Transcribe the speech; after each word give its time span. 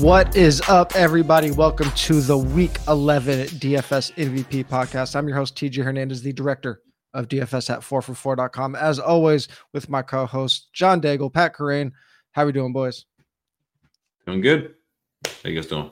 What 0.00 0.34
is 0.34 0.60
up, 0.68 0.96
everybody? 0.96 1.50
Welcome 1.50 1.90
to 1.92 2.20
the 2.20 2.36
Week 2.36 2.78
11 2.88 3.46
DFS 3.46 4.12
MVP 4.14 4.66
podcast. 4.66 5.14
I'm 5.14 5.28
your 5.28 5.36
host, 5.36 5.54
TJ 5.56 5.84
Hernandez, 5.84 6.22
the 6.22 6.32
director 6.32 6.80
of 7.12 7.28
DFS 7.28 7.70
at 7.70 7.80
4for4.com. 7.80 8.74
As 8.74 8.98
always, 8.98 9.46
with 9.72 9.88
my 9.88 10.02
co 10.02 10.26
host, 10.26 10.70
John 10.72 11.00
Daigle, 11.00 11.32
Pat 11.32 11.54
Kerrane. 11.54 11.92
How 12.32 12.42
are 12.42 12.46
we 12.46 12.52
doing, 12.52 12.72
boys? 12.72 13.04
Doing 14.26 14.40
good. 14.40 14.74
How 15.26 15.50
you 15.50 15.54
guys 15.54 15.66
doing? 15.66 15.90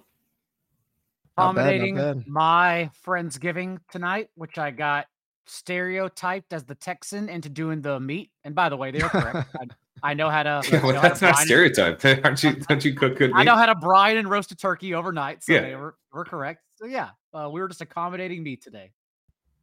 Not 1.37 1.55
bad, 1.55 1.63
Dominating 1.63 1.95
bad. 1.97 2.27
my 2.27 2.91
Friendsgiving 3.07 3.79
tonight, 3.91 4.31
which 4.35 4.59
I 4.59 4.71
got 4.71 5.07
stereotyped 5.47 6.53
as 6.53 6.65
the 6.65 6.75
Texan 6.75 7.29
into 7.29 7.49
doing 7.49 7.83
the 7.83 8.01
meat. 8.01 8.31
And 8.43 8.55
by 8.55 8.69
the 8.69 8.77
way, 8.77 8.91
they're 8.91 9.09
correct. 9.09 9.49
I, 9.61 9.67
I 10.03 10.15
know 10.15 10.31
how 10.31 10.43
to. 10.43 10.63
Yeah, 10.71 10.79
I 10.81 10.83
well, 10.85 10.93
know 10.95 11.01
how 11.01 11.03
to 11.03 11.09
that's 11.11 11.23
not 11.23 11.35
brine- 11.35 11.47
stereotype. 11.47 12.05
Aren't 12.25 12.43
you? 12.43 12.53
Don't 12.69 12.85
you 12.85 12.95
cook 12.95 13.17
good 13.17 13.33
I 13.33 13.39
meat? 13.39 13.45
know 13.45 13.57
how 13.57 13.67
to 13.67 13.75
brine 13.75 14.17
and 14.17 14.29
roast 14.29 14.51
a 14.53 14.57
turkey 14.57 14.95
overnight, 14.95 15.43
so 15.45 15.53
Yeah. 15.53 15.61
they 15.63 15.75
were, 15.77 15.97
were 16.13 16.25
correct. 16.25 16.63
So 16.77 16.87
yeah, 16.87 17.11
uh, 17.33 17.49
we 17.53 17.61
were 17.61 17.69
just 17.69 17.81
accommodating 17.81 18.43
meat 18.43 18.63
today. 18.63 18.91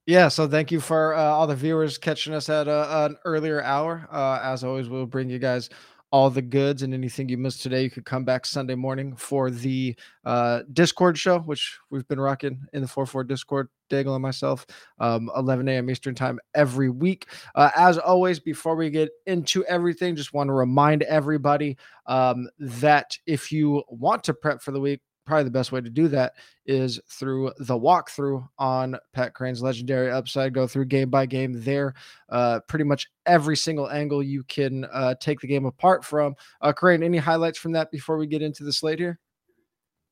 Yeah, 0.05 0.27
so 0.29 0.47
thank 0.47 0.71
you 0.71 0.79
for 0.79 1.13
uh, 1.13 1.21
all 1.21 1.45
the 1.45 1.55
viewers 1.55 1.97
catching 1.99 2.33
us 2.33 2.49
at 2.49 2.67
uh, 2.67 2.87
an 3.09 3.17
earlier 3.25 3.61
hour. 3.61 4.07
Uh, 4.11 4.39
as 4.41 4.63
always, 4.63 4.89
we'll 4.89 5.05
bring 5.05 5.29
you 5.29 5.37
guys 5.39 5.69
all 6.11 6.29
the 6.29 6.41
goods 6.41 6.81
and 6.81 6.93
anything 6.93 7.29
you 7.29 7.37
missed 7.37 7.61
today. 7.61 7.83
You 7.83 7.89
could 7.89 8.05
come 8.05 8.23
back 8.23 8.45
Sunday 8.45 8.75
morning 8.75 9.15
for 9.15 9.51
the 9.51 9.95
uh, 10.25 10.61
Discord 10.73 11.17
show, 11.17 11.39
which 11.39 11.77
we've 11.89 12.07
been 12.07 12.19
rocking 12.19 12.65
in 12.73 12.81
the 12.81 12.87
4-4 12.87 13.27
Discord, 13.27 13.69
Daigle 13.89 14.15
and 14.15 14.21
myself, 14.21 14.65
um, 14.99 15.29
11 15.35 15.67
a.m. 15.67 15.89
Eastern 15.89 16.15
time 16.15 16.39
every 16.55 16.89
week. 16.89 17.27
Uh, 17.53 17.69
as 17.75 17.97
always, 17.97 18.39
before 18.39 18.75
we 18.75 18.89
get 18.89 19.09
into 19.27 19.63
everything, 19.65 20.15
just 20.15 20.33
want 20.33 20.47
to 20.47 20.53
remind 20.53 21.03
everybody 21.03 21.77
um, 22.07 22.49
that 22.57 23.17
if 23.27 23.51
you 23.51 23.83
want 23.89 24.23
to 24.23 24.33
prep 24.33 24.61
for 24.61 24.71
the 24.71 24.79
week, 24.79 25.01
probably 25.29 25.43
the 25.43 25.51
best 25.51 25.71
way 25.71 25.79
to 25.79 25.91
do 25.91 26.07
that 26.07 26.33
is 26.65 26.99
through 27.07 27.53
the 27.59 27.79
walkthrough 27.79 28.49
on 28.57 28.97
Pat 29.13 29.35
Kerrane's 29.35 29.61
legendary 29.61 30.09
upside. 30.09 30.55
Go 30.55 30.65
through 30.65 30.85
game 30.85 31.11
by 31.11 31.27
game 31.27 31.63
there. 31.63 31.93
Uh, 32.29 32.61
pretty 32.67 32.83
much 32.83 33.07
every 33.27 33.55
single 33.55 33.91
angle 33.91 34.23
you 34.23 34.41
can 34.45 34.85
uh, 34.85 35.13
take 35.19 35.39
the 35.39 35.45
game 35.45 35.65
apart 35.65 36.03
from. 36.03 36.35
Uh, 36.61 36.73
Crane, 36.73 37.03
any 37.03 37.19
highlights 37.19 37.59
from 37.59 37.73
that 37.73 37.91
before 37.91 38.17
we 38.17 38.25
get 38.25 38.41
into 38.41 38.63
the 38.63 38.73
slate 38.73 38.97
here? 38.97 39.19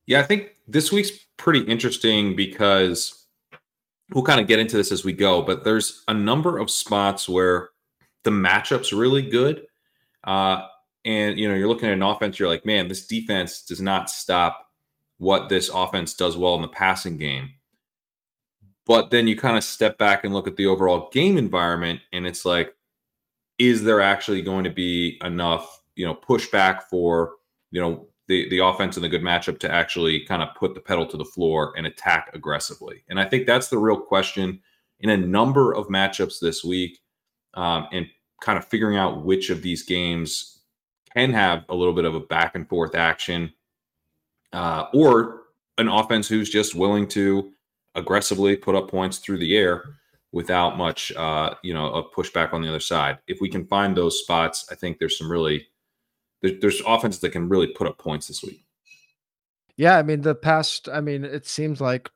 Yeah, 0.06 0.20
I 0.20 0.22
think 0.22 0.50
this 0.68 0.92
week's 0.92 1.10
pretty 1.36 1.62
interesting 1.62 2.36
because 2.36 3.26
we'll 4.14 4.22
kind 4.22 4.40
of 4.40 4.46
get 4.46 4.60
into 4.60 4.76
this 4.76 4.92
as 4.92 5.04
we 5.04 5.12
go, 5.12 5.42
but 5.42 5.64
there's 5.64 6.04
a 6.06 6.14
number 6.14 6.58
of 6.58 6.70
spots 6.70 7.28
where 7.28 7.70
the 8.22 8.30
matchup's 8.30 8.92
really 8.92 9.22
good. 9.22 9.66
Uh, 10.22 10.64
and 11.04 11.40
you 11.40 11.48
know, 11.48 11.56
you're 11.56 11.66
looking 11.66 11.88
at 11.88 11.94
an 11.94 12.02
offense, 12.02 12.38
you're 12.38 12.48
like, 12.48 12.64
man, 12.64 12.86
this 12.86 13.08
defense 13.08 13.62
does 13.62 13.80
not 13.80 14.10
stop 14.10 14.67
what 15.18 15.48
this 15.48 15.68
offense 15.68 16.14
does 16.14 16.36
well 16.36 16.54
in 16.54 16.62
the 16.62 16.68
passing 16.68 17.16
game. 17.16 17.50
But 18.86 19.10
then 19.10 19.28
you 19.28 19.36
kind 19.36 19.56
of 19.56 19.64
step 19.64 19.98
back 19.98 20.24
and 20.24 20.32
look 20.32 20.48
at 20.48 20.56
the 20.56 20.66
overall 20.66 21.10
game 21.12 21.36
environment, 21.36 22.00
and 22.12 22.26
it's 22.26 22.44
like, 22.44 22.74
is 23.58 23.84
there 23.84 24.00
actually 24.00 24.40
going 24.40 24.64
to 24.64 24.70
be 24.70 25.18
enough, 25.22 25.82
you 25.96 26.06
know, 26.06 26.14
pushback 26.14 26.84
for, 26.84 27.34
you 27.70 27.80
know, 27.80 28.08
the 28.28 28.48
the 28.50 28.58
offense 28.58 28.96
and 28.96 29.04
the 29.04 29.08
good 29.08 29.22
matchup 29.22 29.58
to 29.58 29.70
actually 29.70 30.24
kind 30.24 30.42
of 30.42 30.54
put 30.54 30.74
the 30.74 30.80
pedal 30.80 31.06
to 31.06 31.16
the 31.16 31.24
floor 31.24 31.74
and 31.76 31.86
attack 31.86 32.30
aggressively? 32.32 33.02
And 33.08 33.20
I 33.20 33.24
think 33.24 33.46
that's 33.46 33.68
the 33.68 33.78
real 33.78 34.00
question 34.00 34.60
in 35.00 35.10
a 35.10 35.16
number 35.16 35.74
of 35.74 35.88
matchups 35.88 36.40
this 36.40 36.64
week, 36.64 37.00
um, 37.54 37.88
and 37.92 38.06
kind 38.40 38.56
of 38.56 38.64
figuring 38.64 38.96
out 38.96 39.24
which 39.24 39.50
of 39.50 39.62
these 39.62 39.82
games 39.82 40.60
can 41.14 41.32
have 41.32 41.64
a 41.68 41.74
little 41.74 41.94
bit 41.94 42.04
of 42.04 42.14
a 42.14 42.20
back 42.20 42.54
and 42.54 42.68
forth 42.68 42.94
action, 42.94 43.52
uh, 44.52 44.86
or 44.94 45.42
an 45.78 45.88
offense 45.88 46.28
who's 46.28 46.50
just 46.50 46.74
willing 46.74 47.06
to 47.08 47.52
aggressively 47.94 48.56
put 48.56 48.74
up 48.74 48.90
points 48.90 49.18
through 49.18 49.38
the 49.38 49.56
air 49.56 49.84
without 50.32 50.76
much, 50.76 51.12
uh, 51.16 51.54
you 51.62 51.72
know, 51.72 51.92
a 51.94 52.10
pushback 52.10 52.52
on 52.52 52.62
the 52.62 52.68
other 52.68 52.80
side. 52.80 53.18
If 53.26 53.40
we 53.40 53.48
can 53.48 53.66
find 53.66 53.96
those 53.96 54.20
spots, 54.20 54.66
I 54.70 54.74
think 54.74 54.98
there's 54.98 55.18
some 55.18 55.30
really 55.30 55.66
there, 56.42 56.52
there's 56.60 56.82
offenses 56.86 57.20
that 57.22 57.30
can 57.30 57.48
really 57.48 57.68
put 57.68 57.86
up 57.86 57.98
points 57.98 58.28
this 58.28 58.42
week. 58.42 58.64
Yeah, 59.76 59.96
I 59.96 60.02
mean 60.02 60.20
the 60.20 60.34
past. 60.34 60.88
I 60.88 61.00
mean 61.00 61.24
it 61.24 61.46
seems 61.46 61.80
like 61.80 62.10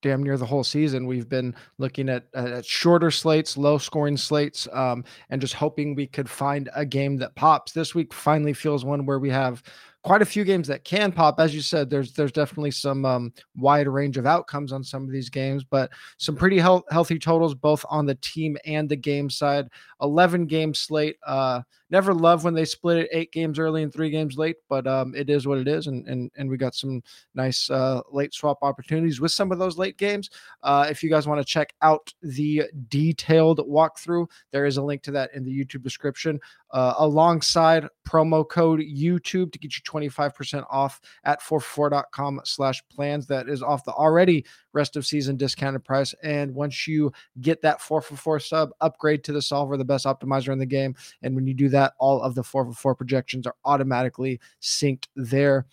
damn 0.00 0.22
near 0.22 0.36
the 0.36 0.46
whole 0.46 0.62
season 0.62 1.06
we've 1.06 1.28
been 1.28 1.54
looking 1.78 2.08
at, 2.08 2.26
at 2.34 2.64
shorter 2.64 3.10
slates, 3.10 3.56
low 3.56 3.78
scoring 3.78 4.16
slates, 4.16 4.68
um, 4.72 5.04
and 5.30 5.40
just 5.40 5.54
hoping 5.54 5.94
we 5.94 6.06
could 6.06 6.30
find 6.30 6.68
a 6.76 6.86
game 6.86 7.16
that 7.16 7.34
pops. 7.34 7.72
This 7.72 7.96
week 7.96 8.14
finally 8.14 8.52
feels 8.52 8.84
one 8.84 9.06
where 9.06 9.18
we 9.18 9.30
have 9.30 9.62
quite 10.02 10.22
a 10.22 10.26
few 10.26 10.44
games 10.44 10.68
that 10.68 10.84
can 10.84 11.12
pop. 11.12 11.40
As 11.40 11.54
you 11.54 11.60
said, 11.60 11.90
there's 11.90 12.12
there's 12.12 12.32
definitely 12.32 12.70
some 12.70 13.04
um, 13.04 13.32
wide 13.56 13.88
range 13.88 14.16
of 14.16 14.26
outcomes 14.26 14.72
on 14.72 14.82
some 14.84 15.04
of 15.04 15.10
these 15.10 15.28
games, 15.28 15.64
but 15.64 15.90
some 16.16 16.36
pretty 16.36 16.58
health, 16.58 16.84
healthy 16.90 17.18
totals 17.18 17.54
both 17.54 17.84
on 17.90 18.06
the 18.06 18.14
team 18.16 18.56
and 18.64 18.88
the 18.88 18.96
game 18.96 19.28
side. 19.28 19.68
11 20.00 20.46
game 20.46 20.74
slate. 20.74 21.16
Uh, 21.26 21.62
never 21.90 22.12
love 22.12 22.44
when 22.44 22.54
they 22.54 22.64
split 22.64 22.98
it 22.98 23.08
eight 23.12 23.32
games 23.32 23.58
early 23.58 23.82
and 23.82 23.92
three 23.92 24.10
games 24.10 24.36
late, 24.36 24.56
but 24.68 24.86
um, 24.86 25.14
it 25.14 25.30
is 25.30 25.46
what 25.46 25.58
it 25.58 25.68
is, 25.68 25.86
and 25.86 26.06
and 26.06 26.30
and 26.36 26.48
we 26.48 26.56
got 26.56 26.74
some 26.74 27.02
nice 27.34 27.70
uh, 27.70 28.00
late 28.10 28.34
swap 28.34 28.58
opportunities 28.62 29.20
with 29.20 29.32
some 29.32 29.52
of 29.52 29.58
those 29.58 29.78
late 29.78 29.96
games. 29.96 30.30
Uh, 30.62 30.86
if 30.90 31.02
you 31.02 31.10
guys 31.10 31.26
want 31.26 31.40
to 31.40 31.44
check 31.44 31.74
out 31.82 32.12
the 32.22 32.64
detailed 32.88 33.58
walkthrough, 33.60 34.28
there 34.52 34.66
is 34.66 34.76
a 34.76 34.82
link 34.82 35.02
to 35.02 35.10
that 35.12 35.30
in 35.34 35.44
the 35.44 35.64
YouTube 35.64 35.82
description, 35.82 36.40
uh, 36.72 36.94
alongside 36.98 37.86
promo 38.08 38.48
code 38.48 38.80
YouTube 38.80 39.52
to 39.52 39.58
get 39.58 39.76
you 39.76 39.82
25% 39.82 40.64
off 40.70 41.00
at 41.24 41.40
4for4.com 41.40 42.40
slash 42.44 42.82
plans. 42.88 43.26
That 43.26 43.48
is 43.48 43.62
off 43.62 43.84
the 43.84 43.92
already 43.92 44.44
rest 44.72 44.96
of 44.96 45.06
season 45.06 45.36
discounted 45.36 45.84
price. 45.84 46.14
And 46.22 46.54
once 46.54 46.86
you 46.86 47.12
get 47.40 47.60
that 47.62 47.80
4 47.80 48.00
for 48.00 48.16
4 48.16 48.40
sub, 48.40 48.70
upgrade 48.80 49.24
to 49.24 49.32
the 49.32 49.42
solver, 49.42 49.76
the 49.76 49.84
best 49.84 50.06
optimizer 50.06 50.52
in 50.52 50.58
the 50.58 50.66
game. 50.66 50.94
And 51.22 51.34
when 51.34 51.46
you 51.46 51.54
do 51.54 51.68
that, 51.70 51.77
all 51.98 52.22
of 52.22 52.34
the 52.34 52.42
4 52.42 52.66
for 52.66 52.72
4 52.72 52.94
projections 52.94 53.46
are 53.46 53.54
automatically 53.64 54.40
synced 54.60 55.06
there. 55.16 55.66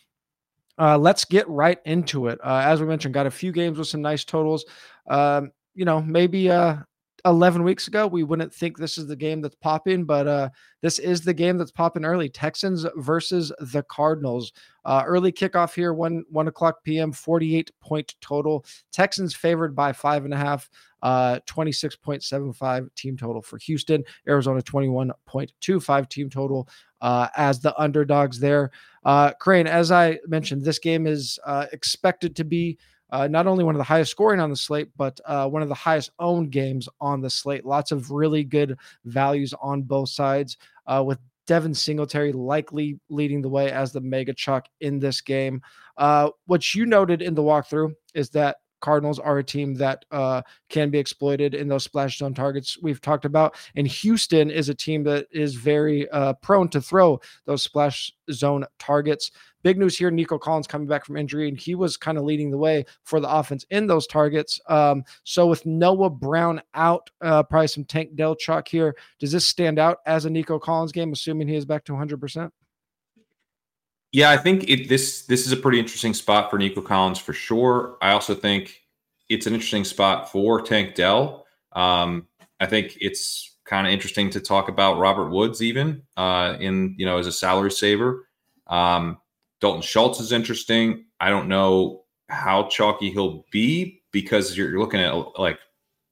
Uh, 0.78 0.98
let's 0.98 1.24
get 1.26 1.48
right 1.48 1.80
into 1.86 2.28
it. 2.28 2.40
Uh, 2.44 2.62
as 2.66 2.82
we 2.82 2.88
mentioned, 2.88 3.14
got 3.14 3.26
a 3.26 3.32
few 3.32 3.52
games 3.52 3.78
with 3.78 3.88
some 3.88 4.02
nice 4.02 4.26
totals. 4.26 4.66
Um, 5.08 5.52
you 5.74 5.86
know, 5.86 6.02
maybe 6.02 6.50
uh, 6.50 6.78
11 7.26 7.64
weeks 7.64 7.88
ago, 7.88 8.06
we 8.06 8.24
wouldn't 8.24 8.54
think 8.54 8.78
this 8.78 8.98
is 8.98 9.08
the 9.08 9.16
game 9.16 9.42
that's 9.42 9.56
popping, 9.56 10.06
but 10.06 10.28
uh, 10.28 10.50
this 10.82 11.00
is 11.00 11.22
the 11.22 11.34
game 11.34 11.58
that's 11.58 11.72
popping 11.72 12.06
early. 12.06 12.30
Texans 12.30 12.86
versus 12.98 13.52
the 13.60 13.84
Cardinals. 13.84 14.54
Uh, 14.86 15.04
early 15.06 15.32
kickoff 15.32 15.74
here, 15.74 15.94
one 15.94 16.24
one 16.30 16.48
o'clock 16.48 16.84
p.m. 16.84 17.12
48 17.12 17.72
point 17.82 18.16
total. 18.22 18.64
Texans 18.92 19.36
favored 19.36 19.76
by 19.76 19.92
five 19.92 20.24
and 20.26 20.34
a 20.34 20.38
half. 20.38 20.70
Uh, 21.06 21.40
26.75 21.46 22.90
team 22.96 23.16
total 23.16 23.40
for 23.40 23.60
Houston. 23.60 24.04
Arizona 24.28 24.60
21.25 24.60 26.10
team 26.10 26.32
total 26.32 26.68
uh, 27.02 27.28
as 27.38 27.60
the 27.60 27.80
underdogs 27.80 28.40
there. 28.40 28.72
Uh, 29.04 29.32
Kerrane, 29.40 29.68
as 29.68 29.92
I 29.92 30.18
mentioned, 30.26 30.64
this 30.64 30.80
game 30.80 31.06
is 31.06 31.38
uh, 31.46 31.68
expected 31.74 32.36
to 32.38 32.44
be 32.44 32.80
uh, 33.12 33.28
not 33.28 33.46
only 33.46 33.64
one 33.64 33.76
of 33.76 33.78
the 33.78 33.84
highest 33.84 34.10
scoring 34.10 34.40
on 34.40 34.50
the 34.50 34.56
slate, 34.56 34.90
but 34.98 35.20
uh, 35.26 35.48
one 35.48 35.62
of 35.62 35.70
the 35.70 35.76
highest 35.76 36.10
owned 36.18 36.50
games 36.50 36.90
on 37.00 37.22
the 37.22 37.30
slate. 37.30 37.66
Lots 37.66 37.92
of 37.92 38.10
really 38.10 38.44
good 38.44 38.76
values 39.04 39.54
on 39.62 39.84
both 39.84 40.10
sides, 40.10 40.58
with 41.04 41.20
Devin 41.46 41.74
Singletary 41.74 42.32
likely 42.32 43.00
leading 43.10 43.42
the 43.42 43.50
way 43.50 43.72
as 43.72 43.92
the 43.92 44.02
mega 44.02 44.34
chalk 44.34 44.68
in 44.82 45.00
this 45.00 45.22
game. 45.22 45.62
Uh, 45.98 46.30
what 46.48 46.74
you 46.74 46.86
noted 46.86 47.22
in 47.22 47.36
the 47.36 47.44
walkthrough 47.44 47.94
is 48.14 48.30
that 48.32 48.58
Cardinals 48.82 49.20
are 49.20 49.38
a 49.38 49.44
team 49.44 49.76
that 49.76 50.06
uh, 50.12 50.42
can 50.70 50.90
be 50.90 51.00
exploited 51.00 51.54
in 51.54 51.68
those 51.68 51.84
splash 51.84 52.18
zone 52.18 52.34
targets 52.34 52.78
we've 52.82 53.02
talked 53.02 53.26
about. 53.26 53.56
And 53.76 53.88
Houston 53.88 54.50
is 54.50 54.70
a 54.70 54.76
team 54.76 55.04
that 55.04 55.28
is 55.32 55.56
very 55.56 56.10
uh, 56.10 56.34
prone 56.34 56.70
to 56.70 56.82
throw 56.82 57.20
those 57.46 57.64
splash 57.64 58.14
zone 58.32 58.66
targets. 58.80 59.32
Big 59.64 59.80
news 59.80 59.98
here 59.98 60.12
Nico 60.12 60.38
Collins 60.38 60.68
coming 60.68 60.88
back 60.88 61.06
from 61.06 61.18
injury, 61.18 61.50
and 61.50 61.58
he 61.58 61.74
was 61.74 61.98
kind 61.98 62.20
of 62.20 62.24
leading 62.24 62.52
the 62.52 62.58
way 62.58 62.86
for 63.04 63.20
the 63.20 63.28
offense 63.28 63.66
in 63.72 63.88
those 63.88 64.06
targets. 64.06 64.60
Um, 64.68 65.04
so, 65.24 65.48
with 65.48 65.66
Noah 65.66 66.12
Brown 66.12 66.62
out, 66.76 67.10
uh, 67.22 67.42
probably 67.42 67.68
some 67.68 67.84
Tank 67.84 68.16
Dell 68.16 68.36
chalk 68.36 68.68
here. 68.68 68.96
Does 69.20 69.32
this 69.32 69.48
stand 69.48 69.80
out 69.80 69.98
as 70.06 70.26
a 70.26 70.30
Nico 70.30 70.60
Collins 70.60 70.92
game, 70.92 71.12
assuming 71.12 71.48
he 71.48 71.56
is 71.56 71.66
back 71.66 71.84
to 71.86 71.94
100%? 71.94 72.52
Yeah, 74.16 74.32
I 74.32 74.38
think 74.38 74.70
it, 74.70 74.88
this 74.88 75.24
this 75.24 75.46
is 75.46 75.52
a 75.52 75.58
pretty 75.58 75.78
interesting 75.78 76.14
spot 76.14 76.50
for 76.50 76.58
Nico 76.58 76.80
Collins 76.80 77.20
for 77.20 77.34
sure. 77.34 77.98
I 78.02 78.12
also 78.12 78.34
think 78.34 78.82
it's 79.28 79.46
an 79.46 79.54
interesting 79.54 79.84
spot 79.84 80.32
for 80.32 80.62
Tank 80.62 80.96
Dell. 80.96 81.46
Um, 81.74 82.26
I 82.62 82.66
think 82.66 82.98
it's 83.02 83.58
kind 83.66 83.86
of 83.86 83.92
interesting 83.92 84.30
to 84.30 84.40
talk 84.40 84.70
about 84.70 85.00
Robert 85.00 85.32
Woods 85.32 85.62
even 85.62 86.02
uh, 86.16 86.56
in 86.62 86.96
you 86.98 87.06
know 87.06 87.18
as 87.18 87.28
a 87.28 87.32
salary 87.34 87.72
saver. 87.72 88.26
Um, 88.68 89.18
Dalton 89.60 89.82
Schultz 89.82 90.22
is 90.22 90.32
interesting. 90.32 91.08
I 91.20 91.30
don't 91.30 91.50
know 91.50 92.06
how 92.30 92.70
chalky 92.70 93.10
he'll 93.12 93.44
be 93.52 94.02
because 94.14 94.56
you're, 94.56 94.70
you're 94.70 94.80
looking 94.80 95.02
at 95.02 95.14
like 95.38 95.60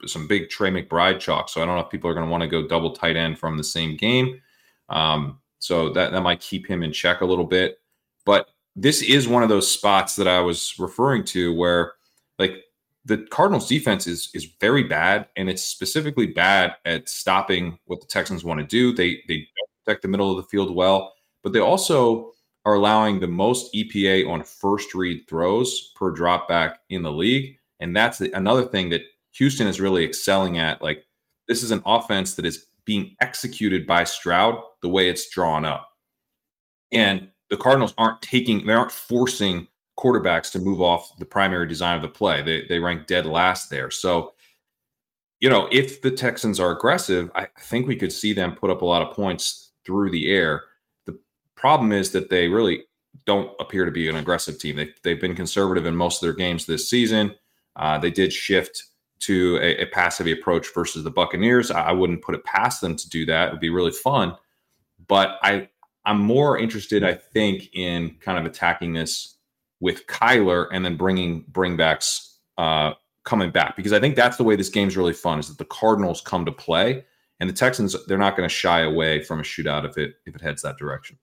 some 0.08 0.28
big 0.28 0.50
Trey 0.50 0.72
McBride 0.72 1.22
chalk. 1.22 1.48
So 1.48 1.62
I 1.62 1.66
don't 1.66 1.78
know 1.78 1.86
if 1.86 1.90
people 1.90 2.10
are 2.10 2.14
going 2.14 2.26
to 2.26 2.32
want 2.32 2.44
to 2.44 2.50
go 2.50 2.68
double 2.68 2.92
tight 2.92 3.16
end 3.16 3.40
from 3.40 3.56
the 3.56 3.64
same 3.64 3.96
game. 3.96 4.42
Um, 4.90 5.40
so 5.60 5.94
that 5.94 6.12
that 6.12 6.22
might 6.22 6.42
keep 6.42 6.68
him 6.68 6.84
in 6.84 6.92
check 6.92 7.22
a 7.22 7.26
little 7.26 7.46
bit. 7.46 7.78
But 8.26 8.48
this 8.76 9.02
is 9.02 9.28
one 9.28 9.44
of 9.44 9.50
those 9.50 9.70
spots 9.70 10.16
that 10.16 10.28
I 10.28 10.40
was 10.40 10.74
referring 10.80 11.24
to 11.26 11.54
where 11.54 11.94
like 12.40 12.64
the 13.06 13.18
Cardinals 13.30 13.68
defense 13.68 14.08
is 14.08 14.30
is 14.34 14.46
very 14.60 14.84
bad 14.84 15.28
and 15.36 15.50
it's 15.50 15.64
specifically 15.64 16.28
bad 16.28 16.76
at 16.86 17.10
stopping 17.10 17.78
what 17.86 18.00
the 18.02 18.08
Texans 18.08 18.44
want 18.44 18.60
to 18.60 18.66
do. 18.66 18.94
They 18.94 19.22
they 19.28 19.38
don't 19.38 19.70
protect 19.86 20.02
the 20.02 20.08
middle 20.08 20.32
of 20.32 20.38
the 20.38 20.50
field 20.50 20.76
well, 20.76 21.14
but 21.44 21.54
they 21.54 21.60
also 21.60 22.34
are 22.66 22.76
allowing 22.76 23.20
the 23.20 23.28
most 23.28 23.74
EPA 23.74 24.30
on 24.30 24.44
first 24.44 24.96
read 24.96 25.28
throws 25.28 25.92
per 25.96 26.12
drop 26.12 26.48
back 26.48 26.80
in 26.90 27.02
the 27.04 27.12
league. 27.12 27.58
And 27.80 27.96
that's 27.96 28.18
the, 28.18 28.32
another 28.32 28.64
thing 28.64 28.90
that 28.90 29.02
Houston 29.32 29.68
is 29.68 29.82
really 29.82 30.06
excelling 30.06 30.58
at. 30.58 30.82
Like, 30.82 31.06
this 31.48 31.64
is 31.64 31.72
an 31.72 31.82
offense 31.86 32.36
that 32.36 32.46
is 32.46 32.68
being 32.86 33.16
executed 33.20 33.86
by 33.86 34.06
Stroud 34.06 34.62
the 34.82 34.90
way 34.90 35.10
it's 35.10 35.30
drawn 35.30 35.66
up. 35.66 35.90
And 36.92 37.30
the 37.50 37.58
Cardinals 37.58 37.94
aren't 37.98 38.22
taking, 38.22 38.66
they 38.66 38.74
aren't 38.74 38.92
forcing 38.92 39.68
quarterbacks 39.98 40.52
to 40.52 40.60
move 40.60 40.82
off 40.82 41.16
the 41.18 41.26
primary 41.26 41.68
design 41.68 41.96
of 41.96 42.02
the 42.02 42.08
play. 42.08 42.42
They, 42.42 42.66
they 42.68 42.80
rank 42.80 43.08
dead 43.08 43.26
last 43.26 43.70
there. 43.70 43.92
So, 43.92 44.34
you 45.40 45.50
know, 45.50 45.68
if 45.72 46.02
the 46.02 46.12
Texans 46.12 46.60
are 46.60 46.72
aggressive, 46.72 47.30
I 47.36 47.48
think 47.60 47.88
we 47.88 47.96
could 47.96 48.12
see 48.12 48.34
them 48.34 48.56
put 48.56 48.72
up 48.72 48.82
a 48.82 48.86
lot 48.86 49.02
of 49.02 49.16
points 49.16 49.72
through 49.86 50.10
the 50.12 50.32
air. 50.32 50.64
The 51.06 51.20
problem 51.56 51.92
is 51.92 52.12
that 52.12 52.30
they 52.30 52.48
really 52.48 52.86
don't 53.26 53.52
appear 53.60 53.86
to 53.86 53.92
be 53.92 54.10
an 54.10 54.16
aggressive 54.16 54.58
team. 54.58 54.78
They, 54.78 54.90
they've 55.04 55.22
been 55.22 55.36
conservative 55.36 55.86
in 55.86 55.96
most 55.96 56.24
of 56.24 56.28
their 56.28 56.36
games 56.36 56.66
this 56.66 56.90
season. 56.90 57.36
Uh, 57.76 57.98
they 57.98 58.12
did 58.12 58.34
shift 58.34 58.86
to 59.20 59.58
a, 59.62 59.84
a 59.84 59.86
passive 59.88 60.28
approach 60.28 60.74
versus 60.74 61.04
the 61.04 61.12
Buccaneers. 61.12 61.72
I, 61.72 61.84
I 61.84 61.92
wouldn't 61.92 62.24
put 62.24 62.36
it 62.36 62.44
past 62.44 62.82
them 62.82 62.96
to 62.96 63.10
do 63.10 63.26
that. 63.28 63.50
It 63.50 63.52
would 63.52 63.60
be 63.62 63.70
really 63.70 63.92
fun. 63.92 64.36
But 65.08 65.38
I, 65.44 65.70
I'm 66.06 66.20
more 66.20 66.58
interested, 66.58 67.04
I 67.04 67.14
think, 67.14 67.70
in 67.74 68.16
kind 68.20 68.38
of 68.38 68.46
attacking 68.46 68.94
this 68.94 69.38
with 69.80 70.06
Kyler 70.08 70.68
and 70.72 70.84
then 70.84 70.98
bringing 70.98 71.44
bringbacks 71.46 72.36
uh, 72.58 72.94
coming 73.26 73.52
back 73.52 73.76
because 73.76 73.94
I 73.94 74.00
think 74.00 74.16
that's 74.16 74.38
the 74.38 74.44
way 74.44 74.56
this 74.56 74.70
game's 74.70 74.98
really 74.98 75.14
fun 75.14 75.40
is 75.40 75.48
that 75.48 75.58
the 75.58 75.66
Cardinals 75.66 76.22
come 76.22 76.46
to 76.46 76.52
play 76.52 77.06
and 77.40 77.50
the 77.50 77.54
Texans 77.54 77.96
they're 78.08 78.18
not 78.18 78.36
going 78.36 78.48
to 78.48 78.54
shy 78.54 78.82
away 78.82 79.24
from 79.24 79.40
a 79.40 79.44
shootout 79.44 79.86
if 79.90 79.98
it 79.98 80.16
if 80.26 80.36
it 80.36 80.42
heads 80.42 80.62
that 80.62 80.78
direction. 80.78 81.18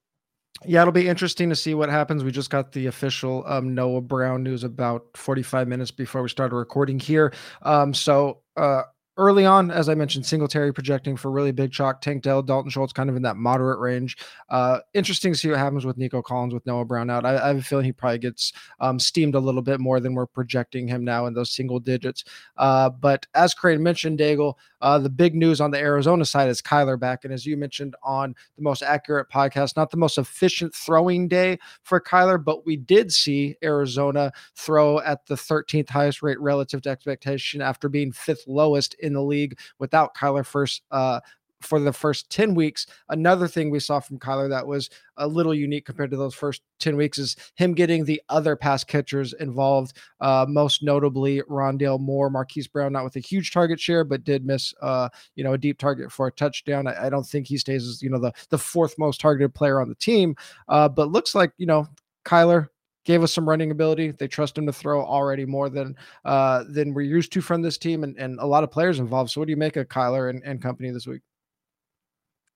Yeah, 0.67 0.83
it'll 0.83 0.93
be 0.93 1.09
interesting 1.09 1.49
to 1.49 1.57
see 1.57 1.73
what 1.73 1.89
happens. 1.89 2.23
We 2.23 2.33
just 2.33 2.51
got 2.51 2.73
the 2.73 2.87
official 2.87 3.45
um, 3.47 3.75
Noah 3.75 4.03
Brown 4.03 4.43
news 4.43 4.63
about 4.63 5.07
45 5.15 5.69
minutes 5.69 5.91
before 5.91 6.23
we 6.23 6.29
started 6.29 6.55
recording 6.55 6.99
here. 6.99 7.33
Um, 7.63 7.95
so 7.95 8.41
uh, 8.59 8.83
early 9.17 9.45
on, 9.45 9.71
as 9.71 9.89
I 9.89 9.95
mentioned, 9.95 10.25
Singletary 10.25 10.73
projecting 10.73 11.17
for 11.17 11.31
really 11.31 11.53
big 11.53 11.73
chalk. 11.73 12.01
Tank 12.01 12.23
Dell, 12.23 12.43
Dalton 12.43 12.71
Schultz 12.71 12.93
kind 12.93 13.11
of 13.11 13.17
in 13.17 13.23
that 13.23 13.37
moderate 13.37 13.79
range. 13.79 14.17
Uh, 14.49 14.81
interesting 14.95 15.33
to 15.33 15.39
see 15.39 15.49
what 15.49 15.59
happens 15.59 15.85
with 15.85 15.99
Nico 15.99 16.23
Collins 16.23 16.55
with 16.55 16.65
Noah 16.67 16.85
Brown 16.85 17.11
out. 17.11 17.25
I, 17.25 17.37
I 17.37 17.49
have 17.49 17.59
a 17.59 17.63
feeling 17.63 17.85
he 17.85 17.93
probably 17.93 18.19
gets 18.19 18.53
um, 18.81 18.99
steamed 18.99 19.35
a 19.35 19.41
little 19.41 19.63
bit 19.63 19.81
more 19.81 20.01
than 20.01 20.15
we're 20.15 20.27
projecting 20.27 20.89
him 20.89 21.05
now 21.05 21.27
in 21.27 21.35
those 21.35 21.51
single 21.51 21.81
digits. 21.81 22.25
Uh, 22.57 22.89
but 22.89 23.27
as 23.35 23.55
Kerrane 23.55 23.81
mentioned, 23.81 24.19
Daigle, 24.19 24.55
uh, 24.81 24.99
the 24.99 25.11
big 25.11 25.35
news 25.35 25.61
on 25.61 25.71
the 25.71 25.79
Arizona 25.79 26.25
side 26.25 26.49
is 26.49 26.63
Kyler 26.63 26.99
back. 26.99 27.25
And 27.25 27.33
as 27.33 27.45
you 27.45 27.57
mentioned 27.57 27.97
on 28.03 28.35
the 28.57 28.63
most 28.63 28.83
accurate 28.83 29.29
podcast, 29.29 29.77
not 29.77 29.91
the 29.91 29.97
most 29.97 30.19
efficient 30.19 30.75
throwing 30.75 31.29
day 31.29 31.59
for 31.83 32.01
Kyler, 32.01 32.43
but 32.43 32.65
we 32.65 32.77
did 32.77 33.13
see 33.13 33.57
Arizona 33.63 34.33
throw 34.55 35.01
at 35.01 35.27
the 35.27 35.35
13th 35.35 35.91
highest 35.91 36.23
rate 36.23 36.41
relative 36.41 36.81
to 36.83 36.91
expectation 36.91 37.61
after 37.61 37.89
being 37.89 38.13
fifth 38.13 38.45
lowest 38.47 38.97
in 39.03 39.13
the 39.13 39.23
league 39.23 39.59
without 39.79 40.15
Kyler 40.15 40.45
first 40.45 40.83
uh, 40.91 41.21
for 41.61 41.79
the 41.79 41.93
first 41.93 42.31
10 42.31 42.55
weeks. 42.55 42.87
Another 43.09 43.47
thing 43.47 43.71
we 43.71 43.81
saw 43.81 44.01
from 44.01 44.19
Kyler 44.19 44.49
that 44.49 44.67
was 44.67 44.89
a 45.19 45.27
little 45.27 45.55
unique 45.55 45.85
compared 45.85 46.11
to 46.11 46.17
those 46.17 46.35
first 46.35 46.63
10 46.79 46.97
weeks 46.97 47.19
is 47.19 47.37
him 47.55 47.75
getting 47.75 48.05
the 48.05 48.21
other 48.29 48.57
pass 48.57 48.83
catchers 48.83 49.35
involved, 49.35 49.99
uh, 50.21 50.47
most 50.49 50.83
notably 50.83 51.43
Rondale 51.43 52.01
Moore, 52.01 52.31
Marquise 52.31 52.67
Brown, 52.67 52.93
not 52.93 53.05
with 53.05 53.17
a 53.17 53.21
huge 53.21 53.53
target 53.53 53.79
share, 53.79 54.05
but 54.05 54.25
did 54.25 54.47
miss, 54.47 54.73
uh, 54.81 55.09
you 55.35 55.45
know, 55.45 55.53
a 55.53 55.59
deep 55.59 55.79
target 55.79 56.11
for 56.11 56.27
a 56.27 56.33
touchdown. 56.33 56.87
I, 56.87 57.07
I, 57.07 57.11
don't 57.11 57.27
think 57.27 57.47
he 57.47 57.59
stays 57.59 57.87
as, 57.87 58.03
you 58.03 58.09
know, 58.09 58.19
the, 58.19 58.33
the 58.49 58.59
fourth 58.59 58.99
most 58.99 59.21
targeted 59.21 59.55
player 59.55 59.81
on 59.81 59.89
the 59.89 59.95
team, 59.97 60.37
uh, 60.69 60.89
but 60.89 61.11
looks 61.11 61.35
like, 61.35 61.53
you 61.59 61.67
know, 61.67 61.87
Kyler 62.25 62.69
gave 63.05 63.23
us 63.23 63.33
some 63.33 63.49
running 63.49 63.71
ability. 63.71 64.13
They 64.13 64.29
trust 64.29 64.59
him 64.59 64.67
to 64.67 64.73
throw 64.73 65.05
already 65.05 65.45
more 65.45 65.69
than 65.69 65.97
uh, 66.25 66.65
than 66.69 66.95
we're 66.95 67.03
used 67.03 67.33
to 67.33 67.41
from 67.41 67.63
this 67.63 67.79
team, 67.79 68.05
and, 68.05 68.17
and 68.19 68.39
a 68.41 68.47
lot 68.47 68.65
of 68.65 68.71
players 68.71 68.99
involved. 68.99 69.31
So, 69.31 69.41
what 69.41 69.47
do 69.47 69.53
you 69.53 69.57
make 69.57 69.77
of 69.77 69.89
Kyler 69.89 70.31
and, 70.31 70.43
and 70.45 70.61
company 70.63 70.91
this 70.91 71.07
week? 71.07 71.23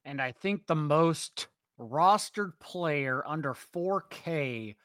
And 0.05 0.21
I 0.21 0.33
think 0.33 0.67
the 0.67 0.75
most 0.75 1.49
rostered 1.81 2.53
player 2.61 3.25
under 3.27 3.55
4K 3.55 4.77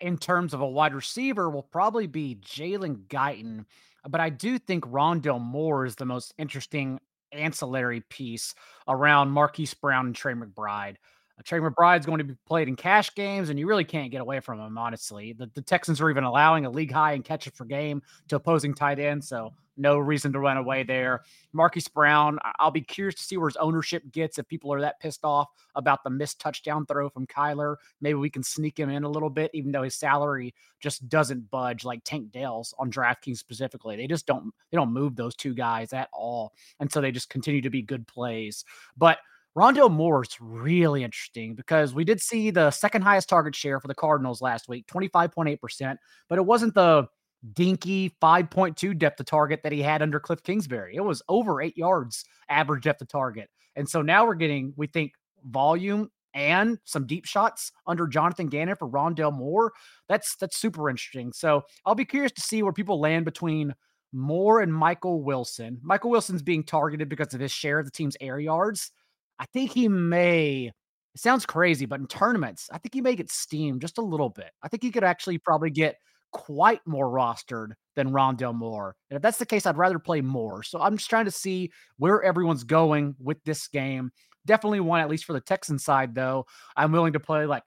in 0.00 0.18
terms 0.18 0.52
of 0.52 0.60
a 0.60 0.66
wide 0.66 0.94
receiver 0.94 1.48
will 1.48 1.62
probably 1.62 2.06
be 2.06 2.36
Jalen 2.36 3.06
Guyton. 3.06 3.64
But 4.08 4.20
I 4.20 4.30
do 4.30 4.58
think 4.58 4.84
Rondale 4.84 5.40
Moore 5.40 5.84
is 5.84 5.96
the 5.96 6.04
most 6.04 6.34
interesting 6.38 7.00
ancillary 7.32 8.00
piece 8.00 8.54
around 8.88 9.30
Marquise 9.30 9.74
Brown 9.74 10.06
and 10.06 10.14
Trey 10.14 10.34
McBride. 10.34 10.96
Trey 11.44 11.60
McBride's 11.60 12.06
going 12.06 12.18
to 12.18 12.24
be 12.24 12.34
played 12.46 12.68
in 12.68 12.76
cash 12.76 13.14
games, 13.14 13.50
and 13.50 13.58
you 13.58 13.66
really 13.66 13.84
can't 13.84 14.10
get 14.10 14.20
away 14.20 14.40
from 14.40 14.58
him, 14.58 14.78
honestly. 14.78 15.32
The, 15.32 15.50
the 15.54 15.62
Texans 15.62 16.00
are 16.00 16.10
even 16.10 16.24
allowing 16.24 16.66
a 16.66 16.70
league 16.70 16.92
high 16.92 17.12
in 17.12 17.22
catches 17.22 17.52
per 17.52 17.64
game 17.64 18.02
to 18.28 18.36
opposing 18.36 18.74
tight 18.74 18.98
ends, 18.98 19.28
so 19.28 19.52
no 19.76 19.98
reason 19.98 20.32
to 20.32 20.38
run 20.38 20.56
away 20.56 20.82
there. 20.82 21.22
Marquise 21.52 21.88
Brown, 21.88 22.38
I'll 22.58 22.70
be 22.70 22.80
curious 22.80 23.14
to 23.16 23.22
see 23.22 23.36
where 23.36 23.48
his 23.48 23.56
ownership 23.56 24.02
gets 24.10 24.38
if 24.38 24.48
people 24.48 24.72
are 24.72 24.80
that 24.80 25.00
pissed 25.00 25.24
off 25.24 25.48
about 25.74 26.02
the 26.02 26.10
missed 26.10 26.40
touchdown 26.40 26.86
throw 26.86 27.10
from 27.10 27.26
Kyler. 27.26 27.76
Maybe 28.00 28.14
we 28.14 28.30
can 28.30 28.42
sneak 28.42 28.78
him 28.78 28.88
in 28.88 29.04
a 29.04 29.08
little 29.08 29.30
bit, 29.30 29.50
even 29.52 29.72
though 29.72 29.82
his 29.82 29.94
salary 29.94 30.54
just 30.80 31.08
doesn't 31.08 31.50
budge 31.50 31.84
like 31.84 32.00
Tank 32.04 32.32
Dell's 32.32 32.74
on 32.78 32.90
DraftKings 32.90 33.38
specifically. 33.38 33.96
They 33.96 34.06
just 34.06 34.26
don't 34.26 34.52
they 34.70 34.76
don't 34.76 34.92
move 34.92 35.16
those 35.16 35.36
two 35.36 35.54
guys 35.54 35.92
at 35.92 36.08
all. 36.12 36.54
And 36.80 36.90
so 36.90 37.00
they 37.00 37.12
just 37.12 37.28
continue 37.28 37.60
to 37.60 37.70
be 37.70 37.82
good 37.82 38.06
plays. 38.06 38.64
But 38.96 39.18
Rondale 39.56 39.90
Moore 39.90 40.22
is 40.22 40.36
really 40.38 41.02
interesting 41.02 41.54
because 41.54 41.94
we 41.94 42.04
did 42.04 42.20
see 42.20 42.50
the 42.50 42.70
second 42.70 43.02
highest 43.02 43.28
target 43.28 43.54
share 43.54 43.80
for 43.80 43.88
the 43.88 43.94
Cardinals 43.94 44.42
last 44.42 44.68
week, 44.68 44.86
25.8%, 44.86 45.96
but 46.28 46.38
it 46.38 46.44
wasn't 46.44 46.74
the 46.74 47.06
dinky 47.54 48.14
5.2 48.22 48.98
depth 48.98 49.20
of 49.20 49.26
target 49.26 49.60
that 49.62 49.72
he 49.72 49.80
had 49.80 50.02
under 50.02 50.20
Cliff 50.20 50.42
Kingsbury. 50.42 50.96
It 50.96 51.00
was 51.00 51.22
over 51.28 51.62
eight 51.62 51.76
yards 51.76 52.24
average 52.50 52.84
depth 52.84 53.00
of 53.00 53.08
target. 53.08 53.48
And 53.76 53.88
so 53.88 54.02
now 54.02 54.26
we're 54.26 54.34
getting, 54.34 54.74
we 54.76 54.88
think, 54.88 55.12
volume 55.44 56.10
and 56.34 56.78
some 56.84 57.06
deep 57.06 57.24
shots 57.24 57.72
under 57.86 58.06
Jonathan 58.06 58.48
Gannon 58.48 58.76
for 58.76 58.88
Rondale 58.88 59.32
Moore. 59.32 59.72
That's 60.08 60.36
that's 60.36 60.58
super 60.58 60.90
interesting. 60.90 61.32
So 61.32 61.62
I'll 61.86 61.94
be 61.94 62.04
curious 62.04 62.32
to 62.32 62.42
see 62.42 62.62
where 62.62 62.72
people 62.72 63.00
land 63.00 63.24
between 63.24 63.74
Moore 64.12 64.60
and 64.60 64.72
Michael 64.72 65.22
Wilson. 65.22 65.78
Michael 65.82 66.10
Wilson's 66.10 66.42
being 66.42 66.62
targeted 66.62 67.08
because 67.08 67.32
of 67.32 67.40
his 67.40 67.52
share 67.52 67.78
of 67.78 67.86
the 67.86 67.90
team's 67.90 68.16
air 68.20 68.38
yards. 68.38 68.92
I 69.38 69.46
think 69.46 69.72
he 69.72 69.88
may. 69.88 70.72
It 71.14 71.20
sounds 71.20 71.46
crazy, 71.46 71.86
but 71.86 72.00
in 72.00 72.06
tournaments, 72.06 72.68
I 72.72 72.78
think 72.78 72.94
he 72.94 73.00
may 73.00 73.16
get 73.16 73.30
steamed 73.30 73.80
just 73.80 73.98
a 73.98 74.02
little 74.02 74.30
bit. 74.30 74.50
I 74.62 74.68
think 74.68 74.82
he 74.82 74.90
could 74.90 75.04
actually 75.04 75.38
probably 75.38 75.70
get 75.70 75.96
quite 76.32 76.80
more 76.86 77.08
rostered 77.08 77.72
than 77.94 78.10
Rondale 78.10 78.54
Moore. 78.54 78.94
And 79.10 79.16
if 79.16 79.22
that's 79.22 79.38
the 79.38 79.46
case, 79.46 79.64
I'd 79.64 79.78
rather 79.78 79.98
play 79.98 80.20
more. 80.20 80.62
So 80.62 80.80
I'm 80.80 80.96
just 80.98 81.08
trying 81.08 81.24
to 81.24 81.30
see 81.30 81.70
where 81.96 82.22
everyone's 82.22 82.64
going 82.64 83.14
with 83.18 83.42
this 83.44 83.68
game. 83.68 84.10
Definitely 84.44 84.80
one, 84.80 85.00
at 85.00 85.08
least 85.08 85.24
for 85.24 85.32
the 85.32 85.40
Texan 85.40 85.78
side, 85.78 86.14
though. 86.14 86.44
I'm 86.76 86.92
willing 86.92 87.14
to 87.14 87.20
play 87.20 87.46
like 87.46 87.62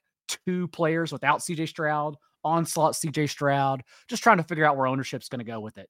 two 0.45 0.67
players 0.67 1.11
without 1.11 1.39
CJ 1.39 1.67
Stroud, 1.67 2.15
onslaught 2.43 2.93
CJ 2.93 3.29
Stroud, 3.29 3.81
just 4.07 4.21
trying 4.21 4.37
to 4.37 4.43
figure 4.43 4.65
out 4.65 4.77
where 4.77 4.87
ownership's 4.87 5.29
going 5.29 5.39
to 5.39 5.51
go 5.51 5.59
with 5.59 5.77
it. 5.77 5.89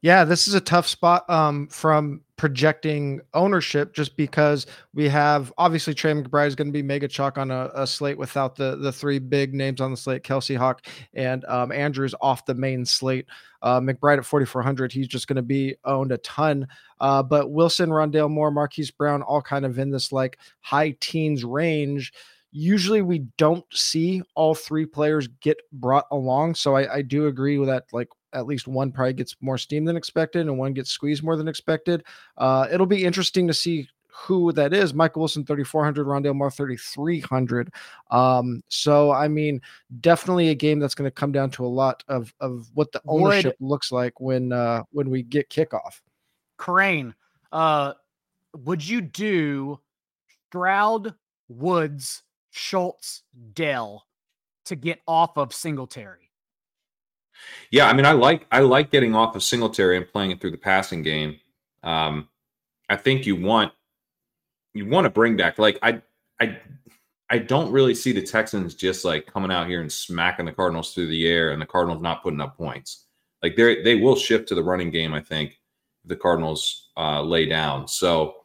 Yeah, 0.00 0.24
this 0.24 0.46
is 0.46 0.54
a 0.54 0.60
tough 0.60 0.86
spot 0.86 1.28
um, 1.28 1.68
from 1.68 2.22
projecting 2.36 3.20
ownership 3.32 3.94
just 3.94 4.16
because 4.16 4.66
we 4.92 5.08
have 5.08 5.52
obviously 5.56 5.94
Trey 5.94 6.12
McBride 6.12 6.48
is 6.48 6.54
going 6.54 6.68
to 6.68 6.72
be 6.72 6.82
mega 6.82 7.08
chalk 7.08 7.38
on 7.38 7.50
a, 7.50 7.70
a, 7.74 7.86
slate 7.86 8.18
without 8.18 8.54
the 8.54 8.76
the 8.76 8.92
three 8.92 9.18
big 9.18 9.54
names 9.54 9.80
on 9.80 9.90
the 9.90 9.96
slate, 9.96 10.22
Kelce 10.22 10.56
Hock 10.56 10.86
and 11.14 11.44
um, 11.46 11.72
Andrews 11.72 12.14
off 12.20 12.44
the 12.44 12.54
main 12.54 12.84
slate. 12.84 13.26
Uh, 13.62 13.80
McBride 13.80 14.18
at 14.18 14.26
4,400, 14.26 14.92
he's 14.92 15.08
just 15.08 15.26
going 15.26 15.36
to 15.36 15.42
be 15.42 15.74
owned 15.84 16.12
a 16.12 16.18
ton. 16.18 16.68
Uh, 17.00 17.22
but 17.22 17.50
Wilson, 17.50 17.90
Rondale 17.90 18.30
Moore, 18.30 18.50
Marquise 18.50 18.90
Brown, 18.90 19.22
all 19.22 19.42
kind 19.42 19.64
of 19.64 19.78
in 19.78 19.90
this 19.90 20.12
like 20.12 20.38
high 20.60 20.94
teens 21.00 21.44
range 21.44 22.12
usually 22.52 23.02
we 23.02 23.18
don't 23.36 23.64
see 23.70 24.22
all 24.34 24.54
three 24.54 24.86
players 24.86 25.28
get 25.40 25.58
brought 25.72 26.06
along. 26.10 26.54
So 26.54 26.74
I, 26.74 26.94
I, 26.94 27.02
do 27.02 27.26
agree 27.26 27.58
with 27.58 27.68
that. 27.68 27.84
Like 27.92 28.08
at 28.36 28.46
least 28.46 28.68
one 28.68 28.92
probably 28.92 29.14
gets 29.14 29.36
more 29.40 29.58
steam 29.58 29.84
than 29.84 29.96
expected 29.96 30.42
and 30.42 30.58
one 30.58 30.72
gets 30.72 30.90
squeezed 30.90 31.22
more 31.22 31.36
than 31.36 31.48
expected. 31.48 32.04
Uh, 32.36 32.66
it'll 32.70 32.86
be 32.86 33.04
interesting 33.04 33.46
to 33.46 33.54
see 33.54 33.88
who 34.08 34.52
that 34.52 34.72
is. 34.72 34.94
Michael 34.94 35.20
Wilson, 35.20 35.44
3,400, 35.44 36.06
Rondale 36.06 36.34
Moore, 36.34 36.50
3,300. 36.50 37.72
Um, 38.10 38.62
so, 38.68 39.12
I 39.12 39.28
mean, 39.28 39.60
definitely 40.00 40.48
a 40.48 40.54
game 40.54 40.78
that's 40.78 40.94
going 40.94 41.08
to 41.08 41.14
come 41.14 41.32
down 41.32 41.50
to 41.50 41.64
a 41.64 41.68
lot 41.68 42.02
of, 42.08 42.32
of 42.40 42.68
what 42.74 42.92
the 42.92 43.02
ownership 43.06 43.56
would, 43.60 43.68
looks 43.68 43.92
like 43.92 44.20
when, 44.20 44.52
uh, 44.52 44.82
when 44.90 45.10
we 45.10 45.22
get 45.22 45.50
kickoff. 45.50 46.00
Crane, 46.56 47.14
uh, 47.52 47.92
would 48.54 48.86
you 48.86 49.00
do 49.02 49.80
Stroud, 50.48 51.14
Woods, 51.48 52.22
Schultz, 52.50 53.22
Dell 53.52 54.06
to 54.66 54.76
get 54.76 55.00
off 55.06 55.36
of 55.36 55.54
Singletary. 55.54 56.25
Yeah, 57.70 57.88
I 57.88 57.92
mean, 57.92 58.06
I 58.06 58.12
like 58.12 58.46
I 58.50 58.60
like 58.60 58.90
getting 58.90 59.14
off 59.14 59.36
of 59.36 59.42
Singletary 59.42 59.96
and 59.96 60.08
playing 60.08 60.30
it 60.30 60.40
through 60.40 60.52
the 60.52 60.58
passing 60.58 61.02
game. 61.02 61.38
Um, 61.82 62.28
I 62.88 62.96
think 62.96 63.26
you 63.26 63.36
want 63.36 63.72
you 64.74 64.86
want 64.86 65.04
to 65.04 65.10
bring 65.10 65.36
back 65.36 65.58
like 65.58 65.78
I 65.82 66.02
I 66.40 66.58
I 67.28 67.38
don't 67.38 67.72
really 67.72 67.94
see 67.94 68.12
the 68.12 68.22
Texans 68.22 68.74
just 68.74 69.04
like 69.04 69.26
coming 69.26 69.50
out 69.50 69.66
here 69.66 69.80
and 69.80 69.92
smacking 69.92 70.46
the 70.46 70.52
Cardinals 70.52 70.94
through 70.94 71.08
the 71.08 71.26
air 71.26 71.50
and 71.50 71.60
the 71.60 71.66
Cardinals 71.66 72.00
not 72.00 72.22
putting 72.22 72.40
up 72.40 72.56
points. 72.56 73.06
Like 73.42 73.56
they 73.56 73.82
they 73.82 73.96
will 73.96 74.16
shift 74.16 74.48
to 74.48 74.54
the 74.54 74.62
running 74.62 74.90
game. 74.90 75.12
I 75.12 75.20
think 75.20 75.58
the 76.04 76.16
Cardinals 76.16 76.90
uh, 76.96 77.22
lay 77.22 77.46
down. 77.46 77.88
So 77.88 78.36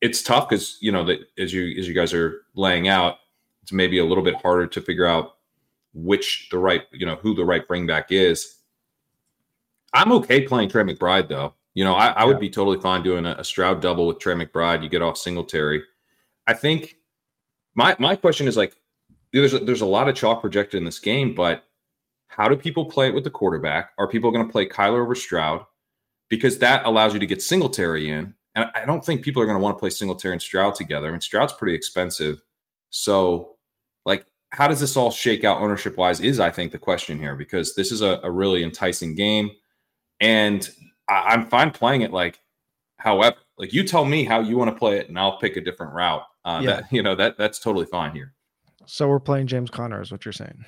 it's 0.00 0.22
tough 0.22 0.48
because 0.48 0.78
you 0.80 0.90
know 0.90 1.04
that 1.04 1.20
as 1.38 1.52
you 1.52 1.78
as 1.78 1.86
you 1.86 1.94
guys 1.94 2.12
are 2.12 2.42
laying 2.54 2.88
out, 2.88 3.16
it's 3.62 3.72
maybe 3.72 3.98
a 3.98 4.04
little 4.04 4.24
bit 4.24 4.34
harder 4.36 4.66
to 4.66 4.80
figure 4.80 5.06
out 5.06 5.35
which 5.96 6.48
the 6.50 6.58
right 6.58 6.82
you 6.92 7.06
know 7.06 7.16
who 7.16 7.34
the 7.34 7.44
right 7.44 7.66
bring 7.66 7.86
back 7.86 8.12
is. 8.12 8.58
I'm 9.92 10.12
okay 10.12 10.42
playing 10.42 10.68
Trey 10.68 10.82
McBride 10.82 11.28
though. 11.28 11.54
You 11.74 11.84
know, 11.84 11.94
I, 11.94 12.08
I 12.08 12.24
would 12.24 12.40
be 12.40 12.50
totally 12.50 12.80
fine 12.80 13.02
doing 13.02 13.26
a, 13.26 13.36
a 13.38 13.44
Stroud 13.44 13.80
double 13.80 14.06
with 14.06 14.18
Trey 14.18 14.34
McBride. 14.34 14.82
You 14.82 14.88
get 14.88 15.02
off 15.02 15.16
Singletary. 15.16 15.82
I 16.46 16.54
think 16.54 16.96
my 17.74 17.96
my 17.98 18.14
question 18.16 18.46
is 18.46 18.56
like 18.56 18.76
there's 19.32 19.54
a, 19.54 19.58
there's 19.58 19.80
a 19.80 19.86
lot 19.86 20.08
of 20.08 20.14
chalk 20.14 20.40
projected 20.40 20.78
in 20.78 20.84
this 20.84 20.98
game, 20.98 21.34
but 21.34 21.64
how 22.28 22.48
do 22.48 22.56
people 22.56 22.84
play 22.84 23.08
it 23.08 23.14
with 23.14 23.24
the 23.24 23.30
quarterback? 23.30 23.90
Are 23.98 24.08
people 24.08 24.30
going 24.30 24.46
to 24.46 24.52
play 24.52 24.66
Kyler 24.66 25.02
over 25.02 25.14
Stroud? 25.14 25.64
Because 26.28 26.58
that 26.58 26.84
allows 26.84 27.14
you 27.14 27.20
to 27.20 27.26
get 27.26 27.42
Singletary 27.42 28.10
in. 28.10 28.34
And 28.54 28.70
I 28.74 28.84
don't 28.84 29.04
think 29.04 29.22
people 29.22 29.42
are 29.42 29.46
going 29.46 29.56
to 29.56 29.62
want 29.62 29.76
to 29.76 29.80
play 29.80 29.90
Singletary 29.90 30.32
and 30.32 30.42
Stroud 30.42 30.74
together. 30.74 31.08
I 31.08 31.10
mean, 31.10 31.20
Stroud's 31.20 31.52
pretty 31.52 31.74
expensive. 31.74 32.42
So, 32.90 33.55
how 34.56 34.66
does 34.66 34.80
this 34.80 34.96
all 34.96 35.10
shake 35.10 35.44
out 35.44 35.60
ownership 35.60 35.98
wise? 35.98 36.18
Is 36.18 36.40
I 36.40 36.50
think 36.50 36.72
the 36.72 36.78
question 36.78 37.18
here 37.18 37.36
because 37.36 37.74
this 37.74 37.92
is 37.92 38.00
a, 38.00 38.20
a 38.22 38.30
really 38.30 38.64
enticing 38.64 39.14
game. 39.14 39.50
And 40.18 40.66
I, 41.06 41.34
I'm 41.34 41.46
fine 41.46 41.72
playing 41.72 42.00
it 42.00 42.10
like, 42.10 42.40
however, 42.96 43.36
like 43.58 43.74
you 43.74 43.84
tell 43.84 44.06
me 44.06 44.24
how 44.24 44.40
you 44.40 44.56
want 44.56 44.70
to 44.70 44.78
play 44.78 44.96
it 44.96 45.10
and 45.10 45.18
I'll 45.18 45.36
pick 45.36 45.58
a 45.58 45.60
different 45.60 45.92
route. 45.92 46.22
Uh, 46.42 46.60
yeah. 46.62 46.76
That, 46.76 46.84
you 46.90 47.02
know, 47.02 47.14
that 47.14 47.36
that's 47.36 47.58
totally 47.58 47.84
fine 47.84 48.12
here. 48.12 48.32
So 48.86 49.06
we're 49.08 49.20
playing 49.20 49.46
James 49.46 49.68
Conner, 49.68 50.00
is 50.00 50.10
what 50.10 50.24
you're 50.24 50.32
saying. 50.32 50.64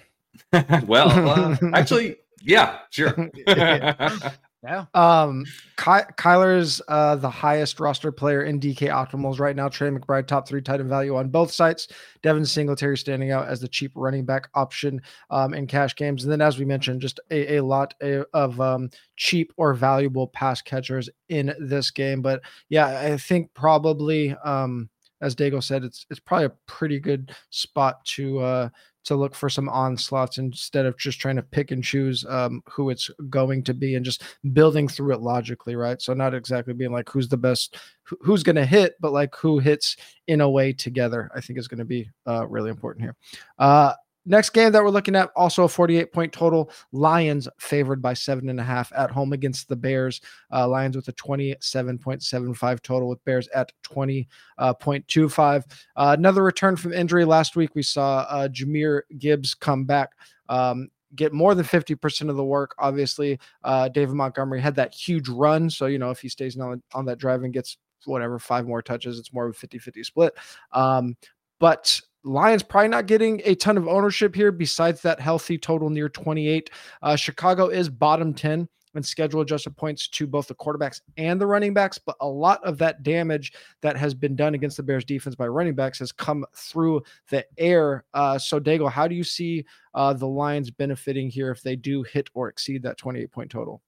well, 0.87 1.09
uh, 1.09 1.57
actually, 1.73 2.17
yeah, 2.43 2.81
sure. 2.91 3.31
yeah. 4.69 4.85
Um, 4.95 5.45
Ky- 5.79 6.13
Kyler's 6.19 6.83
uh, 6.89 7.17
the 7.17 7.31
highest 7.31 7.81
roster 7.81 8.13
player 8.13 8.43
in 8.43 8.61
DK 8.61 8.89
optimals 8.89 9.41
right 9.41 9.57
now. 9.57 9.69
Trey 9.69 9.89
McBride, 9.89 10.27
top 10.27 10.47
three 10.47 10.61
tight 10.61 10.81
end 10.81 10.89
value 10.89 11.17
on 11.17 11.31
both 11.31 11.51
sites. 11.51 11.89
Devin 12.23 12.45
Singletary 12.45 12.99
standing 12.99 13.31
out 13.31 13.49
as 13.49 13.61
the 13.61 13.69
cheap 13.69 13.93
running 13.95 14.25
back 14.25 14.49
option 14.55 15.01
um, 15.31 15.55
in 15.55 15.67
cash 15.67 15.97
games. 15.97 16.25
And 16.25 16.33
then, 16.33 16.43
as 16.43 16.59
we 16.59 16.65
mentioned, 16.65 17.01
just 17.01 17.19
a, 17.31 17.57
a 17.57 17.65
lot 17.65 17.95
of 18.01 18.61
um, 18.61 18.91
cheap 19.17 19.53
or 19.57 19.73
valuable 19.73 20.27
pass 20.29 20.61
catchers 20.61 21.09
in 21.31 21.55
this 21.59 21.91
game. 21.91 22.21
But 22.21 22.43
yeah, 22.69 23.01
I 23.01 23.17
think 23.17 23.53
probably. 23.55 24.35
Um, 24.45 24.91
as 25.21 25.35
Daigle 25.35 25.65
said, 25.65 25.83
it's 25.83 26.07
it's 26.11 26.21
probably 26.21 26.47
a 26.47 26.53
pretty 26.67 27.01
good 27.01 27.35
spot 27.51 28.05
to 28.05 28.39
uh, 28.39 28.69
to 29.09 29.17
look 29.17 29.35
for 29.35 29.51
some 29.51 29.69
onslaughts 29.69 30.39
instead 30.39 30.87
of 30.87 30.97
just 30.97 31.21
trying 31.21 31.37
to 31.37 31.43
pick 31.43 31.71
and 31.71 31.83
choose 31.83 32.25
um, 32.27 32.63
who 32.69 32.91
it's 32.91 33.11
going 33.29 33.63
to 33.65 33.75
be 33.75 33.95
and 33.95 34.05
just 34.05 34.23
building 34.53 34.89
through 34.89 35.15
it 35.15 35.21
logically, 35.21 35.77
right? 35.77 36.01
So 36.01 36.15
not 36.15 36.35
exactly 36.35 36.75
being 36.75 36.93
like 36.93 37.09
who's 37.09 37.29
the 37.29 37.37
best, 37.37 37.77
who's 38.21 38.43
going 38.43 38.57
to 38.57 38.67
hit, 38.67 38.95
but 39.01 39.13
like 39.13 39.35
who 39.35 39.59
hits 39.59 39.97
in 40.27 40.41
a 40.41 40.49
way 40.49 40.73
together. 40.73 41.31
I 41.35 41.41
think 41.41 41.59
is 41.59 41.69
going 41.69 41.79
to 41.79 41.85
be 41.85 42.09
uh, 42.27 42.47
really 42.47 42.71
important 42.71 43.05
here. 43.05 43.17
Uh, 43.59 43.95
Next 44.29 44.51
game 44.51 44.73
that 44.73 44.85
we're 44.85 44.91
looking 44.91 45.17
at, 45.17 45.31
also 45.35 45.65
a 45.65 45.69
48 45.69 46.13
point 46.13 46.35
total. 46.35 46.71
Lions 46.93 47.49
favored 47.59 48.03
by 48.03 48.13
seven 48.13 48.51
and 48.51 48.61
a 48.61 48.63
half 48.63 48.93
at 48.95 49.11
home 49.11 49.33
against 49.33 49.69
the 49.69 49.77
Bears. 49.77 50.21
Uh, 50.53 50.69
Lions 50.69 50.97
with 50.97 51.09
a 51.09 51.15
27.75 51.15 52.83
total, 52.83 53.09
with 53.09 53.25
Bears 53.25 53.49
at 53.55 53.73
20.25. 53.85 55.39
Uh, 55.39 55.63
uh, 55.97 56.15
another 56.19 56.43
return 56.43 56.77
from 56.77 56.93
injury 56.93 57.25
last 57.25 57.57
week. 57.57 57.75
We 57.75 57.83
saw 57.83 58.27
uh, 58.29 58.49
Jahmyr 58.49 59.01
Gibbs 59.17 59.55
come 59.55 59.87
back. 59.87 60.11
Um, 60.51 60.91
get 61.15 61.33
more 61.33 61.55
than 61.55 61.65
50% 61.65 62.29
of 62.29 62.37
the 62.37 62.45
work. 62.45 62.75
Obviously, 62.79 63.41
uh, 63.65 63.89
David 63.89 64.15
Montgomery 64.15 64.61
had 64.61 64.75
that 64.75 64.95
huge 64.95 65.31
run. 65.31 65.71
So, 65.71 65.87
you 65.87 65.99
know, 65.99 66.11
if 66.11 66.21
he 66.21 66.29
stays 66.29 66.59
on, 66.59 66.83
on 66.93 67.07
that 67.07 67.17
drive 67.17 67.45
and 67.45 67.53
gets 67.53 67.79
whatever, 68.05 68.39
five 68.39 68.67
more 68.67 68.83
touches, 68.83 69.19
it's 69.19 69.33
more 69.33 69.47
of 69.47 69.53
a 69.53 69.59
50 69.59 69.79
50 69.79 70.05
split. 70.05 70.35
Um, 70.73 71.17
but 71.59 72.01
Lions 72.25 72.63
probably 72.63 72.89
not 72.89 73.07
getting 73.07 73.41
a 73.45 73.55
ton 73.55 73.77
of 73.77 73.89
ownership 73.89 74.35
here 74.35 74.53
besides 74.53 75.03
that 75.03 75.21
healthy 75.21 75.57
total 75.57 75.89
near 75.89 76.09
28. 76.09 76.71
Uh, 77.03 77.17
Chicago 77.17 77.69
is 77.69 77.89
bottom 77.89 78.35
10 78.35 78.69
and 78.95 79.07
schedule 79.07 79.41
adjusted 79.41 79.77
points 79.77 80.09
to 80.09 80.27
both 80.27 80.49
the 80.49 80.55
quarterbacks 80.55 81.01
and 81.17 81.41
the 81.41 81.47
running 81.47 81.75
backs. 81.75 81.99
But 81.99 82.17
a 82.21 82.27
lot 82.27 82.63
of 82.65 82.79
that 82.79 83.03
damage 83.03 83.53
that 83.83 83.97
has 83.97 84.15
been 84.15 84.37
done 84.37 84.55
against 84.55 84.77
the 84.77 84.83
Bears 84.83 85.05
defense 85.05 85.37
by 85.37 85.47
running 85.47 85.75
backs 85.75 85.99
has 86.01 86.13
come 86.13 86.45
through 86.55 87.03
the 87.31 87.45
air. 87.57 88.05
Uh, 88.15 88.39
so, 88.39 88.59
Daigle, 88.59 88.91
how 88.91 89.07
do 89.09 89.15
you 89.15 89.25
see 89.25 89.65
uh, 89.95 90.13
the 90.13 90.27
Lions 90.27 90.71
benefiting 90.71 91.31
here 91.31 91.51
if 91.51 91.63
they 91.63 91.77
do 91.77 92.03
hit 92.03 92.29
or 92.35 92.49
exceed 92.49 92.83
that 92.83 92.99
28 92.99 93.31
point 93.31 93.51
total? 93.51 93.83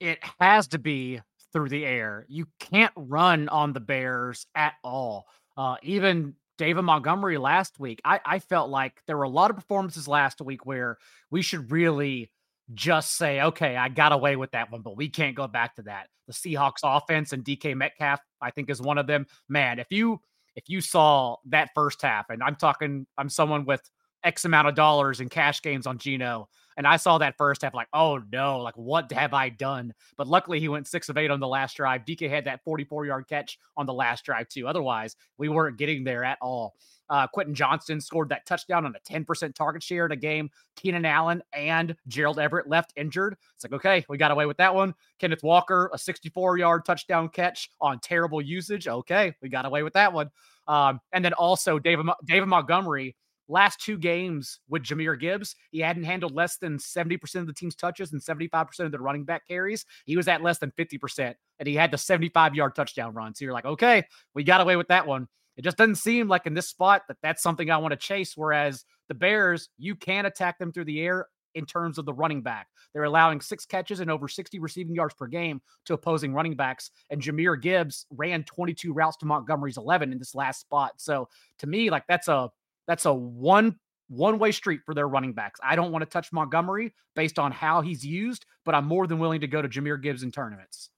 It 0.00 0.18
has 0.40 0.68
to 0.68 0.78
be 0.78 1.20
through 1.52 1.68
the 1.68 1.86
air. 1.86 2.26
You 2.28 2.46
can't 2.58 2.92
run 2.96 3.48
on 3.48 3.72
the 3.72 3.80
Bears 3.80 4.46
at 4.54 4.74
all. 4.82 5.26
Uh, 5.56 5.76
even 5.82 6.34
David 6.56 6.82
Montgomery 6.82 7.38
last 7.38 7.80
week, 7.80 8.00
I, 8.04 8.20
I 8.24 8.38
felt 8.38 8.70
like 8.70 9.02
there 9.06 9.16
were 9.16 9.24
a 9.24 9.28
lot 9.28 9.50
of 9.50 9.56
performances 9.56 10.06
last 10.06 10.40
week 10.40 10.64
where 10.64 10.98
we 11.30 11.42
should 11.42 11.70
really 11.70 12.30
just 12.72 13.16
say, 13.16 13.40
okay, 13.40 13.76
I 13.76 13.88
got 13.88 14.12
away 14.12 14.36
with 14.36 14.52
that 14.52 14.70
one, 14.70 14.82
but 14.82 14.96
we 14.96 15.08
can't 15.08 15.36
go 15.36 15.46
back 15.46 15.76
to 15.76 15.82
that. 15.82 16.08
The 16.26 16.32
Seahawks 16.32 16.80
offense 16.82 17.32
and 17.32 17.44
DK 17.44 17.76
Metcalf, 17.76 18.20
I 18.40 18.50
think, 18.50 18.70
is 18.70 18.80
one 18.80 18.98
of 18.98 19.06
them. 19.06 19.26
Man, 19.48 19.78
if 19.78 19.88
you 19.90 20.20
if 20.56 20.64
you 20.68 20.80
saw 20.80 21.36
that 21.46 21.70
first 21.74 22.00
half, 22.00 22.30
and 22.30 22.42
I'm 22.42 22.54
talking, 22.54 23.06
I'm 23.18 23.28
someone 23.28 23.64
with 23.64 23.82
X 24.22 24.44
amount 24.44 24.68
of 24.68 24.74
dollars 24.74 25.20
in 25.20 25.28
cash 25.28 25.60
games 25.60 25.86
on 25.86 25.98
Geno. 25.98 26.48
And 26.76 26.86
I 26.86 26.96
saw 26.96 27.18
that 27.18 27.36
first 27.36 27.62
half, 27.62 27.74
like, 27.74 27.88
oh 27.92 28.20
no, 28.32 28.60
like 28.60 28.76
what 28.76 29.10
have 29.12 29.34
I 29.34 29.48
done? 29.48 29.94
But 30.16 30.28
luckily, 30.28 30.60
he 30.60 30.68
went 30.68 30.86
six 30.86 31.08
of 31.08 31.16
eight 31.16 31.30
on 31.30 31.40
the 31.40 31.48
last 31.48 31.76
drive. 31.76 32.04
DK 32.04 32.28
had 32.28 32.44
that 32.44 32.64
44 32.64 33.06
yard 33.06 33.28
catch 33.28 33.58
on 33.76 33.86
the 33.86 33.92
last 33.92 34.24
drive, 34.24 34.48
too. 34.48 34.66
Otherwise, 34.66 35.16
we 35.38 35.48
weren't 35.48 35.78
getting 35.78 36.04
there 36.04 36.24
at 36.24 36.38
all. 36.40 36.74
Uh, 37.10 37.26
Quentin 37.26 37.54
Johnston 37.54 38.00
scored 38.00 38.30
that 38.30 38.46
touchdown 38.46 38.86
on 38.86 38.94
a 38.96 39.12
10% 39.12 39.54
target 39.54 39.82
share 39.82 40.06
in 40.06 40.12
a 40.12 40.16
game. 40.16 40.50
Keenan 40.76 41.04
Allen 41.04 41.42
and 41.52 41.94
Gerald 42.08 42.38
Everett 42.38 42.68
left 42.68 42.92
injured. 42.96 43.36
It's 43.54 43.64
like, 43.64 43.72
okay, 43.74 44.04
we 44.08 44.16
got 44.16 44.30
away 44.30 44.46
with 44.46 44.56
that 44.56 44.74
one. 44.74 44.94
Kenneth 45.18 45.42
Walker, 45.42 45.90
a 45.92 45.98
64 45.98 46.58
yard 46.58 46.84
touchdown 46.84 47.28
catch 47.28 47.70
on 47.80 48.00
terrible 48.00 48.40
usage. 48.40 48.88
Okay, 48.88 49.34
we 49.42 49.48
got 49.48 49.66
away 49.66 49.82
with 49.82 49.92
that 49.92 50.12
one. 50.12 50.30
Um, 50.66 51.00
and 51.12 51.24
then 51.24 51.34
also 51.34 51.78
David, 51.78 52.06
David 52.24 52.46
Montgomery 52.46 53.16
last 53.48 53.80
two 53.80 53.98
games 53.98 54.60
with 54.68 54.82
Jahmyr 54.82 55.18
Gibbs, 55.18 55.54
he 55.70 55.80
hadn't 55.80 56.04
handled 56.04 56.34
less 56.34 56.56
than 56.56 56.78
70% 56.78 57.34
of 57.36 57.46
the 57.46 57.52
team's 57.52 57.74
touches 57.74 58.12
and 58.12 58.22
75% 58.22 58.80
of 58.80 58.92
the 58.92 58.98
running 58.98 59.24
back 59.24 59.46
carries. 59.46 59.84
He 60.04 60.16
was 60.16 60.28
at 60.28 60.42
less 60.42 60.58
than 60.58 60.72
50%, 60.72 61.34
and 61.58 61.68
he 61.68 61.74
had 61.74 61.90
the 61.90 61.98
75 61.98 62.54
yard 62.54 62.74
touchdown 62.74 63.14
run. 63.14 63.34
So 63.34 63.44
you're 63.44 63.54
like, 63.54 63.66
okay, 63.66 64.04
we 64.34 64.44
got 64.44 64.60
away 64.60 64.76
with 64.76 64.88
that 64.88 65.06
one. 65.06 65.28
It 65.56 65.62
just 65.62 65.76
doesn't 65.76 65.96
seem 65.96 66.28
like 66.28 66.46
in 66.46 66.54
this 66.54 66.68
spot 66.68 67.02
that 67.08 67.18
that's 67.22 67.42
something 67.42 67.70
I 67.70 67.76
want 67.76 67.92
to 67.92 67.96
chase. 67.96 68.32
Whereas 68.36 68.84
the 69.08 69.14
Bears, 69.14 69.68
you 69.78 69.94
can 69.94 70.26
attack 70.26 70.58
them 70.58 70.72
through 70.72 70.86
the 70.86 71.00
air 71.00 71.26
in 71.54 71.64
terms 71.64 71.98
of 71.98 72.04
the 72.04 72.12
running 72.12 72.42
back. 72.42 72.66
They're 72.92 73.04
allowing 73.04 73.40
six 73.40 73.64
catches 73.64 74.00
and 74.00 74.10
over 74.10 74.28
60 74.28 74.58
receiving 74.58 74.94
yards 74.94 75.14
per 75.14 75.26
game 75.26 75.60
to 75.86 75.94
opposing 75.94 76.34
running 76.34 76.56
backs. 76.56 76.90
And 77.10 77.20
Jahmyr 77.20 77.60
Gibbs 77.60 78.06
ran 78.10 78.44
22 78.44 78.92
routes 78.92 79.16
to 79.18 79.26
Montgomery's 79.26 79.76
11 79.76 80.12
in 80.12 80.18
this 80.18 80.34
last 80.34 80.60
spot. 80.60 80.92
So 80.96 81.28
to 81.58 81.66
me, 81.66 81.90
like 81.90 82.04
that's 82.08 82.28
a 82.28 82.50
that's 82.86 83.06
a 83.06 83.14
one 83.14 83.78
one 84.08 84.38
way 84.38 84.52
street 84.52 84.80
for 84.84 84.94
their 84.94 85.08
running 85.08 85.32
backs. 85.32 85.60
I 85.62 85.76
don't 85.76 85.90
want 85.92 86.02
to 86.02 86.10
touch 86.10 86.32
Montgomery 86.32 86.94
based 87.16 87.38
on 87.38 87.52
how 87.52 87.80
he's 87.80 88.04
used, 88.04 88.44
but 88.64 88.74
I'm 88.74 88.86
more 88.86 89.06
than 89.06 89.18
willing 89.18 89.40
to 89.40 89.46
go 89.46 89.62
to 89.62 89.68
Jahmyr 89.68 90.00
Gibbs 90.00 90.22
in 90.22 90.30
tournaments. 90.30 90.90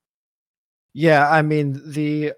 Yeah, 0.92 1.28
I 1.30 1.42
mean 1.42 1.80
the 1.84 2.32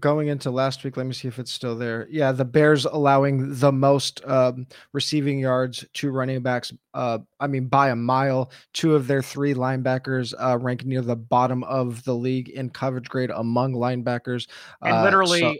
going 0.00 0.28
into 0.28 0.50
last 0.50 0.82
week, 0.82 0.96
let 0.96 1.06
me 1.06 1.12
see 1.12 1.28
if 1.28 1.38
it's 1.38 1.52
still 1.52 1.76
there. 1.76 2.06
Yeah, 2.10 2.32
the 2.32 2.44
Bears 2.44 2.84
allowing 2.84 3.54
the 3.54 3.72
most 3.72 4.24
um, 4.24 4.66
receiving 4.92 5.38
yards 5.38 5.84
to 5.94 6.10
running 6.10 6.40
backs. 6.42 6.72
Uh, 6.94 7.18
I 7.38 7.46
mean, 7.46 7.66
by 7.66 7.90
a 7.90 7.96
mile. 7.96 8.50
Two 8.72 8.94
of 8.94 9.06
their 9.06 9.22
three 9.22 9.54
linebackers 9.54 10.34
uh, 10.38 10.58
rank 10.58 10.84
near 10.84 11.02
the 11.02 11.16
bottom 11.16 11.64
of 11.64 12.02
the 12.04 12.14
league 12.14 12.48
in 12.48 12.70
coverage 12.70 13.08
grade 13.08 13.30
among 13.30 13.74
linebackers. 13.74 14.48
And 14.82 15.02
literally, 15.02 15.42
uh, 15.42 15.52
so- 15.52 15.58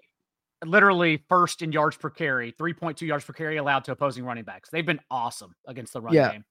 literally 0.64 1.25
first 1.28 1.62
in 1.62 1.73
yards 1.73 1.96
per 1.96 2.11
carry, 2.11 2.52
3.2 2.52 3.02
yards 3.02 3.25
per 3.25 3.32
carry 3.32 3.56
allowed 3.56 3.84
to 3.84 3.92
opposing 3.92 4.25
running 4.25 4.44
backs. 4.44 4.68
They've 4.70 4.87
been 4.87 5.00
awesome 5.11 5.54
against 5.66 5.92
the 5.92 6.00
run 6.00 6.14
yeah. 6.14 6.32
game. 6.32 6.44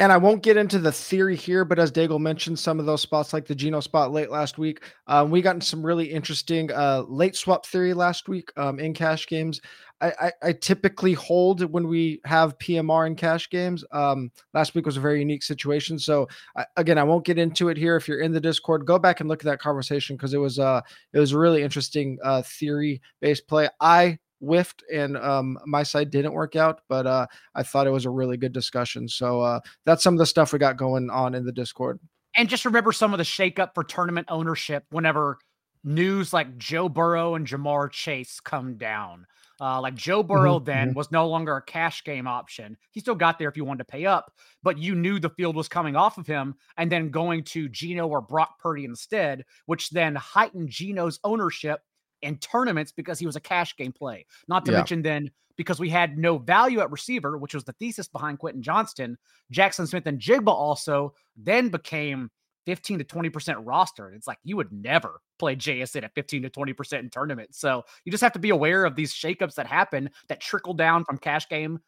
And 0.00 0.10
I 0.10 0.16
won't 0.16 0.42
get 0.42 0.56
into 0.56 0.78
the 0.78 0.90
theory 0.90 1.36
here, 1.36 1.62
but 1.62 1.78
as 1.78 1.92
Daigle 1.92 2.18
mentioned, 2.18 2.58
some 2.58 2.80
of 2.80 2.86
those 2.86 3.02
spots, 3.02 3.34
like 3.34 3.46
the 3.46 3.54
Geno 3.54 3.80
spot 3.80 4.12
late 4.12 4.30
last 4.30 4.56
week, 4.56 4.82
um, 5.06 5.30
we 5.30 5.42
got 5.42 5.62
some 5.62 5.84
really 5.84 6.06
interesting 6.06 6.72
uh, 6.72 7.02
late 7.06 7.36
swap 7.36 7.66
theory 7.66 7.92
last 7.92 8.26
week 8.26 8.50
um, 8.56 8.80
in 8.80 8.94
cash 8.94 9.26
games. 9.26 9.60
I, 10.00 10.12
I, 10.18 10.32
I, 10.42 10.52
typically 10.52 11.12
hold 11.12 11.70
when 11.70 11.86
we 11.86 12.22
have 12.24 12.56
PMR 12.56 13.06
in 13.08 13.14
cash 13.14 13.50
games. 13.50 13.84
Um, 13.92 14.32
last 14.54 14.74
week 14.74 14.86
was 14.86 14.96
a 14.96 15.00
very 15.00 15.18
unique 15.18 15.42
situation. 15.42 15.98
So 15.98 16.26
I, 16.56 16.64
again, 16.78 16.96
I 16.96 17.04
won't 17.04 17.26
get 17.26 17.38
into 17.38 17.68
it 17.68 17.76
here. 17.76 17.96
If 17.96 18.08
you're 18.08 18.20
in 18.20 18.32
the 18.32 18.40
Discord, 18.40 18.86
go 18.86 18.98
back 18.98 19.20
and 19.20 19.28
look 19.28 19.42
at 19.42 19.44
that 19.44 19.60
conversation 19.60 20.16
because 20.16 20.32
it 20.32 20.38
was 20.38 20.58
uh 20.58 20.80
it 21.12 21.18
was 21.18 21.32
a 21.32 21.38
really 21.38 21.62
interesting 21.62 22.16
uh, 22.24 22.40
theory 22.40 23.02
based 23.20 23.46
play. 23.46 23.68
I 23.78 24.18
whiffed 24.40 24.82
and 24.92 25.16
um, 25.16 25.58
my 25.66 25.82
side 25.82 26.10
didn't 26.10 26.32
work 26.32 26.56
out, 26.56 26.80
but 26.88 27.06
uh, 27.06 27.26
I 27.54 27.62
thought 27.62 27.86
it 27.86 27.90
was 27.90 28.06
a 28.06 28.10
really 28.10 28.36
good 28.36 28.52
discussion. 28.52 29.08
So 29.08 29.40
uh, 29.40 29.60
that's 29.84 30.02
some 30.02 30.14
of 30.14 30.18
the 30.18 30.26
stuff 30.26 30.52
we 30.52 30.58
got 30.58 30.76
going 30.76 31.10
on 31.10 31.34
in 31.34 31.44
the 31.44 31.52
Discord. 31.52 32.00
And 32.36 32.48
just 32.48 32.64
remember 32.64 32.92
some 32.92 33.12
of 33.12 33.18
the 33.18 33.24
shakeup 33.24 33.74
for 33.74 33.84
tournament 33.84 34.28
ownership 34.30 34.84
whenever 34.90 35.38
news 35.84 36.32
like 36.32 36.58
Joe 36.58 36.88
Burrow 36.88 37.34
and 37.34 37.46
Ja'Marr 37.46 37.90
Chase 37.90 38.40
come 38.40 38.76
down. 38.76 39.26
Uh, 39.60 39.78
like 39.78 39.94
Joe 39.94 40.22
Burrow 40.22 40.56
mm-hmm. 40.56 40.64
then 40.64 40.88
mm-hmm. 40.88 40.96
was 40.96 41.12
no 41.12 41.28
longer 41.28 41.56
a 41.56 41.62
cash 41.62 42.02
game 42.02 42.26
option. 42.26 42.78
He 42.92 43.00
still 43.00 43.14
got 43.14 43.38
there 43.38 43.48
if 43.48 43.58
you 43.58 43.64
wanted 43.64 43.84
to 43.84 43.92
pay 43.92 44.06
up, 44.06 44.32
but 44.62 44.78
you 44.78 44.94
knew 44.94 45.18
the 45.18 45.28
field 45.30 45.54
was 45.54 45.68
coming 45.68 45.96
off 45.96 46.16
of 46.16 46.26
him 46.26 46.54
and 46.78 46.90
then 46.90 47.10
going 47.10 47.44
to 47.44 47.68
Geno 47.68 48.08
or 48.08 48.22
Brock 48.22 48.58
Purdy 48.58 48.86
instead, 48.86 49.44
which 49.66 49.90
then 49.90 50.14
heightened 50.14 50.70
Geno's 50.70 51.20
ownership 51.24 51.80
in 52.22 52.38
tournaments 52.38 52.92
because 52.92 53.18
he 53.18 53.26
was 53.26 53.36
a 53.36 53.40
cash 53.40 53.76
game 53.76 53.92
play. 53.92 54.26
Not 54.48 54.64
to 54.66 54.72
yeah. 54.72 54.78
mention 54.78 55.02
then 55.02 55.30
because 55.56 55.78
we 55.78 55.90
had 55.90 56.16
no 56.16 56.38
value 56.38 56.80
at 56.80 56.90
receiver, 56.90 57.36
which 57.36 57.54
was 57.54 57.64
the 57.64 57.72
thesis 57.74 58.08
behind 58.08 58.38
Quentin 58.38 58.62
Johnston, 58.62 59.18
Jaxon 59.52 59.86
Smith-Njigba 59.86 60.48
also 60.48 61.14
then 61.36 61.68
became 61.68 62.30
15 62.66 62.98
to 62.98 63.04
20% 63.04 63.56
roster. 63.64 64.10
It's 64.10 64.26
like 64.26 64.38
you 64.42 64.56
would 64.56 64.72
never 64.72 65.20
play 65.38 65.56
JSN 65.56 66.04
at 66.04 66.14
15 66.14 66.42
to 66.42 66.50
20% 66.50 67.00
in 67.00 67.10
tournaments. 67.10 67.58
So 67.58 67.84
you 68.04 68.12
just 68.12 68.22
have 68.22 68.32
to 68.32 68.38
be 68.38 68.50
aware 68.50 68.84
of 68.84 68.96
these 68.96 69.12
shakeups 69.12 69.54
that 69.54 69.66
happen 69.66 70.10
that 70.28 70.40
trickle 70.40 70.74
down 70.74 71.04
from 71.04 71.18
cash 71.18 71.48
game 71.48 71.80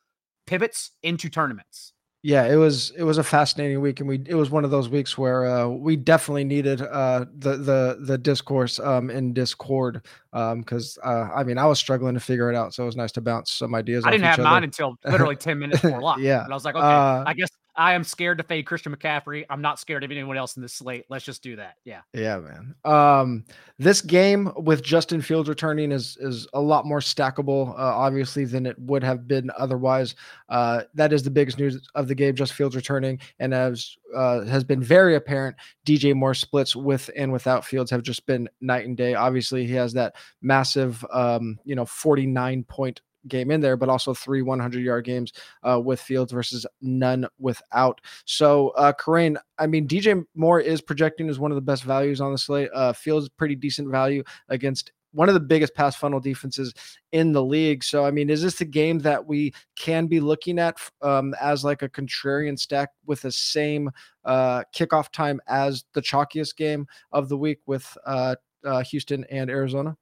pivots 0.47 0.91
into 1.03 1.29
tournaments 1.29 1.93
yeah, 2.25 2.47
it 2.47 2.55
was 2.55 2.93
it 2.97 3.03
was 3.03 3.19
a 3.19 3.25
fascinating 3.25 3.81
week, 3.81 3.99
and 3.99 4.09
we 4.09 4.23
it 4.27 4.37
was 4.37 4.49
one 4.49 4.65
of 4.65 4.71
those 4.71 4.89
weeks 4.89 5.19
where 5.19 5.45
uh, 5.45 5.67
we 5.67 5.97
definitely 5.97 6.45
needed 6.45 6.81
uh, 6.81 7.25
the 7.39 7.57
the 7.57 7.99
the 8.01 8.17
discourse 8.17 8.79
um, 8.79 9.11
in 9.11 9.33
Discord 9.33 10.03
because 10.31 10.99
um, 11.03 11.11
uh, 11.11 11.35
I 11.35 11.43
mean 11.43 11.59
I 11.59 11.67
was 11.67 11.81
struggling 11.81 12.15
to 12.15 12.21
figure 12.21 12.49
it 12.49 12.55
out, 12.55 12.75
so 12.75 12.85
it 12.85 12.87
was 12.87 12.97
nice 12.97 13.11
to 13.13 13.21
bounce 13.21 13.51
some 13.51 13.75
ideas. 13.75 14.05
I 14.07 14.13
didn't 14.13 14.25
have 14.25 14.39
other. 14.39 14.45
mine 14.45 14.63
until 14.63 14.97
literally 15.05 15.35
ten 15.35 15.59
minutes 15.59 15.83
before 15.83 16.01
lock. 16.01 16.21
yeah, 16.21 16.45
and 16.45 16.53
I 16.53 16.55
was 16.55 16.65
like, 16.65 16.77
okay, 16.77 16.87
uh, 16.87 17.25
I 17.27 17.35
guess 17.35 17.51
I 17.75 17.95
am 17.95 18.05
scared 18.05 18.39
to 18.39 18.45
fade 18.45 18.67
Christian 18.67 18.95
McCaffrey. 18.95 19.45
I'm 19.49 19.63
not 19.63 19.79
scared 19.79 20.05
of 20.05 20.11
anyone 20.11 20.37
else 20.37 20.57
in 20.57 20.63
this 20.63 20.75
slate. 20.75 21.07
Let's 21.09 21.25
just 21.25 21.43
do 21.43 21.57
that. 21.57 21.77
Yeah. 21.85 22.01
Yeah, 22.13 22.39
man. 22.39 22.75
Um, 22.85 23.45
this 23.79 24.03
game 24.03 24.53
with 24.57 24.83
Justin 24.83 25.23
Fields 25.23 25.49
returning 25.49 25.91
is 25.91 26.17
is 26.21 26.47
a 26.53 26.61
lot 26.61 26.85
more 26.85 27.01
stackable, 27.01 27.71
uh, 27.71 27.75
obviously, 27.77 28.45
than 28.45 28.67
it 28.67 28.79
would 28.79 29.03
have 29.03 29.27
been 29.27 29.51
otherwise. 29.59 30.15
Uh, 30.49 30.83
that 30.95 31.13
is 31.13 31.23
the 31.23 31.31
biggest 31.31 31.59
news 31.59 31.89
of 31.95 32.09
the 32.09 32.15
game. 32.15 32.35
Just 32.35 32.53
Fields 32.53 32.77
returning, 32.77 33.19
and 33.39 33.55
as 33.55 33.97
uh, 34.15 34.43
has 34.45 34.65
been 34.65 34.83
very 34.83 35.17
apparent, 35.17 35.57
DJ 35.87 36.15
Moore 36.15 36.35
splits 36.35 36.77
with 36.77 37.09
and 37.17 37.33
without 37.33 37.65
Fields 37.65 37.91
have 37.91 38.03
just 38.03 38.27
been 38.27 38.49
night 38.61 38.87
and 38.87 38.97
day. 38.97 39.15
Obviously, 39.15 39.67
he 39.67 39.73
has 39.75 39.95
that 39.95 40.17
massive, 40.43 41.05
um, 41.13 41.59
you 41.65 41.75
know, 41.75 41.87
49 41.87 42.65
point 42.65 43.01
game 43.29 43.51
in 43.51 43.61
there, 43.61 43.77
but 43.77 43.89
also 43.89 44.15
three 44.15 44.43
100 44.43 44.83
yard 44.83 45.05
games 45.05 45.33
uh, 45.63 45.81
with 45.81 46.01
Fields 46.01 46.33
versus 46.33 46.67
none 46.81 47.27
without. 47.39 48.01
So, 48.25 48.71
uh, 48.71 48.93
Kerrane, 48.93 49.37
I 49.59 49.67
mean, 49.67 49.87
DJ 49.87 50.25
Moore 50.35 50.61
is 50.61 50.81
projecting 50.81 51.29
as 51.29 51.39
one 51.39 51.51
of 51.51 51.57
the 51.57 51.63
best 51.63 51.85
values 51.85 52.21
on 52.21 52.33
the 52.33 52.39
slate. 52.39 52.71
Uh, 52.75 52.93
Fields 52.93 53.29
pretty 53.29 53.55
decent 53.55 53.89
value 53.89 54.23
against 54.49 54.93
one 55.13 55.29
of 55.29 55.35
the 55.35 55.41
biggest 55.41 55.75
pass 55.75 55.95
funnel 55.95 56.21
defenses 56.21 56.75
in 57.13 57.33
the 57.33 57.43
league. 57.43 57.85
So, 57.85 58.05
I 58.05 58.11
mean, 58.11 58.31
is 58.31 58.43
this 58.43 58.61
a 58.61 58.65
game 58.65 58.99
that 59.01 59.25
we 59.27 59.53
can 59.77 60.07
be 60.07 60.21
looking 60.21 60.59
at 60.59 60.79
um, 61.03 61.35
as 61.41 61.65
like 61.65 61.83
a 61.83 61.89
contrarian 61.89 62.59
stack 62.59 62.91
with 63.07 63.23
the 63.23 63.33
same 63.33 63.91
uh, 64.25 64.65
kickoff 64.75 65.13
time 65.13 65.41
as 65.47 65.85
the 65.93 66.01
chalkiest 66.01 66.57
game 66.57 66.87
of 67.13 67.29
the 67.29 67.37
week 67.37 67.59
with 67.67 67.97
uh, 68.07 68.37
uh, 68.65 68.83
Houston 68.85 69.25
and 69.31 69.51
Arizona? 69.51 69.97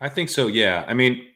I 0.00 0.08
think 0.08 0.28
so. 0.28 0.46
Yeah. 0.46 0.84
I 0.86 0.94
mean, 0.94 1.26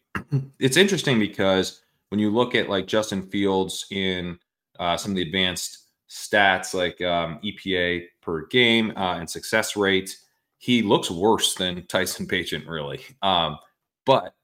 it's 0.58 0.76
interesting 0.76 1.18
because 1.18 1.82
when 2.08 2.18
you 2.18 2.30
look 2.30 2.54
at 2.54 2.68
like 2.68 2.86
Justin 2.86 3.22
Fields 3.22 3.86
in 3.90 4.38
uh, 4.78 4.96
some 4.96 5.12
of 5.12 5.16
the 5.16 5.22
advanced 5.22 5.78
stats 6.08 6.74
like 6.74 7.00
um, 7.00 7.40
EPA 7.42 8.04
per 8.20 8.46
game 8.46 8.92
uh, 8.96 9.16
and 9.18 9.28
success 9.28 9.76
rate, 9.76 10.14
he 10.58 10.82
looks 10.82 11.10
worse 11.10 11.54
than 11.54 11.86
Tyson 11.86 12.26
Bagent, 12.26 12.68
really. 12.68 13.00
Um, 13.22 13.58
but, 14.04 14.34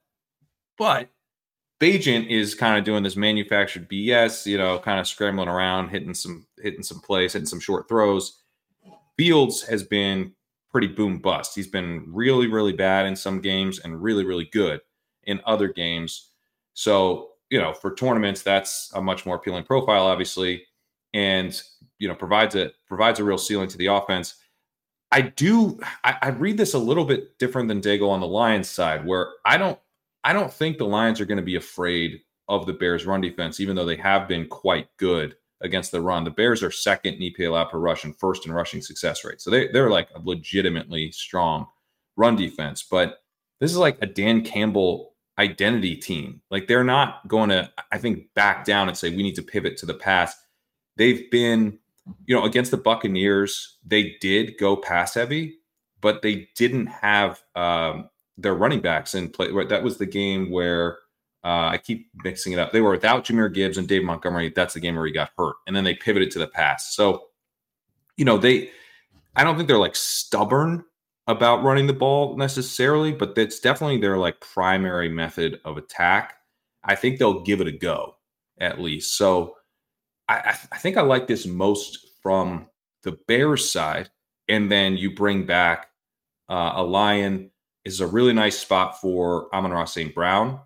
but 0.77 1.09
Bagent 1.79 2.27
is 2.27 2.55
kind 2.55 2.77
of 2.77 2.83
doing 2.83 3.03
this 3.03 3.15
manufactured 3.15 3.89
BS, 3.89 4.45
you 4.45 4.57
know, 4.57 4.79
kind 4.79 4.99
of 4.99 5.07
scrambling 5.07 5.47
around, 5.47 5.89
hitting 5.89 6.13
some 6.13 6.45
hitting 6.61 6.83
some 6.83 6.99
plays, 6.99 7.33
hitting 7.33 7.45
some 7.45 7.59
short 7.59 7.87
throws. 7.87 8.41
Fields 9.17 9.61
has 9.63 9.83
been 9.83 10.33
pretty 10.71 10.87
boom 10.87 11.19
bust. 11.19 11.55
He's 11.55 11.67
been 11.67 12.03
really, 12.07 12.47
really 12.47 12.73
bad 12.73 13.05
in 13.05 13.15
some 13.15 13.41
games 13.41 13.79
and 13.79 14.01
really, 14.01 14.25
really 14.25 14.49
good 14.51 14.81
in 15.29 15.39
other 15.45 15.67
games. 15.67 16.31
So, 16.73 17.29
you 17.49 17.59
know, 17.59 17.73
for 17.73 17.93
tournaments, 17.93 18.41
that's 18.41 18.91
a 18.95 19.01
much 19.01 19.25
more 19.25 19.35
appealing 19.35 19.63
profile, 19.63 20.05
obviously, 20.05 20.63
and 21.13 21.61
you 21.99 22.07
know, 22.07 22.15
provides 22.15 22.55
a 22.55 22.71
provides 22.87 23.19
a 23.19 23.23
real 23.23 23.37
ceiling 23.37 23.69
to 23.69 23.77
the 23.77 23.87
offense. 23.87 24.35
I 25.11 25.21
do 25.21 25.79
I, 26.03 26.17
I 26.21 26.29
read 26.29 26.57
this 26.57 26.73
a 26.73 26.79
little 26.79 27.05
bit 27.05 27.37
different 27.37 27.67
than 27.67 27.81
Daigle 27.81 28.09
on 28.09 28.19
the 28.19 28.27
Lions 28.27 28.69
side, 28.69 29.05
where 29.05 29.29
I 29.45 29.57
don't 29.57 29.79
I 30.23 30.33
don't 30.33 30.51
think 30.51 30.77
the 30.77 30.85
Lions 30.85 31.21
are 31.21 31.25
going 31.25 31.37
to 31.37 31.43
be 31.43 31.55
afraid 31.55 32.21
of 32.47 32.65
the 32.65 32.73
Bears 32.73 33.05
run 33.05 33.21
defense, 33.21 33.59
even 33.59 33.75
though 33.75 33.85
they 33.85 33.95
have 33.97 34.27
been 34.27 34.47
quite 34.47 34.87
good 34.97 35.35
against 35.61 35.91
the 35.91 36.01
run. 36.01 36.23
The 36.23 36.31
Bears 36.31 36.63
are 36.63 36.71
second 36.71 37.15
in 37.15 37.31
EPA 37.31 37.49
allowed 37.49 37.69
per 37.69 37.79
rush 37.79 38.03
and 38.03 38.17
first 38.17 38.45
in 38.45 38.51
rushing 38.51 38.81
success 38.81 39.23
rate. 39.23 39.41
So 39.41 39.51
they, 39.51 39.67
they're 39.67 39.89
like 39.89 40.09
a 40.15 40.21
legitimately 40.23 41.11
strong 41.11 41.67
run 42.15 42.35
defense. 42.35 42.83
But 42.89 43.19
this 43.59 43.71
is 43.71 43.77
like 43.77 43.97
a 44.01 44.07
Dan 44.07 44.41
Campbell 44.41 45.08
identity 45.39 45.95
team. 45.95 46.41
Like 46.51 46.67
they're 46.67 46.83
not 46.83 47.27
going 47.27 47.49
to, 47.49 47.71
I 47.91 47.97
think, 47.97 48.33
back 48.35 48.65
down 48.65 48.89
and 48.89 48.97
say 48.97 49.09
we 49.09 49.23
need 49.23 49.35
to 49.35 49.41
pivot 49.41 49.77
to 49.77 49.85
the 49.85 49.93
pass. 49.93 50.35
They've 50.97 51.31
been, 51.31 51.79
you 52.25 52.35
know, 52.35 52.43
against 52.43 52.71
the 52.71 52.77
Buccaneers, 52.77 53.77
they 53.85 54.17
did 54.19 54.57
go 54.59 54.75
pass 54.75 55.13
heavy, 55.13 55.59
but 56.01 56.21
they 56.21 56.49
didn't 56.55 56.87
have 56.87 57.41
um, 57.55 58.09
their 58.37 58.53
running 58.53 58.81
backs 58.81 59.15
in 59.15 59.29
play. 59.29 59.47
That 59.65 59.83
was 59.83 59.97
the 59.97 60.05
game 60.05 60.51
where 60.51 60.99
uh, 61.43 61.69
I 61.71 61.77
keep 61.77 62.09
mixing 62.23 62.51
it 62.51 62.59
up. 62.59 62.73
They 62.73 62.81
were 62.81 62.91
without 62.91 63.23
Jahmyr 63.23 63.53
Gibbs 63.53 63.77
and 63.77 63.87
Dave 63.87 64.03
Montgomery. 64.03 64.51
That's 64.53 64.73
the 64.73 64.81
game 64.81 64.95
where 64.95 65.05
he 65.05 65.13
got 65.13 65.31
hurt, 65.37 65.55
and 65.67 65.75
then 65.75 65.85
they 65.85 65.95
pivoted 65.95 66.31
to 66.31 66.39
the 66.39 66.47
pass. 66.47 66.95
So, 66.95 67.27
you 68.17 68.25
know, 68.25 68.37
they. 68.37 68.71
I 69.35 69.43
don't 69.45 69.55
think 69.55 69.67
they're 69.69 69.77
like 69.77 69.95
stubborn 69.95 70.83
about 71.29 71.63
running 71.63 71.85
the 71.85 71.93
ball 71.93 72.35
necessarily, 72.35 73.11
but 73.11 73.35
that's 73.35 73.59
definitely 73.59 73.99
their 73.99 74.17
like 74.17 74.41
primary 74.41 75.09
method 75.09 75.61
of 75.63 75.77
attack. 75.77 76.33
I 76.83 76.95
think 76.95 77.19
they'll 77.19 77.43
give 77.43 77.61
it 77.61 77.67
a 77.67 77.71
go 77.71 78.15
at 78.59 78.81
least. 78.81 79.15
So 79.15 79.55
I, 80.27 80.57
I 80.71 80.77
think 80.77 80.97
I 80.97 81.01
like 81.01 81.27
this 81.27 81.45
most 81.45 82.07
from 82.23 82.67
the 83.03 83.11
Bears 83.27 83.69
side. 83.69 84.09
And 84.47 84.71
then 84.71 84.97
you 84.97 85.13
bring 85.13 85.45
back 85.45 85.89
uh, 86.49 86.73
a 86.75 86.83
Lion 86.83 87.51
is 87.85 88.01
a 88.01 88.07
really 88.07 88.33
nice 88.33 88.57
spot 88.57 88.99
for 88.99 89.53
Amon-Ra 89.53 89.85
St. 89.85 90.13
Brown. 90.15 90.59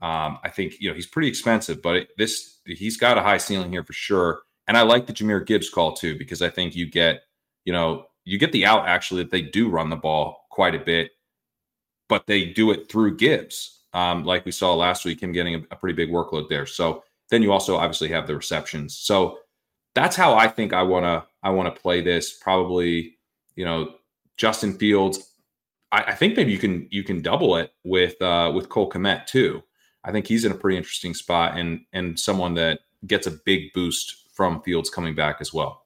Um, 0.00 0.38
I 0.42 0.48
think 0.48 0.80
you 0.80 0.88
know 0.88 0.94
he's 0.94 1.06
pretty 1.06 1.28
expensive, 1.28 1.82
but 1.82 1.96
it, 1.96 2.08
this 2.16 2.60
he's 2.64 2.96
got 2.96 3.18
a 3.18 3.22
high 3.22 3.36
ceiling 3.36 3.70
here 3.70 3.84
for 3.84 3.92
sure. 3.92 4.40
And 4.66 4.78
I 4.78 4.80
like 4.80 5.06
the 5.06 5.12
Jahmyr 5.12 5.44
Gibbs 5.44 5.68
call 5.68 5.92
too 5.92 6.16
because 6.16 6.40
I 6.40 6.48
think 6.48 6.74
you 6.74 6.90
get 6.90 7.24
you 7.66 7.74
know 7.74 8.06
you 8.24 8.38
get 8.38 8.52
the 8.52 8.66
out 8.66 8.86
actually 8.86 9.22
that 9.22 9.30
they 9.30 9.42
do 9.42 9.68
run 9.68 9.90
the 9.90 9.96
ball 9.96 10.46
quite 10.50 10.74
a 10.74 10.78
bit, 10.78 11.12
but 12.08 12.26
they 12.26 12.46
do 12.46 12.70
it 12.70 12.90
through 12.90 13.16
Gibbs, 13.16 13.80
um, 13.92 14.24
like 14.24 14.44
we 14.44 14.52
saw 14.52 14.74
last 14.74 15.04
week, 15.04 15.22
him 15.22 15.32
getting 15.32 15.54
a, 15.54 15.58
a 15.70 15.76
pretty 15.76 15.94
big 15.94 16.10
workload 16.10 16.48
there. 16.48 16.66
So 16.66 17.02
then 17.30 17.42
you 17.42 17.52
also 17.52 17.76
obviously 17.76 18.08
have 18.08 18.26
the 18.26 18.36
receptions. 18.36 18.96
So 18.96 19.38
that's 19.94 20.16
how 20.16 20.34
I 20.34 20.48
think 20.48 20.72
I 20.72 20.82
want 20.82 21.04
to 21.04 21.26
I 21.42 21.50
want 21.50 21.74
to 21.74 21.80
play 21.80 22.00
this. 22.00 22.36
Probably, 22.38 23.18
you 23.56 23.64
know, 23.64 23.94
Justin 24.36 24.74
Fields. 24.74 25.26
I, 25.92 26.02
I, 26.02 26.14
think 26.14 26.36
maybe 26.36 26.52
you 26.52 26.58
can 26.58 26.86
you 26.90 27.02
can 27.02 27.22
double 27.22 27.56
it 27.56 27.72
with 27.84 28.20
uh, 28.22 28.52
with 28.54 28.68
Cole 28.68 28.90
Kmet 28.90 29.26
too. 29.26 29.62
I 30.04 30.12
think 30.12 30.26
he's 30.26 30.44
in 30.44 30.52
a 30.52 30.54
pretty 30.54 30.76
interesting 30.76 31.14
spot 31.14 31.58
and 31.58 31.80
and 31.92 32.18
someone 32.18 32.54
that 32.54 32.80
gets 33.06 33.26
a 33.26 33.32
big 33.32 33.72
boost 33.72 34.28
from 34.32 34.62
Fields 34.62 34.90
coming 34.90 35.14
back 35.14 35.38
as 35.40 35.52
well. 35.52 35.84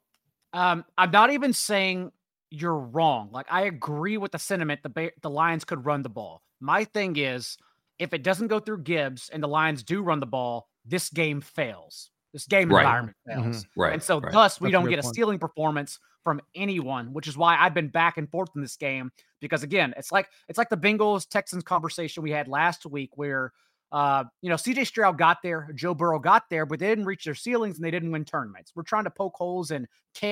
Um, 0.53 0.85
I'm 0.99 1.11
not 1.11 1.33
even 1.33 1.53
saying 1.53 2.13
you're 2.55 2.79
wrong. 2.79 3.29
Like 3.33 3.47
I 3.51 3.63
agree 3.63 4.17
with 4.17 4.33
the 4.33 4.39
sentiment 4.39 4.81
the 4.83 5.13
the 5.23 5.31
Lions 5.31 5.65
could 5.65 5.85
run 5.85 6.03
the 6.03 6.09
ball. 6.09 6.43
My 6.61 6.85
thing 6.85 7.17
is 7.17 7.57
if 7.99 8.13
it 8.13 8.23
doesn't 8.23 8.49
go 8.49 8.61
through 8.61 8.83
Gibbs 8.83 9.31
and 9.33 9.43
the 9.43 9.49
Lions 9.49 9.83
do 9.83 10.03
run 10.03 10.21
the 10.21 10.27
ball, 10.27 10.69
this 10.85 11.11
game 11.11 11.41
fails. 11.41 12.11
This 12.33 12.47
game 12.47 12.73
Right. 12.73 12.83
environment 12.83 13.17
mm-hmm. 13.29 13.43
fails. 13.53 13.67
Right. 13.77 13.93
And 13.93 14.03
so 14.03 14.21
right. 14.21 14.33
thus 14.33 14.61
we 14.61 14.69
That's 14.69 14.73
don't 14.73 14.85
good 14.85 14.91
get 14.91 14.99
a 14.99 15.03
point. 15.03 15.15
ceiling 15.15 15.39
performance 15.39 15.99
from 16.25 16.41
anyone, 16.55 17.13
which 17.13 17.29
is 17.29 17.37
why 17.37 17.57
I've 17.59 17.75
been 17.75 17.89
back 17.89 18.17
and 18.17 18.29
forth 18.31 18.49
in 18.57 18.63
this 18.63 18.77
game 18.77 19.11
because 19.41 19.63
again, 19.63 19.93
it's 19.97 20.11
like 20.11 20.29
it's 20.49 20.57
like 20.59 20.71
the 20.71 20.77
Bengals 20.77 21.29
Texans 21.29 21.63
conversation 21.63 22.23
we 22.23 22.31
had 22.31 22.49
last 22.49 22.87
week 22.87 23.11
where 23.15 23.53
uh, 23.95 24.25
you 24.43 24.51
know, 24.51 24.57
CJ 24.57 24.89
Stroud 24.89 25.17
got 25.17 25.39
there, 25.45 25.71
Joe 25.77 25.95
Burrow 25.95 26.19
got 26.19 26.51
there, 26.51 26.67
but 26.67 26.81
they 26.81 26.89
didn't 26.89 27.05
reach 27.05 27.25
their 27.25 27.37
ceilings 27.37 27.77
and 27.77 27.85
they 27.85 27.93
didn't 27.93 28.11
win 28.11 28.25
tournaments. 28.25 28.73
We're 28.75 28.83
trying 28.83 29.05
to 29.05 29.11
poke 29.11 29.37
holes 29.37 29.71
and 29.71 29.87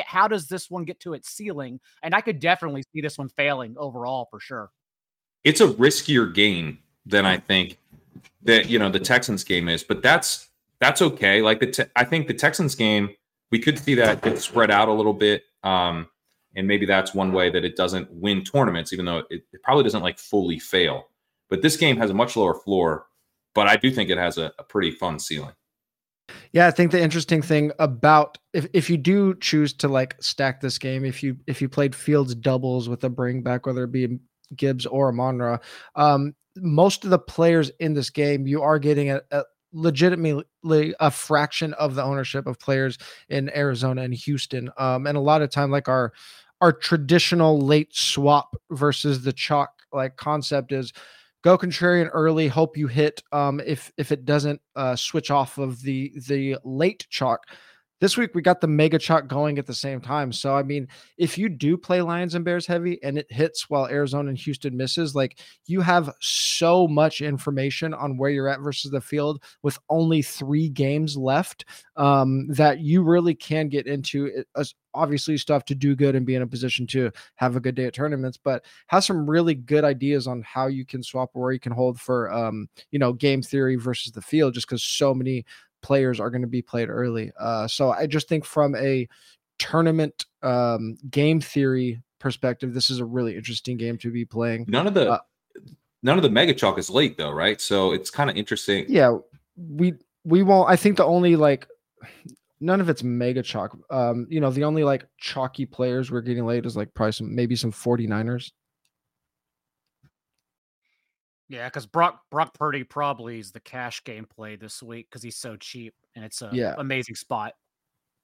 how 0.05 0.27
does 0.27 0.49
this 0.49 0.69
one 0.69 0.83
get 0.85 0.99
to 1.01 1.15
its 1.15 1.31
ceiling? 1.31 1.79
And 2.03 2.13
I 2.13 2.23
could 2.23 2.41
definitely 2.41 2.83
see 2.93 3.01
this 3.01 3.19
one 3.19 3.29
failing 3.29 3.77
overall 3.79 4.27
for 4.33 4.41
sure. 4.41 4.73
it's 5.45 5.61
a 5.61 5.69
riskier 5.69 6.35
game 6.35 6.79
than 7.07 7.25
I 7.25 7.37
think 7.39 7.79
that 8.43 8.69
you 8.69 8.79
know 8.81 8.91
the 8.91 9.01
Texans 9.01 9.45
game 9.45 9.69
is, 9.69 9.85
but 9.85 10.03
that's 10.03 10.49
that's 10.81 11.03
okay. 11.03 11.43
Like 11.43 11.61
the 11.61 11.67
te- 11.67 11.91
I 11.97 12.05
think 12.05 12.27
the 12.27 12.35
Texans 12.35 12.75
game, 12.75 13.11
we 13.53 13.61
could 13.61 13.79
see 13.79 13.95
that 13.95 14.23
get 14.23 14.39
spread 14.39 14.71
out 14.71 14.89
a 14.89 14.93
little 14.93 15.13
bit, 15.13 15.45
um, 15.63 16.09
and 16.57 16.67
maybe 16.67 16.87
that's 16.87 17.15
one 17.15 17.33
way 17.33 17.51
that 17.51 17.65
it 17.65 17.77
doesn't 17.77 18.11
win 18.13 18.43
tournaments, 18.45 18.93
even 18.93 19.05
though 19.05 19.19
it, 19.31 19.45
it 19.53 19.63
probably 19.63 19.85
doesn't 19.85 20.03
like 20.03 20.19
fully 20.19 20.59
fail. 20.59 21.09
But 21.49 21.63
this 21.63 21.77
game 21.77 21.97
has 21.99 22.11
a 22.11 22.15
much 22.15 22.37
lower 22.37 22.55
floor, 22.55 23.07
but 23.55 23.69
I 23.69 23.77
do 23.77 23.91
think 23.91 24.11
it 24.11 24.19
has 24.19 24.39
a, 24.39 24.53
a 24.59 24.65
pretty 24.65 24.91
fun 24.91 25.19
ceiling. 25.19 25.55
Yeah, 26.53 26.67
I 26.67 26.71
think 26.71 26.93
the 26.93 27.01
interesting 27.01 27.43
thing 27.43 27.73
about 27.79 28.39
if, 28.53 28.67
if 28.73 28.91
you 28.91 28.97
do 28.97 29.35
choose 29.35 29.73
to 29.75 29.89
like 29.89 30.17
stack 30.21 30.61
this 30.61 30.79
game, 30.79 31.05
if 31.05 31.23
you 31.23 31.37
if 31.47 31.61
you 31.61 31.69
played 31.69 31.95
Fields 31.95 32.35
doubles 32.35 32.89
with 32.89 33.05
a 33.05 33.09
bring 33.09 33.43
back, 33.43 33.67
whether 33.67 33.85
it 33.85 33.93
be 33.93 34.19
Gibbs 34.55 34.87
or 34.87 35.13
Monra, 35.13 35.61
um, 35.97 36.35
most 36.57 37.05
of 37.05 37.11
the 37.11 37.19
players 37.19 37.71
in 37.81 37.95
this 37.95 38.11
game, 38.11 38.47
you 38.47 38.63
are 38.63 38.79
getting 38.79 39.11
a, 39.11 39.21
a 39.31 39.45
legitimately 39.73 40.95
a 41.01 41.11
fraction 41.11 41.73
of 41.75 41.95
the 41.95 42.03
ownership 42.03 42.47
of 42.47 42.59
players 42.59 42.99
in 43.29 43.55
Arizona 43.57 44.03
and 44.03 44.15
Houston. 44.15 44.71
Um, 44.77 45.07
and 45.07 45.17
a 45.17 45.21
lot 45.21 45.43
of 45.43 45.51
time, 45.51 45.71
like 45.71 45.89
our 45.89 46.13
our 46.61 46.73
traditional 46.73 47.61
late 47.61 47.95
swap 47.95 48.55
versus 48.71 49.25
the 49.25 49.33
chalk 49.33 49.71
like 49.93 50.17
concept 50.17 50.73
is 50.73 50.93
go 51.43 51.59
contrarian 51.59 52.09
early 52.13 52.49
hope 52.49 52.77
you 52.77 52.87
hit 52.87 53.23
um 53.33 53.61
if 53.65 53.93
if 53.97 54.13
it 54.13 54.25
doesn't 54.25 54.61
uh 54.77 54.97
switch 54.97 55.31
off 55.31 55.59
of 55.59 55.83
the 55.83 56.13
the 56.29 56.57
late 56.65 57.07
chalk 57.11 57.47
this 58.03 58.17
week 58.17 58.35
we 58.35 58.43
got 58.43 58.61
the 58.61 58.67
mega 58.67 58.99
chalk 58.99 59.29
going 59.29 59.61
at 59.61 59.67
the 59.67 59.73
same 59.73 60.01
time. 60.01 60.33
So 60.33 60.57
i 60.57 60.63
mean 60.63 60.89
if 61.19 61.39
you 61.39 61.49
do 61.49 61.77
play 61.77 62.03
lions 62.03 62.35
and 62.35 62.45
bears 62.45 62.67
heavy 62.67 63.01
and 63.03 63.17
it 63.17 63.31
hits 63.31 63.71
while 63.71 63.87
arizona 63.87 64.29
and 64.31 64.39
houston 64.39 64.77
misses 64.77 65.15
like 65.15 65.39
you 65.67 65.81
have 65.81 66.13
so 66.21 66.89
much 66.89 67.21
information 67.21 67.95
on 67.95 68.17
where 68.17 68.31
you're 68.31 68.49
at 68.49 68.61
versus 68.61 68.91
the 68.91 69.01
field 69.01 69.43
with 69.63 69.79
only 69.89 70.21
three 70.21 70.69
games 70.69 71.17
left 71.17 71.65
um 71.97 72.49
that 72.49 72.81
you 72.81 73.03
really 73.05 73.35
can 73.35 73.69
get 73.69 73.87
into 73.87 74.27
it 74.27 74.49
obviously 74.95 75.39
have 75.49 75.65
to 75.65 75.75
do 75.75 75.95
good 75.95 76.15
and 76.15 76.27
be 76.27 76.35
in 76.35 76.43
a 76.43 76.47
position 76.47 76.87
to 76.87 77.11
have 77.37 77.57
a 77.57 77.61
good 77.61 77.75
day 77.75 77.85
at 77.85 77.95
tournaments 77.95 78.37
but 78.43 78.65
has 78.89 79.07
some 79.07 79.29
really 79.29 79.55
good 79.55 79.85
ideas 79.85 80.27
on 80.27 80.43
how 80.43 80.67
you 80.67 80.85
can 80.85 81.03
swap 81.03 81.31
or 81.35 81.43
where 81.43 81.53
you 81.53 81.61
can 81.61 81.73
hold 81.73 82.01
for 82.01 82.33
um 82.33 82.69
you 82.91 82.99
know 82.99 83.13
game 83.13 83.43
theory 83.43 83.77
versus 83.77 84.13
the 84.13 84.21
field 84.21 84.55
just 84.55 84.67
because 84.67 84.83
so 84.83 85.15
many 85.15 85.45
players 85.83 86.21
are 86.21 86.31
going 86.31 86.43
to 86.43 86.49
be 86.49 86.63
played 86.63 86.89
early 86.89 87.33
uh 87.39 87.67
so 87.67 87.91
i 87.91 88.07
just 88.07 88.29
think 88.29 88.45
from 88.45 88.75
a 88.77 89.07
tournament 89.59 90.25
um 90.43 90.97
game 91.11 91.41
theory 91.41 92.01
perspective 92.19 92.73
this 92.73 92.89
is 92.91 92.99
a 93.01 93.05
really 93.05 93.37
interesting 93.37 93.77
game 93.77 93.99
to 93.99 94.11
be 94.11 94.25
playing 94.25 94.65
None 94.69 94.87
of 94.87 94.95
the 94.95 95.11
Uh, 95.13 95.19
none 96.03 96.17
of 96.19 96.23
the 96.23 96.31
mega 96.31 96.55
chalk 96.55 96.79
is 96.79 96.89
late 96.91 97.17
though, 97.17 97.31
right? 97.31 97.61
So 97.61 97.93
it's 97.93 98.11
kind 98.11 98.31
of 98.31 98.37
interesting. 98.37 98.87
yeah 98.89 99.17
we 99.57 99.95
we 100.25 100.43
won't 100.43 100.71
i 100.71 100.77
think 100.77 100.97
the 100.97 101.05
only 101.05 101.37
like 101.37 101.67
none 102.61 102.81
of 102.81 102.89
it's 102.89 103.03
mega 103.03 103.43
chalk 103.43 103.77
um 103.91 104.27
you 104.31 104.41
know 104.41 104.51
the 104.51 104.65
only 104.65 104.85
like 104.85 105.05
chalky 105.19 105.67
players 105.67 106.11
we're 106.11 106.21
getting 106.23 106.47
late 106.47 106.65
is 106.65 106.77
like 106.77 106.93
probably 106.95 107.13
some 107.13 107.35
maybe 107.35 107.55
some 107.57 107.73
49ers 107.73 108.53
Yeah, 111.53 111.69
because 111.69 111.85
Brock 111.85 112.23
Brock 112.31 112.55
Purdy 112.55 112.83
probably 112.83 113.39
is 113.39 113.53
the 113.53 113.61
cash 113.61 114.03
game 114.05 114.25
play 114.27 114.57
this 114.57 114.83
week 114.83 115.09
because 115.11 115.23
he's 115.23 115.37
so 115.37 115.55
cheap 115.57 115.95
and 116.17 116.25
it's 116.25 116.41
a 116.41 116.49
Yeah. 116.53 116.75
amazing 116.79 117.15
spot. 117.15 117.53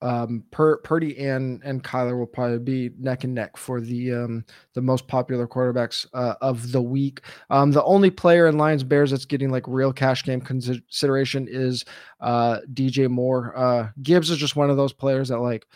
um 0.01 0.45
per 0.53 0.77
Purdy 0.79 1.19
and 1.19 1.61
and 1.65 1.83
Kyler 1.83 2.17
will 2.17 2.25
probably 2.27 2.61
be 2.61 2.91
neck 3.01 3.25
and 3.25 3.35
neck 3.35 3.57
for 3.57 3.81
the 3.81 4.15
um 4.15 4.45
the 4.75 4.81
most 4.81 5.09
popular 5.09 5.47
quarterbacks 5.47 6.07
uh, 6.15 6.37
of 6.41 6.71
the 6.73 6.81
week. 6.81 7.21
Um 7.51 7.73
the 7.73 7.83
only 7.85 8.09
player 8.11 8.47
in 8.47 8.57
Lions 8.57 8.85
Bears 8.85 9.11
that's 9.11 9.25
getting 9.27 9.51
like 9.51 9.65
real 9.67 9.93
cash 9.93 10.23
game 10.25 10.41
consideration 10.41 11.49
is 11.51 11.85
uh 12.21 12.61
DJ 12.73 13.11
Moore. 13.11 13.53
Uh 13.59 13.89
Gibbs 14.03 14.31
is 14.31 14.39
just 14.39 14.55
one 14.57 14.71
of 14.71 14.77
those 14.77 14.93
players 14.93 15.29
that 15.29 15.41
like 15.41 15.67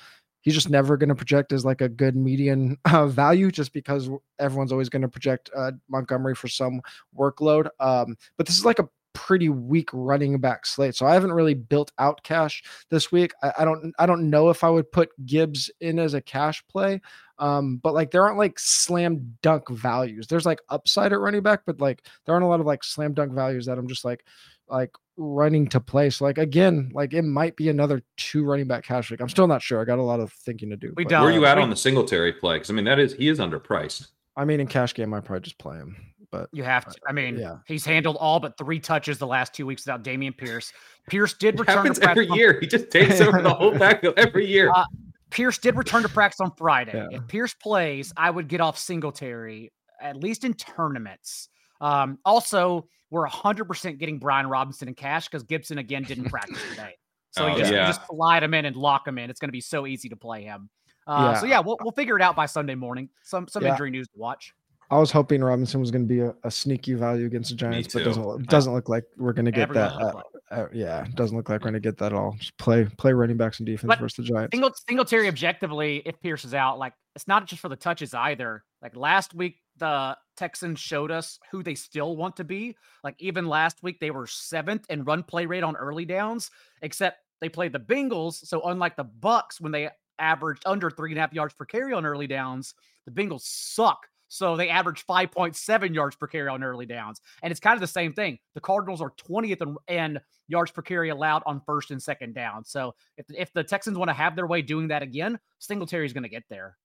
he's 0.42 0.54
just 0.54 0.70
never 0.70 0.96
going 0.96 1.08
to 1.08 1.14
project 1.14 1.52
as 1.52 1.64
like 1.64 1.80
a 1.80 1.88
good 1.88 2.14
median 2.14 2.76
uh, 2.84 3.06
value 3.06 3.50
just 3.50 3.72
because 3.72 4.10
everyone's 4.38 4.72
always 4.72 4.88
going 4.88 5.02
to 5.02 5.08
project 5.08 5.50
uh, 5.56 5.72
Montgomery 5.88 6.34
for 6.34 6.48
some 6.48 6.80
workload. 7.18 7.68
Um 7.80 8.16
but 8.36 8.46
this 8.46 8.58
is 8.58 8.64
like 8.64 8.78
a 8.78 8.88
pretty 9.14 9.48
weak 9.48 9.88
running 9.92 10.38
back 10.38 10.66
slate. 10.66 10.94
So 10.94 11.06
I 11.06 11.14
haven't 11.14 11.32
really 11.32 11.54
built 11.54 11.92
out 11.98 12.22
cash 12.22 12.62
this 12.90 13.12
week. 13.12 13.32
I, 13.42 13.52
I 13.60 13.64
don't 13.64 13.92
I 13.98 14.06
don't 14.06 14.30
know 14.30 14.50
if 14.50 14.64
I 14.64 14.70
would 14.70 14.90
put 14.90 15.10
Gibbs 15.26 15.70
in 15.80 15.98
as 15.98 16.14
a 16.14 16.20
cash 16.20 16.64
play. 16.68 17.00
Um, 17.38 17.78
but 17.78 17.94
like 17.94 18.10
there 18.10 18.24
aren't 18.24 18.38
like 18.38 18.58
slam 18.58 19.36
dunk 19.42 19.68
values. 19.68 20.26
There's 20.26 20.46
like 20.46 20.60
upside 20.68 21.12
at 21.12 21.20
running 21.20 21.42
back, 21.42 21.62
but 21.66 21.80
like 21.80 22.06
there 22.24 22.34
aren't 22.34 22.44
a 22.44 22.48
lot 22.48 22.60
of 22.60 22.66
like 22.66 22.84
slam 22.84 23.14
dunk 23.14 23.32
values 23.32 23.66
that 23.66 23.78
I'm 23.78 23.88
just 23.88 24.04
like 24.04 24.24
like 24.68 24.90
running 25.16 25.68
to 25.68 25.80
play. 25.80 26.10
So 26.10 26.24
like 26.24 26.38
again, 26.38 26.90
like 26.94 27.14
it 27.14 27.22
might 27.22 27.56
be 27.56 27.68
another 27.68 28.02
two 28.16 28.44
running 28.44 28.66
back 28.66 28.84
cash 28.84 29.10
week. 29.10 29.20
I'm 29.20 29.28
still 29.28 29.46
not 29.46 29.62
sure. 29.62 29.80
I 29.80 29.84
got 29.84 29.98
a 29.98 30.02
lot 30.02 30.20
of 30.20 30.32
thinking 30.32 30.70
to 30.70 30.76
do. 30.76 30.92
We 30.96 31.04
but, 31.04 31.10
don't. 31.10 31.22
Where 31.22 31.30
are 31.30 31.34
you 31.34 31.46
at 31.46 31.58
on 31.58 31.70
the 31.70 31.76
Singletary 31.76 32.32
play? 32.32 32.56
Because 32.56 32.70
I 32.70 32.74
mean 32.74 32.84
that 32.84 32.98
is 32.98 33.14
he 33.14 33.28
is 33.28 33.38
underpriced. 33.38 34.08
I 34.36 34.44
mean 34.44 34.60
in 34.60 34.66
cash 34.66 34.94
game 34.94 35.12
I 35.12 35.20
probably 35.20 35.42
just 35.42 35.58
play 35.58 35.76
him. 35.76 35.96
But 36.30 36.48
You 36.50 36.62
have 36.64 36.86
to. 36.86 36.98
I 37.06 37.12
mean, 37.12 37.36
yeah. 37.36 37.58
he's 37.66 37.84
handled 37.84 38.16
all 38.18 38.40
but 38.40 38.56
three 38.56 38.80
touches 38.80 39.18
the 39.18 39.26
last 39.26 39.52
two 39.52 39.66
weeks 39.66 39.84
without 39.84 40.02
Dameon 40.02 40.34
Pierce. 40.34 40.72
Pierce 41.10 41.34
did 41.34 41.60
return 41.60 41.74
to 41.74 41.80
happens 41.82 41.98
practice. 41.98 42.22
every 42.22 42.28
on- 42.30 42.38
year. 42.38 42.58
He 42.58 42.66
just 42.66 42.90
takes 42.90 43.20
over 43.20 43.42
the 43.42 43.52
whole 43.52 43.76
backfield 43.78 44.14
every 44.16 44.46
year. 44.46 44.72
Uh, 44.74 44.86
Pierce 45.28 45.58
did 45.58 45.76
return 45.76 46.02
to 46.02 46.08
practice 46.08 46.40
on 46.40 46.50
Friday. 46.56 46.92
Yeah. 46.94 47.18
If 47.18 47.28
Pierce 47.28 47.52
plays, 47.52 48.14
I 48.16 48.30
would 48.30 48.48
get 48.48 48.62
off 48.62 48.78
Singletary 48.78 49.72
at 50.00 50.16
least 50.16 50.44
in 50.44 50.54
tournaments. 50.54 51.48
Um, 51.80 52.18
also, 52.24 52.86
we're 53.12 53.28
100% 53.28 53.98
getting 53.98 54.18
Brian 54.18 54.46
Robinson 54.46 54.88
in 54.88 54.94
cash 54.94 55.28
because 55.28 55.42
Gibson 55.44 55.78
again 55.78 56.02
didn't 56.02 56.30
practice 56.30 56.58
today. 56.70 56.94
So 57.34 57.44
Oh, 57.44 57.48
you, 57.48 57.58
just, 57.60 57.70
you 57.70 57.76
yeah. 57.78 57.86
just 57.86 58.02
slide 58.08 58.42
him 58.42 58.52
in 58.52 58.66
and 58.66 58.76
lock 58.76 59.08
him 59.08 59.16
in. 59.16 59.30
It's 59.30 59.40
going 59.40 59.48
to 59.48 59.52
be 59.52 59.60
so 59.62 59.86
easy 59.86 60.10
to 60.10 60.16
play 60.16 60.42
him. 60.42 60.68
Uh, 61.06 61.34
So 61.34 61.46
Yeah. 61.46 61.52
yeah, 61.52 61.60
we'll, 61.60 61.78
we'll 61.80 61.92
figure 61.92 62.14
it 62.14 62.20
out 62.22 62.36
by 62.36 62.44
Sunday 62.44 62.74
morning. 62.74 63.08
Some 63.22 63.48
some 63.48 63.62
Yeah. 63.62 63.70
injury 63.70 63.90
news 63.90 64.06
to 64.08 64.18
watch. 64.18 64.52
I 64.90 64.98
was 64.98 65.10
hoping 65.10 65.42
Robinson 65.42 65.80
was 65.80 65.90
going 65.90 66.02
to 66.02 66.08
be 66.08 66.20
a, 66.20 66.34
a 66.44 66.50
sneaky 66.50 66.92
value 66.92 67.24
against 67.24 67.48
the 67.48 67.56
Giants, 67.56 67.94
but 67.94 68.04
doesn't 68.04 68.22
look- 68.26 68.42
doesn't 68.48 68.74
look 68.74 68.90
like 68.90 69.04
we're 69.16 69.32
going 69.32 69.46
to 69.46 69.50
get 69.50 69.62
Everyone 69.70 69.88
that. 69.98 70.04
loves 70.04 70.24
Uh, 70.50 70.54
uh, 70.54 70.68
yeah, 70.74 71.06
doesn't 71.14 71.34
look 71.34 71.48
like 71.48 71.60
we're 71.62 71.70
going 71.70 71.72
to 71.72 71.80
get 71.80 71.96
that 71.96 72.12
at 72.12 72.18
all. 72.18 72.34
Just 72.38 72.54
play 72.58 72.84
play 72.98 73.14
running 73.14 73.38
backs 73.38 73.60
and 73.60 73.66
defense 73.66 73.88
But 73.88 73.98
versus 74.00 74.16
the 74.26 74.30
Giants. 74.30 74.54
Single, 74.54 74.70
Singletary 74.86 75.28
objectively, 75.28 76.02
if 76.04 76.20
Pierce 76.20 76.44
is 76.44 76.52
out, 76.52 76.78
like 76.78 76.92
it's 77.16 77.26
not 77.26 77.46
just 77.46 77.62
for 77.62 77.70
the 77.70 77.76
touches 77.76 78.12
either. 78.12 78.62
Like 78.82 78.94
last 78.94 79.32
week, 79.32 79.61
the 79.78 80.16
Texans 80.36 80.80
showed 80.80 81.10
us 81.10 81.38
who 81.50 81.62
they 81.62 81.74
still 81.74 82.16
want 82.16 82.36
to 82.36 82.44
be. 82.44 82.76
Like 83.04 83.16
even 83.18 83.46
last 83.46 83.82
week, 83.82 84.00
they 84.00 84.10
were 84.10 84.26
seventh 84.26 84.86
in 84.90 85.04
run 85.04 85.22
play 85.22 85.46
rate 85.46 85.64
on 85.64 85.76
early 85.76 86.04
downs, 86.04 86.50
except 86.82 87.18
they 87.40 87.48
played 87.48 87.72
the 87.72 87.80
Bengals. 87.80 88.46
So 88.46 88.62
unlike 88.62 88.96
the 88.96 89.04
Bucs, 89.04 89.60
when 89.60 89.72
they 89.72 89.90
averaged 90.18 90.62
under 90.66 90.90
three 90.90 91.10
and 91.10 91.18
a 91.18 91.20
half 91.20 91.32
yards 91.32 91.54
per 91.54 91.64
carry 91.64 91.92
on 91.92 92.06
early 92.06 92.26
downs, 92.26 92.74
the 93.06 93.12
Bengals 93.12 93.42
suck. 93.42 94.06
So 94.28 94.56
they 94.56 94.70
average 94.70 95.04
5.7 95.06 95.94
yards 95.94 96.16
per 96.16 96.26
carry 96.26 96.48
on 96.48 96.64
early 96.64 96.86
downs. 96.86 97.20
And 97.42 97.50
it's 97.50 97.60
kind 97.60 97.74
of 97.74 97.82
the 97.82 97.86
same 97.86 98.14
thing. 98.14 98.38
The 98.54 98.62
Cardinals 98.62 99.02
are 99.02 99.12
20th 99.28 99.60
in, 99.60 99.76
in 99.94 100.20
yards 100.48 100.70
per 100.70 100.80
carry 100.80 101.10
allowed 101.10 101.42
on 101.44 101.60
first 101.66 101.90
and 101.90 102.02
second 102.02 102.34
down. 102.34 102.64
So 102.64 102.94
if, 103.18 103.26
if 103.28 103.52
the 103.52 103.62
Texans 103.62 103.98
want 103.98 104.08
to 104.08 104.14
have 104.14 104.34
their 104.34 104.46
way 104.46 104.62
doing 104.62 104.88
that 104.88 105.02
again, 105.02 105.38
Singletary 105.58 106.06
is 106.06 106.14
going 106.14 106.22
to 106.22 106.30
get 106.30 106.44
there. 106.48 106.78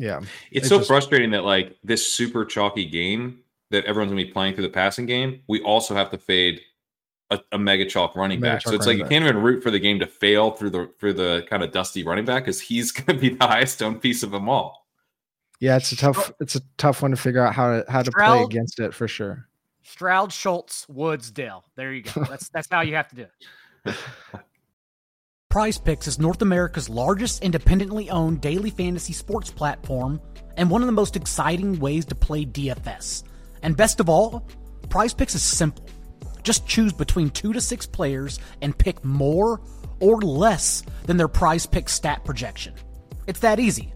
Yeah, 0.00 0.18
It's 0.18 0.28
It's 0.52 0.68
so 0.68 0.78
just- 0.78 0.88
frustrating 0.88 1.30
that 1.32 1.44
like 1.44 1.76
this 1.84 2.10
super 2.12 2.44
chalky 2.44 2.86
game 2.86 3.40
that 3.70 3.84
everyone's 3.84 4.10
gonna 4.12 4.24
be 4.24 4.32
playing 4.32 4.54
through 4.54 4.62
the 4.64 4.70
passing 4.70 5.06
game, 5.06 5.42
we 5.46 5.60
also 5.62 5.94
have 5.94 6.10
to 6.10 6.18
fade 6.18 6.60
a, 7.30 7.38
a 7.52 7.58
mega 7.58 7.84
chalk 7.84 8.16
running 8.16 8.40
Mega 8.40 8.54
back. 8.54 8.62
So 8.62 8.70
it's 8.74 8.80
like 8.86 8.86
running 8.86 8.98
you 8.98 9.04
back. 9.04 9.10
can't 9.10 9.24
even 9.24 9.42
root 9.42 9.62
for 9.62 9.70
the 9.70 9.78
game 9.78 10.00
to 10.00 10.06
fail 10.06 10.50
through 10.50 10.70
the 10.70 10.90
through 10.98 11.12
the 11.12 11.46
kind 11.48 11.62
of 11.62 11.70
dusty 11.70 12.02
running 12.02 12.24
back 12.24 12.44
because 12.44 12.60
he's 12.60 12.90
gonna 13.00 13.18
be 13.18 13.28
the 13.28 13.46
highest 13.46 13.80
owned 13.82 14.00
piece 14.02 14.22
of 14.24 14.30
them 14.32 14.48
all. 14.48 14.86
yeah, 15.60 15.76
it's 15.76 15.92
a 15.92 15.96
tough 15.96 16.32
it's 16.40 16.56
a 16.56 16.60
tough 16.78 17.02
one 17.02 17.10
to 17.12 17.16
figure 17.16 17.44
out 17.46 17.54
how 17.54 17.80
to 17.80 17.84
how 17.90 18.02
to 18.02 18.10
play 18.10 18.42
against 18.42 18.80
it 18.80 18.92
for 18.94 19.06
sure. 19.06 19.46
Stroud, 19.82 20.32
Schultz, 20.32 20.88
Woods, 20.88 21.30
Dell. 21.30 21.64
There 21.76 21.92
you 21.92 22.02
go. 22.02 22.24
That's 22.28 22.48
that's 22.48 22.68
how 22.70 22.80
you 22.80 22.94
have 22.96 23.08
to 23.08 23.14
do 23.16 23.26
it. 23.86 23.96
Prize 25.50 25.78
Picks 25.78 26.06
is 26.06 26.20
North 26.20 26.42
America's 26.42 26.88
largest 26.88 27.42
independently 27.42 28.08
owned 28.08 28.40
daily 28.40 28.70
fantasy 28.70 29.12
sports 29.12 29.50
platform 29.50 30.20
and 30.56 30.70
one 30.70 30.80
of 30.80 30.86
the 30.86 30.92
most 30.92 31.16
exciting 31.16 31.80
ways 31.80 32.04
to 32.04 32.14
play 32.14 32.44
DFS. 32.44 33.24
And 33.60 33.76
best 33.76 33.98
of 33.98 34.08
all, 34.08 34.46
Prize 34.90 35.12
Picks 35.12 35.34
is 35.34 35.42
simple. 35.42 35.84
Just 36.44 36.68
choose 36.68 36.92
between 36.92 37.30
two 37.30 37.52
to 37.52 37.60
six 37.60 37.84
players 37.84 38.38
and 38.62 38.78
pick 38.78 39.04
more 39.04 39.60
or 39.98 40.22
less 40.22 40.84
than 41.06 41.16
their 41.16 41.26
prize 41.26 41.66
pick 41.66 41.88
stat 41.88 42.24
projection. 42.24 42.74
It's 43.26 43.40
that 43.40 43.58
easy. 43.58 43.92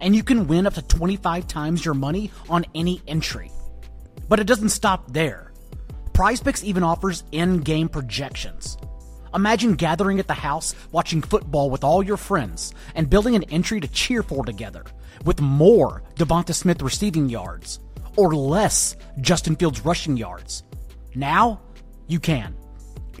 And 0.00 0.16
you 0.16 0.24
can 0.24 0.46
win 0.46 0.66
up 0.66 0.72
to 0.72 0.82
25 0.82 1.46
times 1.46 1.84
your 1.84 1.92
money 1.92 2.30
on 2.48 2.64
any 2.74 3.02
entry. 3.06 3.50
But 4.26 4.40
it 4.40 4.46
doesn't 4.46 4.70
stop 4.70 5.12
there. 5.12 5.52
Prize 6.14 6.40
Picks 6.40 6.64
even 6.64 6.82
offers 6.82 7.24
in 7.30 7.58
game 7.58 7.90
projections. 7.90 8.78
Imagine 9.34 9.74
gathering 9.74 10.20
at 10.20 10.28
the 10.28 10.34
house, 10.34 10.74
watching 10.92 11.20
football 11.20 11.68
with 11.68 11.82
all 11.82 12.02
your 12.04 12.16
friends, 12.16 12.72
and 12.94 13.10
building 13.10 13.34
an 13.34 13.42
entry 13.44 13.80
to 13.80 13.88
cheer 13.88 14.22
for 14.22 14.44
together, 14.44 14.84
with 15.24 15.40
more 15.40 16.02
Devonta 16.14 16.54
Smith 16.54 16.80
receiving 16.82 17.28
yards, 17.28 17.80
or 18.16 18.34
less 18.34 18.96
Justin 19.20 19.56
Fields 19.56 19.84
rushing 19.84 20.16
yards. 20.16 20.62
Now, 21.16 21.60
you 22.06 22.20
can. 22.20 22.54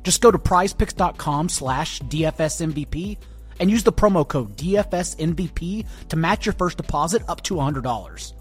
Just 0.04 0.20
go 0.20 0.30
to 0.30 0.38
prizepicks.com 0.38 1.48
slash 1.48 2.00
DFSMVP 2.02 3.16
and 3.58 3.70
use 3.70 3.82
the 3.82 3.92
promo 3.92 4.26
code 4.26 4.56
DFSMVP 4.56 5.86
to 6.08 6.16
match 6.16 6.46
your 6.46 6.52
first 6.52 6.76
deposit 6.76 7.22
up 7.28 7.42
to 7.42 7.54
$100. 7.54 8.32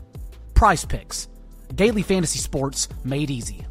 Prize 0.53 0.85
Picks. 0.85 1.27
Daily 1.73 2.03
fantasy 2.03 2.39
sports 2.39 2.87
made 3.03 3.31
easy 3.31 3.65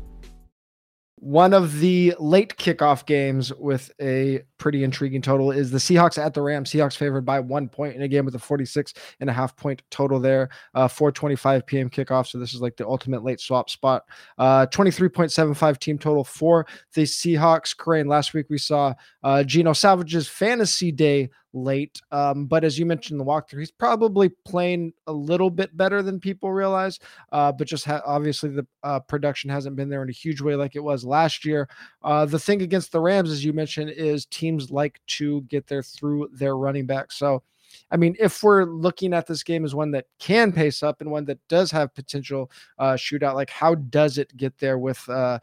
one 1.23 1.55
of 1.55 1.79
the 1.79 2.13
late 2.19 2.57
kickoff 2.57 3.07
games 3.07 3.53
with 3.55 3.93
a 4.01 4.41
pretty 4.59 4.83
intriguing 4.83 5.23
total 5.23 5.53
is 5.53 5.71
the 5.71 5.79
Seahawks 5.79 6.19
at 6.19 6.35
the 6.35 6.43
Rams. 6.43 6.73
Seahawks 6.73 6.97
favored 6.97 7.25
by 7.25 7.39
one 7.39 7.69
point 7.69 7.95
in 7.95 8.03
a 8.03 8.09
game 8.09 8.25
with 8.25 8.35
a 8.35 8.41
46 8.41 8.93
and 9.21 9.31
a 9.31 9.33
half 9.33 9.55
point 9.55 9.83
total 9.89 10.19
there. 10.19 10.49
Uh, 10.75 10.89
4:25 10.89 11.65
p.m. 11.65 11.89
kickoff. 11.89 12.27
So 12.27 12.41
this 12.41 12.55
is 12.55 12.61
like 12.61 12.77
the 12.77 12.89
ultimate 12.89 13.23
late 13.23 13.39
swap 13.39 13.71
spot. 13.71 14.03
Uh, 14.37 14.67
23.75 14.67 15.79
team 15.79 15.97
total 15.97 16.25
for 16.25 16.67
the 16.95 17.03
Seahawks. 17.03 17.77
Kerrane. 17.77 18.09
Last 18.09 18.35
week 18.35 18.47
we 18.51 18.59
saw 18.59 18.93
uh, 19.23 19.45
Geno 19.45 19.75
Salvage's 19.75 20.27
fantasy 20.27 20.91
day 20.91 21.31
late. 21.53 22.01
Um, 22.11 22.47
but 22.47 22.65
as 22.65 22.79
you 22.79 22.87
mentioned 22.87 23.21
in 23.21 23.27
the 23.27 23.31
walkthrough, 23.31 23.61
he's 23.61 23.71
probably 23.71 24.29
playing 24.45 24.93
a 25.07 25.13
little 25.13 25.51
bit 25.51 25.77
better 25.77 26.03
than 26.03 26.21
people 26.21 26.53
realize. 26.53 26.99
Uh, 27.31 27.53
but 27.53 27.67
just 27.67 27.85
ha- 27.85 28.03
obviously 28.05 28.51
the 28.51 28.67
uh, 28.83 29.01
production 29.01 29.51
hasn't 29.51 29.77
been 29.77 29.89
there 29.89 30.03
in 30.03 30.09
a 30.09 30.13
huge 30.13 30.41
way 30.41 30.55
like 30.55 30.77
it 30.77 30.85
was 30.85 31.05
last 31.05 31.45
year. 31.45 31.69
Uh, 32.03 32.25
the 32.25 32.39
thing 32.39 32.63
against 32.63 32.93
the 32.93 33.01
Rams, 33.01 33.31
as 33.31 33.45
you 33.45 33.53
mentioned, 33.53 33.91
is 33.91 34.27
teams 34.27 34.71
like 34.71 35.01
to 35.07 35.43
get 35.43 35.67
there 35.67 35.83
through 35.83 36.29
their 36.33 36.57
running 36.57 36.87
back. 36.87 37.13
So. 37.13 37.43
I 37.91 37.97
mean, 37.97 38.15
if 38.21 38.43
we're 38.43 38.65
looking 38.67 39.15
at 39.15 39.27
this 39.27 39.43
game 39.43 39.65
as 39.65 39.75
one 39.75 39.93
that 39.93 40.05
can 40.19 40.53
pace 40.53 40.83
up 40.83 41.01
and 41.01 41.11
one 41.11 41.25
that 41.25 41.39
does 41.49 41.71
have 41.71 41.95
potential 41.95 42.51
uh, 42.79 42.93
shootout, 42.93 43.35
like 43.35 43.49
how 43.49 43.75
does 43.75 44.19
it 44.19 44.37
get 44.37 44.59
there 44.59 44.79
with 44.79 45.09
uh, 45.09 45.39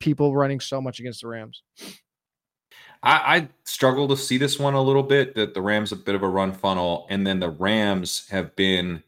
people 0.00 0.34
running 0.34 0.58
so 0.58 0.80
much 0.80 0.98
against 0.98 1.20
the 1.20 1.28
Rams? 1.28 1.62
I, 3.02 3.36
I, 3.36 3.48
struggle 3.64 4.06
to 4.08 4.16
see 4.16 4.38
this 4.38 4.58
one 4.58 4.74
a 4.74 4.82
little 4.82 5.02
bit. 5.02 5.34
That 5.34 5.54
the 5.54 5.62
Rams 5.62 5.92
a 5.92 5.96
bit 5.96 6.14
of 6.14 6.22
a 6.22 6.28
run 6.28 6.52
funnel, 6.52 7.06
and 7.10 7.26
then 7.26 7.40
the 7.40 7.50
Rams 7.50 8.28
have 8.30 8.54
been 8.54 9.02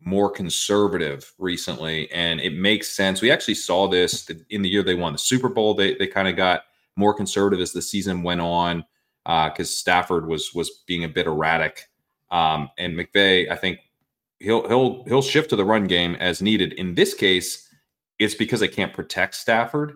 more 0.00 0.30
conservative 0.30 1.32
recently, 1.38 2.10
and 2.12 2.40
it 2.40 2.54
makes 2.54 2.88
sense. 2.88 3.20
We 3.20 3.30
actually 3.30 3.54
saw 3.54 3.88
this 3.88 4.30
in 4.50 4.62
the 4.62 4.68
year 4.68 4.82
they 4.82 4.94
won 4.94 5.12
the 5.12 5.18
Super 5.18 5.48
Bowl. 5.48 5.74
They 5.74 5.94
they 5.94 6.06
kind 6.06 6.28
of 6.28 6.36
got 6.36 6.64
more 6.96 7.14
conservative 7.14 7.60
as 7.60 7.72
the 7.72 7.82
season 7.82 8.22
went 8.22 8.40
on 8.40 8.84
because 9.24 9.70
uh, 9.70 9.76
Stafford 9.76 10.26
was 10.26 10.52
was 10.54 10.82
being 10.86 11.04
a 11.04 11.08
bit 11.08 11.26
erratic, 11.26 11.88
um, 12.30 12.70
and 12.78 12.94
McVay 12.94 13.50
I 13.50 13.56
think 13.56 13.78
he'll 14.40 14.68
he'll 14.68 15.04
he'll 15.04 15.22
shift 15.22 15.50
to 15.50 15.56
the 15.56 15.64
run 15.64 15.86
game 15.86 16.16
as 16.16 16.42
needed. 16.42 16.74
In 16.74 16.94
this 16.94 17.14
case, 17.14 17.68
it's 18.18 18.34
because 18.34 18.60
they 18.60 18.68
can't 18.68 18.92
protect 18.92 19.34
Stafford. 19.34 19.94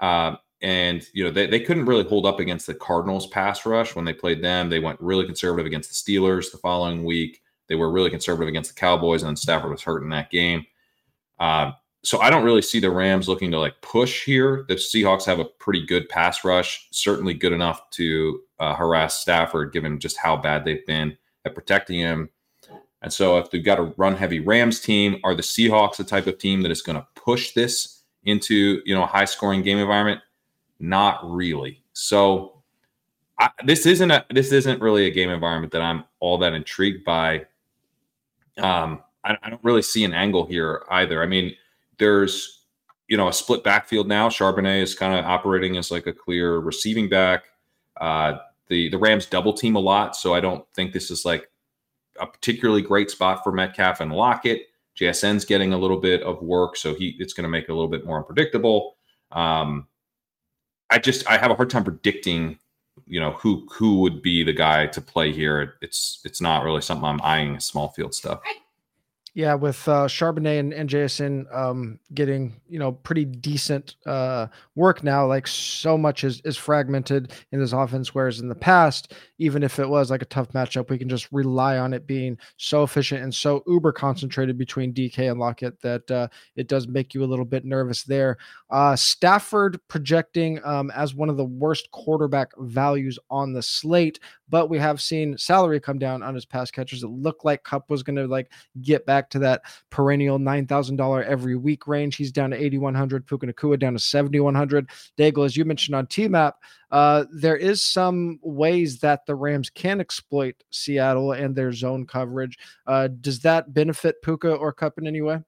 Uh, 0.00 0.36
and 0.62 1.06
you 1.12 1.24
know 1.24 1.30
they, 1.30 1.46
they 1.46 1.60
couldn't 1.60 1.86
really 1.86 2.04
hold 2.04 2.24
up 2.24 2.40
against 2.40 2.66
the 2.66 2.74
Cardinals 2.74 3.26
pass 3.26 3.66
rush 3.66 3.94
when 3.94 4.04
they 4.04 4.12
played 4.12 4.42
them. 4.42 4.70
They 4.70 4.80
went 4.80 5.00
really 5.00 5.26
conservative 5.26 5.66
against 5.66 5.90
the 5.90 6.12
Steelers 6.12 6.50
the 6.50 6.58
following 6.58 7.04
week. 7.04 7.42
They 7.68 7.74
were 7.74 7.90
really 7.90 8.10
conservative 8.10 8.48
against 8.48 8.74
the 8.74 8.80
Cowboys, 8.80 9.22
and 9.22 9.28
then 9.28 9.36
Stafford 9.36 9.70
was 9.70 9.82
hurt 9.82 10.02
in 10.02 10.10
that 10.10 10.30
game. 10.30 10.64
Uh, 11.38 11.72
so 12.04 12.20
I 12.20 12.30
don't 12.30 12.44
really 12.44 12.62
see 12.62 12.80
the 12.80 12.90
Rams 12.90 13.28
looking 13.28 13.50
to 13.52 13.58
like 13.58 13.80
push 13.80 14.24
here. 14.24 14.64
The 14.68 14.74
Seahawks 14.74 15.24
have 15.26 15.38
a 15.38 15.44
pretty 15.44 15.86
good 15.86 16.08
pass 16.08 16.44
rush, 16.44 16.88
certainly 16.90 17.34
good 17.34 17.52
enough 17.52 17.90
to 17.90 18.40
uh, 18.58 18.74
harass 18.74 19.20
Stafford, 19.20 19.72
given 19.72 20.00
just 20.00 20.16
how 20.16 20.36
bad 20.36 20.64
they've 20.64 20.86
been 20.86 21.16
at 21.44 21.54
protecting 21.54 21.98
him. 21.98 22.28
And 23.02 23.12
so, 23.12 23.38
if 23.38 23.50
they've 23.50 23.64
got 23.64 23.80
a 23.80 23.92
run 23.96 24.16
heavy 24.16 24.38
Rams 24.38 24.80
team, 24.80 25.20
are 25.24 25.34
the 25.34 25.42
Seahawks 25.42 25.96
the 25.96 26.04
type 26.04 26.28
of 26.28 26.38
team 26.38 26.62
that 26.62 26.70
is 26.70 26.82
going 26.82 26.96
to 26.96 27.06
push 27.16 27.52
this 27.52 28.02
into 28.24 28.80
you 28.84 28.94
know 28.94 29.02
a 29.02 29.06
high 29.06 29.24
scoring 29.24 29.62
game 29.62 29.78
environment? 29.78 30.20
Not 30.82 31.20
really. 31.22 31.80
So 31.92 32.60
I, 33.38 33.50
this 33.64 33.86
isn't 33.86 34.10
a 34.10 34.26
this 34.30 34.50
isn't 34.50 34.82
really 34.82 35.06
a 35.06 35.10
game 35.10 35.30
environment 35.30 35.72
that 35.72 35.80
I'm 35.80 36.02
all 36.18 36.38
that 36.38 36.54
intrigued 36.54 37.04
by. 37.04 37.46
Um, 38.58 39.00
I, 39.24 39.36
I 39.44 39.50
don't 39.50 39.62
really 39.62 39.82
see 39.82 40.02
an 40.02 40.12
angle 40.12 40.44
here 40.44 40.82
either. 40.90 41.22
I 41.22 41.26
mean, 41.26 41.54
there's 41.98 42.64
you 43.06 43.16
know 43.16 43.28
a 43.28 43.32
split 43.32 43.62
backfield 43.62 44.08
now. 44.08 44.28
Charbonnet 44.28 44.82
is 44.82 44.96
kind 44.96 45.16
of 45.16 45.24
operating 45.24 45.76
as 45.76 45.92
like 45.92 46.08
a 46.08 46.12
clear 46.12 46.58
receiving 46.58 47.08
back. 47.08 47.44
Uh, 48.00 48.38
the 48.66 48.88
the 48.88 48.98
Rams 48.98 49.26
double 49.26 49.52
team 49.52 49.76
a 49.76 49.80
lot, 49.80 50.16
so 50.16 50.34
I 50.34 50.40
don't 50.40 50.64
think 50.74 50.92
this 50.92 51.12
is 51.12 51.24
like 51.24 51.48
a 52.18 52.26
particularly 52.26 52.82
great 52.82 53.08
spot 53.08 53.44
for 53.44 53.52
Metcalf 53.52 54.00
and 54.00 54.10
Lockett. 54.10 54.62
JSN's 54.98 55.44
getting 55.44 55.74
a 55.74 55.78
little 55.78 56.00
bit 56.00 56.22
of 56.22 56.42
work, 56.42 56.76
so 56.76 56.92
he 56.92 57.14
it's 57.20 57.34
going 57.34 57.44
to 57.44 57.48
make 57.48 57.64
it 57.68 57.70
a 57.70 57.74
little 57.74 57.88
bit 57.88 58.04
more 58.04 58.18
unpredictable. 58.18 58.96
Um, 59.30 59.86
I 60.92 60.98
just 60.98 61.28
I 61.28 61.38
have 61.38 61.50
a 61.50 61.54
hard 61.54 61.70
time 61.70 61.84
predicting, 61.84 62.58
you 63.06 63.18
know, 63.18 63.32
who 63.32 63.66
who 63.72 64.00
would 64.00 64.20
be 64.20 64.44
the 64.44 64.52
guy 64.52 64.86
to 64.88 65.00
play 65.00 65.32
here. 65.32 65.74
It's 65.80 66.20
it's 66.24 66.40
not 66.40 66.64
really 66.64 66.82
something 66.82 67.04
I'm 67.04 67.20
eyeing 67.22 67.60
small 67.60 67.88
field 67.88 68.14
stuff. 68.14 68.40
Yeah, 69.34 69.54
with 69.54 69.88
uh, 69.88 70.08
Charbonnet 70.08 70.60
and, 70.60 70.74
and 70.74 70.90
Jason 70.90 71.46
um, 71.50 71.98
getting 72.12 72.60
you 72.68 72.78
know 72.78 72.92
pretty 72.92 73.24
decent 73.24 73.96
uh, 74.04 74.48
work 74.74 75.02
now, 75.02 75.26
like 75.26 75.46
so 75.46 75.96
much 75.96 76.24
is 76.24 76.42
is 76.44 76.58
fragmented 76.58 77.32
in 77.52 77.58
this 77.58 77.72
offense. 77.72 78.14
Whereas 78.14 78.40
in 78.40 78.50
the 78.50 78.54
past, 78.54 79.14
even 79.42 79.64
if 79.64 79.80
it 79.80 79.88
was 79.88 80.08
like 80.08 80.22
a 80.22 80.26
tough 80.26 80.52
matchup, 80.52 80.88
we 80.88 80.96
can 80.96 81.08
just 81.08 81.26
rely 81.32 81.76
on 81.76 81.92
it 81.92 82.06
being 82.06 82.38
so 82.58 82.84
efficient 82.84 83.24
and 83.24 83.34
so 83.34 83.60
uber 83.66 83.90
concentrated 83.90 84.56
between 84.56 84.94
DK 84.94 85.30
and 85.30 85.40
Lockett 85.40 85.80
that 85.80 86.08
uh, 86.12 86.28
it 86.54 86.68
does 86.68 86.86
make 86.86 87.12
you 87.12 87.24
a 87.24 87.26
little 87.26 87.44
bit 87.44 87.64
nervous 87.64 88.04
there. 88.04 88.36
Uh, 88.70 88.94
Stafford 88.94 89.80
projecting 89.88 90.60
um, 90.64 90.92
as 90.92 91.16
one 91.16 91.28
of 91.28 91.36
the 91.36 91.44
worst 91.44 91.90
quarterback 91.90 92.52
values 92.58 93.18
on 93.30 93.52
the 93.52 93.62
slate, 93.62 94.20
but 94.48 94.70
we 94.70 94.78
have 94.78 95.02
seen 95.02 95.36
salary 95.36 95.80
come 95.80 95.98
down 95.98 96.22
on 96.22 96.34
his 96.36 96.44
pass 96.44 96.70
catchers. 96.70 97.02
It 97.02 97.08
looked 97.08 97.44
like 97.44 97.64
Kupp 97.64 97.90
was 97.90 98.04
going 98.04 98.16
to 98.16 98.28
like 98.28 98.52
get 98.80 99.04
back 99.06 99.28
to 99.30 99.40
that 99.40 99.62
perennial 99.90 100.38
nine 100.38 100.66
thousand 100.66 100.96
dollar 100.96 101.24
every 101.24 101.56
week 101.56 101.88
range. 101.88 102.14
He's 102.14 102.30
down 102.30 102.50
to 102.50 102.62
eighty 102.62 102.78
one 102.78 102.94
hundred. 102.94 103.26
Puka 103.26 103.46
Nacua 103.46 103.78
down 103.78 103.94
to 103.94 103.98
seventy 103.98 104.38
one 104.38 104.54
hundred. 104.54 104.88
Daigle, 105.18 105.44
as 105.44 105.56
you 105.56 105.64
mentioned 105.64 105.96
on 105.96 106.06
TMAP, 106.06 106.52
uh, 106.92 107.24
there 107.32 107.56
is 107.56 107.82
some 107.82 108.38
ways 108.42 108.98
that 109.00 109.24
the 109.26 109.34
Rams 109.34 109.70
can 109.70 110.00
exploit 110.00 110.54
Seattle 110.70 111.32
and 111.32 111.56
their 111.56 111.72
zone 111.72 112.06
coverage. 112.06 112.58
Uh, 112.86 113.08
does 113.08 113.40
that 113.40 113.72
benefit 113.72 114.22
Puka 114.22 114.52
or 114.52 114.72
Kupp 114.72 114.98
in 114.98 115.06
any 115.06 115.22
way? 115.22 115.40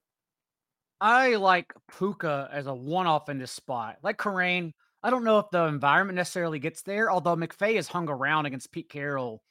I 1.03 1.37
like 1.37 1.75
Puka 1.99 2.49
as 2.51 2.67
a 2.67 2.75
one-off 2.75 3.29
in 3.29 3.39
this 3.39 3.51
spot. 3.53 3.99
Like 4.03 4.17
Kerrane, 4.17 4.73
I 5.03 5.11
don't 5.11 5.25
know 5.25 5.39
if 5.39 5.51
the 5.51 5.65
environment 5.65 6.17
necessarily 6.17 6.59
gets 6.59 6.81
there, 6.81 7.11
although 7.11 7.37
McVay 7.37 7.77
has 7.77 7.89
hung 7.89 8.09
around 8.09 8.47
against 8.47 8.73
Pete 8.73 8.89
Carroll 8.89 9.43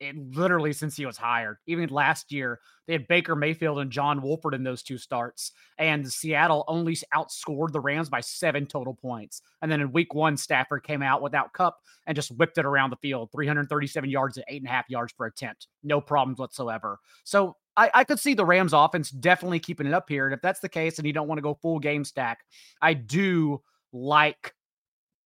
it, 0.00 0.16
literally 0.34 0.72
since 0.72 0.96
he 0.96 1.06
was 1.06 1.16
hired. 1.16 1.58
Even 1.66 1.88
last 1.88 2.32
year, 2.32 2.60
they 2.86 2.92
had 2.94 3.08
Baker 3.08 3.36
Mayfield 3.36 3.78
and 3.80 3.90
John 3.90 4.22
Wolford 4.22 4.54
in 4.54 4.62
those 4.62 4.82
two 4.82 4.98
starts, 4.98 5.52
and 5.78 6.10
Seattle 6.10 6.64
only 6.68 6.96
outscored 7.14 7.72
the 7.72 7.80
Rams 7.80 8.08
by 8.08 8.20
seven 8.20 8.66
total 8.66 8.94
points. 8.94 9.42
And 9.62 9.70
then 9.70 9.80
in 9.80 9.92
week 9.92 10.14
one, 10.14 10.36
Stafford 10.36 10.84
came 10.84 11.02
out 11.02 11.22
without 11.22 11.52
Kupp 11.52 11.78
and 12.06 12.16
just 12.16 12.30
whipped 12.32 12.58
it 12.58 12.64
around 12.64 12.90
the 12.90 12.96
field 12.96 13.30
337 13.32 14.08
yards 14.10 14.38
at 14.38 14.44
eight 14.48 14.62
and 14.62 14.68
a 14.68 14.72
half 14.72 14.88
yards 14.88 15.12
per 15.12 15.26
attempt. 15.26 15.66
No 15.82 16.00
problems 16.00 16.38
whatsoever. 16.38 16.98
So 17.24 17.56
I, 17.76 17.90
I 17.94 18.04
could 18.04 18.18
see 18.18 18.34
the 18.34 18.44
Rams 18.44 18.72
offense 18.72 19.10
definitely 19.10 19.60
keeping 19.60 19.86
it 19.86 19.94
up 19.94 20.08
here. 20.08 20.26
And 20.26 20.34
if 20.34 20.42
that's 20.42 20.60
the 20.60 20.68
case 20.68 20.98
and 20.98 21.06
you 21.06 21.12
don't 21.12 21.28
want 21.28 21.38
to 21.38 21.42
go 21.42 21.54
full 21.54 21.78
game 21.78 22.04
stack, 22.04 22.40
I 22.82 22.94
do 22.94 23.62
like 23.92 24.54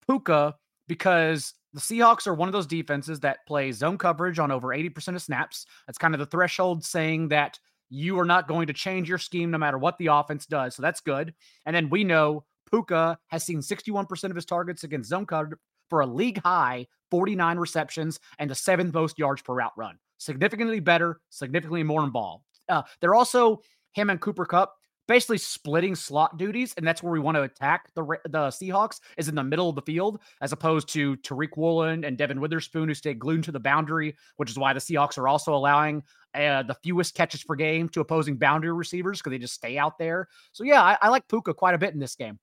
Puka 0.08 0.56
because 0.88 1.54
the 1.74 1.80
Seahawks 1.80 2.28
are 2.28 2.34
one 2.34 2.50
of 2.50 2.54
those 2.54 2.68
defenses 2.68 3.20
that 3.22 3.46
play 3.48 3.72
zone 3.72 3.98
coverage 3.98 4.40
on 4.40 4.52
over 4.52 4.70
80% 4.70 5.16
of 5.16 5.22
snaps. 5.22 5.66
That's 5.88 5.98
kind 5.98 6.14
of 6.14 6.20
the 6.20 6.26
threshold 6.26 6.84
saying 6.84 7.30
that 7.30 7.60
you 7.90 8.20
are 8.20 8.26
not 8.26 8.48
going 8.48 8.68
to 8.68 8.74
change 8.74 9.10
your 9.10 9.18
scheme 9.18 9.52
no 9.52 9.58
matter 9.58 9.78
what 9.78 9.98
the 9.98 10.08
offense 10.08 10.46
does. 10.46 10.76
So 10.76 10.82
that's 10.82 11.02
good. 11.02 11.34
And 11.66 11.76
then 11.76 11.90
we 11.90 12.04
know 12.04 12.46
Puka 12.70 13.18
has 13.28 13.44
seen 13.44 13.60
61% 13.60 14.24
of 14.26 14.36
his 14.36 14.46
targets 14.46 14.84
against 14.84 15.10
zone 15.10 15.26
coverage 15.26 15.60
for 15.90 16.02
a 16.02 16.08
league 16.08 16.42
high 16.42 16.88
49 17.10 17.58
receptions 17.58 18.20
and 18.40 18.50
the 18.50 18.56
seventh 18.56 18.94
most 18.94 19.20
yards 19.20 19.42
per 19.42 19.54
route 19.54 19.74
run 19.76 19.98
significantly 20.18 20.80
better, 20.80 21.20
significantly 21.30 21.84
more 21.84 22.04
involved. 22.04 22.46
Uh, 22.70 22.84
they're 23.02 23.16
also 23.16 23.60
him 23.94 24.10
and 24.10 24.22
Cooper 24.22 24.46
Kupp 24.46 24.76
basically 25.08 25.38
splitting 25.38 25.96
slot 25.96 26.38
duties, 26.38 26.74
and 26.78 26.86
that's 26.86 27.04
where 27.04 27.12
we 27.12 27.20
want 27.20 27.36
to 27.36 27.44
attack 27.44 27.90
the 27.96 28.04
the 28.26 28.48
Seahawks 28.48 29.00
is 29.18 29.28
in 29.28 29.36
the 29.36 29.44
middle 29.44 29.70
of 29.70 29.76
the 29.76 29.82
field, 29.82 30.20
as 30.42 30.52
opposed 30.52 30.90
to 30.90 31.18
Tariq 31.18 31.58
Woolen 31.58 32.04
and 32.04 32.18
Devon 32.18 32.40
Witherspoon 32.40 32.88
who 32.88 32.94
stay 32.94 33.14
glued 33.14 33.44
to 33.44 33.52
the 33.52 33.60
boundary, 33.60 34.16
which 34.38 34.50
is 34.50 34.58
why 34.58 34.74
the 34.74 34.80
Seahawks 34.80 35.18
are 35.18 35.28
also 35.28 35.54
allowing 35.54 36.04
uh, 36.34 36.64
the 36.64 36.76
fewest 36.84 37.16
catches 37.16 37.44
per 37.44 37.56
game 37.56 37.90
to 37.90 38.02
opposing 38.02 38.38
boundary 38.38 38.74
receivers 38.74 39.20
because 39.20 39.32
they 39.32 39.40
just 39.40 39.54
stay 39.54 39.78
out 39.78 39.98
there. 39.98 40.28
So 40.52 40.64
yeah, 40.64 40.82
I, 40.82 40.98
I 41.02 41.10
like 41.10 41.28
Puka 41.28 41.54
quite 41.54 41.76
a 41.76 41.80
bit 41.80 41.94
in 41.94 42.00
this 42.00 42.16
game. 42.16 42.40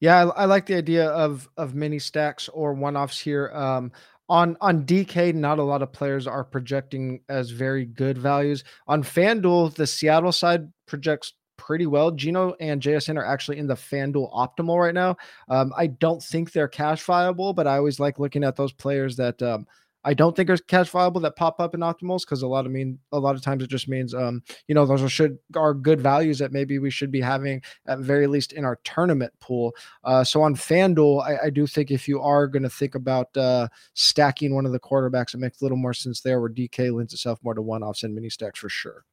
Yeah, 0.00 0.24
I, 0.24 0.42
I, 0.42 0.44
like 0.46 0.66
the 0.66 0.76
idea 0.76 1.08
of 1.08 1.48
of 1.56 1.74
mini 1.74 1.98
stacks 1.98 2.48
or 2.48 2.72
one 2.72 2.96
offs 2.96 3.18
here. 3.18 3.50
Um, 3.52 3.92
on 4.28 4.56
on 4.60 4.84
DK, 4.84 5.34
not 5.34 5.58
a 5.58 5.62
lot 5.62 5.82
of 5.82 5.92
players 5.92 6.26
are 6.26 6.44
projecting 6.44 7.20
as 7.28 7.50
very 7.50 7.86
good 7.86 8.18
values. 8.18 8.64
On 8.86 9.02
FanDuel, 9.02 9.74
the 9.74 9.86
Seattle 9.86 10.32
side 10.32 10.70
projects 10.86 11.32
pretty 11.58 11.86
well. 11.86 12.10
Geno 12.10 12.54
and 12.60 12.80
JSN 12.80 13.18
are 13.18 13.26
actually 13.26 13.58
in 13.58 13.66
the 13.66 13.74
FanDuel 13.74 14.32
optimal 14.32 14.80
right 14.80 14.94
now. 14.94 15.16
Um, 15.50 15.74
I 15.76 15.88
don't 15.88 16.22
think 16.22 16.52
they're 16.52 16.68
cash 16.68 17.02
viable, 17.02 17.52
but 17.52 17.66
I 17.66 17.76
always 17.76 18.00
like 18.00 18.18
looking 18.18 18.44
at 18.44 18.56
those 18.56 18.72
players 18.72 19.16
that 19.16 19.42
um, 19.42 19.66
I 20.04 20.14
don't 20.14 20.34
think 20.34 20.48
are 20.48 20.56
cash 20.56 20.88
viable 20.88 21.20
that 21.22 21.36
pop 21.36 21.60
up 21.60 21.74
in 21.74 21.80
optimals 21.80 22.20
because 22.20 22.42
a 22.42 22.46
lot 22.46 22.64
of 22.64 22.72
mean 22.72 22.98
a 23.12 23.18
lot 23.18 23.34
of 23.34 23.42
times 23.42 23.62
it 23.62 23.68
just 23.68 23.88
means 23.88 24.14
um 24.14 24.42
you 24.68 24.74
know 24.74 24.86
those 24.86 25.02
are 25.02 25.08
should 25.08 25.38
are 25.56 25.74
good 25.74 26.00
values 26.00 26.38
that 26.38 26.52
maybe 26.52 26.78
we 26.78 26.88
should 26.88 27.10
be 27.10 27.20
having 27.20 27.60
at 27.86 27.98
very 27.98 28.26
least 28.26 28.52
in 28.52 28.64
our 28.64 28.76
tournament 28.84 29.32
pool. 29.40 29.74
Uh, 30.04 30.22
so 30.22 30.40
on 30.40 30.54
FanDuel, 30.54 31.26
I, 31.26 31.46
I 31.46 31.50
do 31.50 31.66
think 31.66 31.90
if 31.90 32.06
you 32.06 32.22
are 32.22 32.46
going 32.46 32.62
to 32.62 32.70
think 32.70 32.94
about 32.94 33.36
uh, 33.36 33.68
stacking 33.94 34.54
one 34.54 34.66
of 34.66 34.72
the 34.72 34.80
quarterbacks, 34.80 35.34
it 35.34 35.38
makes 35.38 35.60
a 35.60 35.64
little 35.64 35.76
more 35.76 35.94
sense 35.94 36.20
there 36.20 36.40
where 36.40 36.48
DK 36.48 36.94
lends 36.94 37.12
itself 37.12 37.40
more 37.42 37.54
to 37.54 37.62
one 37.62 37.82
offs 37.82 38.04
and 38.04 38.14
mini 38.14 38.30
stacks 38.30 38.60
for 38.60 38.68
sure. 38.68 39.04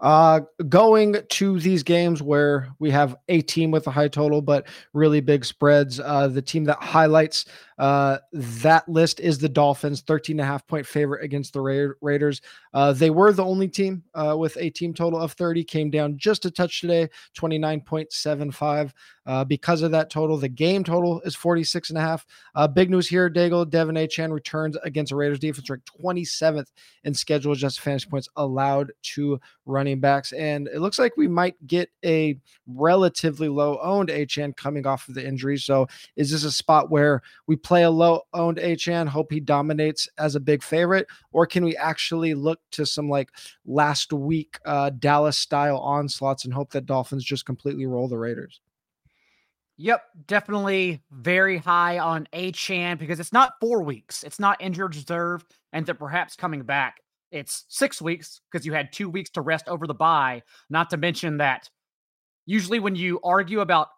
Uh, 0.00 0.40
going 0.68 1.16
to 1.28 1.60
these 1.60 1.82
games 1.82 2.22
where 2.22 2.68
we 2.78 2.90
have 2.90 3.16
a 3.28 3.42
team 3.42 3.70
with 3.70 3.86
a 3.86 3.90
high 3.90 4.08
total, 4.08 4.40
but 4.40 4.66
really 4.94 5.20
big 5.20 5.44
spreads. 5.44 6.00
Uh, 6.00 6.26
the 6.26 6.40
team 6.40 6.64
that 6.64 6.82
highlights 6.82 7.44
uh, 7.80 8.18
that 8.34 8.86
list 8.90 9.20
is 9.20 9.38
the 9.38 9.48
Dolphins, 9.48 10.02
13 10.02 10.34
and 10.38 10.40
a 10.42 10.44
half 10.44 10.66
point 10.66 10.84
favorite 10.84 11.24
against 11.24 11.54
the 11.54 11.62
Ra- 11.62 11.94
Raiders. 12.02 12.42
Uh, 12.74 12.92
they 12.92 13.08
were 13.08 13.32
the 13.32 13.42
only 13.42 13.68
team 13.68 14.04
uh, 14.14 14.36
with 14.38 14.54
a 14.58 14.68
team 14.68 14.92
total 14.92 15.18
of 15.18 15.32
30, 15.32 15.64
came 15.64 15.88
down 15.88 16.18
just 16.18 16.44
a 16.44 16.50
touch 16.50 16.82
today, 16.82 17.08
29.75. 17.38 18.92
Uh, 19.26 19.44
because 19.44 19.80
of 19.80 19.92
that 19.92 20.10
total, 20.10 20.36
the 20.36 20.48
game 20.48 20.84
total 20.84 21.20
is 21.22 21.34
46 21.36 21.90
and 21.90 21.98
a 21.98 22.02
half. 22.02 22.26
Uh, 22.54 22.66
big 22.66 22.90
news 22.90 23.08
here, 23.08 23.30
Daigle, 23.30 23.64
De'Von 23.64 23.96
Achane 23.96 24.32
returns 24.32 24.76
against 24.82 25.10
the 25.10 25.16
Raiders 25.16 25.38
defense 25.38 25.70
ranked 25.70 25.88
27th 26.02 26.66
in 27.04 27.14
schedule 27.14 27.54
just 27.54 27.80
fantasy 27.80 28.10
points 28.10 28.28
allowed 28.36 28.92
to 29.02 29.40
running 29.66 30.00
backs. 30.00 30.32
And 30.32 30.68
it 30.68 30.80
looks 30.80 30.98
like 30.98 31.16
we 31.16 31.28
might 31.28 31.54
get 31.66 31.90
a 32.04 32.38
relatively 32.66 33.48
low 33.48 33.78
owned 33.80 34.08
Achane 34.08 34.56
coming 34.56 34.86
off 34.86 35.08
of 35.08 35.14
the 35.14 35.26
injury. 35.26 35.58
So 35.58 35.86
is 36.16 36.30
this 36.30 36.44
a 36.44 36.50
spot 36.50 36.90
where 36.90 37.22
we 37.46 37.54
play 37.54 37.69
a 37.78 37.90
low 37.90 38.22
owned 38.34 38.58
Achane, 38.58 39.08
hope 39.08 39.32
he 39.32 39.40
dominates 39.40 40.08
as 40.18 40.34
a 40.34 40.40
big 40.40 40.62
favorite, 40.62 41.06
or 41.32 41.46
can 41.46 41.64
we 41.64 41.76
actually 41.76 42.34
look 42.34 42.60
to 42.72 42.84
some 42.84 43.08
like 43.08 43.30
last 43.64 44.12
week 44.12 44.58
uh, 44.64 44.90
Dallas 44.90 45.38
style 45.38 45.78
onslaughts 45.78 46.44
and 46.44 46.52
hope 46.52 46.70
that 46.72 46.86
Dolphins 46.86 47.24
just 47.24 47.46
completely 47.46 47.86
roll 47.86 48.08
the 48.08 48.18
Raiders? 48.18 48.60
Yep, 49.76 50.02
definitely 50.26 51.02
very 51.10 51.56
high 51.56 51.98
on 51.98 52.28
Achane 52.34 52.98
because 52.98 53.18
it's 53.18 53.32
not 53.32 53.54
four 53.60 53.82
weeks. 53.82 54.24
It's 54.24 54.38
not 54.38 54.60
injured 54.60 54.94
reserve 54.94 55.42
and 55.72 55.86
then 55.86 55.96
perhaps 55.96 56.36
coming 56.36 56.64
back. 56.64 57.00
It's 57.30 57.64
six 57.68 58.02
weeks 58.02 58.42
because 58.50 58.66
you 58.66 58.74
had 58.74 58.92
two 58.92 59.08
weeks 59.08 59.30
to 59.30 59.40
rest 59.40 59.68
over 59.68 59.86
the 59.86 59.94
bye. 59.94 60.42
Not 60.68 60.90
to 60.90 60.98
mention 60.98 61.38
that 61.38 61.70
usually 62.44 62.78
when 62.78 62.94
you 62.94 63.20
argue 63.24 63.60
about 63.60 63.88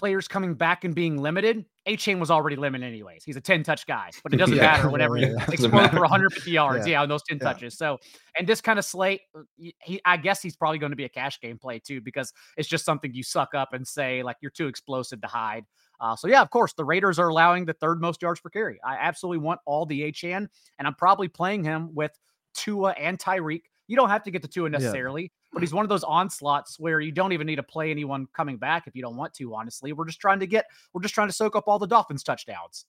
players 0.00 0.26
coming 0.26 0.54
back 0.54 0.84
and 0.84 0.94
being 0.94 1.18
limited, 1.18 1.66
Achane 1.86 2.18
was 2.18 2.30
already 2.30 2.56
limited 2.56 2.86
anyways. 2.86 3.22
He's 3.22 3.36
a 3.36 3.40
10 3.40 3.62
touch 3.62 3.86
guy, 3.86 4.10
but 4.22 4.32
it 4.32 4.36
doesn't 4.38 4.56
yeah. 4.56 4.62
matter 4.62 4.90
whatever. 4.90 5.16
Yeah, 5.20 5.34
yeah. 5.36 5.44
Explode 5.50 5.90
for 5.90 6.00
150 6.00 6.50
yards. 6.52 6.86
Yeah, 6.86 7.02
on 7.02 7.08
those 7.08 7.22
10 7.24 7.38
touches. 7.40 7.76
So, 7.76 7.98
and 8.38 8.46
this 8.46 8.62
kind 8.62 8.78
of 8.78 8.84
slate, 8.86 9.20
he, 9.58 10.00
I 10.06 10.16
guess 10.16 10.40
he's 10.40 10.56
probably 10.56 10.78
going 10.78 10.90
to 10.90 10.96
be 10.96 11.04
a 11.04 11.10
cash 11.10 11.38
game 11.40 11.58
play 11.58 11.78
too, 11.78 12.00
because 12.00 12.32
it's 12.56 12.68
just 12.68 12.86
something 12.86 13.12
you 13.12 13.22
suck 13.22 13.54
up 13.54 13.74
and 13.74 13.86
say, 13.86 14.22
like, 14.22 14.36
you're 14.40 14.50
too 14.50 14.66
explosive 14.66 15.20
to 15.20 15.26
hide. 15.26 15.66
Uh, 16.00 16.16
so, 16.16 16.26
yeah, 16.26 16.40
of 16.40 16.48
course, 16.48 16.72
the 16.72 16.84
Raiders 16.84 17.18
are 17.18 17.28
allowing 17.28 17.66
the 17.66 17.74
third 17.74 18.00
most 18.00 18.22
yards 18.22 18.40
per 18.40 18.48
carry. 18.48 18.80
I 18.82 18.94
absolutely 18.94 19.38
want 19.38 19.60
all 19.66 19.84
the 19.84 20.00
Achane, 20.10 20.48
and 20.78 20.88
I'm 20.88 20.94
probably 20.94 21.28
playing 21.28 21.64
him 21.64 21.94
with 21.94 22.18
Tua 22.54 22.92
and 22.92 23.18
Tyreek. 23.18 23.62
You 23.86 23.96
don't 23.96 24.08
have 24.08 24.22
to 24.22 24.30
get 24.30 24.40
the 24.40 24.48
Tua 24.48 24.70
necessarily 24.70 25.32
but 25.52 25.62
he's 25.62 25.72
one 25.72 25.84
of 25.84 25.88
those 25.88 26.04
onslaughts 26.04 26.78
where 26.78 27.00
you 27.00 27.12
don't 27.12 27.32
even 27.32 27.46
need 27.46 27.56
to 27.56 27.62
play 27.62 27.90
anyone 27.90 28.26
coming 28.34 28.56
back 28.56 28.86
if 28.86 28.94
you 28.94 29.02
don't 29.02 29.16
want 29.16 29.34
to. 29.34 29.54
Honestly, 29.54 29.92
we're 29.92 30.06
just 30.06 30.20
trying 30.20 30.40
to 30.40 30.46
get 30.46 30.66
we're 30.92 31.02
just 31.02 31.14
trying 31.14 31.28
to 31.28 31.34
soak 31.34 31.56
up 31.56 31.64
all 31.66 31.78
the 31.78 31.86
Dolphins 31.86 32.22
touchdowns. 32.22 32.86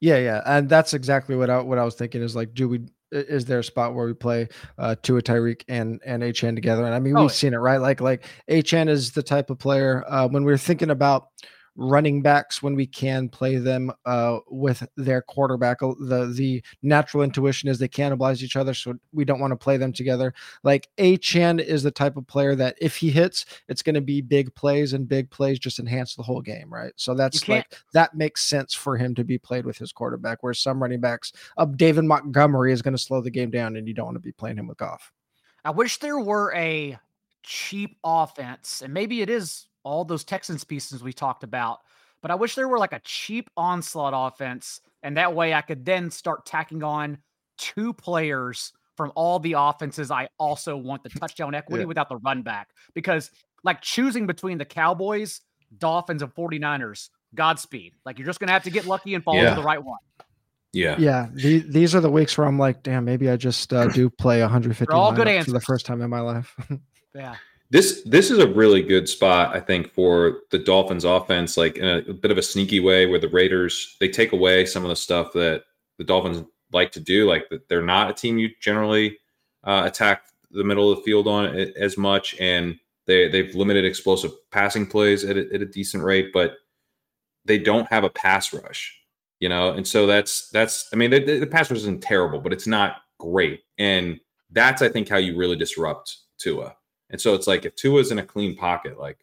Yeah, 0.00 0.18
yeah, 0.18 0.42
and 0.46 0.68
that's 0.68 0.94
exactly 0.94 1.36
what 1.36 1.48
I 1.48 1.60
what 1.60 1.78
I 1.78 1.84
was 1.84 1.94
thinking 1.94 2.22
is 2.22 2.34
like, 2.34 2.54
do 2.54 2.68
we 2.68 2.80
is 3.12 3.44
there 3.44 3.60
a 3.60 3.64
spot 3.64 3.94
where 3.94 4.06
we 4.06 4.14
play 4.14 4.48
uh 4.78 4.96
Tua 5.02 5.22
Tyreek 5.22 5.62
and 5.68 6.00
and 6.04 6.22
Achane 6.22 6.54
together? 6.54 6.84
And 6.84 6.94
I 6.94 6.98
mean, 6.98 7.16
oh, 7.16 7.22
we've 7.22 7.32
seen 7.32 7.54
it, 7.54 7.58
right? 7.58 7.80
Like 7.80 8.00
like 8.00 8.24
Achane 8.50 8.88
is 8.88 9.12
the 9.12 9.22
type 9.22 9.50
of 9.50 9.58
player 9.58 10.04
uh, 10.08 10.26
when 10.28 10.44
we're 10.44 10.58
thinking 10.58 10.90
about 10.90 11.28
running 11.76 12.22
backs 12.22 12.62
when 12.62 12.74
we 12.74 12.86
can 12.86 13.28
play 13.28 13.56
them 13.56 13.90
uh, 14.04 14.38
with 14.48 14.86
their 14.96 15.22
quarterback. 15.22 15.82
Uh, 15.82 15.94
the 16.00 16.32
the 16.36 16.62
natural 16.82 17.22
intuition 17.22 17.68
is 17.68 17.78
they 17.78 17.88
cannibalize 17.88 18.42
each 18.42 18.56
other, 18.56 18.74
so 18.74 18.94
we 19.12 19.24
don't 19.24 19.40
want 19.40 19.52
to 19.52 19.56
play 19.56 19.76
them 19.76 19.92
together. 19.92 20.34
Like 20.62 20.88
Achane 20.98 21.60
is 21.60 21.82
the 21.82 21.90
type 21.90 22.16
of 22.16 22.26
player 22.26 22.54
that 22.56 22.76
if 22.80 22.96
he 22.96 23.10
hits, 23.10 23.44
it's 23.68 23.82
going 23.82 23.94
to 23.94 24.00
be 24.00 24.20
big 24.20 24.54
plays, 24.54 24.92
and 24.92 25.08
big 25.08 25.30
plays 25.30 25.58
just 25.58 25.78
enhance 25.78 26.14
the 26.14 26.22
whole 26.22 26.42
game, 26.42 26.72
right? 26.72 26.92
So 26.96 27.14
that's 27.14 27.48
like 27.48 27.74
that 27.92 28.14
makes 28.14 28.44
sense 28.44 28.74
for 28.74 28.96
him 28.96 29.14
to 29.14 29.24
be 29.24 29.38
played 29.38 29.64
with 29.64 29.78
his 29.78 29.92
quarterback. 29.92 30.42
Where 30.42 30.54
some 30.54 30.82
running 30.82 31.00
backs, 31.00 31.32
uh, 31.56 31.64
David 31.64 32.04
Montgomery 32.04 32.72
is 32.72 32.82
going 32.82 32.96
to 32.96 33.02
slow 33.02 33.20
the 33.20 33.30
game 33.30 33.50
down, 33.50 33.76
and 33.76 33.88
you 33.88 33.94
don't 33.94 34.06
want 34.06 34.16
to 34.16 34.20
be 34.20 34.32
playing 34.32 34.58
him 34.58 34.66
with 34.66 34.78
golf. 34.78 35.12
I 35.64 35.70
wish 35.70 35.98
there 35.98 36.18
were 36.18 36.52
a 36.54 36.98
cheap 37.42 37.96
offense, 38.04 38.82
and 38.82 38.92
maybe 38.92 39.22
it 39.22 39.30
is 39.30 39.68
all 39.84 40.04
those 40.04 40.24
Texans 40.24 40.64
pieces 40.64 41.02
we 41.02 41.12
talked 41.12 41.44
about. 41.44 41.80
But 42.20 42.30
I 42.30 42.34
wish 42.34 42.54
there 42.54 42.68
were 42.68 42.78
like 42.78 42.92
a 42.92 43.00
cheap 43.04 43.50
onslaught 43.56 44.12
offense, 44.14 44.80
and 45.02 45.16
that 45.16 45.34
way 45.34 45.54
I 45.54 45.60
could 45.60 45.84
then 45.84 46.10
start 46.10 46.46
tacking 46.46 46.82
on 46.82 47.18
two 47.58 47.92
players 47.92 48.72
from 48.96 49.12
all 49.14 49.38
the 49.38 49.54
offenses 49.58 50.10
I 50.10 50.28
also 50.38 50.76
want 50.76 51.02
the 51.02 51.08
touchdown 51.08 51.54
equity 51.54 51.82
yeah. 51.82 51.86
without 51.86 52.08
the 52.08 52.18
run 52.18 52.42
back. 52.42 52.68
Because 52.94 53.30
like 53.64 53.80
choosing 53.80 54.26
between 54.26 54.58
the 54.58 54.64
Cowboys, 54.64 55.40
Dolphins, 55.78 56.22
and 56.22 56.32
49ers, 56.34 57.08
Godspeed. 57.34 57.94
Like 58.04 58.18
you're 58.18 58.26
just 58.26 58.38
gonna 58.38 58.52
have 58.52 58.64
to 58.64 58.70
get 58.70 58.86
lucky 58.86 59.14
and 59.14 59.24
fall 59.24 59.34
yeah. 59.34 59.50
into 59.50 59.60
the 59.60 59.66
right 59.66 59.82
one. 59.82 59.98
Yeah. 60.72 60.96
Yeah. 60.98 61.28
The, 61.34 61.58
these 61.60 61.94
are 61.94 62.00
the 62.00 62.10
weeks 62.10 62.36
where 62.36 62.46
I'm 62.46 62.58
like, 62.58 62.82
damn, 62.82 63.04
maybe 63.04 63.28
I 63.30 63.36
just 63.36 63.72
uh, 63.72 63.86
do 63.92 64.08
play 64.08 64.40
150 64.40 64.92
all 64.92 65.12
good 65.12 65.28
answers. 65.28 65.52
for 65.52 65.58
the 65.58 65.64
first 65.64 65.86
time 65.86 66.00
in 66.00 66.10
my 66.10 66.20
life. 66.20 66.54
yeah. 67.14 67.36
This 67.72 68.02
this 68.04 68.30
is 68.30 68.38
a 68.38 68.46
really 68.46 68.82
good 68.82 69.08
spot, 69.08 69.56
I 69.56 69.60
think, 69.60 69.90
for 69.94 70.42
the 70.50 70.58
Dolphins 70.58 71.04
offense, 71.04 71.56
like 71.56 71.78
in 71.78 71.86
a, 71.86 71.98
a, 72.10 72.12
bit 72.12 72.30
of 72.30 72.36
a 72.36 72.42
sneaky 72.42 72.80
way 72.80 73.06
where 73.06 73.18
the 73.18 73.30
Raiders 73.30 73.96
they 73.98 74.10
take 74.10 74.32
away 74.32 74.66
some 74.66 74.82
of 74.82 74.90
the 74.90 74.96
stuff 74.96 75.32
that 75.32 75.64
the 75.96 76.04
Dolphins 76.04 76.44
like 76.70 76.92
to 76.92 77.00
do. 77.00 77.26
Like 77.26 77.50
they're 77.70 77.80
not 77.80 78.10
a 78.10 78.12
team 78.12 78.36
you 78.36 78.50
generally 78.60 79.16
uh, 79.64 79.84
attack 79.86 80.24
the 80.50 80.64
middle 80.64 80.92
of 80.92 80.98
the 80.98 81.02
field 81.02 81.26
on 81.26 81.46
as 81.56 81.96
much, 81.96 82.36
and 82.38 82.78
they 83.06 83.28
they've 83.28 83.54
limited 83.54 83.86
explosive 83.86 84.32
passing 84.50 84.86
plays 84.86 85.24
at 85.24 85.38
a, 85.38 85.48
at 85.54 85.62
a 85.62 85.66
decent 85.66 86.04
rate, 86.04 86.30
but 86.30 86.56
they 87.46 87.56
don't 87.56 87.88
have 87.88 88.04
a 88.04 88.10
pass 88.10 88.52
rush, 88.52 89.00
you 89.40 89.48
know. 89.48 89.72
And 89.72 89.88
so 89.88 90.06
that's 90.06 90.50
that's 90.50 90.90
I 90.92 90.96
mean 90.96 91.10
the, 91.10 91.38
the 91.38 91.46
pass 91.46 91.70
rush 91.70 91.78
isn't 91.80 92.02
terrible, 92.02 92.38
but 92.38 92.52
it's 92.52 92.66
not 92.66 92.96
great, 93.18 93.62
and 93.78 94.20
that's 94.50 94.82
I 94.82 94.90
think 94.90 95.08
how 95.08 95.16
you 95.16 95.38
really 95.38 95.56
disrupt 95.56 96.18
Tua 96.36 96.76
and 97.12 97.20
so 97.20 97.34
it's 97.34 97.46
like 97.46 97.64
if 97.64 97.76
Tua 97.76 98.00
is 98.00 98.10
in 98.10 98.18
a 98.18 98.24
clean 98.24 98.56
pocket, 98.56 98.98
like 98.98 99.18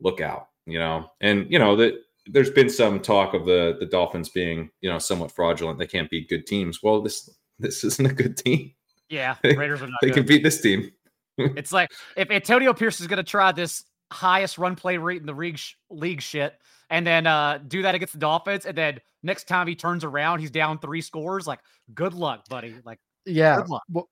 look 0.00 0.20
out, 0.20 0.48
you 0.66 0.78
know. 0.78 1.10
And 1.20 1.50
you 1.50 1.58
know 1.58 1.76
that 1.76 1.94
there's 2.26 2.50
been 2.50 2.70
some 2.70 3.00
talk 3.00 3.34
of 3.34 3.44
the 3.44 3.76
the 3.78 3.86
Dolphins 3.86 4.30
being 4.30 4.70
you 4.80 4.90
know 4.90 4.98
somewhat 4.98 5.30
fraudulent. 5.30 5.78
They 5.78 5.86
can't 5.86 6.10
beat 6.10 6.28
good 6.28 6.46
teams. 6.46 6.82
Well, 6.82 7.00
this 7.02 7.30
this 7.58 7.84
isn't 7.84 8.10
a 8.10 8.14
good 8.14 8.36
team. 8.36 8.72
Yeah, 9.08 9.36
Raiders 9.44 9.82
are 9.82 9.86
not. 9.86 9.98
they 10.00 10.08
good. 10.08 10.14
can 10.14 10.26
beat 10.26 10.42
this 10.42 10.60
team. 10.60 10.90
it's 11.38 11.72
like 11.72 11.90
if 12.16 12.30
Antonio 12.30 12.72
Pierce 12.72 13.00
is 13.00 13.06
going 13.06 13.18
to 13.18 13.22
try 13.22 13.52
this 13.52 13.84
highest 14.10 14.58
run 14.58 14.74
play 14.74 14.96
rate 14.96 15.20
in 15.20 15.26
the 15.26 15.32
league, 15.32 15.60
league 15.90 16.22
shit, 16.22 16.58
and 16.90 17.06
then 17.06 17.26
uh, 17.26 17.58
do 17.68 17.82
that 17.82 17.94
against 17.94 18.14
the 18.14 18.18
Dolphins, 18.18 18.66
and 18.66 18.76
then 18.76 18.98
next 19.22 19.46
time 19.46 19.66
he 19.66 19.74
turns 19.74 20.04
around, 20.04 20.40
he's 20.40 20.50
down 20.50 20.78
three 20.78 21.02
scores. 21.02 21.46
Like, 21.46 21.60
good 21.94 22.14
luck, 22.14 22.48
buddy. 22.48 22.74
Like, 22.84 22.98
yeah. 23.24 23.62
Well, 23.68 24.08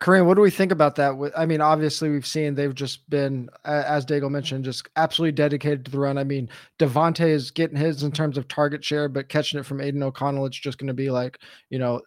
Kerrane, 0.00 0.26
what 0.26 0.34
do 0.34 0.40
we 0.40 0.50
think 0.50 0.70
about 0.70 0.94
that? 0.96 1.32
I 1.36 1.44
mean, 1.44 1.60
obviously, 1.60 2.08
we've 2.08 2.26
seen 2.26 2.54
they've 2.54 2.74
just 2.74 3.08
been, 3.10 3.48
as 3.64 4.06
Daigle 4.06 4.30
mentioned, 4.30 4.64
just 4.64 4.88
absolutely 4.94 5.32
dedicated 5.32 5.84
to 5.84 5.90
the 5.90 5.98
run. 5.98 6.18
I 6.18 6.24
mean, 6.24 6.48
Davante 6.78 7.28
is 7.28 7.50
getting 7.50 7.76
his 7.76 8.04
in 8.04 8.12
terms 8.12 8.38
of 8.38 8.46
target 8.46 8.84
share, 8.84 9.08
but 9.08 9.28
catching 9.28 9.58
it 9.58 9.66
from 9.66 9.80
Aidan 9.80 10.04
O'Connell, 10.04 10.46
it's 10.46 10.58
just 10.58 10.78
going 10.78 10.86
to 10.86 10.94
be 10.94 11.10
like, 11.10 11.40
you 11.70 11.80
know, 11.80 12.00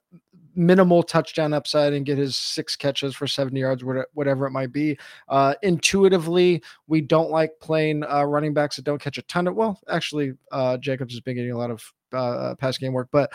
minimal 0.56 1.04
touchdown 1.04 1.54
upside 1.54 1.92
and 1.92 2.06
get 2.06 2.18
his 2.18 2.38
six 2.38 2.78
catches 2.78 3.14
for 3.14 3.28
70 3.28 3.60
yards, 3.60 3.84
whatever 4.14 4.46
it 4.46 4.52
might 4.52 4.72
be. 4.72 4.98
Uh, 5.28 5.56
intuitively, 5.62 6.64
we 6.88 7.02
don't 7.02 7.30
like 7.30 7.52
playing 7.60 8.04
uh, 8.06 8.24
running 8.24 8.54
backs 8.54 8.78
that 8.78 8.86
don't 8.86 9.02
catch 9.02 9.18
a 9.18 9.22
ton 9.24 9.48
of. 9.48 9.56
Well, 9.56 9.80
actually, 9.90 10.34
uh, 10.54 10.78
Jacobs 10.78 11.14
has 11.14 11.20
been 11.20 11.36
getting 11.36 11.52
a 11.52 11.58
lot 11.58 11.72
of 11.72 11.94
uh, 12.14 12.56
pass 12.56 12.78
game 12.78 12.94
work, 12.94 13.10
but 13.12 13.34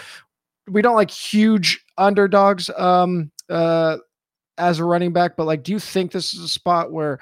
we 0.69 0.83
don't 0.83 0.97
like 0.97 1.11
huge 1.11 1.85
underdogs 1.99 2.71
um, 2.71 3.31
uh, 3.49 3.99
as 4.59 4.79
a 4.79 4.85
running 4.85 5.13
back. 5.13 5.37
But 5.37 5.45
like, 5.45 5.63
do 5.63 5.73
you 5.73 5.79
think 5.79 6.13
this 6.13 6.35
is 6.35 6.41
a 6.41 6.49
spot 6.49 6.93
where? 6.93 7.21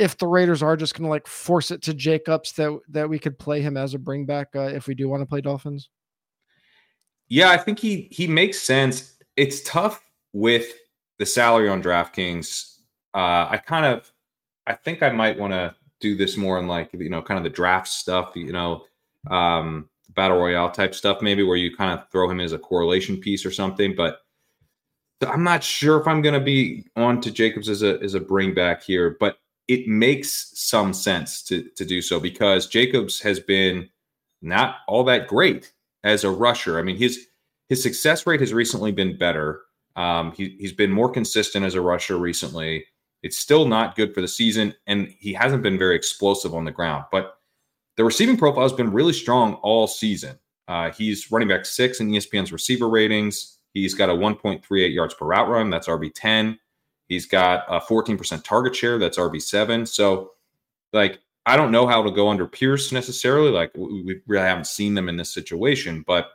if 0.00 0.16
the 0.16 0.26
Raiders 0.26 0.62
are 0.62 0.76
just 0.76 0.94
going 0.94 1.04
to 1.04 1.10
like 1.10 1.26
force 1.26 1.70
it 1.70 1.82
to 1.82 1.92
Jacobs 1.92 2.52
that 2.52 2.76
that 2.88 3.08
we 3.08 3.18
could 3.18 3.38
play 3.38 3.60
him 3.60 3.76
as 3.76 3.92
a 3.92 3.98
bring 3.98 4.24
back 4.24 4.48
uh, 4.56 4.60
if 4.62 4.86
we 4.86 4.94
do 4.94 5.08
want 5.08 5.20
to 5.20 5.26
play 5.26 5.42
Dolphins? 5.42 5.90
Yeah, 7.28 7.50
I 7.50 7.58
think 7.58 7.78
he 7.78 8.08
he 8.10 8.26
makes 8.26 8.60
sense. 8.60 9.18
It's 9.36 9.62
tough 9.62 10.02
with 10.32 10.72
the 11.18 11.26
salary 11.26 11.68
on 11.68 11.82
DraftKings. 11.82 12.78
Uh, 13.14 13.46
I 13.50 13.60
kind 13.64 13.84
of 13.84 14.10
I 14.66 14.72
think 14.72 15.02
I 15.02 15.10
might 15.10 15.38
want 15.38 15.52
to 15.52 15.74
do 16.00 16.16
this 16.16 16.36
more 16.36 16.58
in 16.58 16.66
like 16.66 16.90
you 16.94 17.10
know 17.10 17.20
kind 17.20 17.36
of 17.36 17.44
the 17.44 17.50
draft 17.50 17.88
stuff, 17.88 18.32
you 18.34 18.52
know, 18.52 18.84
um, 19.30 19.90
battle 20.14 20.38
royale 20.38 20.70
type 20.70 20.94
stuff, 20.94 21.20
maybe 21.20 21.42
where 21.42 21.58
you 21.58 21.76
kind 21.76 21.98
of 21.98 22.08
throw 22.10 22.28
him 22.30 22.40
as 22.40 22.52
a 22.52 22.58
correlation 22.58 23.18
piece 23.18 23.44
or 23.44 23.50
something. 23.50 23.94
But 23.94 24.20
I'm 25.22 25.44
not 25.44 25.62
sure 25.62 26.00
if 26.00 26.06
I'm 26.06 26.22
going 26.22 26.34
to 26.34 26.40
be 26.40 26.86
on 26.96 27.20
to 27.20 27.30
Jacobs 27.30 27.68
as 27.68 27.82
a 27.82 27.98
as 28.02 28.14
a 28.14 28.20
bring 28.20 28.54
back 28.54 28.82
here. 28.82 29.16
But 29.20 29.38
it 29.68 29.86
makes 29.86 30.52
some 30.54 30.92
sense 30.92 31.42
to 31.44 31.62
to 31.76 31.84
do 31.84 32.02
so 32.02 32.18
because 32.18 32.66
Jacobs 32.66 33.20
has 33.20 33.38
been 33.40 33.88
not 34.42 34.76
all 34.88 35.04
that 35.04 35.28
great 35.28 35.72
as 36.04 36.24
a 36.24 36.30
rusher. 36.30 36.78
I 36.78 36.82
mean, 36.82 36.96
his 36.96 37.26
his 37.68 37.82
success 37.82 38.26
rate 38.26 38.40
has 38.40 38.52
recently 38.52 38.92
been 38.92 39.16
better. 39.16 39.62
Um, 39.96 40.32
he, 40.32 40.56
he's 40.58 40.72
been 40.72 40.90
more 40.90 41.10
consistent 41.10 41.64
as 41.64 41.74
a 41.74 41.80
rusher 41.80 42.16
recently. 42.16 42.86
It's 43.22 43.36
still 43.36 43.66
not 43.66 43.96
good 43.96 44.14
for 44.14 44.22
the 44.22 44.28
season, 44.28 44.74
and 44.86 45.14
he 45.18 45.32
hasn't 45.32 45.62
been 45.62 45.78
very 45.78 45.94
explosive 45.94 46.54
on 46.54 46.64
the 46.64 46.70
ground. 46.70 47.04
But 47.12 47.36
the 47.96 48.04
receiving 48.04 48.36
profile 48.36 48.62
has 48.62 48.72
been 48.72 48.92
really 48.92 49.12
strong 49.12 49.54
all 49.54 49.86
season. 49.86 50.38
Uh, 50.68 50.90
he's 50.90 51.30
running 51.30 51.48
back 51.48 51.66
six 51.66 52.00
in 52.00 52.10
ESPN's 52.10 52.52
receiver 52.52 52.88
ratings. 52.88 53.58
He's 53.72 53.94
got 53.94 54.10
a 54.10 54.14
1.38 54.14 54.92
yards 54.92 55.14
per 55.14 55.26
route 55.26 55.48
run. 55.48 55.70
That's 55.70 55.88
RB 55.88 56.10
10. 56.14 56.58
He's 57.08 57.26
got 57.26 57.64
a 57.68 57.80
14% 57.80 58.44
target 58.44 58.74
share. 58.74 58.98
That's 58.98 59.18
RB7. 59.18 59.86
So, 59.88 60.32
like, 60.92 61.20
I 61.46 61.56
don't 61.56 61.72
know 61.72 61.86
how 61.86 62.02
to 62.02 62.10
go 62.10 62.28
under 62.28 62.46
Pierce 62.46 62.92
necessarily. 62.92 63.50
Like, 63.50 63.72
we 63.76 64.20
really 64.26 64.46
haven't 64.46 64.66
seen 64.66 64.94
them 64.94 65.08
in 65.08 65.16
this 65.16 65.32
situation, 65.32 66.04
but 66.06 66.30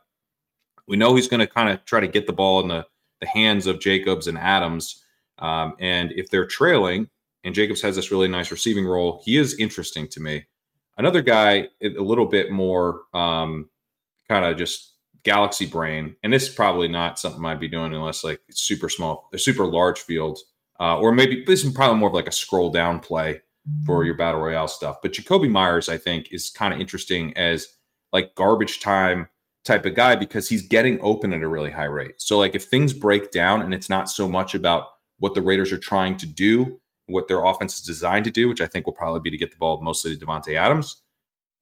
we 0.88 0.98
know 0.98 1.16
he's 1.16 1.28
going 1.28 1.40
to 1.40 1.48
kind 1.48 1.70
of 1.70 1.84
try 1.86 2.00
to 2.00 2.08
get 2.08 2.28
the 2.28 2.34
ball 2.34 2.60
in 2.62 2.68
the, 2.68 2.86
the 3.22 3.28
hands 3.28 3.68
of 3.68 3.80
Jacobs 3.80 4.28
and 4.28 4.38
Adams. 4.38 5.04
Um, 5.40 5.76
and 5.80 6.12
if 6.14 6.30
they're 6.30 6.48
trailing 6.48 7.10
and 7.44 7.56
Jacobs 7.56 7.82
has 7.82 7.96
this 7.96 8.12
really 8.12 8.28
nice 8.28 8.52
receiving 8.52 8.86
role, 8.86 9.22
he 9.24 9.38
is 9.38 9.58
interesting 9.60 10.08
to 10.10 10.20
me. 10.20 10.46
Another 10.98 11.22
guy, 11.22 11.68
a 11.82 11.90
little 11.90 12.26
bit 12.26 12.52
more 12.52 13.02
um, 13.14 13.70
kind 14.28 14.46
of 14.46 14.58
just 14.58 14.95
galaxy 15.26 15.66
brain, 15.66 16.16
and 16.24 16.32
this 16.32 16.48
is 16.48 16.56
probably 16.56 16.88
not 16.88 17.20
something 17.20 17.44
I'd 17.44 17.60
be 17.60 17.68
doing 17.68 17.94
unless 17.94 18.24
like 18.24 18.40
it's 18.48 18.62
super 18.62 18.88
small, 18.88 19.30
a 19.34 19.38
super 19.38 19.66
large 19.66 20.00
field 20.00 20.40
uh, 20.80 21.00
or 21.00 21.12
maybe 21.12 21.44
this 21.46 21.64
is 21.64 21.74
probably 21.74 21.98
more 21.98 22.10
of 22.10 22.16
like 22.16 22.28
a 22.28 22.32
scroll 22.32 22.70
down 22.70 23.00
play 23.00 23.42
for 23.86 24.04
your 24.04 24.16
battle 24.16 24.42
royale 24.42 24.68
stuff. 24.68 24.98
But 25.02 25.14
Jakobi 25.14 25.50
Meyers, 25.50 25.90
I 25.90 25.98
think, 25.98 26.32
is 26.32 26.50
kind 26.50 26.74
of 26.74 26.80
interesting 26.80 27.36
as 27.38 27.68
like 28.12 28.36
garbage 28.36 28.80
time 28.80 29.28
type 29.64 29.86
of 29.86 29.96
guy 29.96 30.16
because 30.16 30.48
he's 30.48 30.68
getting 30.68 31.00
open 31.02 31.34
at 31.34 31.42
a 31.42 31.48
really 31.48 31.72
high 31.72 31.86
rate. 31.86 32.16
So 32.18 32.38
like 32.38 32.56
if 32.56 32.66
things 32.66 32.94
break 32.94 33.32
down 33.32 33.62
and 33.62 33.74
it's 33.74 33.90
not 33.90 34.10
so 34.10 34.28
much 34.28 34.54
about 34.54 34.88
what 35.18 35.34
the 35.34 35.42
Raiders 35.42 35.72
are 35.72 35.78
trying 35.78 36.18
to 36.18 36.28
do, 36.28 36.80
what 37.08 37.28
their 37.28 37.44
offense 37.44 37.78
is 37.78 37.86
designed 37.86 38.26
to 38.26 38.32
do, 38.32 38.48
which 38.48 38.62
I 38.62 38.68
think 38.68 38.86
will 38.86 38.94
probably 38.94 39.22
be 39.22 39.32
to 39.32 39.38
get 39.38 39.52
the 39.52 39.58
ball 39.58 39.82
mostly 39.82 40.16
to 40.16 40.26
Davante 40.26 40.56
Adams. 40.56 41.02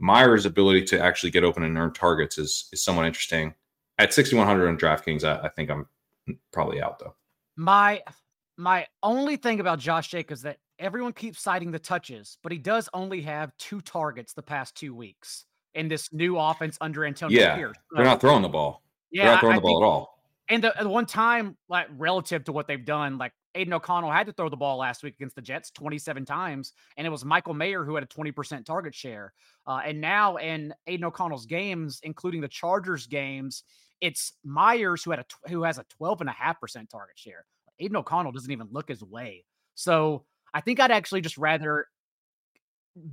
Meyers' 0.03 0.45
ability 0.45 0.83
to 0.83 1.01
actually 1.01 1.31
get 1.31 1.45
open 1.45 1.63
and 1.63 1.77
earn 1.77 1.93
targets 1.93 2.37
is 2.37 2.67
is 2.73 2.83
somewhat 2.83 3.05
interesting. 3.05 3.53
At 3.99 4.13
6100 4.13 4.67
on 4.67 4.77
DraftKings, 4.77 5.23
I, 5.23 5.45
I 5.45 5.49
think 5.49 5.69
I'm 5.69 5.87
probably 6.51 6.81
out 6.81 6.99
though. 6.99 7.15
My 7.55 8.03
my 8.57 8.85
only 9.01 9.37
thing 9.37 9.61
about 9.61 9.79
Josh 9.79 10.09
Jacobs 10.09 10.41
that 10.41 10.57
everyone 10.77 11.13
keeps 11.13 11.41
citing 11.41 11.71
the 11.71 11.79
touches, 11.79 12.37
but 12.43 12.51
he 12.51 12.57
does 12.57 12.89
only 12.93 13.21
have 13.21 13.55
two 13.57 13.79
targets 13.79 14.33
the 14.33 14.43
past 14.43 14.75
two 14.75 14.93
weeks 14.93 15.45
in 15.73 15.87
this 15.87 16.11
new 16.11 16.37
offense 16.37 16.77
under 16.81 17.05
Antonio 17.05 17.39
yeah, 17.39 17.55
Pierce. 17.55 17.77
So, 17.77 17.95
they're 17.95 18.05
not 18.05 18.19
throwing 18.19 18.41
the 18.41 18.49
ball. 18.49 18.83
Yeah, 19.09 19.23
they're 19.23 19.31
not 19.33 19.39
throwing 19.39 19.53
I 19.53 19.57
the 19.57 19.61
ball 19.61 19.83
at 19.83 19.87
all. 19.87 20.19
And 20.49 20.63
the, 20.63 20.73
the, 20.81 20.89
one 20.89 21.05
time, 21.05 21.55
like 21.69 21.87
relative 21.97 22.43
to 22.43 22.51
what 22.51 22.67
they've 22.67 22.83
done, 22.83 23.17
like 23.17 23.31
Aidan 23.55 23.73
O'Connell 23.73 24.11
had 24.11 24.25
to 24.27 24.33
throw 24.33 24.49
the 24.49 24.57
ball 24.57 24.77
last 24.77 25.03
week 25.03 25.15
against 25.15 25.35
the 25.35 25.41
Jets 25.41 25.71
27 25.71 26.25
times, 26.25 26.73
and 26.97 27.05
it 27.05 27.09
was 27.09 27.23
Michael 27.23 27.53
Mayer 27.53 27.83
who 27.83 27.95
had 27.95 28.03
a 28.03 28.07
20% 28.07 28.65
target 28.65 28.95
share. 28.95 29.33
Uh, 29.67 29.81
and 29.85 30.01
now 30.01 30.37
in 30.37 30.73
Aidan 30.87 31.05
O'Connell's 31.05 31.45
games, 31.45 31.99
including 32.03 32.41
the 32.41 32.47
Chargers 32.47 33.07
games, 33.07 33.63
it's 34.01 34.33
Meyers 34.43 35.03
who 35.03 35.11
had 35.11 35.19
a 35.19 35.49
who 35.49 35.63
has 35.63 35.77
a 35.77 35.85
12.5% 36.01 36.89
target 36.89 37.17
share. 37.17 37.45
Aidan 37.79 37.97
O'Connell 37.97 38.31
doesn't 38.31 38.51
even 38.51 38.67
look 38.71 38.89
his 38.89 39.03
way. 39.03 39.45
So 39.75 40.25
I 40.53 40.61
think 40.61 40.79
I'd 40.79 40.91
actually 40.91 41.21
just 41.21 41.37
rather, 41.37 41.87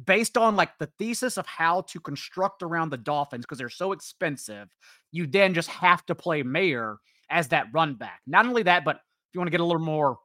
based 0.04 0.36
on 0.36 0.56
like 0.56 0.76
the 0.78 0.90
thesis 0.98 1.38
of 1.38 1.46
how 1.46 1.82
to 1.82 2.00
construct 2.00 2.62
around 2.62 2.90
the 2.90 2.98
Dolphins, 2.98 3.44
because 3.44 3.58
they're 3.58 3.68
so 3.68 3.92
expensive, 3.92 4.68
you 5.12 5.26
then 5.26 5.54
just 5.54 5.68
have 5.68 6.04
to 6.06 6.14
play 6.14 6.42
Mayer 6.42 6.98
as 7.30 7.48
that 7.48 7.68
run 7.72 7.94
back. 7.94 8.20
Not 8.26 8.46
only 8.46 8.64
that, 8.64 8.84
but 8.84 8.96
if 8.96 9.34
you 9.34 9.40
want 9.40 9.46
to 9.46 9.52
get 9.52 9.60
a 9.60 9.64
little 9.64 9.80
more 9.80 10.18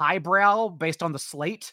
highbrow 0.00 0.68
based 0.68 1.02
on 1.02 1.12
the 1.12 1.18
slate, 1.18 1.72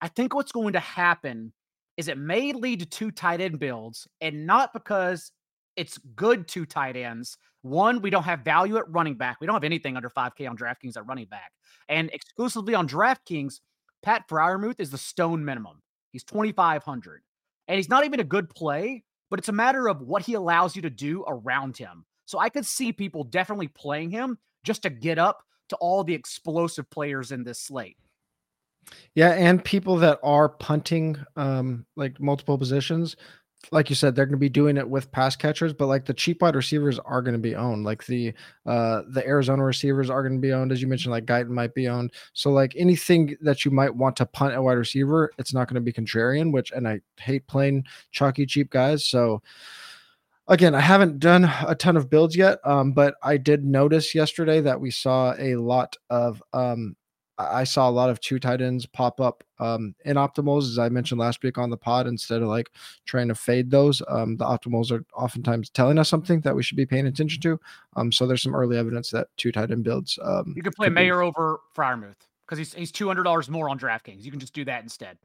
I 0.00 0.08
think 0.08 0.34
what's 0.34 0.52
going 0.52 0.72
to 0.72 0.80
happen 0.80 1.52
is 1.96 2.08
it 2.08 2.18
may 2.18 2.52
lead 2.52 2.80
to 2.80 2.86
two 2.86 3.10
tight 3.10 3.40
end 3.40 3.58
builds, 3.58 4.08
and 4.20 4.46
not 4.46 4.72
because 4.72 5.32
it's 5.76 5.98
good 6.16 6.48
two 6.48 6.66
tight 6.66 6.96
ends. 6.96 7.36
One, 7.62 8.00
we 8.00 8.10
don't 8.10 8.22
have 8.22 8.40
value 8.40 8.78
at 8.78 8.90
running 8.90 9.16
back. 9.16 9.38
We 9.40 9.46
don't 9.46 9.54
have 9.54 9.64
anything 9.64 9.96
under 9.96 10.08
5K 10.08 10.48
on 10.48 10.56
DraftKings 10.56 10.96
at 10.96 11.06
running 11.06 11.26
back. 11.26 11.52
And 11.88 12.10
exclusively 12.12 12.74
on 12.74 12.88
DraftKings, 12.88 13.60
Pat 14.02 14.26
Freiermuth 14.28 14.80
is 14.80 14.90
the 14.90 14.98
stone 14.98 15.44
minimum. 15.44 15.82
He's 16.10 16.24
2,500. 16.24 17.22
And 17.68 17.76
he's 17.76 17.88
not 17.88 18.04
even 18.04 18.20
a 18.20 18.24
good 18.24 18.48
play, 18.48 19.04
but 19.28 19.38
it's 19.38 19.48
a 19.48 19.52
matter 19.52 19.88
of 19.88 20.00
what 20.00 20.22
he 20.22 20.34
allows 20.34 20.74
you 20.74 20.82
to 20.82 20.90
do 20.90 21.24
around 21.28 21.76
him. 21.76 22.04
So 22.24 22.38
I 22.38 22.48
could 22.48 22.66
see 22.66 22.92
people 22.92 23.24
definitely 23.24 23.68
playing 23.68 24.10
him 24.10 24.38
just 24.64 24.82
to 24.82 24.90
get 24.90 25.18
up 25.18 25.44
to 25.70 25.76
all 25.76 26.04
the 26.04 26.14
explosive 26.14 26.88
players 26.90 27.32
in 27.32 27.42
this 27.42 27.60
slate. 27.60 27.96
Yeah, 29.14 29.30
and 29.30 29.64
people 29.64 29.96
that 29.98 30.18
are 30.22 30.48
punting 30.48 31.16
um 31.36 31.86
like 31.96 32.20
multiple 32.20 32.58
positions, 32.58 33.16
like 33.72 33.90
you 33.90 33.94
said, 33.94 34.14
they're 34.14 34.26
going 34.26 34.32
to 34.32 34.38
be 34.38 34.48
doing 34.48 34.76
it 34.76 34.88
with 34.88 35.12
pass 35.12 35.36
catchers, 35.36 35.72
but 35.72 35.86
like 35.86 36.06
the 36.06 36.14
cheap 36.14 36.40
wide 36.42 36.56
receivers 36.56 36.98
are 36.98 37.22
going 37.22 37.34
to 37.34 37.38
be 37.38 37.54
owned. 37.54 37.84
Like 37.84 38.04
the 38.06 38.32
uh 38.66 39.02
the 39.08 39.24
Arizona 39.26 39.62
receivers 39.62 40.10
are 40.10 40.22
going 40.22 40.34
to 40.34 40.40
be 40.40 40.52
owned, 40.52 40.72
as 40.72 40.80
you 40.80 40.88
mentioned. 40.88 41.12
Like 41.12 41.26
Guyton 41.26 41.48
might 41.48 41.74
be 41.74 41.88
owned. 41.88 42.12
So 42.32 42.50
like 42.50 42.74
anything 42.76 43.36
that 43.42 43.64
you 43.64 43.70
might 43.70 43.94
want 43.94 44.16
to 44.16 44.26
punt 44.26 44.54
a 44.54 44.62
wide 44.62 44.72
receiver, 44.78 45.30
it's 45.38 45.52
not 45.52 45.68
going 45.68 45.76
to 45.76 45.80
be 45.80 45.92
contrarian. 45.92 46.52
Which 46.52 46.72
and 46.72 46.88
I 46.88 47.00
hate 47.18 47.46
playing 47.46 47.84
chalky 48.12 48.46
cheap 48.46 48.70
guys. 48.70 49.04
So 49.04 49.42
again, 50.50 50.74
I 50.74 50.80
haven't 50.80 51.18
done 51.18 51.50
a 51.66 51.74
ton 51.74 51.96
of 51.96 52.10
builds 52.10 52.36
yet, 52.36 52.58
um, 52.64 52.92
but 52.92 53.14
I 53.22 53.38
did 53.38 53.64
notice 53.64 54.14
yesterday 54.14 54.60
that 54.60 54.80
we 54.80 54.90
saw 54.90 55.34
a 55.38 55.56
lot 55.56 55.96
of 56.10 56.42
um 56.52 56.96
I 57.38 57.64
saw 57.64 57.88
a 57.88 57.90
lot 57.90 58.10
of 58.10 58.20
two 58.20 58.38
tight 58.38 58.60
ends 58.60 58.84
pop 58.84 59.18
up 59.18 59.42
um, 59.58 59.94
in 60.04 60.16
optimals, 60.16 60.64
as 60.64 60.78
I 60.78 60.90
mentioned 60.90 61.18
last 61.18 61.42
week 61.42 61.56
on 61.56 61.70
the 61.70 61.76
pod. 61.76 62.06
Instead 62.06 62.42
of 62.42 62.48
like 62.48 62.70
trying 63.06 63.28
to 63.28 63.34
fade 63.34 63.70
those, 63.70 64.02
um, 64.08 64.36
the 64.36 64.44
optimals 64.44 64.92
are 64.92 65.06
oftentimes 65.14 65.70
telling 65.70 65.98
us 65.98 66.08
something 66.08 66.40
that 66.42 66.54
we 66.54 66.62
should 66.62 66.76
be 66.76 66.84
paying 66.84 67.06
attention 67.06 67.40
to. 67.42 67.58
Um, 67.96 68.12
so 68.12 68.26
there's 68.26 68.42
some 68.42 68.54
early 68.54 68.76
evidence 68.76 69.10
that 69.12 69.28
two 69.38 69.52
tight 69.52 69.70
end 69.70 69.84
builds. 69.84 70.18
Um, 70.22 70.52
you 70.54 70.62
could 70.62 70.74
play 70.74 70.90
Mayer 70.90 71.20
be... 71.20 71.26
over 71.26 71.60
Freiermuth 71.74 72.16
because 72.46 72.58
he's 72.58 72.74
he's 72.74 72.92
two 72.92 73.06
hundred 73.06 73.22
dollars 73.22 73.48
more 73.48 73.70
on 73.70 73.78
DraftKings. 73.78 74.22
You 74.22 74.30
can 74.30 74.40
just 74.40 74.52
do 74.52 74.66
that 74.66 74.82
instead. 74.82 75.16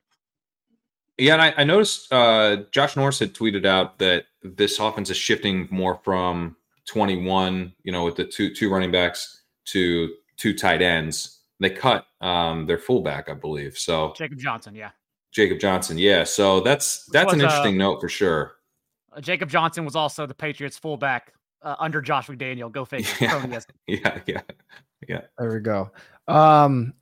Yeah, 1.18 1.34
and 1.34 1.42
I, 1.42 1.54
I 1.58 1.64
noticed 1.64 2.12
uh, 2.12 2.58
Josh 2.72 2.96
Norris 2.96 3.20
had 3.20 3.34
tweeted 3.34 3.66
out 3.66 4.00
that 4.00 4.26
this 4.44 4.80
offense 4.80 5.10
is 5.10 5.18
shifting 5.18 5.68
more 5.72 6.00
from 6.04 6.58
21, 6.88 7.74
you 7.84 7.92
know, 7.92 8.04
with 8.04 8.16
the 8.16 8.26
two 8.26 8.54
two 8.54 8.70
running 8.70 8.92
backs 8.92 9.42
to 9.66 10.14
two 10.38 10.54
tight 10.54 10.82
ends 10.82 11.36
they 11.60 11.70
cut 11.70 12.06
um, 12.22 12.66
their 12.66 12.78
fullback, 12.78 13.30
I 13.30 13.34
believe. 13.34 13.78
So 13.78 14.14
Jacob 14.16 14.40
Johnson, 14.40 14.76
yeah. 14.76 14.92
Jacob 15.32 15.60
Johnson, 15.60 15.98
yeah. 15.98 16.24
So 16.24 16.60
that's 16.62 17.06
that's 17.12 17.26
was, 17.26 17.34
an 17.36 17.42
interesting 17.42 17.76
uh, 17.82 17.86
note 17.86 18.02
for 18.02 18.10
sure. 18.10 18.56
Uh, 19.12 19.22
Jacob 19.22 19.50
Johnson 19.50 19.86
was 19.86 19.96
also 19.96 20.26
the 20.26 20.34
Patriots 20.34 20.78
fullback 20.78 21.34
uh, 21.62 21.76
under 21.80 22.02
Josh 22.02 22.28
McDaniel. 22.28 22.72
Go 22.72 22.86
figure. 22.86 23.10
Yeah, 23.20 23.48
yeah, 23.88 24.22
yeah, 24.26 24.42
yeah. 25.08 25.22
There 25.38 25.54
we 25.54 25.60
go. 25.60 25.92
Um, 26.28 26.94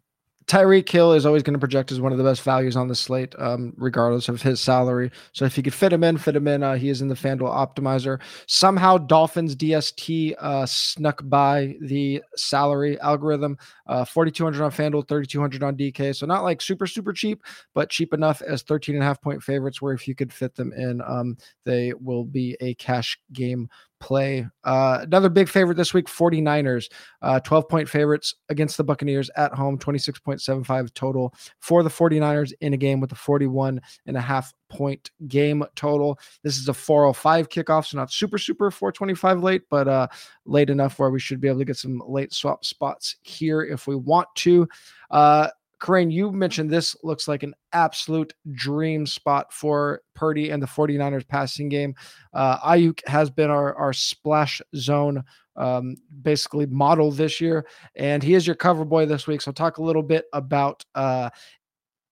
Tyreek 0.53 0.87
Hill 0.87 1.13
is 1.13 1.25
always 1.25 1.41
going 1.41 1.55
to 1.55 1.59
project 1.59 1.91
as 1.91 1.99
one 1.99 2.11
of 2.11 2.19
the 2.19 2.23
best 2.23 2.43
values 2.43 2.75
on 2.75 2.87
the 2.87 2.93
slate, 2.93 3.33
um, 3.39 3.73
regardless 3.75 4.29
of 4.29 4.39
his 4.39 4.61
salary. 4.61 5.09
So 5.31 5.45
if 5.45 5.57
you 5.57 5.63
could 5.63 5.73
fit 5.73 5.91
him 5.91 6.03
in, 6.03 6.15
fit 6.15 6.35
him 6.35 6.47
in. 6.47 6.61
Uh, 6.61 6.75
he 6.75 6.89
is 6.89 7.01
in 7.01 7.07
the 7.07 7.15
FanDuel 7.15 7.49
optimizer. 7.49 8.19
Somehow 8.45 8.99
Dolphins 8.99 9.55
DST 9.55 10.35
uh, 10.37 10.67
snuck 10.67 11.21
by 11.27 11.75
the 11.81 12.21
salary 12.35 12.99
algorithm. 12.99 13.57
Uh, 13.87 14.05
4,200 14.05 14.63
on 14.63 14.71
FanDuel, 14.71 15.07
3,200 15.07 15.63
on 15.63 15.75
DK. 15.75 16.15
So 16.15 16.25
not 16.25 16.43
like 16.43 16.61
super, 16.61 16.87
super 16.87 17.13
cheap, 17.13 17.43
but 17.73 17.89
cheap 17.89 18.13
enough 18.13 18.41
as 18.41 18.61
13 18.63 18.95
and 18.95 19.03
a 19.03 19.07
half 19.07 19.21
point 19.21 19.43
favorites 19.43 19.81
where 19.81 19.93
if 19.93 20.07
you 20.07 20.15
could 20.15 20.31
fit 20.31 20.55
them 20.55 20.71
in, 20.73 21.01
um, 21.01 21.37
they 21.65 21.93
will 21.99 22.23
be 22.23 22.55
a 22.61 22.73
cash 22.75 23.19
game 23.33 23.69
play. 24.03 24.45
Uh, 24.65 24.99
another 25.01 25.29
big 25.29 25.47
favorite 25.47 25.75
this 25.75 25.93
week 25.93 26.07
49ers, 26.07 26.91
uh, 27.21 27.39
12 27.39 27.69
point 27.69 27.89
favorites 27.89 28.35
against 28.49 28.75
the 28.75 28.83
Buccaneers 28.83 29.29
at 29.37 29.53
home, 29.53 29.79
26.75 29.79 30.93
total 30.93 31.33
for 31.59 31.83
the 31.83 31.89
49ers 31.89 32.51
in 32.59 32.73
a 32.73 32.77
game 32.77 32.99
with 32.99 33.13
a 33.13 33.15
41 33.15 33.79
and 34.05 34.17
a 34.17 34.21
half 34.21 34.53
point 34.73 35.11
game 35.27 35.63
total. 35.75 36.19
This 36.43 36.57
is 36.57 36.67
a 36.67 36.73
405 36.73 37.49
kickoff, 37.49 37.85
so 37.85 37.97
not 37.97 38.11
super, 38.11 38.37
super 38.37 38.71
425 38.71 39.43
late, 39.43 39.61
but 39.69 39.87
uh, 39.87 40.07
late 40.45 40.69
enough 40.69 40.99
where 40.99 41.11
we 41.11 41.19
should 41.19 41.39
be 41.39 41.47
able 41.47 41.59
to 41.59 41.65
get 41.65 41.77
some 41.77 42.01
late 42.07 42.33
swap 42.33 42.65
spots 42.65 43.17
here 43.21 43.61
if 43.61 43.87
we 43.87 43.95
want 43.95 44.27
to. 44.35 44.67
Uh, 45.11 45.49
Kerrane, 45.83 46.13
you 46.13 46.31
mentioned 46.31 46.69
this 46.69 46.95
looks 47.03 47.27
like 47.27 47.43
an 47.43 47.53
absolute 47.73 48.33
dream 48.53 49.05
spot 49.05 49.51
for 49.51 50.01
Purdy 50.13 50.49
and 50.49 50.63
the 50.63 50.67
49ers 50.67 51.27
passing 51.27 51.67
game. 51.67 51.93
Uh, 52.33 52.57
Aiyuk 52.59 53.05
has 53.05 53.29
been 53.29 53.49
our, 53.49 53.75
our 53.75 53.91
splash 53.91 54.61
zone 54.77 55.25
um, 55.57 55.97
basically 56.21 56.65
model 56.67 57.11
this 57.11 57.41
year, 57.41 57.67
and 57.95 58.23
he 58.23 58.33
is 58.33 58.47
your 58.47 58.55
cover 58.55 58.85
boy 58.85 59.05
this 59.05 59.27
week. 59.27 59.41
So, 59.41 59.51
talk 59.51 59.77
a 59.77 59.83
little 59.83 60.01
bit 60.01 60.25
about 60.33 60.83
uh, 60.95 61.29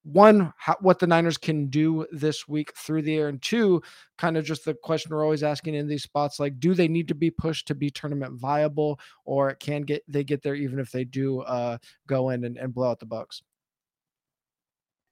one, 0.03 0.53
how, 0.57 0.77
what 0.81 0.99
the 0.99 1.07
Niners 1.07 1.37
can 1.37 1.67
do 1.67 2.07
this 2.11 2.47
week 2.47 2.73
through 2.75 3.03
the 3.03 3.15
air, 3.15 3.27
and 3.27 3.41
two, 3.41 3.81
kind 4.17 4.37
of 4.37 4.45
just 4.45 4.65
the 4.65 4.73
question 4.73 5.11
we're 5.11 5.23
always 5.23 5.43
asking 5.43 5.75
in 5.75 5.87
these 5.87 6.03
spots: 6.03 6.39
like, 6.39 6.59
do 6.59 6.73
they 6.73 6.87
need 6.87 7.07
to 7.07 7.15
be 7.15 7.29
pushed 7.29 7.67
to 7.67 7.75
be 7.75 7.89
tournament 7.89 8.39
viable, 8.39 8.99
or 9.25 9.53
can 9.55 9.83
get 9.83 10.03
they 10.07 10.23
get 10.23 10.41
there 10.41 10.55
even 10.55 10.79
if 10.79 10.91
they 10.91 11.03
do 11.03 11.41
uh, 11.41 11.77
go 12.07 12.29
in 12.29 12.43
and, 12.45 12.57
and 12.57 12.73
blow 12.73 12.89
out 12.89 12.99
the 12.99 13.05
Bucs? 13.05 13.41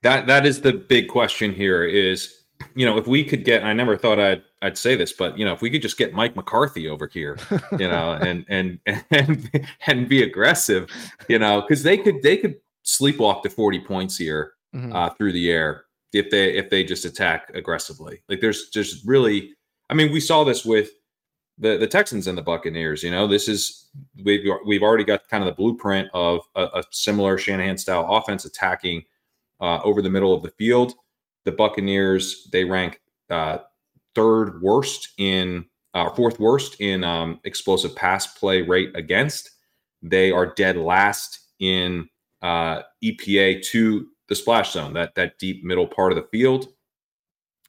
that 0.02 0.28
that 0.28 0.46
is 0.46 0.62
the 0.62 0.74
big 0.74 1.08
question 1.08 1.54
here 1.54 1.84
is 1.84 2.44
you 2.76 2.86
know 2.86 2.98
if 2.98 3.08
we 3.08 3.24
could 3.24 3.44
get 3.44 3.64
i 3.64 3.74
never 3.74 3.98
thought 3.98 4.20
i'd 4.20 4.44
i'd 4.62 4.78
say 4.78 4.96
this 4.96 5.14
but 5.14 5.38
you 5.38 5.46
know 5.46 5.54
if 5.54 5.62
we 5.62 5.70
could 5.70 5.82
just 5.82 5.98
get 5.98 6.14
mike 6.14 6.36
mccarthy 6.36 6.88
over 6.88 7.08
here 7.08 7.38
you 7.74 7.88
know 7.88 8.12
and 8.22 8.46
and 8.50 8.80
and 9.12 9.68
and 9.88 10.10
be 10.10 10.24
aggressive 10.24 10.90
you 11.28 11.40
know 11.40 11.62
because 11.62 11.84
they 11.84 11.98
could 11.98 12.22
they 12.22 12.38
could 12.38 12.56
sleepwalk 12.86 13.44
to 13.44 13.50
40 13.50 13.80
points 13.82 14.18
here 14.18 14.54
mm-hmm. 14.76 14.94
uh, 14.94 15.10
through 15.12 15.32
the 15.32 15.52
air 15.52 15.86
if 16.14 16.30
they 16.30 16.56
if 16.56 16.70
they 16.70 16.84
just 16.84 17.06
attack 17.06 17.52
aggressively 17.54 18.22
like 18.30 18.42
there's 18.42 18.70
just 18.70 19.06
really 19.06 19.54
i 19.90 19.94
mean 19.94 20.12
we 20.12 20.20
saw 20.20 20.44
this 20.44 20.66
with 20.66 20.92
the 21.58 21.78
the 21.78 21.88
texans 21.88 22.28
and 22.28 22.38
the 22.38 22.42
buccaneers 22.42 23.04
you 23.04 23.12
know 23.12 23.28
this 23.28 23.48
is 23.48 23.90
we've 24.24 24.44
we've 24.66 24.84
already 24.84 25.04
got 25.04 25.28
kind 25.28 25.44
of 25.44 25.48
the 25.48 25.56
blueprint 25.56 26.10
of 26.14 26.42
a, 26.56 26.64
a 26.64 26.84
similar 26.92 27.38
shanahan 27.38 27.78
style 27.78 28.08
offense 28.10 28.46
attacking 28.46 29.04
uh, 29.62 29.80
over 29.84 30.02
the 30.02 30.10
middle 30.10 30.34
of 30.34 30.44
the 30.44 30.52
field. 30.52 30.94
The 31.46 31.52
Buccaneers 31.52 32.48
they 32.52 32.64
rank 32.64 33.02
uh, 33.30 33.60
third 34.16 34.62
worst 34.62 35.10
in 35.18 35.66
uh, 35.94 36.10
fourth 36.12 36.40
worst 36.40 36.80
in 36.80 37.04
um, 37.04 37.40
explosive 37.44 37.96
pass 37.96 38.28
play 38.28 38.62
rate 38.62 38.92
against. 38.96 39.52
They 40.02 40.32
are 40.32 40.54
dead 40.54 40.78
last 40.78 41.40
in 41.60 42.08
uh, 42.42 42.84
EPA 43.04 43.64
to 43.68 44.08
the 44.30 44.36
splash 44.36 44.72
zone, 44.72 44.94
that 44.94 45.16
that 45.16 45.38
deep 45.40 45.64
middle 45.64 45.88
part 45.88 46.12
of 46.12 46.16
the 46.16 46.28
field, 46.30 46.68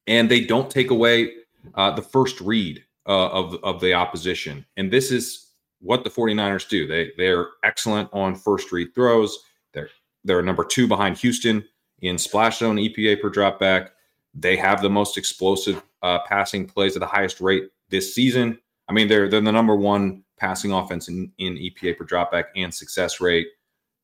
and 0.07 0.31
they 0.31 0.45
don't 0.45 0.71
take 0.71 0.91
away 0.91 1.33
uh, 1.75 1.91
the 1.91 2.03
first 2.03 2.41
read 2.41 2.85
uh, 3.07 3.29
of 3.29 3.55
of 3.65 3.81
the 3.81 3.95
opposition. 3.95 4.65
And 4.77 4.93
this 4.93 5.11
is 5.11 5.53
what 5.81 6.05
the 6.05 6.11
49ers 6.11 6.69
do. 6.69 6.87
They 6.87 7.11
they're 7.17 7.49
excellent 7.65 8.09
on 8.13 8.35
first 8.35 8.71
read 8.71 8.95
throws. 8.95 9.39
They're 9.73 9.91
they're 10.25 10.43
number 10.43 10.65
two 10.65 10.87
behind 10.87 11.19
Houston 11.19 11.65
in 12.03 12.19
splash 12.19 12.59
zone 12.59 12.77
EPA 12.77 13.21
per 13.21 13.31
dropback. 13.31 13.91
They 14.35 14.57
have 14.57 14.83
the 14.83 14.91
most 14.91 15.19
explosive 15.19 15.83
uh, 16.03 16.21
passing 16.21 16.67
plays 16.67 16.95
at 16.97 17.01
the 17.01 17.07
highest 17.07 17.41
rate 17.41 17.71
this 17.89 18.15
season. 18.15 18.59
I 18.89 18.93
mean, 18.93 19.09
they're 19.09 19.29
they're 19.29 19.41
the 19.41 19.53
number 19.53 19.75
one 19.75 20.25
passing 20.39 20.73
offense 20.73 21.09
in, 21.09 21.33
in 21.39 21.57
EPA 21.57 21.99
per 21.99 22.05
dropback 22.05 22.45
and 22.57 22.73
success 22.73 23.21
rate. 23.21 23.49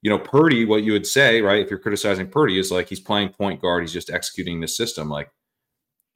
You 0.02 0.10
know, 0.10 0.18
Purdy, 0.18 0.64
what 0.64 0.84
you 0.84 0.92
would 0.92 1.06
say, 1.06 1.40
right? 1.40 1.60
If 1.60 1.70
you're 1.70 1.78
criticizing 1.78 2.28
Purdy, 2.28 2.58
is 2.58 2.70
like 2.70 2.88
he's 2.88 3.00
playing 3.00 3.30
point 3.30 3.60
guard, 3.60 3.82
he's 3.82 3.92
just 3.92 4.10
executing 4.10 4.60
the 4.60 4.68
system. 4.68 5.08
Like, 5.08 5.30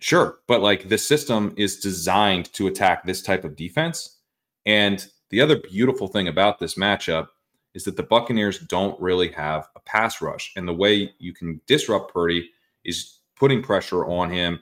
sure, 0.00 0.38
but 0.46 0.60
like 0.60 0.88
the 0.88 0.98
system 0.98 1.54
is 1.56 1.80
designed 1.80 2.52
to 2.52 2.66
attack 2.66 3.04
this 3.04 3.22
type 3.22 3.44
of 3.44 3.56
defense. 3.56 4.18
And 4.66 5.06
the 5.30 5.40
other 5.40 5.56
beautiful 5.58 6.08
thing 6.08 6.28
about 6.28 6.58
this 6.58 6.74
matchup 6.74 7.28
is 7.74 7.84
that 7.84 7.96
the 7.96 8.02
Buccaneers 8.02 8.58
don't 8.58 9.00
really 9.00 9.28
have 9.32 9.68
a 9.76 9.80
pass 9.80 10.20
rush. 10.20 10.52
And 10.56 10.66
the 10.66 10.74
way 10.74 11.12
you 11.18 11.32
can 11.32 11.60
disrupt 11.66 12.12
Purdy 12.12 12.50
is 12.84 13.18
putting 13.36 13.62
pressure 13.62 14.04
on 14.04 14.30
him. 14.30 14.60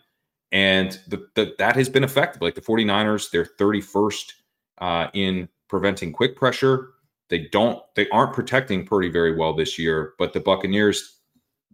And 0.53 0.99
the, 1.09 1.29
the, 1.35 1.55
that 1.59 1.77
has 1.77 1.89
been 1.89 2.05
effective. 2.05 2.43
Like 2.43 2.55
the 2.55 2.61
49ers, 2.61 3.31
they're 3.31 3.45
31st 3.45 4.33
uh, 4.79 5.09
in 5.15 5.49
preventing 5.69 6.13
quick 6.13 6.37
pressure. 6.37 6.91
They 7.29 7.49
don't, 7.53 7.83
they 7.95 8.09
aren't 8.11 8.33
protecting 8.33 8.87
Purdy 8.87 9.11
very 9.11 9.37
well 9.37 9.55
this 9.55 9.79
year, 9.79 10.15
but 10.19 10.33
the 10.33 10.41
Buccaneers, 10.41 11.19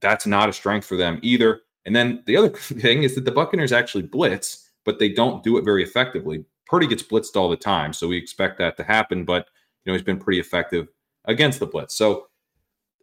that's 0.01 0.27
not 0.27 0.49
a 0.49 0.53
strength 0.53 0.87
for 0.87 0.97
them 0.97 1.21
either. 1.23 1.61
And 1.87 1.95
then 1.95 2.23
the 2.27 2.37
other 2.37 2.49
thing 2.57 3.03
is 3.03 3.15
that 3.15 3.25
the 3.25 3.33
Buccaneers 3.33 3.73
actually 3.73 4.03
blitz, 4.03 4.71
but 4.85 4.99
they 4.99 5.09
don't 5.09 5.43
do 5.43 5.57
it 5.57 5.65
very 5.65 5.83
effectively. 5.83 6.45
Purdy 6.67 6.87
gets 6.87 7.03
blitzed 7.03 7.37
all 7.37 7.49
the 7.49 7.57
time, 7.57 7.93
so 7.93 8.09
we 8.09 8.17
expect 8.17 8.59
that 8.59 8.77
to 8.77 8.85
happen. 8.85 9.25
But 9.25 9.49
you 9.85 9.91
know 9.91 9.95
he's 9.95 10.05
been 10.05 10.19
pretty 10.19 10.41
effective 10.41 10.89
against 11.27 11.61
the 11.61 11.67
blitz. 11.67 11.95
So 11.95 12.27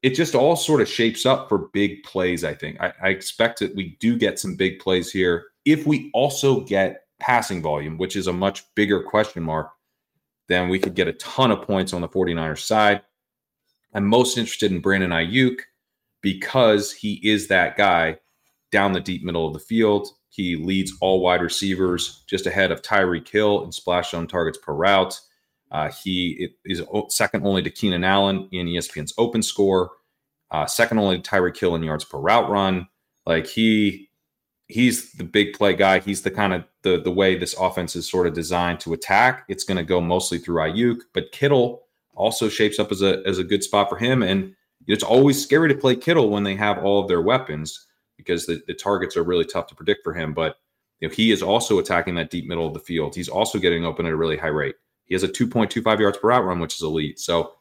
it 0.03 0.11
just 0.11 0.35
all 0.35 0.55
sort 0.55 0.81
of 0.81 0.89
shapes 0.89 1.25
up 1.25 1.47
for 1.47 1.69
big 1.73 2.03
plays. 2.03 2.43
I 2.43 2.53
think 2.53 2.81
I, 2.81 2.93
I 3.01 3.09
expect 3.09 3.59
that 3.59 3.75
we 3.75 3.97
do 3.99 4.17
get 4.17 4.39
some 4.39 4.55
big 4.55 4.79
plays 4.79 5.11
here. 5.11 5.45
If 5.65 5.85
we 5.85 6.09
also 6.13 6.61
get 6.61 7.03
passing 7.19 7.61
volume, 7.61 7.97
which 7.97 8.15
is 8.15 8.27
a 8.27 8.33
much 8.33 8.63
bigger 8.75 9.03
question 9.03 9.43
mark, 9.43 9.71
then 10.47 10.69
we 10.69 10.79
could 10.79 10.95
get 10.95 11.07
a 11.07 11.13
ton 11.13 11.51
of 11.51 11.61
points 11.61 11.93
on 11.93 12.01
the 12.01 12.09
49ers 12.09 12.59
side. 12.59 13.01
I'm 13.93 14.05
most 14.05 14.37
interested 14.37 14.71
in 14.71 14.81
Brandon 14.81 15.11
Aiyuk 15.11 15.59
because 16.21 16.91
he 16.91 17.19
is 17.23 17.47
that 17.47 17.77
guy 17.77 18.17
down 18.71 18.93
the 18.93 18.99
deep 18.99 19.23
middle 19.23 19.47
of 19.47 19.53
the 19.53 19.59
field. 19.59 20.07
He 20.29 20.55
leads 20.55 20.93
all 21.01 21.21
wide 21.21 21.41
receivers 21.41 22.23
just 22.27 22.45
ahead 22.45 22.71
of 22.71 22.81
Tyreek 22.81 23.27
Hill 23.27 23.63
in 23.63 23.71
splash 23.71 24.11
zone 24.11 24.27
targets 24.27 24.57
per 24.57 24.73
route. 24.73 25.19
Uh, 25.71 25.89
he 26.03 26.49
is 26.65 26.81
second 27.09 27.45
only 27.45 27.61
to 27.63 27.69
Keenan 27.69 28.03
Allen 28.03 28.47
in 28.51 28.67
ESPN's 28.67 29.13
open 29.17 29.41
score, 29.41 29.91
uh, 30.51 30.65
second 30.65 30.99
only 30.99 31.19
to 31.19 31.29
Tyreek 31.29 31.57
Hill 31.57 31.75
in 31.75 31.83
yards 31.83 32.05
per 32.05 32.17
route 32.17 32.49
run. 32.49 32.87
Like 33.25 33.47
he, 33.47 34.09
he's 34.71 35.11
the 35.13 35.23
big 35.23 35.53
play 35.53 35.73
guy. 35.73 35.99
He's 35.99 36.21
the 36.21 36.31
kind 36.31 36.53
of 36.53 36.63
the 36.83 37.01
the 37.01 37.11
way 37.11 37.37
this 37.37 37.55
offense 37.59 37.95
is 37.95 38.09
sort 38.09 38.27
of 38.27 38.33
designed 38.33 38.79
to 38.81 38.93
attack. 38.93 39.45
It's 39.47 39.63
going 39.63 39.77
to 39.77 39.83
go 39.83 40.01
mostly 40.01 40.37
through 40.37 40.57
Aiyuk, 40.57 41.01
but 41.13 41.31
Kittle 41.31 41.83
also 42.13 42.49
shapes 42.49 42.79
up 42.79 42.91
as 42.91 43.01
a 43.01 43.21
as 43.25 43.37
a 43.39 43.43
good 43.43 43.63
spot 43.63 43.89
for 43.89 43.97
him. 43.97 44.23
And 44.23 44.55
it's 44.87 45.03
always 45.03 45.41
scary 45.41 45.69
to 45.69 45.75
play 45.75 45.95
Kittle 45.95 46.29
when 46.29 46.43
they 46.43 46.55
have 46.55 46.79
all 46.79 46.99
of 46.99 47.07
their 47.07 47.21
weapons 47.21 47.87
because 48.17 48.45
the, 48.45 48.61
the 48.67 48.73
targets 48.73 49.17
are 49.17 49.23
really 49.23 49.45
tough 49.45 49.67
to 49.67 49.75
predict 49.75 50.03
for 50.03 50.13
him. 50.13 50.33
But 50.33 50.57
you 50.99 51.07
know, 51.07 51.13
he 51.13 51.31
is 51.31 51.41
also 51.41 51.79
attacking 51.79 52.15
that 52.15 52.29
deep 52.29 52.47
middle 52.47 52.67
of 52.67 52.73
the 52.73 52.79
field. 52.79 53.15
He's 53.15 53.29
also 53.29 53.59
getting 53.59 53.85
open 53.85 54.05
at 54.05 54.13
a 54.13 54.17
really 54.17 54.37
high 54.37 54.47
rate. 54.47 54.75
He 55.05 55.15
has 55.15 55.23
a 55.23 55.27
2.25 55.27 55.99
yards 55.99 56.17
per 56.19 56.29
route 56.29 56.45
run, 56.45 56.59
which 56.59 56.75
is 56.75 56.83
elite. 56.83 57.19
So, 57.19 57.53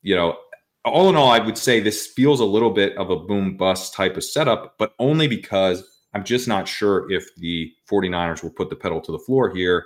you 0.00 0.16
know, 0.16 0.36
all 0.84 1.08
in 1.08 1.16
all, 1.16 1.30
I 1.30 1.38
would 1.38 1.58
say 1.58 1.78
this 1.78 2.08
feels 2.08 2.40
a 2.40 2.44
little 2.44 2.70
bit 2.70 2.96
of 2.96 3.10
a 3.10 3.16
boom 3.16 3.56
bust 3.56 3.94
type 3.94 4.16
of 4.16 4.24
setup, 4.24 4.74
but 4.78 4.94
only 4.98 5.28
because 5.28 5.84
I'm 6.14 6.24
just 6.24 6.46
not 6.46 6.68
sure 6.68 7.10
if 7.10 7.34
the 7.36 7.72
49ers 7.90 8.42
will 8.42 8.50
put 8.50 8.70
the 8.70 8.76
pedal 8.76 9.00
to 9.00 9.12
the 9.12 9.18
floor 9.18 9.54
here 9.54 9.84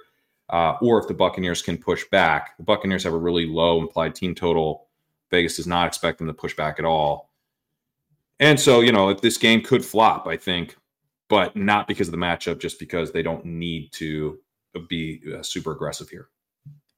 uh, 0.51 0.75
or 0.81 0.99
if 1.01 1.09
the 1.09 1.15
Buccaneers 1.15 1.63
can 1.63 1.79
push 1.79 2.05
back. 2.11 2.57
The 2.57 2.65
Buccaneers 2.65 3.05
have 3.05 3.15
a 3.15 3.19
really 3.19 3.47
low 3.47 3.81
implied 3.81 4.15
team 4.15 4.35
total. 4.35 4.89
Vegas 5.31 5.57
does 5.57 5.67
not 5.67 5.87
expect 5.87 6.19
them 6.19 6.27
to 6.27 6.35
push 6.35 6.55
back 6.55 6.79
at 6.79 6.85
all. 6.85 7.31
And 8.39 8.61
so, 8.61 8.81
you 8.81 8.93
know, 8.93 9.13
this 9.15 9.39
game 9.39 9.63
could 9.63 9.85
flop, 9.85 10.27
I 10.27 10.37
think, 10.37 10.77
but 11.29 11.57
not 11.57 11.89
because 11.89 12.09
of 12.09 12.13
the 12.13 12.19
matchup, 12.19 12.61
just 12.61 12.79
because 12.79 13.13
they 13.13 13.23
don't 13.23 13.45
need 13.45 13.93
to 13.93 14.39
be 14.89 15.23
uh, 15.35 15.43
super 15.43 15.73
aggressive 15.73 16.09
here. 16.09 16.29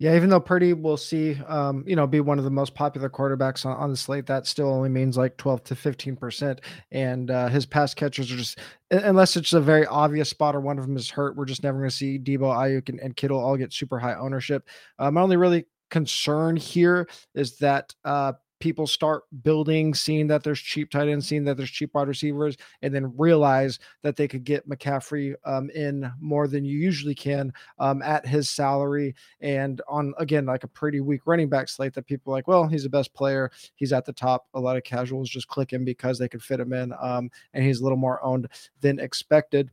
Yeah, 0.01 0.14
even 0.14 0.28
though 0.28 0.38
Purdy 0.38 0.74
will 0.74 0.96
see, 0.96 1.34
um, 1.49 1.82
you 1.84 1.96
know, 1.96 2.07
be 2.07 2.20
one 2.20 2.38
of 2.38 2.44
the 2.44 2.51
most 2.53 2.72
popular 2.72 3.11
quarterbacks 3.11 3.66
on, 3.66 3.76
on 3.76 3.90
the 3.90 3.96
slate, 3.96 4.26
that 4.26 4.46
still 4.46 4.68
only 4.68 4.88
means 4.88 5.16
like 5.16 5.36
12 5.38 5.64
to 5.64 5.74
15 5.74 6.14
percent. 6.14 6.61
And 6.92 7.32
uh, 7.32 7.49
his 7.49 7.66
pass 7.66 7.94
catchers 7.94 8.30
are 8.30 8.36
just, 8.36 8.61
unless 8.92 9.36
it's 9.36 9.55
a 9.55 9.61
very 9.61 9.86
obvious 9.86 10.30
spot 10.30 10.55
or 10.55 10.61
one 10.61 10.78
of 10.78 10.86
them 10.86 10.96
is 10.96 11.11
hurt, 11.11 11.34
we're 11.34 11.46
just 11.46 11.64
never 11.64 11.78
going 11.78 11.90
to 11.90 11.96
see 11.96 12.16
Deebo, 12.16 12.42
Aiyuk, 12.42 12.88
and, 12.90 13.01
and, 13.01 13.16
Kittle 13.16 13.40
all 13.40 13.57
get 13.57 13.72
super 13.72 13.99
high 13.99 14.14
ownership. 14.14 14.68
Uh, 15.01 15.11
my 15.11 15.20
only 15.20 15.36
really 15.36 15.66
concern 15.90 16.57
here 16.57 17.09
is 17.34 17.57
that 17.59 17.92
uh, 18.05 18.34
people 18.61 18.86
start 18.86 19.24
building, 19.42 19.94
seeing 19.94 20.26
that 20.26 20.42
there's 20.42 20.61
cheap 20.61 20.90
tight 20.90 21.09
ends, 21.09 21.26
seeing 21.26 21.44
that 21.44 21.56
there's 21.56 21.70
cheap 21.70 21.94
wide 21.94 22.09
receivers, 22.09 22.56
and 22.82 22.94
then 22.94 23.16
realize 23.16 23.78
that 24.02 24.16
they 24.16 24.28
could 24.28 24.44
get 24.44 24.68
McCaffrey 24.68 25.34
um, 25.44 25.70
in 25.70 26.11
more 26.20 26.48
than 26.48 26.64
you 26.64 26.78
usually 26.78 27.14
can 27.14 27.52
um, 27.78 28.02
at 28.02 28.26
his 28.26 28.50
salary 28.50 29.14
and 29.40 29.80
on 29.88 30.14
again 30.18 30.46
like 30.46 30.64
a 30.64 30.68
pretty 30.68 31.00
weak 31.00 31.22
running 31.26 31.48
back 31.48 31.68
slate 31.68 31.94
that 31.94 32.06
people 32.06 32.32
like, 32.32 32.48
well, 32.48 32.66
he's 32.66 32.82
the 32.82 32.88
best 32.88 33.12
player, 33.14 33.50
he's 33.76 33.92
at 33.92 34.04
the 34.04 34.12
top. 34.12 34.46
A 34.54 34.61
lot 34.61 34.76
of 34.76 34.84
casuals 34.84 35.30
just 35.30 35.48
click 35.48 35.72
him 35.72 35.84
because 35.84 36.18
they 36.18 36.28
could 36.28 36.42
fit 36.42 36.61
him 36.61 36.72
in, 36.72 36.92
um, 37.00 37.30
and 37.54 37.64
he's 37.64 37.80
a 37.80 37.82
little 37.82 37.98
more 37.98 38.22
owned 38.24 38.48
than 38.80 38.98
expected. 38.98 39.70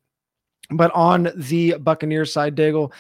But 0.72 0.92
on 0.96 1.32
the 1.36 1.76
Buccaneers 1.80 2.34
side, 2.34 2.56
Daigle, 2.56 2.92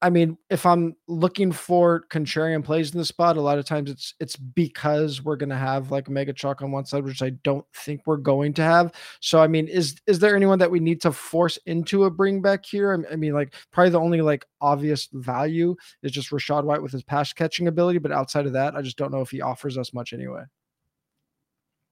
I 0.00 0.10
mean, 0.10 0.38
if 0.48 0.64
I'm 0.64 0.94
looking 1.08 1.50
for 1.50 2.04
contrarian 2.08 2.64
plays 2.64 2.92
in 2.92 2.98
the 2.98 3.04
spot, 3.04 3.36
a 3.36 3.40
lot 3.40 3.58
of 3.58 3.64
times 3.64 3.90
it's 3.90 4.14
it's 4.20 4.36
because 4.36 5.24
we're 5.24 5.36
gonna 5.36 5.58
have 5.58 5.90
like 5.90 6.08
mega 6.08 6.32
chalk 6.32 6.62
on 6.62 6.70
one 6.70 6.84
side, 6.84 7.04
which 7.04 7.20
I 7.20 7.30
don't 7.30 7.64
think 7.74 8.02
we're 8.06 8.18
going 8.18 8.54
to 8.54 8.62
have. 8.62 8.92
So 9.20 9.40
I 9.42 9.48
mean, 9.48 9.66
is 9.66 9.96
is 10.06 10.20
there 10.20 10.36
anyone 10.36 10.60
that 10.60 10.70
we 10.70 10.78
need 10.78 11.00
to 11.02 11.10
force 11.10 11.58
into 11.66 12.04
a 12.04 12.10
bring 12.10 12.40
back 12.40 12.64
here? 12.64 13.04
I 13.10 13.16
mean, 13.16 13.32
like 13.32 13.54
probably 13.72 13.90
the 13.90 14.00
only 14.00 14.20
like 14.20 14.46
obvious 14.60 15.08
value 15.12 15.74
is 16.04 16.12
just 16.12 16.30
Rachaad 16.30 16.62
White 16.62 16.82
with 16.82 16.92
his 16.92 17.02
pass 17.02 17.32
catching 17.32 17.66
ability, 17.66 17.98
but 17.98 18.12
outside 18.12 18.46
of 18.46 18.52
that, 18.52 18.76
I 18.76 18.82
just 18.82 18.98
don't 18.98 19.10
know 19.10 19.20
if 19.20 19.30
he 19.30 19.40
offers 19.40 19.76
us 19.76 19.92
much 19.92 20.12
anyway. 20.12 20.42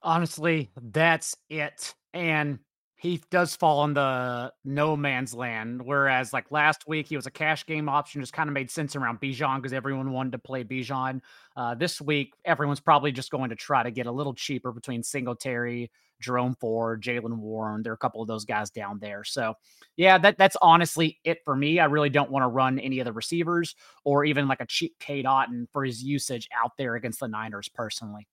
Honestly, 0.02 0.70
that's 0.80 1.36
it. 1.50 1.92
And 2.14 2.60
he 2.98 3.22
does 3.30 3.54
fall 3.54 3.84
in 3.84 3.92
the 3.92 4.52
no 4.64 4.96
man's 4.96 5.34
land. 5.34 5.82
Whereas 5.84 6.32
like 6.32 6.50
last 6.50 6.88
week, 6.88 7.06
he 7.06 7.16
was 7.16 7.26
a 7.26 7.30
cash 7.30 7.66
game 7.66 7.90
option, 7.90 8.22
just 8.22 8.32
kind 8.32 8.48
of 8.48 8.54
made 8.54 8.70
sense 8.70 8.96
around 8.96 9.20
Bijan 9.20 9.56
because 9.56 9.74
everyone 9.74 10.12
wanted 10.12 10.32
to 10.32 10.38
play 10.38 10.64
Bijan. 10.64 11.20
Uh, 11.56 11.74
this 11.74 12.00
week, 12.00 12.32
everyone's 12.46 12.80
probably 12.80 13.12
just 13.12 13.30
going 13.30 13.50
to 13.50 13.56
try 13.56 13.82
to 13.82 13.90
get 13.90 14.06
a 14.06 14.10
little 14.10 14.32
cheaper 14.32 14.72
between 14.72 15.02
Singletary, 15.02 15.90
Jerome 16.20 16.56
Ford, 16.58 17.02
Jaylen 17.02 17.36
Warren. 17.36 17.82
There 17.82 17.92
are 17.92 17.94
a 17.94 17.98
couple 17.98 18.22
of 18.22 18.28
those 18.28 18.46
guys 18.46 18.70
down 18.70 18.98
there. 18.98 19.24
So 19.24 19.54
yeah, 19.96 20.16
that 20.16 20.38
that's 20.38 20.56
honestly 20.62 21.18
it 21.22 21.44
for 21.44 21.54
me. 21.54 21.78
I 21.78 21.84
really 21.84 22.10
don't 22.10 22.30
want 22.30 22.44
to 22.44 22.48
run 22.48 22.78
any 22.78 23.00
of 23.00 23.04
the 23.04 23.12
receivers 23.12 23.74
or 24.04 24.24
even 24.24 24.48
like 24.48 24.62
a 24.62 24.66
cheap 24.66 24.98
Cade 25.00 25.26
Otton 25.26 25.66
for 25.70 25.84
his 25.84 26.02
usage 26.02 26.48
out 26.56 26.72
there 26.78 26.94
against 26.94 27.20
the 27.20 27.28
Niners 27.28 27.68
personally. 27.68 28.26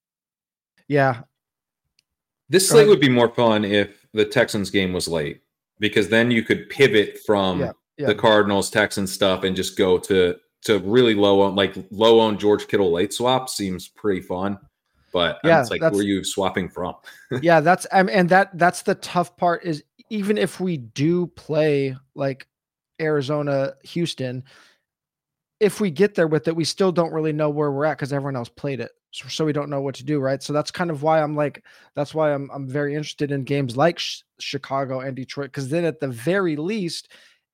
Yeah, 0.87 1.23
this 2.47 2.69
slate 2.69 2.87
would 2.87 3.01
be 3.01 3.09
more 3.09 3.29
fun 3.29 3.65
if 3.65 4.02
the 4.13 4.25
Texans 4.25 4.69
game 4.69 4.93
was 4.93 5.07
late 5.07 5.41
because 5.79 6.09
then 6.09 6.31
you 6.31 6.43
could 6.43 6.69
pivot 6.69 7.19
from 7.25 7.59
yeah, 7.59 7.71
yeah. 7.97 8.07
the 8.07 8.15
Cardinals 8.15 8.69
Texans 8.69 9.11
stuff 9.11 9.43
and 9.43 9.55
just 9.55 9.77
go 9.77 9.97
to 9.99 10.35
to 10.65 10.79
really 10.79 11.13
low 11.13 11.41
on 11.41 11.55
like 11.55 11.75
low 11.91 12.19
on 12.19 12.37
George 12.37 12.67
Kittle 12.67 12.91
late 12.91 13.13
swap 13.13 13.49
seems 13.49 13.87
pretty 13.87 14.21
fun. 14.21 14.57
But 15.11 15.39
yeah, 15.43 15.61
it's 15.61 15.69
like 15.69 15.81
where 15.81 16.03
you 16.03 16.23
swapping 16.23 16.69
from? 16.69 16.95
yeah, 17.41 17.59
that's 17.59 17.85
um, 17.91 18.09
and 18.09 18.29
that 18.29 18.57
that's 18.57 18.81
the 18.81 18.95
tough 18.95 19.37
part 19.37 19.63
is 19.63 19.83
even 20.09 20.37
if 20.37 20.59
we 20.59 20.77
do 20.77 21.27
play 21.27 21.95
like 22.15 22.47
Arizona, 22.99 23.73
Houston, 23.83 24.43
if 25.59 25.79
we 25.79 25.91
get 25.91 26.15
there 26.15 26.27
with 26.27 26.47
it, 26.47 26.55
we 26.55 26.63
still 26.63 26.91
don't 26.91 27.13
really 27.13 27.33
know 27.33 27.49
where 27.49 27.71
we're 27.71 27.85
at 27.85 27.97
because 27.97 28.11
everyone 28.11 28.35
else 28.35 28.49
played 28.49 28.79
it 28.79 28.91
so, 29.13 29.27
so, 29.27 29.45
we 29.45 29.53
don't 29.53 29.69
know 29.69 29.81
what 29.81 29.95
to 29.95 30.03
do 30.03 30.19
right? 30.19 30.41
So 30.41 30.53
that's 30.53 30.71
kind 30.71 30.89
of 30.89 31.03
why 31.03 31.21
i'm 31.21 31.35
like 31.35 31.63
that's 31.95 32.13
why 32.13 32.33
i'm, 32.33 32.49
I'm 32.53 32.67
very 32.67 32.95
interested 32.95 33.31
in 33.31 33.43
games 33.43 33.77
like 33.77 33.99
sh- 33.99 34.21
chicago 34.39 34.99
and 34.99 35.15
detroit 35.15 35.47
because 35.47 35.69
then 35.69 35.85
at 35.85 35.99
the 35.99 36.07
very 36.07 36.55
least 36.55 37.09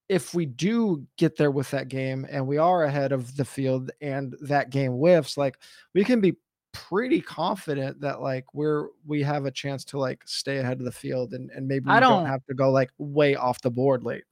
if 0.07 0.33
we 0.33 0.45
do 0.47 1.05
get 1.17 1.37
there 1.37 1.51
with 1.51 1.69
that 1.71 1.87
game 1.87 2.25
and 2.29 2.47
we 2.47 2.57
are 2.57 2.83
ahead 2.83 3.11
of 3.11 3.37
the 3.37 3.45
field 3.45 3.91
and 4.01 4.35
that 4.41 4.71
game 4.71 4.93
whiffs 4.93 5.37
like 5.37 5.57
we 5.93 6.03
can 6.03 6.19
be 6.19 6.35
pretty 6.71 7.19
confident 7.21 7.99
that 8.01 8.21
like 8.21 8.45
we're 8.53 8.87
we 9.05 9.21
have 9.21 9.45
a 9.45 9.51
chance 9.51 9.83
to 9.83 9.97
like 9.97 10.21
stay 10.25 10.57
ahead 10.57 10.79
of 10.79 10.85
the 10.85 10.91
field 10.91 11.33
and 11.33 11.49
and 11.51 11.67
maybe 11.67 11.85
we 11.85 11.91
I 11.91 11.99
don't, 11.99 12.23
don't 12.23 12.25
have 12.27 12.45
to 12.45 12.53
go 12.53 12.71
like 12.71 12.91
way 12.97 13.35
off 13.35 13.61
the 13.61 13.71
board 13.71 14.03
late 14.03 14.23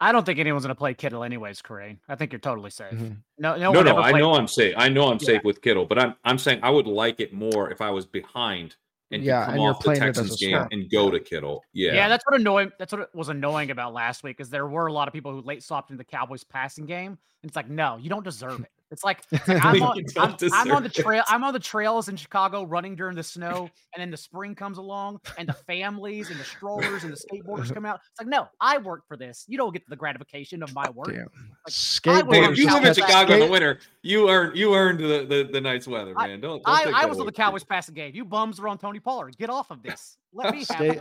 I 0.00 0.12
don't 0.12 0.24
think 0.24 0.38
anyone's 0.38 0.64
going 0.64 0.74
to 0.74 0.78
play 0.78 0.94
Kittle 0.94 1.24
anyways, 1.24 1.60
Kerrane. 1.60 1.98
I 2.08 2.14
think 2.14 2.32
you're 2.32 2.38
totally 2.38 2.70
safe. 2.70 2.92
Mm-hmm. 2.92 3.14
No, 3.38 3.56
no, 3.56 3.72
no. 3.72 3.82
no 3.82 3.98
I 3.98 4.12
know 4.12 4.34
I'm 4.34 4.46
safe. 4.46 4.74
I 4.76 4.88
know 4.88 5.08
I'm 5.08 5.18
yeah. 5.20 5.26
safe 5.26 5.44
with 5.44 5.60
Kittle, 5.60 5.86
but 5.86 5.98
I'm 5.98 6.14
I'm 6.24 6.38
saying 6.38 6.60
I 6.62 6.70
would 6.70 6.86
like 6.86 7.20
it 7.20 7.32
more 7.32 7.70
if 7.70 7.80
I 7.80 7.90
was 7.90 8.06
behind 8.06 8.76
and 9.10 9.24
yeah, 9.24 9.46
come 9.46 9.54
and 9.54 9.62
off 9.62 9.82
the 9.82 9.94
Texans 9.94 10.36
game 10.36 10.66
and 10.70 10.90
go 10.90 11.10
to 11.10 11.18
Kittle. 11.18 11.64
Yeah, 11.72 11.94
yeah. 11.94 12.08
That's 12.08 12.24
what 12.26 12.38
annoying. 12.40 12.70
That's 12.78 12.92
what 12.92 13.14
was 13.14 13.28
annoying 13.28 13.70
about 13.70 13.92
last 13.92 14.22
week 14.22 14.40
is 14.40 14.50
there 14.50 14.66
were 14.66 14.86
a 14.86 14.92
lot 14.92 15.08
of 15.08 15.14
people 15.14 15.32
who 15.32 15.40
late 15.40 15.62
swapped 15.62 15.90
into 15.90 15.98
the 15.98 16.04
Cowboys 16.04 16.44
passing 16.44 16.86
game, 16.86 17.18
and 17.42 17.48
it's 17.48 17.56
like, 17.56 17.68
no, 17.68 17.96
you 17.96 18.10
don't 18.10 18.24
deserve 18.24 18.60
it. 18.60 18.70
It's 18.90 19.04
like, 19.04 19.22
it's 19.30 19.46
like 19.46 19.64
I'm, 19.64 19.82
on, 19.82 19.98
I'm, 20.16 20.36
I'm, 20.52 20.70
on, 20.72 20.82
the 20.82 20.88
trail. 20.88 21.22
I'm 21.28 21.44
on 21.44 21.52
the 21.52 21.58
trails 21.58 22.08
in 22.08 22.16
Chicago 22.16 22.64
running 22.64 22.96
during 22.96 23.16
the 23.16 23.22
snow, 23.22 23.68
and 23.94 24.00
then 24.00 24.10
the 24.10 24.16
spring 24.16 24.54
comes 24.54 24.78
along, 24.78 25.20
and 25.36 25.48
the 25.48 25.52
families 25.52 26.30
and 26.30 26.40
the 26.40 26.44
strollers 26.44 27.04
and 27.04 27.12
the 27.12 27.16
skateboarders 27.16 27.72
come 27.72 27.84
out. 27.84 28.00
It's 28.10 28.20
like, 28.20 28.28
no, 28.28 28.48
I 28.60 28.78
work 28.78 29.06
for 29.06 29.16
this. 29.16 29.44
You 29.46 29.58
don't 29.58 29.72
get 29.72 29.88
the 29.88 29.96
gratification 29.96 30.62
of 30.62 30.74
my 30.74 30.88
work. 30.90 31.08
Like, 31.08 31.26
skateboarders. 31.68 32.52
If 32.52 32.58
you 32.58 32.72
live 32.72 32.84
in 32.84 32.94
Chicago 32.94 33.34
in 33.34 33.40
the 33.40 33.46
winter, 33.46 33.78
you 34.02 34.30
earned 34.30 34.56
you 34.56 34.74
earned 34.74 35.00
the, 35.00 35.26
the, 35.28 35.48
the 35.52 35.60
night's 35.60 35.86
weather, 35.86 36.14
man. 36.14 36.40
Don't. 36.40 36.62
don't 36.62 36.62
I, 36.66 37.02
I 37.02 37.06
was 37.06 37.20
on 37.20 37.26
the 37.26 37.32
Cowboys 37.32 37.64
passing 37.64 37.94
game. 37.94 38.14
You 38.14 38.24
bums 38.24 38.60
were 38.60 38.68
on 38.68 38.78
Tony 38.78 39.00
Pollard. 39.00 39.36
Get 39.36 39.50
off 39.50 39.70
of 39.70 39.82
this. 39.82 40.16
Let 40.32 40.54
me 40.54 40.64
Skate, 40.64 41.00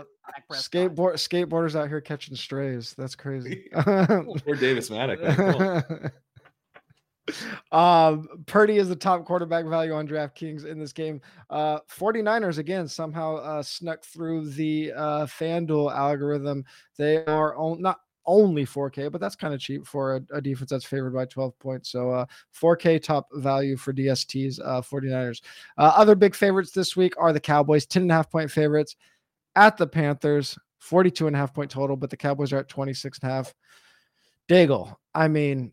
skateboard 0.51 1.15
skateboarders 1.15 1.75
out 1.75 1.89
here 1.89 2.01
catching 2.01 2.35
strays. 2.35 2.93
That's 2.97 3.15
crazy. 3.15 3.69
Or 3.75 4.55
Davis 4.55 4.89
Maddock. 4.89 6.13
Um, 7.71 8.27
Purdy 8.45 8.77
is 8.77 8.89
the 8.89 8.95
top 8.95 9.25
quarterback 9.25 9.65
value 9.65 9.93
on 9.93 10.07
DraftKings 10.07 10.65
in 10.65 10.79
this 10.79 10.93
game. 10.93 11.21
Uh, 11.49 11.79
49ers 11.89 12.57
again 12.57 12.87
somehow 12.87 13.37
uh, 13.37 13.63
snuck 13.63 14.03
through 14.03 14.49
the 14.49 14.93
uh, 14.93 15.25
FanDuel 15.25 15.93
algorithm. 15.93 16.65
They 16.97 17.25
are 17.25 17.55
on, 17.55 17.81
not 17.81 17.99
only 18.27 18.65
4K, 18.65 19.11
but 19.11 19.21
that's 19.21 19.35
kind 19.35 19.53
of 19.53 19.59
cheap 19.59 19.87
for 19.87 20.17
a, 20.17 20.21
a, 20.35 20.41
defense 20.41 20.69
that's 20.69 20.85
favored 20.85 21.13
by 21.13 21.25
12 21.25 21.57
points. 21.59 21.89
So 21.89 22.11
uh, 22.11 22.25
4K 22.53 23.01
top 23.01 23.27
value 23.33 23.77
for 23.77 23.93
DSTs, 23.93 24.59
uh, 24.63 24.81
49ers. 24.81 25.41
Uh, 25.77 25.93
other 25.95 26.13
big 26.13 26.35
favorites 26.35 26.71
this 26.71 26.95
week 26.95 27.13
are 27.17 27.31
the 27.31 27.39
Cowboys, 27.39 27.85
10 27.85 28.03
and 28.03 28.11
a 28.11 28.15
half 28.15 28.29
point 28.29 28.51
favorites 28.51 28.97
at 29.55 29.77
the 29.77 29.87
Panthers, 29.87 30.57
42 30.79 31.27
and 31.27 31.35
a 31.35 31.39
half 31.39 31.53
point 31.53 31.71
total, 31.71 31.95
but 31.95 32.09
the 32.09 32.17
Cowboys 32.17 32.53
are 32.53 32.57
at 32.57 32.69
26 32.69 33.19
and 33.19 33.31
a 33.31 33.33
half. 33.33 33.53
Daigle, 34.49 34.95
I 35.15 35.27
mean, 35.27 35.71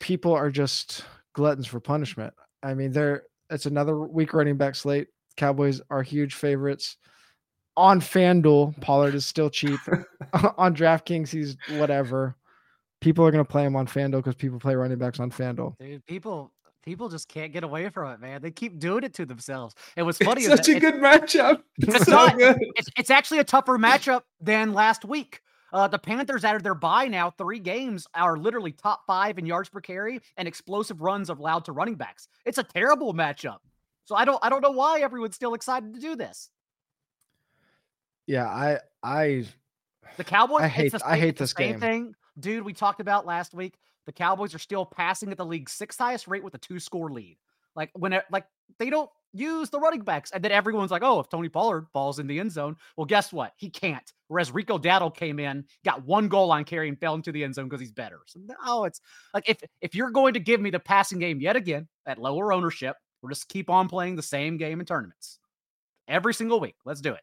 people 0.00 0.32
are 0.32 0.50
just 0.50 1.04
gluttons 1.34 1.66
for 1.66 1.80
punishment. 1.80 2.34
I 2.62 2.74
mean, 2.74 2.92
they're 2.92 3.24
it's 3.50 3.66
another 3.66 3.98
week 3.98 4.34
running 4.34 4.56
back 4.56 4.74
slate. 4.74 5.08
Cowboys 5.36 5.80
are 5.90 6.02
huge 6.02 6.34
favorites. 6.34 6.96
On 7.76 8.00
FanDuel, 8.00 8.80
Pollard 8.80 9.14
is 9.14 9.26
still 9.26 9.50
cheap. 9.50 9.78
on 10.56 10.74
DraftKings, 10.74 11.28
he's 11.28 11.56
whatever. 11.78 12.36
People 13.00 13.24
are 13.26 13.30
going 13.30 13.44
to 13.44 13.50
play 13.50 13.64
him 13.64 13.76
on 13.76 13.86
FanDuel 13.86 14.18
because 14.18 14.34
people 14.34 14.58
play 14.58 14.74
running 14.74 14.98
backs 14.98 15.20
on 15.20 15.30
FanDuel. 15.30 15.74
Dude, 15.78 16.04
people 16.06 16.52
people 16.86 17.08
just 17.08 17.28
can't 17.28 17.52
get 17.52 17.64
away 17.64 17.88
from 17.90 18.12
it, 18.12 18.20
man. 18.20 18.40
They 18.40 18.50
keep 18.50 18.78
doing 18.78 19.04
it 19.04 19.12
to 19.14 19.26
themselves. 19.26 19.74
It 19.96 20.02
was 20.02 20.18
funny. 20.18 20.42
It's 20.42 20.48
such 20.48 20.68
a 20.68 20.80
good 20.80 20.94
matchup. 20.94 21.62
It's, 21.78 21.94
it's, 21.94 22.08
not, 22.08 22.36
it's, 22.38 22.88
it's 22.96 23.10
actually 23.10 23.38
a 23.38 23.44
tougher 23.44 23.76
matchup 23.78 24.22
than 24.40 24.72
last 24.72 25.04
week. 25.04 25.40
Uh, 25.76 25.86
the 25.86 25.98
Panthers, 25.98 26.42
out 26.42 26.56
of 26.56 26.62
their 26.62 26.74
bye 26.74 27.06
now, 27.06 27.30
three 27.30 27.58
games 27.58 28.06
are 28.14 28.38
literally 28.38 28.72
top 28.72 29.02
five 29.06 29.38
in 29.38 29.44
yards 29.44 29.68
per 29.68 29.78
carry 29.78 30.22
and 30.38 30.48
explosive 30.48 31.02
runs 31.02 31.28
allowed 31.28 31.66
to 31.66 31.72
running 31.72 31.96
backs. 31.96 32.28
It's 32.46 32.56
a 32.56 32.62
terrible 32.62 33.12
matchup. 33.12 33.58
So 34.06 34.14
I 34.14 34.24
don't 34.24 34.38
I 34.42 34.48
don't 34.48 34.62
know 34.62 34.70
why 34.70 35.00
everyone's 35.00 35.34
still 35.34 35.52
excited 35.52 35.92
to 35.92 36.00
do 36.00 36.16
this. 36.16 36.48
Yeah, 38.26 38.46
I 38.46 38.78
I 39.02 39.44
the 40.16 40.24
Cowboys. 40.24 40.62
I 40.62 40.68
hate 40.68 40.92
same, 40.92 41.00
I 41.04 41.18
hate 41.18 41.36
this 41.36 41.52
game. 41.52 41.78
Thing, 41.78 42.14
dude. 42.40 42.64
We 42.64 42.72
talked 42.72 43.00
about 43.00 43.26
last 43.26 43.52
week. 43.52 43.74
The 44.06 44.12
Cowboys 44.12 44.54
are 44.54 44.58
still 44.58 44.86
passing 44.86 45.30
at 45.30 45.36
the 45.36 45.44
league's 45.44 45.72
sixth 45.72 45.98
highest 45.98 46.26
rate 46.26 46.42
with 46.42 46.54
a 46.54 46.58
two 46.58 46.80
score 46.80 47.10
lead. 47.10 47.36
Like 47.76 47.90
when 47.94 48.12
it, 48.12 48.24
like 48.30 48.46
they 48.78 48.90
don't 48.90 49.10
use 49.32 49.70
the 49.70 49.78
running 49.78 50.00
backs. 50.00 50.30
And 50.32 50.42
then 50.42 50.52
everyone's 50.52 50.90
like, 50.90 51.02
oh, 51.02 51.20
if 51.20 51.28
Tony 51.28 51.48
Pollard 51.48 51.86
falls 51.92 52.18
in 52.18 52.26
the 52.26 52.40
end 52.40 52.50
zone, 52.50 52.76
well, 52.96 53.04
guess 53.04 53.32
what? 53.32 53.52
He 53.56 53.70
can't. 53.70 54.12
Whereas 54.28 54.50
Rico 54.50 54.78
Dowdle 54.78 55.14
came 55.14 55.38
in, 55.38 55.64
got 55.84 56.04
one 56.04 56.28
goal 56.28 56.48
line 56.48 56.64
carry 56.64 56.88
and 56.88 56.98
fell 56.98 57.14
into 57.14 57.32
the 57.32 57.44
end 57.44 57.54
zone 57.54 57.68
because 57.68 57.80
he's 57.80 57.92
better. 57.92 58.20
So 58.26 58.40
no, 58.64 58.84
it's 58.84 59.00
like 59.34 59.48
if 59.48 59.58
if 59.80 59.94
you're 59.94 60.10
going 60.10 60.34
to 60.34 60.40
give 60.40 60.60
me 60.60 60.70
the 60.70 60.80
passing 60.80 61.18
game 61.18 61.40
yet 61.40 61.56
again 61.56 61.86
at 62.06 62.18
lower 62.18 62.52
ownership, 62.52 62.96
we'll 63.22 63.30
just 63.30 63.48
keep 63.48 63.70
on 63.70 63.88
playing 63.88 64.16
the 64.16 64.22
same 64.22 64.56
game 64.56 64.80
in 64.80 64.86
tournaments 64.86 65.38
every 66.08 66.34
single 66.34 66.58
week. 66.58 66.76
Let's 66.84 67.00
do 67.00 67.12
it. 67.12 67.20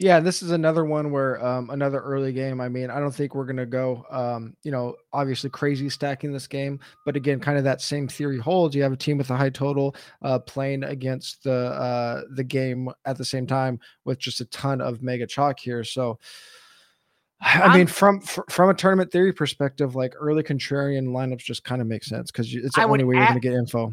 Yeah, 0.00 0.18
this 0.18 0.42
is 0.42 0.50
another 0.50 0.86
one 0.86 1.10
where 1.10 1.44
um, 1.44 1.68
another 1.68 2.00
early 2.00 2.32
game. 2.32 2.58
I 2.58 2.70
mean, 2.70 2.88
I 2.88 2.98
don't 3.00 3.14
think 3.14 3.34
we're 3.34 3.44
gonna 3.44 3.66
go, 3.66 4.06
um, 4.10 4.56
you 4.62 4.72
know, 4.72 4.96
obviously 5.12 5.50
crazy 5.50 5.90
stacking 5.90 6.32
this 6.32 6.46
game, 6.46 6.80
but 7.04 7.16
again, 7.16 7.38
kind 7.38 7.58
of 7.58 7.64
that 7.64 7.82
same 7.82 8.08
theory 8.08 8.38
holds. 8.38 8.74
You 8.74 8.82
have 8.82 8.92
a 8.92 8.96
team 8.96 9.18
with 9.18 9.28
a 9.28 9.36
high 9.36 9.50
total 9.50 9.94
uh, 10.22 10.38
playing 10.38 10.84
against 10.84 11.44
the 11.44 11.52
uh, 11.52 12.22
the 12.34 12.42
game 12.42 12.88
at 13.04 13.18
the 13.18 13.26
same 13.26 13.46
time 13.46 13.78
with 14.06 14.18
just 14.18 14.40
a 14.40 14.46
ton 14.46 14.80
of 14.80 15.02
mega 15.02 15.26
chalk 15.26 15.60
here. 15.60 15.84
So, 15.84 16.18
I 17.42 17.76
mean, 17.76 17.86
from 17.86 18.22
from 18.22 18.70
a 18.70 18.74
tournament 18.74 19.12
theory 19.12 19.34
perspective, 19.34 19.96
like 19.96 20.14
early 20.18 20.42
contrarian 20.42 21.08
lineups 21.08 21.40
just 21.40 21.62
kind 21.64 21.82
of 21.82 21.86
make 21.86 22.04
sense 22.04 22.30
because 22.30 22.54
it's 22.54 22.74
the 22.74 22.80
I 22.80 22.84
only 22.84 23.04
way 23.04 23.16
you're 23.16 23.26
going 23.26 23.38
to 23.38 23.46
get 23.46 23.52
info. 23.52 23.92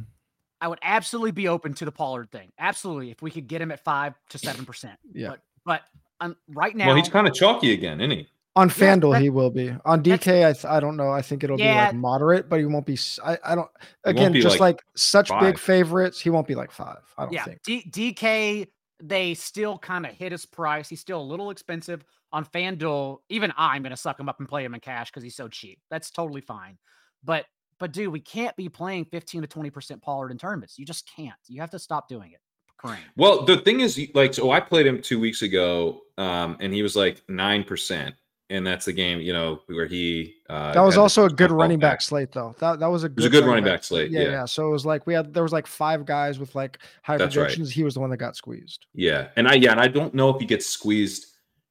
I 0.62 0.70
would 0.70 0.80
absolutely 0.82 1.32
be 1.32 1.50
open 1.50 1.74
to 1.74 1.86
the 1.86 1.92
Pollard 1.92 2.32
thing. 2.32 2.50
Absolutely, 2.58 3.12
if 3.12 3.22
we 3.22 3.30
could 3.30 3.48
get 3.48 3.62
him 3.62 3.72
at 3.72 3.84
five 3.84 4.14
to 4.30 4.38
seven 4.38 4.66
percent. 4.66 4.98
Yeah. 5.14 5.32
But 5.32 5.42
but 5.68 5.84
um, 6.20 6.36
right 6.48 6.76
now, 6.76 6.88
Well, 6.88 6.96
he's 6.96 7.10
kind 7.10 7.28
of 7.28 7.36
chalky 7.36 7.74
again, 7.74 8.02
isn't 8.02 8.18
he? 8.18 8.28
On 8.56 8.72
FanDuel, 8.72 9.14
that- 9.14 9.22
he 9.22 9.30
will 9.30 9.52
be. 9.52 9.72
On 9.86 10.02
DK, 10.02 10.48
I, 10.48 10.54
th- 10.54 10.66
I 10.66 10.80
don't 10.80 10.98
know. 10.98 11.12
I 11.12 11.22
think 11.22 11.44
it'll 11.44 11.58
be 11.58 11.64
like 11.64 11.94
moderate, 11.94 12.50
but 12.50 12.58
he 12.60 12.66
won't 12.66 12.88
be. 12.88 12.98
I, 13.24 13.38
I 13.46 13.54
don't. 13.54 13.70
Again, 14.04 14.34
just 14.34 14.60
like 14.60 14.78
like, 14.78 14.84
such 14.96 15.30
big 15.40 15.60
favorites, 15.60 16.20
he 16.20 16.32
won't 16.32 16.48
be 16.48 16.56
like 16.56 16.72
five. 16.72 17.04
I 17.20 17.26
don't 17.26 17.34
yeah, 17.34 17.44
think. 17.44 17.62
D- 17.62 17.92
DK 18.16 18.68
they 19.02 19.34
still 19.34 19.78
kind 19.78 20.06
of 20.06 20.14
hit 20.14 20.32
his 20.32 20.46
price. 20.46 20.90
He's 20.90 21.02
still 21.02 21.22
a 21.22 21.24
little 21.24 21.52
expensive 21.52 22.04
on 22.32 22.46
FanDuel. 22.46 23.20
Even 23.30 23.54
I'm 23.56 23.84
going 23.84 23.92
to 23.92 23.98
suck 23.98 24.20
him 24.20 24.28
up 24.28 24.40
and 24.40 24.50
play 24.50 24.64
him 24.64 24.74
in 24.74 24.80
cash 24.80 25.12
because 25.12 25.24
he's 25.24 25.36
so 25.36 25.48
cheap. 25.48 25.80
That's 25.92 26.10
totally 26.10 26.42
fine. 26.42 26.78
But 27.24 27.46
but 27.80 27.92
dude, 27.92 28.12
we 28.12 28.20
can't 28.20 28.56
be 28.56 28.70
playing 28.70 29.06
15 29.06 29.42
to 29.42 29.48
20 29.48 29.70
percent 29.70 30.02
Pollard 30.02 30.32
in 30.32 30.38
tournaments. 30.38 30.80
You 30.80 30.86
just 30.86 31.10
can't. 31.16 31.38
You 31.48 31.62
have 31.62 31.70
to 31.72 31.80
stop 31.80 32.08
doing 32.10 32.32
it. 32.32 32.40
Kerrane. 32.84 32.98
Well, 33.16 33.44
the 33.46 33.58
thing 33.58 33.80
is, 33.80 34.00
like, 34.14 34.34
so 34.34 34.52
I 34.52 34.60
played 34.60 34.86
him 34.86 35.02
two 35.02 35.20
weeks 35.20 35.42
ago, 35.42 36.02
um, 36.18 36.58
and 36.60 36.74
he 36.74 36.84
was 36.84 36.96
like 36.96 37.24
nine 37.28 37.64
percent, 37.64 38.16
and 38.50 38.66
that's 38.66 38.86
the 38.86 38.94
game, 38.94 39.20
you 39.20 39.34
know, 39.34 39.62
where 39.68 39.88
he. 39.88 40.36
Uh, 40.50 40.74
That 40.74 40.82
was 40.82 40.98
also 40.98 41.26
a 41.26 41.30
good 41.30 41.52
running 41.52 41.80
back 41.80 41.94
back. 41.94 42.02
slate, 42.02 42.32
though. 42.32 42.56
That 42.60 42.80
that 42.80 42.88
was 42.88 43.04
a 43.04 43.10
good. 43.10 43.18
was 43.18 43.26
a 43.26 43.30
good 43.30 43.46
running 43.46 43.64
back 43.64 43.84
slate, 43.84 44.12
Yeah, 44.12 44.22
yeah. 44.22 44.30
yeah. 44.30 44.46
So 44.46 44.68
it 44.68 44.72
was 44.72 44.86
like 44.86 45.08
we 45.08 45.14
had 45.14 45.34
there 45.34 45.44
was 45.44 45.52
like 45.52 45.68
five 45.68 46.06
guys 46.06 46.40
with 46.40 46.54
like 46.56 46.80
high 47.04 47.18
That's 47.18 47.36
right. 47.36 47.44
projections. 47.44 47.72
He 47.72 47.84
was 47.84 47.96
the 47.96 48.00
one 48.00 48.10
that 48.12 48.18
got 48.18 48.36
squeezed. 48.36 48.86
Yeah, 48.94 49.30
and 49.36 49.48
I 49.48 49.56
yeah, 49.56 49.72
and 49.72 49.82
I 49.82 49.88
don't 49.88 50.14
know 50.14 50.30
if 50.30 50.40
he 50.40 50.46
gets 50.46 50.66
squeezed 50.68 51.28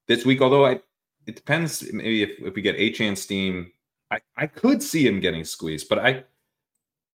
this 0.09 0.25
week. 0.27 0.43
Although 0.43 0.67
I, 0.67 0.81
it 1.27 1.37
depends. 1.37 1.91
Maybe 1.93 2.23
if, 2.23 2.31
if 2.41 2.55
we 2.55 2.63
get 2.63 2.77
Achane 2.77 3.17
Steam, 3.17 3.71
I 4.11 4.19
I 4.37 4.47
could 4.49 4.83
see 4.83 5.07
him 5.07 5.21
getting 5.21 5.45
squeezed. 5.45 5.89
But 5.89 6.01
I, 6.01 6.25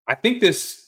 I 0.08 0.14
think 0.16 0.40
this, 0.40 0.81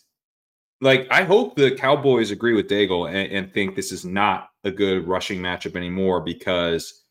like, 0.85 1.09
I 1.11 1.25
hope 1.25 1.57
the 1.57 1.75
Cowboys 1.75 2.31
agree 2.31 2.53
with 2.53 2.69
Daigle 2.69 3.09
and, 3.09 3.33
and 3.33 3.53
think 3.53 3.75
this 3.75 3.91
is 3.91 4.05
not 4.05 4.51
a 4.65 4.71
good 4.71 5.09
rushing 5.09 5.41
matchup 5.41 5.77
anymore 5.77 6.21
because 6.21 7.05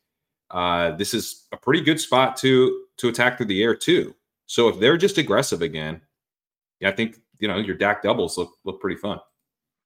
uh, 0.50 0.92
this 0.92 1.12
is 1.12 1.46
a 1.52 1.56
pretty 1.56 1.80
good 1.80 2.00
spot 2.00 2.36
to 2.38 2.84
to 2.98 3.08
attack 3.08 3.36
through 3.36 3.46
the 3.46 3.62
air 3.62 3.74
too. 3.74 4.14
So 4.46 4.68
if 4.68 4.78
they're 4.78 4.96
just 4.96 5.18
aggressive 5.18 5.60
again, 5.60 6.00
yeah, 6.78 6.90
I 6.90 6.92
think 6.92 7.16
you 7.40 7.48
know 7.48 7.56
your 7.56 7.74
Dak 7.74 8.02
doubles 8.02 8.38
look 8.38 8.52
look 8.64 8.80
pretty 8.80 8.96
fun. 8.96 9.18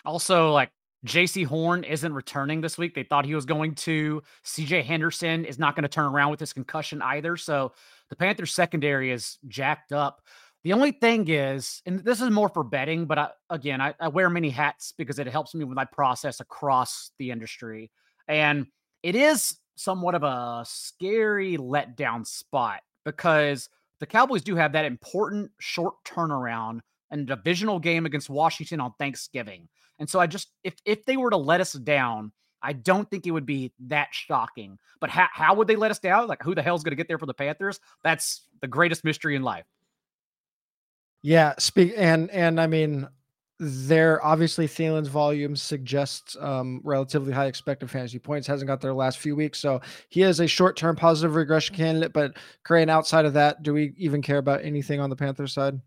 Also, 0.04 0.52
like 0.52 0.70
Jaycee 1.06 1.46
Horn 1.46 1.84
isn't 1.84 2.12
returning 2.12 2.60
this 2.60 2.76
week. 2.76 2.94
They 2.94 3.04
thought 3.04 3.24
he 3.24 3.34
was 3.34 3.46
going 3.46 3.74
to. 3.76 4.22
CJ 4.44 4.84
Henderson 4.84 5.46
is 5.46 5.58
not 5.58 5.74
going 5.76 5.84
to 5.84 5.88
turn 5.88 6.12
around 6.12 6.30
with 6.30 6.40
his 6.40 6.52
concussion 6.52 7.00
either. 7.00 7.38
So 7.38 7.72
the 8.10 8.16
Panthers 8.16 8.54
secondary 8.54 9.12
is 9.12 9.38
jacked 9.46 9.92
up. 9.92 10.20
The 10.64 10.72
only 10.72 10.92
thing 10.92 11.28
is, 11.28 11.82
and 11.86 12.00
this 12.00 12.20
is 12.20 12.30
more 12.30 12.48
for 12.48 12.64
betting, 12.64 13.06
but 13.06 13.18
I, 13.18 13.28
again, 13.48 13.80
I, 13.80 13.94
I 14.00 14.08
wear 14.08 14.28
many 14.28 14.50
hats 14.50 14.92
because 14.96 15.18
it 15.18 15.28
helps 15.28 15.54
me 15.54 15.64
with 15.64 15.76
my 15.76 15.84
process 15.84 16.40
across 16.40 17.12
the 17.18 17.30
industry. 17.30 17.90
And 18.26 18.66
it 19.02 19.14
is 19.14 19.56
somewhat 19.76 20.14
of 20.14 20.24
a 20.24 20.64
scary 20.66 21.56
letdown 21.56 22.26
spot 22.26 22.80
because 23.04 23.68
the 24.00 24.06
Cowboys 24.06 24.42
do 24.42 24.56
have 24.56 24.72
that 24.72 24.84
important 24.84 25.50
short 25.60 25.94
turnaround 26.04 26.80
and 27.10 27.26
divisional 27.26 27.78
game 27.78 28.04
against 28.04 28.28
Washington 28.28 28.80
on 28.80 28.92
Thanksgiving. 28.98 29.68
And 29.98 30.08
so 30.08 30.20
I 30.20 30.26
just 30.26 30.48
if 30.64 30.74
if 30.84 31.04
they 31.04 31.16
were 31.16 31.30
to 31.30 31.36
let 31.36 31.60
us 31.60 31.72
down, 31.72 32.32
I 32.62 32.72
don't 32.72 33.08
think 33.10 33.26
it 33.26 33.30
would 33.30 33.46
be 33.46 33.72
that 33.86 34.08
shocking. 34.12 34.78
But 35.00 35.10
how 35.10 35.28
how 35.32 35.54
would 35.54 35.68
they 35.68 35.76
let 35.76 35.90
us 35.90 35.98
down? 35.98 36.26
Like 36.26 36.42
who 36.42 36.54
the 36.54 36.62
hell's 36.62 36.82
going 36.82 36.92
to 36.92 36.96
get 36.96 37.08
there 37.08 37.18
for 37.18 37.26
the 37.26 37.34
Panthers? 37.34 37.80
That's 38.04 38.42
the 38.60 38.68
greatest 38.68 39.04
mystery 39.04 39.36
in 39.36 39.42
life. 39.42 39.64
Yeah, 41.22 41.54
speak 41.58 41.94
and 41.96 42.30
and 42.30 42.60
I 42.60 42.66
mean, 42.66 43.08
there 43.58 44.24
obviously 44.24 44.66
Thielen's 44.68 45.08
volume 45.08 45.56
suggests 45.56 46.36
um, 46.40 46.80
relatively 46.84 47.32
high 47.32 47.46
expected 47.46 47.90
fantasy 47.90 48.18
points. 48.18 48.46
Hasn't 48.46 48.68
got 48.68 48.80
there 48.80 48.94
last 48.94 49.18
few 49.18 49.34
weeks, 49.34 49.58
so 49.58 49.80
he 50.08 50.22
is 50.22 50.38
a 50.40 50.46
short-term 50.46 50.94
positive 50.94 51.34
regression 51.34 51.74
candidate. 51.74 52.12
But 52.12 52.36
Kerrane, 52.64 52.88
outside 52.88 53.24
of 53.24 53.32
that, 53.34 53.62
do 53.64 53.74
we 53.74 53.94
even 53.96 54.22
care 54.22 54.38
about 54.38 54.64
anything 54.64 55.00
on 55.00 55.10
the 55.10 55.16
Panthers 55.16 55.52
side? 55.52 55.80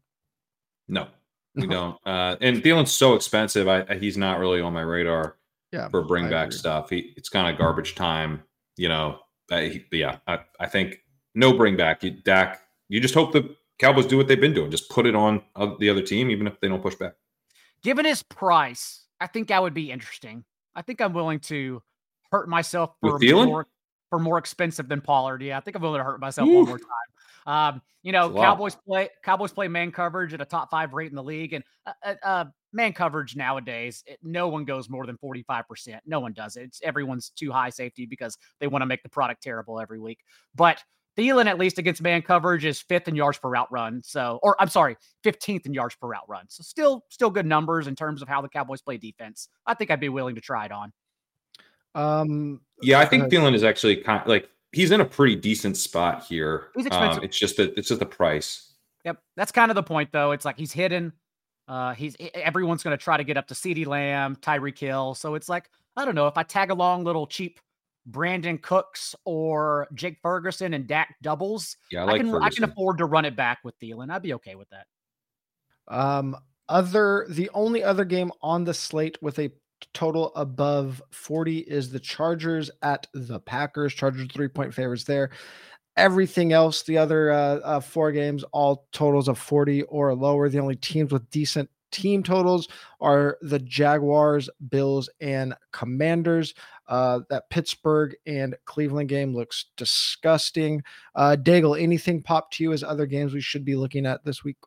No, 0.90 1.08
we 1.56 1.66
don't. 1.68 1.98
Uh, 2.06 2.36
and 2.42 2.62
Thielen's 2.62 2.92
so 2.92 3.14
expensive. 3.16 3.68
I, 3.70 3.86
I 3.90 3.96
he's 3.96 4.18
not 4.18 4.40
really 4.40 4.60
on 4.60 4.74
my 4.74 4.82
radar 4.82 5.38
Yeah, 5.72 5.88
for 5.88 6.02
bring 6.04 6.26
I 6.26 6.30
back 6.30 6.48
agree. 6.48 6.58
stuff. 6.60 6.90
He 6.90 7.14
it's 7.16 7.30
kind 7.30 7.50
of 7.52 7.58
garbage 7.58 7.96
time. 7.96 8.44
You 8.78 8.90
know. 8.90 9.20
He, 9.50 9.84
yeah, 9.92 10.20
I, 10.28 10.40
I 10.62 10.68
think 10.68 11.00
no 11.36 11.52
bring 11.52 11.76
back. 11.76 12.04
You, 12.04 12.12
Dak. 12.12 12.62
You 12.88 13.02
just 13.02 13.14
hope 13.14 13.34
the 13.34 13.54
Cowboys 13.82 14.06
do 14.06 14.16
what 14.16 14.28
they've 14.28 14.40
been 14.40 14.54
doing. 14.54 14.70
Just 14.70 14.90
put 14.90 15.08
it 15.08 15.16
on 15.16 15.42
the 15.80 15.90
other 15.90 16.04
team, 16.04 16.30
even 16.30 16.46
if 16.46 16.60
they 16.60 16.68
don't 16.68 16.84
push 16.84 16.94
back. 16.96 17.14
Given 17.82 18.06
his 18.06 18.22
price, 18.22 19.08
I 19.20 19.26
think 19.26 19.48
that 19.48 19.62
would 19.62 19.74
be 19.74 19.92
interesting. 19.92 20.44
I 20.76 20.84
think 20.84 21.02
I'm 21.02 21.14
willing 21.14 21.40
to 21.42 21.82
hurt 22.32 22.48
myself 22.48 22.96
for 23.02 23.18
more 23.20 23.68
for 24.12 24.20
more 24.20 24.38
expensive 24.38 24.88
than 24.88 25.02
Pollard. 25.02 25.42
Yeah, 25.42 25.58
I 25.58 25.62
think 25.62 25.76
I'm 25.76 25.82
willing 25.82 26.00
to 26.00 26.04
hurt 26.04 26.20
myself 26.20 26.48
Oof. 26.48 26.56
one 26.56 26.66
more 26.68 26.78
time. 26.78 26.88
Um, 27.48 27.82
you 28.04 28.12
know, 28.12 28.28
That's 28.28 28.34
a 28.34 28.38
lot. 28.38 28.46
Cowboys 28.46 28.76
play 28.88 29.10
Cowboys 29.24 29.52
play 29.52 29.68
man 29.68 29.92
coverage 29.92 30.34
at 30.36 30.42
a 30.42 30.46
top 30.46 30.70
five 30.70 30.94
rate 30.94 31.10
in 31.10 31.16
the 31.16 31.24
league, 31.24 31.54
and 31.54 31.64
uh, 31.88 31.94
uh, 32.04 32.16
uh, 32.24 32.46
man 32.72 32.94
coverage 32.94 33.36
nowadays, 33.36 34.04
it, 34.06 34.20
no 34.22 34.48
one 34.48 34.64
goes 34.64 34.90
more 34.90 35.08
than 35.08 35.18
forty 35.18 35.42
five 35.42 35.68
percent. 35.68 36.04
No 36.06 36.20
one 36.20 36.34
does 36.34 36.56
it. 36.56 36.64
It's 36.64 36.82
everyone's 36.84 37.32
too 37.32 37.52
high 37.52 37.72
safety 37.72 38.06
because 38.06 38.38
they 38.60 38.68
want 38.68 38.84
to 38.84 38.86
make 38.86 39.02
the 39.02 39.10
product 39.10 39.42
terrible 39.42 39.80
every 39.80 40.00
week. 40.00 40.20
But 40.54 40.84
Thielen, 41.18 41.46
at 41.48 41.58
least 41.60 41.78
against 41.78 42.02
man 42.02 42.22
coverage, 42.22 42.64
is 42.66 42.80
fifth 42.80 43.08
in 43.08 43.16
yards 43.16 43.38
per 43.38 43.50
route 43.50 43.72
run. 43.72 44.02
So, 44.04 44.40
or 44.42 44.56
I'm 44.62 44.70
sorry, 44.70 44.96
15th 45.26 45.66
in 45.66 45.74
yards 45.74 45.96
per 45.96 46.08
route 46.08 46.28
run. 46.28 46.46
So 46.50 46.64
still, 46.64 47.04
still 47.10 47.30
good 47.30 47.46
numbers 47.46 47.88
in 47.88 47.96
terms 47.96 48.22
of 48.22 48.28
how 48.28 48.42
the 48.42 48.48
Cowboys 48.50 48.82
play 48.82 48.98
defense. 48.98 49.50
I 49.66 49.74
think 49.74 49.92
I'd 49.92 50.00
be 50.00 50.10
willing 50.10 50.36
to 50.36 50.42
try 50.42 50.66
it 50.66 50.72
on. 50.72 50.94
Um, 51.96 52.62
Yeah, 52.82 53.00
I 53.00 53.06
think 53.06 53.22
ahead. 53.24 53.32
Thielen 53.34 53.54
is 53.54 53.64
actually 53.64 53.98
kind 53.98 54.26
like 54.26 54.50
he's 54.72 54.92
in 54.92 55.02
a 55.02 55.06
pretty 55.06 55.36
decent 55.36 55.76
spot 55.78 56.24
here. 56.24 56.70
He's 56.76 56.86
Um, 56.86 56.88
expensive. 56.88 57.24
it's 57.24 57.38
just 57.38 57.58
that 57.58 57.78
it's 57.78 57.90
just 57.90 58.00
the 58.00 58.06
price. 58.06 58.74
Yep, 59.04 59.18
that's 59.36 59.52
kind 59.52 59.72
of 59.72 59.76
the 59.76 59.84
point, 59.84 60.12
though. 60.12 60.32
It's 60.32 60.46
like 60.46 60.58
he's 60.58 60.72
hidden. 60.72 61.12
Uh, 61.68 61.94
he's 61.94 62.16
everyone's 62.34 62.84
going 62.84 62.98
to 62.98 63.02
try 63.04 63.18
to 63.18 63.24
get 63.24 63.38
up 63.38 63.48
to 63.48 63.54
CeeDee 63.54 63.86
Lamb, 63.86 64.36
Tyreek 64.38 64.78
Hill. 64.78 65.16
So 65.16 65.36
it's 65.36 65.50
like 65.50 65.70
I 65.98 66.06
don't 66.06 66.16
know 66.16 66.28
if 66.28 66.38
I 66.38 66.44
tag 66.44 66.70
along 66.72 67.04
little 67.04 67.28
cheap 67.28 67.60
Brandin 68.10 68.62
Cooks 68.62 69.16
or 69.26 69.88
Jake 69.94 70.18
Ferguson 70.22 70.74
and 70.74 70.88
Dak 70.88 71.16
doubles. 71.22 71.78
Yeah, 71.92 72.02
I 72.02 72.04
I, 72.04 72.06
like 72.06 72.22
can 72.22 72.36
I 72.36 72.50
can 72.50 72.64
afford 72.64 72.98
to 73.00 73.06
run 73.06 73.26
it 73.26 73.36
back 73.36 73.60
with 73.64 73.78
Thielen. 73.80 74.12
I'd 74.12 74.22
be 74.22 74.34
okay 74.36 74.56
with 74.56 74.70
that. 74.70 74.88
Um, 75.88 76.36
other 76.70 77.26
the 77.30 77.50
only 77.54 77.84
other 77.84 78.06
game 78.06 78.32
on 78.42 78.64
the 78.64 78.74
slate 78.74 79.18
with 79.22 79.40
a 79.40 79.52
total 79.94 80.34
above 80.36 81.02
40 81.12 81.60
is 81.60 81.92
the 81.92 82.00
Chargers 82.00 82.72
at 82.82 83.08
the 83.14 83.40
Packers. 83.40 83.94
Chargers 83.94 84.28
three 84.32 84.48
point 84.48 84.74
favorites 84.74 85.04
there. 85.04 85.32
Everything 85.98 86.54
else, 86.54 86.84
the 86.84 86.98
other 86.98 87.32
uh, 87.32 87.56
uh, 87.58 87.80
four 87.82 88.12
games, 88.12 88.44
all 88.54 88.88
totals 88.94 89.28
of 89.28 89.38
40 89.38 89.84
or 89.84 90.16
lower. 90.16 90.48
The 90.48 90.60
only 90.60 90.78
teams 90.78 91.12
with 91.12 91.30
decent 91.30 91.70
team 91.92 92.24
totals 92.24 92.68
are 93.00 93.38
the 93.42 93.60
Jaguars, 93.60 94.50
Bills, 94.70 95.10
and 95.20 95.54
Commanders. 95.72 96.54
Uh, 96.88 97.22
that 97.30 97.50
Pittsburgh 97.50 98.16
and 98.26 98.56
Cleveland 98.66 99.08
game 99.08 99.34
looks 99.34 99.66
disgusting. 99.78 100.84
Uh, 101.16 101.38
Daigle, 101.40 101.82
anything 101.82 102.22
pop 102.22 102.52
to 102.52 102.64
you 102.64 102.74
as 102.74 102.84
other 102.84 103.06
games 103.06 103.34
we 103.34 103.40
should 103.40 103.64
be 103.64 103.76
looking 103.76 104.06
at 104.06 104.26
this 104.26 104.44
week? 104.44 104.58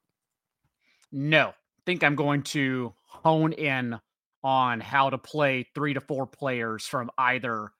No, 1.12 1.53
think 1.85 2.03
I'm 2.03 2.16
going 2.16 2.43
to 2.43 2.95
hone 3.07 3.53
in 3.53 3.99
on 4.43 4.81
how 4.81 5.11
to 5.11 5.18
play 5.18 5.66
three 5.75 5.95
to 5.95 6.01
four 6.01 6.27
players 6.27 6.87
from 6.87 7.11
either 7.16 7.70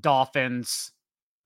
Dolphins, 0.00 0.92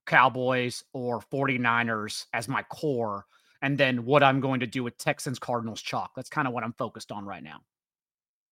Cowboys, 0.07 0.85
or 0.93 1.21
49ers 1.21 2.27
as 2.35 2.49
my 2.49 2.63
core. 2.65 3.25
And 3.63 3.79
then 3.79 4.05
what 4.05 4.23
I'm 4.23 4.41
going 4.41 4.61
to 4.61 4.67
do 4.67 4.83
with 4.83 4.99
Texans, 4.99 5.39
Cardinals, 5.39 5.81
Chalk. 5.81 6.13
That's 6.15 6.29
kind 6.29 6.47
of 6.47 6.53
what 6.53 6.65
I'm 6.65 6.73
focused 6.75 7.13
on 7.13 7.25
right 7.25 7.43
now. 7.43 7.61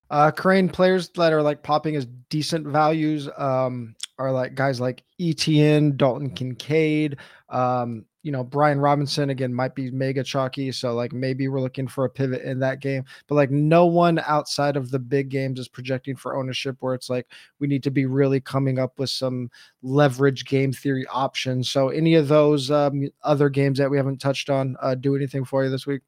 Uh, 0.08 0.30
Kerrane 0.30 0.72
players 0.72 1.08
that 1.10 1.32
are 1.32 1.42
like 1.42 1.62
popping 1.62 1.94
as 1.94 2.06
decent 2.30 2.66
values 2.66 3.28
um, 3.36 3.94
are 4.18 4.32
like 4.32 4.54
guys 4.54 4.80
like 4.80 5.04
ETN, 5.20 5.96
Dalton 5.96 6.30
Kincaid, 6.30 7.18
um, 7.48 8.04
you 8.22 8.32
know, 8.32 8.44
Brian 8.44 8.80
Robinson 8.80 9.30
again 9.30 9.52
might 9.52 9.74
be 9.74 9.90
mega 9.90 10.22
chalky. 10.22 10.70
So 10.72 10.94
like 10.94 11.12
maybe 11.12 11.48
we're 11.48 11.60
looking 11.60 11.88
for 11.88 12.04
a 12.04 12.10
pivot 12.10 12.42
in 12.42 12.58
that 12.60 12.80
game, 12.80 13.04
but 13.26 13.34
like 13.34 13.50
no 13.50 13.86
one 13.86 14.18
outside 14.26 14.76
of 14.76 14.90
the 14.90 14.98
big 14.98 15.30
games 15.30 15.58
is 15.58 15.68
projecting 15.68 16.16
for 16.16 16.36
ownership 16.36 16.76
where 16.80 16.94
it's 16.94 17.08
like 17.08 17.26
we 17.58 17.66
need 17.66 17.82
to 17.84 17.90
be 17.90 18.06
really 18.06 18.40
coming 18.40 18.78
up 18.78 18.98
with 18.98 19.10
some 19.10 19.50
leverage 19.82 20.44
game 20.44 20.72
theory 20.72 21.06
options. 21.10 21.70
So 21.70 21.88
any 21.88 22.14
of 22.14 22.28
those 22.28 22.70
um, 22.70 23.08
other 23.22 23.48
games 23.48 23.78
that 23.78 23.90
we 23.90 23.96
haven't 23.96 24.18
touched 24.18 24.50
on 24.50 24.76
uh, 24.82 24.94
do 24.94 25.16
anything 25.16 25.44
for 25.44 25.64
you 25.64 25.70
this 25.70 25.86
week? 25.86 26.02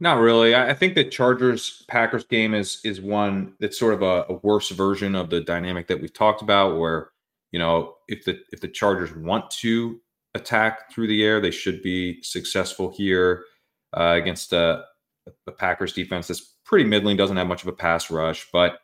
Not 0.00 0.20
really. 0.20 0.54
I 0.54 0.74
think 0.74 0.94
the 0.94 1.04
Chargers 1.04 1.84
Packers 1.88 2.24
game 2.24 2.54
is 2.54 2.80
is 2.84 3.00
one 3.00 3.54
that's 3.58 3.76
sort 3.76 3.94
of 3.94 4.02
a, 4.02 4.26
a 4.28 4.34
worse 4.44 4.70
version 4.70 5.16
of 5.16 5.28
the 5.28 5.40
dynamic 5.40 5.88
that 5.88 6.00
we've 6.00 6.12
talked 6.12 6.40
about, 6.40 6.78
where 6.78 7.10
you 7.50 7.58
know 7.58 7.96
if 8.06 8.24
the 8.24 8.38
if 8.52 8.60
the 8.60 8.68
Chargers 8.68 9.12
want 9.16 9.50
to 9.50 10.00
attack 10.34 10.92
through 10.92 11.08
the 11.08 11.24
air, 11.24 11.40
they 11.40 11.50
should 11.50 11.82
be 11.82 12.22
successful 12.22 12.90
here 12.90 13.44
uh, 13.96 14.14
against 14.16 14.52
a, 14.52 14.84
the 15.46 15.52
Packers 15.52 15.92
defense 15.92 16.28
that's 16.28 16.56
pretty 16.64 16.84
middling, 16.84 17.16
doesn't 17.16 17.36
have 17.36 17.46
much 17.46 17.62
of 17.62 17.68
a 17.68 17.72
pass 17.72 18.10
rush, 18.10 18.48
but 18.52 18.78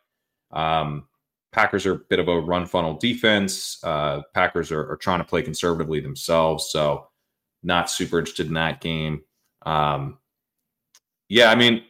um, 0.51 1.07
Packers 1.51 1.85
are 1.85 1.93
a 1.93 1.99
bit 2.09 2.19
of 2.19 2.27
a 2.27 2.39
run 2.39 2.65
funnel 2.65 2.95
defense. 2.95 3.79
Uh, 3.83 4.21
Packers 4.33 4.71
are, 4.71 4.91
are, 4.91 4.97
trying 4.97 5.19
to 5.19 5.25
play 5.25 5.41
conservatively 5.41 5.99
themselves, 5.99 6.69
so 6.69 7.07
not 7.63 7.89
super 7.89 8.19
interested 8.19 8.47
in 8.47 8.53
that 8.53 8.81
game. 8.81 9.21
Um, 9.65 10.17
yeah, 11.29 11.49
I 11.49 11.55
mean, 11.55 11.83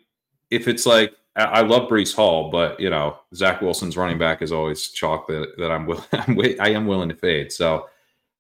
if 0.52 0.68
it's 0.68 0.86
like 0.86 1.14
I, 1.36 1.62
love 1.62 1.90
Breece 1.90 2.16
Hall, 2.16 2.50
but 2.50 2.80
you 2.80 2.90
know 2.90 3.18
Zach 3.34 3.62
Wilson's 3.62 3.98
running 3.98 4.18
back 4.18 4.42
is 4.42 4.52
always 4.52 4.90
chalk 4.90 5.28
that, 5.28 5.54
that 5.58 5.72
I'm 5.72 5.86
willing 5.86 6.06
I'm 6.14 6.40
I 6.60 6.70
am 6.70 6.88
willing 6.88 7.10
to 7.10 7.16
fade. 7.16 7.52
So 7.52 7.88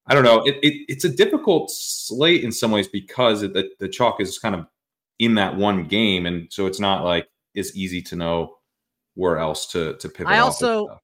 I 0.08 0.14
don't 0.14 0.24
know. 0.24 0.43
It, 0.43 0.58
it, 0.62 0.86
it's 0.88 1.06
a 1.06 1.10
difficult 1.10 1.72
slate 1.72 2.43
in 2.43 2.51
some 2.51 2.72
ways 2.72 2.88
because 2.88 3.41
the, 3.41 3.70
the 3.80 3.89
chalk 3.89 4.22
is 4.22 4.38
kind 4.38 4.56
of 4.56 4.68
in 5.20 5.36
that 5.36 5.56
one 5.56 5.86
game, 5.86 6.26
and 6.26 6.47
so 6.51 6.68
it's 6.68 6.80
not 6.80 7.03
like 7.03 7.28
it's 7.53 7.76
easy 7.76 8.01
to 8.03 8.16
know 8.16 8.58
where 9.16 9.38
else 9.38 9.66
to 9.68 9.95
to 9.97 10.10
pivot. 10.10 10.32
I 10.32 10.39
also 10.39 10.99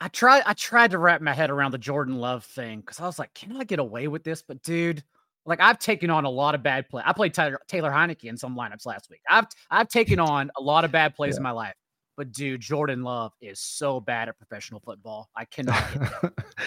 I 0.00 0.08
tried 0.08 0.42
I 0.44 0.52
tried 0.52 0.90
to 0.90 0.98
wrap 0.98 1.22
my 1.22 1.32
head 1.32 1.50
around 1.50 1.70
the 1.70 1.78
Jordan 1.78 2.16
Love 2.16 2.44
thing 2.44 2.80
because 2.80 3.00
I 3.00 3.06
was 3.06 3.18
like, 3.18 3.32
can 3.34 3.56
I 3.56 3.64
get 3.64 3.78
away 3.78 4.08
with 4.08 4.24
this? 4.24 4.42
But 4.42 4.62
dude, 4.62 5.02
like 5.46 5.60
I've 5.60 5.78
taken 5.78 6.10
on 6.10 6.24
a 6.24 6.30
lot 6.30 6.54
of 6.54 6.62
bad 6.62 6.88
play. 6.88 7.02
I 7.06 7.12
played 7.12 7.32
Taylor, 7.32 7.60
Taylor 7.68 7.90
Heinicke 7.90 8.24
in 8.24 8.36
some 8.36 8.56
lineups 8.56 8.84
last 8.84 9.08
week. 9.08 9.20
I've 9.30 9.46
I've 9.70 9.88
taken 9.88 10.20
on 10.20 10.50
a 10.56 10.60
lot 10.60 10.84
of 10.84 10.92
bad 10.92 11.14
plays 11.14 11.34
yeah. 11.34 11.38
in 11.38 11.42
my 11.44 11.52
life. 11.52 11.74
But 12.16 12.32
dude, 12.32 12.62
Jordan 12.62 13.02
Love 13.02 13.32
is 13.42 13.60
so 13.60 14.00
bad 14.00 14.28
at 14.28 14.38
professional 14.38 14.80
football. 14.80 15.28
I 15.36 15.44
cannot. 15.44 15.76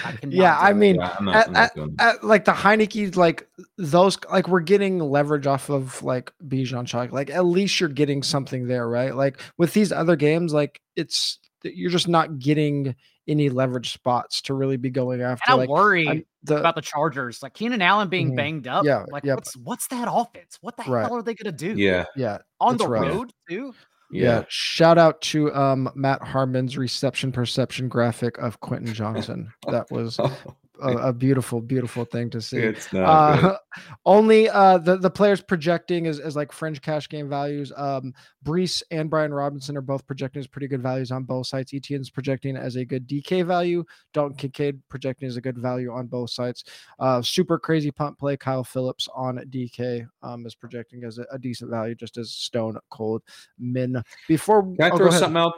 I 0.06 0.12
cannot 0.22 0.34
yeah, 0.34 0.58
I 0.60 0.74
mean, 0.74 0.96
yeah, 0.96 1.16
at, 1.34 1.56
at, 1.56 1.78
at, 1.98 2.24
like 2.24 2.46
the 2.46 2.52
Heinicke, 2.52 3.16
like 3.16 3.48
those, 3.78 4.18
like 4.32 4.48
we're 4.48 4.60
getting 4.60 5.00
leverage 5.00 5.48
off 5.48 5.70
of 5.70 6.02
like 6.04 6.32
Bijan 6.48 6.86
Chalk. 6.86 7.12
Like 7.12 7.32
at 7.32 7.46
least 7.46 7.80
you're 7.80 7.90
getting 7.90 8.22
something 8.22 8.68
there, 8.68 8.88
right? 8.88 9.16
Like 9.16 9.42
with 9.58 9.74
these 9.74 9.92
other 9.92 10.16
games, 10.16 10.54
like 10.54 10.82
it's 10.96 11.40
you're 11.64 11.92
just 11.92 12.08
not 12.08 12.40
getting 12.40 12.96
any 13.28 13.50
leverage 13.50 13.94
spots 13.94 14.42
to 14.42 14.54
really 14.54 14.78
be 14.78 14.90
going 14.90 15.22
after. 15.22 15.52
And 15.52 15.54
I 15.54 15.58
like, 15.58 15.70
worry 15.70 16.26
the, 16.44 16.58
about 16.58 16.76
the 16.76 16.82
Chargers, 16.82 17.42
like 17.44 17.54
Keenan 17.54 17.82
Allen 17.82 18.10
being 18.10 18.30
mm-hmm. 18.30 18.36
banged 18.36 18.68
up. 18.68 18.86
Yeah, 18.86 19.06
like 19.12 19.24
yeah. 19.24 19.36
what's 19.36 19.56
what's 19.58 19.88
that 19.88 20.08
offense? 20.12 20.58
What 20.62 20.78
the 20.78 20.84
right. 20.84 21.06
hell 21.06 21.16
are 21.16 21.22
they 21.22 21.36
gonna 21.36 21.56
do? 21.56 21.74
Yeah, 21.76 22.06
yeah, 22.16 22.40
on 22.60 22.78
the 22.78 22.88
right. 22.88 23.02
road 23.02 23.32
too. 23.50 23.74
Yeah. 24.12 24.24
yeah. 24.24 24.44
Shout 24.48 24.98
out 24.98 25.22
to 25.22 25.54
um, 25.54 25.90
Matt 25.96 26.22
Harmon's 26.22 26.78
reception 26.78 27.32
perception 27.32 27.88
graphic 27.90 28.38
of 28.38 28.60
Quentin 28.60 28.94
Johnson. 28.94 29.52
That 29.68 29.90
was 29.92 30.20
a, 30.82 30.98
a, 31.10 31.14
beautiful, 31.14 31.62
beautiful 31.62 32.06
thing 32.06 32.30
to 32.32 32.42
see. 32.42 32.58
It's 32.58 32.92
not 32.92 33.44
uh, 33.44 33.58
only 34.06 34.50
uh, 34.50 34.78
the 34.78 34.98
the 34.98 35.10
players 35.10 35.42
projecting 35.42 36.06
is, 36.06 36.20
is 36.20 36.36
like 36.36 36.52
fringe 36.52 36.82
cash 36.82 37.10
game 37.10 37.30
values. 37.30 37.72
Um, 37.76 38.14
Breece 38.44 38.82
and 38.92 39.10
Brian 39.10 39.34
Robinson 39.34 39.78
are 39.78 39.82
both 39.82 40.06
projecting 40.08 40.40
as 40.40 40.48
pretty 40.48 40.68
good 40.68 40.82
values 40.82 41.12
on 41.12 41.24
both 41.24 41.48
sides. 41.48 41.74
Etienne's 41.74 42.10
projecting 42.10 42.56
as 42.56 42.76
a 42.76 42.86
good 42.86 43.08
DK 43.08 43.46
value. 43.46 43.84
Dalton 44.14 44.38
Kincaid 44.38 44.82
projecting 44.90 45.28
as 45.28 45.38
a 45.38 45.42
good 45.42 45.58
value 45.58 45.92
on 45.92 46.08
both 46.08 46.30
sides. 46.30 46.64
Uh, 47.00 47.22
super 47.22 47.60
crazy 47.60 47.92
punt 47.92 48.18
play. 48.18 48.38
Kyle 48.38 48.64
Philips 48.64 49.08
on 49.16 49.38
DK 49.50 50.08
um, 50.24 50.46
is 50.46 50.56
projecting 50.56 51.04
as 51.04 51.18
a, 51.18 51.26
a 51.32 51.40
decent 51.40 51.70
value, 51.70 51.96
just 51.96 52.18
as 52.18 52.32
Stone 52.32 52.78
Cold 52.90 53.22
Min. 53.58 54.02
Before 54.28 54.64
can 54.64 54.82
I 54.82 54.90
oh, 54.90 54.98
throw 54.98 55.10
something 55.12 55.38
out? 55.38 55.54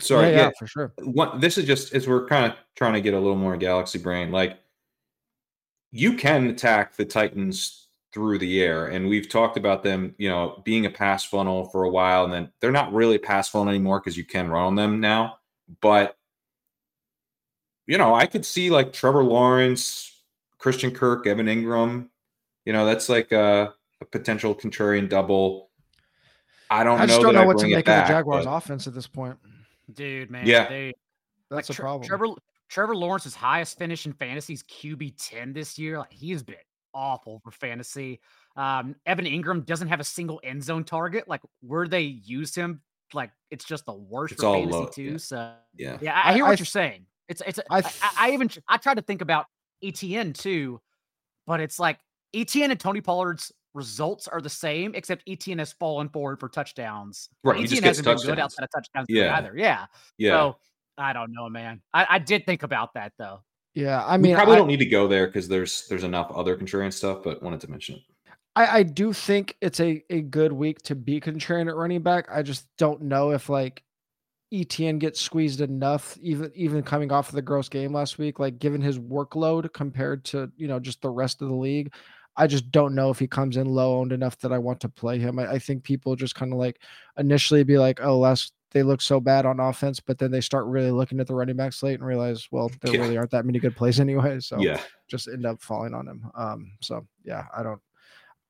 Sorry, 0.00 0.28
yeah, 0.28 0.36
yeah, 0.36 0.42
yeah, 0.44 0.50
for 0.58 0.66
sure. 0.66 0.92
What 0.98 1.40
this 1.40 1.58
is 1.58 1.64
just 1.64 1.94
as 1.94 2.06
we're 2.06 2.26
kind 2.26 2.46
of 2.46 2.58
trying 2.76 2.94
to 2.94 3.00
get 3.00 3.14
a 3.14 3.18
little 3.18 3.36
more 3.36 3.56
galaxy 3.56 3.98
brain. 3.98 4.30
Like 4.30 4.58
you 5.90 6.14
can 6.14 6.48
attack 6.48 6.96
the 6.96 7.04
Titans 7.04 7.88
through 8.12 8.38
the 8.38 8.62
air, 8.62 8.88
and 8.88 9.08
we've 9.08 9.28
talked 9.28 9.56
about 9.56 9.82
them, 9.82 10.14
you 10.18 10.28
know, 10.28 10.60
being 10.64 10.84
a 10.86 10.90
pass 10.90 11.24
funnel 11.24 11.66
for 11.66 11.84
a 11.84 11.90
while, 11.90 12.24
and 12.24 12.32
then 12.32 12.50
they're 12.60 12.70
not 12.70 12.92
really 12.92 13.18
pass 13.18 13.48
funnel 13.48 13.70
anymore 13.70 14.00
because 14.00 14.16
you 14.16 14.24
can 14.24 14.50
run 14.50 14.64
on 14.64 14.74
them 14.74 15.00
now. 15.00 15.38
But 15.80 16.16
you 17.86 17.98
know, 17.98 18.14
I 18.14 18.26
could 18.26 18.44
see 18.44 18.70
like 18.70 18.92
Trevor 18.92 19.24
Lawrence, 19.24 20.12
Christian 20.58 20.90
Kirk, 20.90 21.26
Evan 21.26 21.46
Engram. 21.46 22.08
You 22.64 22.72
know, 22.72 22.86
that's 22.86 23.08
like 23.08 23.32
a, 23.32 23.74
a 24.00 24.04
potential 24.04 24.54
contrarian 24.54 25.08
double. 25.08 25.70
I 26.70 26.84
don't. 26.84 27.00
I 27.00 27.06
just 27.06 27.20
know 27.20 27.32
don't 27.32 27.34
know 27.34 27.46
what 27.46 27.58
to 27.58 27.66
make 27.66 27.88
of 27.88 28.06
the 28.06 28.12
Jaguars' 28.12 28.44
but... 28.44 28.56
offense 28.56 28.86
at 28.86 28.94
this 28.94 29.06
point. 29.06 29.36
Dude, 29.92 30.30
man. 30.30 30.46
Yeah. 30.46 30.68
They, 30.68 30.94
That's 31.50 31.68
like, 31.68 31.78
a 31.78 31.82
problem. 31.82 32.06
Trevor 32.06 32.26
Trevor 32.68 32.96
Lawrence's 32.96 33.34
highest 33.34 33.78
finish 33.78 34.06
in 34.06 34.12
fantasy 34.14 34.54
is 34.54 34.62
QB 34.62 35.14
10 35.18 35.52
this 35.52 35.78
year. 35.78 35.98
Like 35.98 36.12
he's 36.12 36.42
been 36.42 36.56
awful 36.94 37.40
for 37.44 37.50
fantasy. 37.50 38.20
Um, 38.56 38.96
Evan 39.06 39.26
Engram 39.26 39.66
doesn't 39.66 39.88
have 39.88 40.00
a 40.00 40.04
single 40.04 40.40
end 40.42 40.64
zone 40.64 40.84
target. 40.84 41.28
Like 41.28 41.42
where 41.60 41.86
they 41.86 42.00
use 42.00 42.54
him, 42.54 42.80
like 43.12 43.30
it's 43.50 43.64
just 43.64 43.84
the 43.84 43.92
worst 43.92 44.32
it's 44.32 44.42
for 44.42 44.54
fantasy 44.54 44.78
low. 44.78 44.86
too. 44.86 45.02
Yeah. 45.02 45.16
So 45.18 45.52
yeah, 45.76 45.98
yeah, 46.00 46.14
I, 46.18 46.30
I 46.30 46.34
hear 46.34 46.44
what 46.44 46.52
I, 46.52 46.54
you're 46.54 46.66
saying. 46.66 47.06
It's 47.28 47.42
it's 47.46 47.60
I, 47.70 47.82
I 48.18 48.30
even 48.32 48.50
I 48.68 48.76
tried 48.78 48.94
to 48.94 49.02
think 49.02 49.20
about 49.20 49.46
ETN 49.84 50.34
too, 50.36 50.80
but 51.46 51.60
it's 51.60 51.78
like 51.78 51.98
ETN 52.34 52.70
and 52.70 52.80
Tony 52.80 53.00
Pollard's 53.00 53.52
results 53.74 54.28
are 54.28 54.40
the 54.40 54.50
same, 54.50 54.94
except 54.94 55.26
ETN 55.26 55.58
has 55.58 55.72
fallen 55.72 56.08
forward 56.08 56.40
for 56.40 56.48
touchdowns. 56.48 57.28
Right. 57.44 57.60
ETN 57.60 57.82
hasn't 57.82 58.06
been 58.06 58.16
good 58.18 58.38
outside 58.38 58.64
of 58.64 58.70
touchdowns 58.74 59.06
yeah. 59.08 59.36
either. 59.36 59.54
Yeah. 59.56 59.86
Yeah. 60.18 60.30
So 60.30 60.56
I 60.98 61.12
don't 61.12 61.32
know, 61.32 61.48
man. 61.48 61.80
I, 61.92 62.06
I 62.10 62.18
did 62.18 62.46
think 62.46 62.62
about 62.62 62.94
that 62.94 63.12
though. 63.18 63.40
Yeah. 63.74 64.04
I 64.04 64.16
mean, 64.16 64.32
we 64.32 64.36
probably 64.36 64.54
I, 64.54 64.58
don't 64.58 64.68
need 64.68 64.78
to 64.78 64.86
go 64.86 65.08
there 65.08 65.26
because 65.26 65.48
there's 65.48 65.86
there's 65.88 66.04
enough 66.04 66.30
other 66.34 66.56
contrarian 66.56 66.92
stuff, 66.92 67.22
but 67.22 67.42
wanted 67.42 67.60
to 67.60 67.70
mention 67.70 67.96
it. 67.96 68.02
I, 68.54 68.78
I 68.78 68.82
do 68.82 69.12
think 69.12 69.56
it's 69.62 69.80
a, 69.80 70.02
a 70.10 70.20
good 70.20 70.52
week 70.52 70.82
to 70.82 70.94
be 70.94 71.20
contrarian 71.20 71.68
at 71.68 71.76
running 71.76 72.02
back. 72.02 72.28
I 72.30 72.42
just 72.42 72.66
don't 72.76 73.02
know 73.02 73.30
if 73.30 73.48
like 73.48 73.82
ETN 74.52 74.98
gets 74.98 75.20
squeezed 75.20 75.62
enough, 75.62 76.18
even 76.20 76.52
even 76.54 76.82
coming 76.82 77.10
off 77.10 77.30
of 77.30 77.34
the 77.34 77.42
gross 77.42 77.70
game 77.70 77.94
last 77.94 78.18
week, 78.18 78.38
like 78.38 78.58
given 78.58 78.82
his 78.82 78.98
workload 78.98 79.72
compared 79.72 80.24
to 80.26 80.52
you 80.56 80.68
know 80.68 80.78
just 80.78 81.00
the 81.00 81.10
rest 81.10 81.40
of 81.40 81.48
the 81.48 81.54
league. 81.54 81.94
I 82.36 82.46
just 82.46 82.70
don't 82.70 82.94
know 82.94 83.10
if 83.10 83.18
he 83.18 83.26
comes 83.26 83.56
in 83.56 83.66
low 83.66 83.98
owned 83.98 84.12
enough 84.12 84.38
that 84.38 84.52
I 84.52 84.58
want 84.58 84.80
to 84.80 84.88
play 84.88 85.18
him. 85.18 85.38
I, 85.38 85.52
I 85.52 85.58
think 85.58 85.84
people 85.84 86.16
just 86.16 86.34
kind 86.34 86.52
of 86.52 86.58
like 86.58 86.80
initially 87.18 87.62
be 87.62 87.78
like, 87.78 88.00
oh, 88.02 88.18
last 88.18 88.52
they 88.70 88.82
look 88.82 89.02
so 89.02 89.20
bad 89.20 89.44
on 89.44 89.60
offense, 89.60 90.00
but 90.00 90.18
then 90.18 90.30
they 90.30 90.40
start 90.40 90.64
really 90.64 90.90
looking 90.90 91.20
at 91.20 91.26
the 91.26 91.34
running 91.34 91.56
back 91.56 91.74
slate 91.74 91.98
and 91.98 92.06
realize, 92.06 92.48
well, 92.50 92.70
there 92.80 92.94
yeah. 92.94 93.00
really 93.00 93.18
aren't 93.18 93.30
that 93.30 93.44
many 93.44 93.58
good 93.58 93.76
plays 93.76 94.00
anyway. 94.00 94.40
So 94.40 94.58
yeah, 94.58 94.80
just 95.08 95.28
end 95.28 95.46
up 95.46 95.60
falling 95.60 95.94
on 95.94 96.08
him. 96.08 96.30
Um, 96.34 96.72
so 96.80 97.06
yeah, 97.24 97.44
I 97.54 97.62
don't 97.62 97.80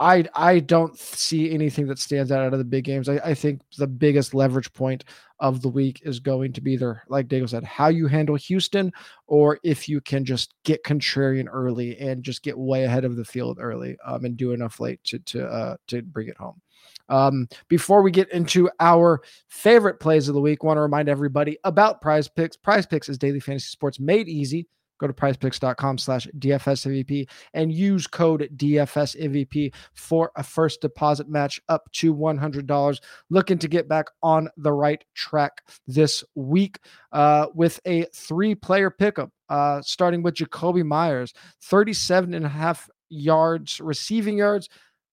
I 0.00 0.24
I 0.34 0.60
don't 0.60 0.98
see 0.98 1.52
anything 1.52 1.86
that 1.86 1.98
stands 1.98 2.32
out 2.32 2.44
out 2.44 2.52
of 2.52 2.58
the 2.58 2.64
big 2.64 2.84
games. 2.84 3.08
I, 3.08 3.16
I 3.18 3.34
think 3.34 3.60
the 3.78 3.86
biggest 3.86 4.34
leverage 4.34 4.72
point 4.72 5.04
of 5.38 5.62
the 5.62 5.68
week 5.68 6.00
is 6.04 6.20
going 6.20 6.52
to 6.54 6.60
be 6.60 6.72
either, 6.72 7.02
like 7.08 7.28
Daigle 7.28 7.48
said, 7.48 7.64
how 7.64 7.88
you 7.88 8.06
handle 8.06 8.36
Houston, 8.36 8.92
or 9.26 9.58
if 9.62 9.88
you 9.88 10.00
can 10.00 10.24
just 10.24 10.54
get 10.64 10.84
contrarian 10.84 11.46
early 11.50 11.98
and 11.98 12.22
just 12.22 12.42
get 12.42 12.58
way 12.58 12.84
ahead 12.84 13.04
of 13.04 13.16
the 13.16 13.24
field 13.24 13.58
early, 13.60 13.96
um, 14.04 14.24
and 14.24 14.36
do 14.36 14.52
enough 14.52 14.80
late 14.80 15.02
to 15.04 15.18
to 15.20 15.46
uh, 15.46 15.76
to 15.88 16.02
bring 16.02 16.28
it 16.28 16.36
home. 16.36 16.60
Um, 17.08 17.46
before 17.68 18.02
we 18.02 18.10
get 18.10 18.30
into 18.30 18.70
our 18.80 19.22
favorite 19.48 20.00
plays 20.00 20.28
of 20.28 20.34
the 20.34 20.40
week, 20.40 20.64
want 20.64 20.78
to 20.78 20.82
remind 20.82 21.08
everybody 21.08 21.58
about 21.64 22.00
Prize 22.00 22.28
Picks. 22.28 22.56
Prize 22.56 22.86
Picks 22.86 23.08
is 23.08 23.18
daily 23.18 23.40
fantasy 23.40 23.68
sports 23.68 24.00
made 24.00 24.28
easy 24.28 24.66
Go 25.02 25.08
to 25.08 25.12
prizepicks.com 25.12 25.98
slash 25.98 26.28
DFSMVP 26.38 27.28
and 27.54 27.72
use 27.72 28.06
code 28.06 28.48
DFSMVP 28.54 29.74
for 29.94 30.30
a 30.36 30.44
first 30.44 30.80
deposit 30.80 31.28
match 31.28 31.60
up 31.68 31.90
to 31.94 32.14
$100. 32.14 33.00
Looking 33.28 33.58
to 33.58 33.66
get 33.66 33.88
back 33.88 34.06
on 34.22 34.48
the 34.56 34.72
right 34.72 35.04
track 35.14 35.64
this 35.88 36.22
week 36.36 36.78
uh, 37.10 37.48
with 37.52 37.80
a 37.84 38.04
three 38.14 38.54
player 38.54 38.90
pickup, 38.90 39.30
uh, 39.48 39.82
starting 39.82 40.22
with 40.22 40.36
Jakobi 40.36 40.84
Meyers, 40.84 41.34
37 41.62 42.32
and 42.32 42.46
a 42.46 42.48
half 42.48 42.88
yards, 43.08 43.80
receiving 43.80 44.38
yards 44.38 44.68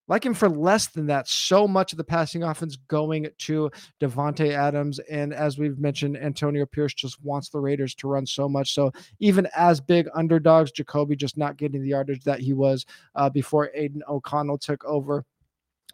like 0.09 0.25
him 0.25 0.33
for 0.33 0.49
less 0.49 0.87
than 0.87 1.05
that. 1.05 1.27
So 1.27 1.67
much 1.67 1.93
of 1.93 1.97
the 1.97 2.03
passing 2.03 2.43
offense 2.43 2.75
going 2.87 3.29
to 3.37 3.71
Davante 4.01 4.51
Adams, 4.51 4.99
and 4.99 5.33
as 5.33 5.57
we've 5.57 5.79
mentioned, 5.79 6.17
Antonio 6.17 6.65
Pierce 6.65 6.93
just 6.93 7.23
wants 7.23 7.49
the 7.49 7.59
Raiders 7.59 7.95
to 7.95 8.09
run 8.09 8.25
so 8.25 8.49
much. 8.49 8.73
So 8.73 8.91
even 9.19 9.47
as 9.55 9.79
big 9.79 10.09
underdogs, 10.15 10.71
Jakobi 10.71 11.15
just 11.15 11.37
not 11.37 11.57
getting 11.57 11.81
the 11.81 11.89
yardage 11.89 12.23
that 12.23 12.39
he 12.39 12.53
was 12.53 12.85
uh, 13.15 13.29
before 13.29 13.69
Aidan 13.73 14.01
O'Connell 14.09 14.57
took 14.57 14.83
over. 14.83 15.23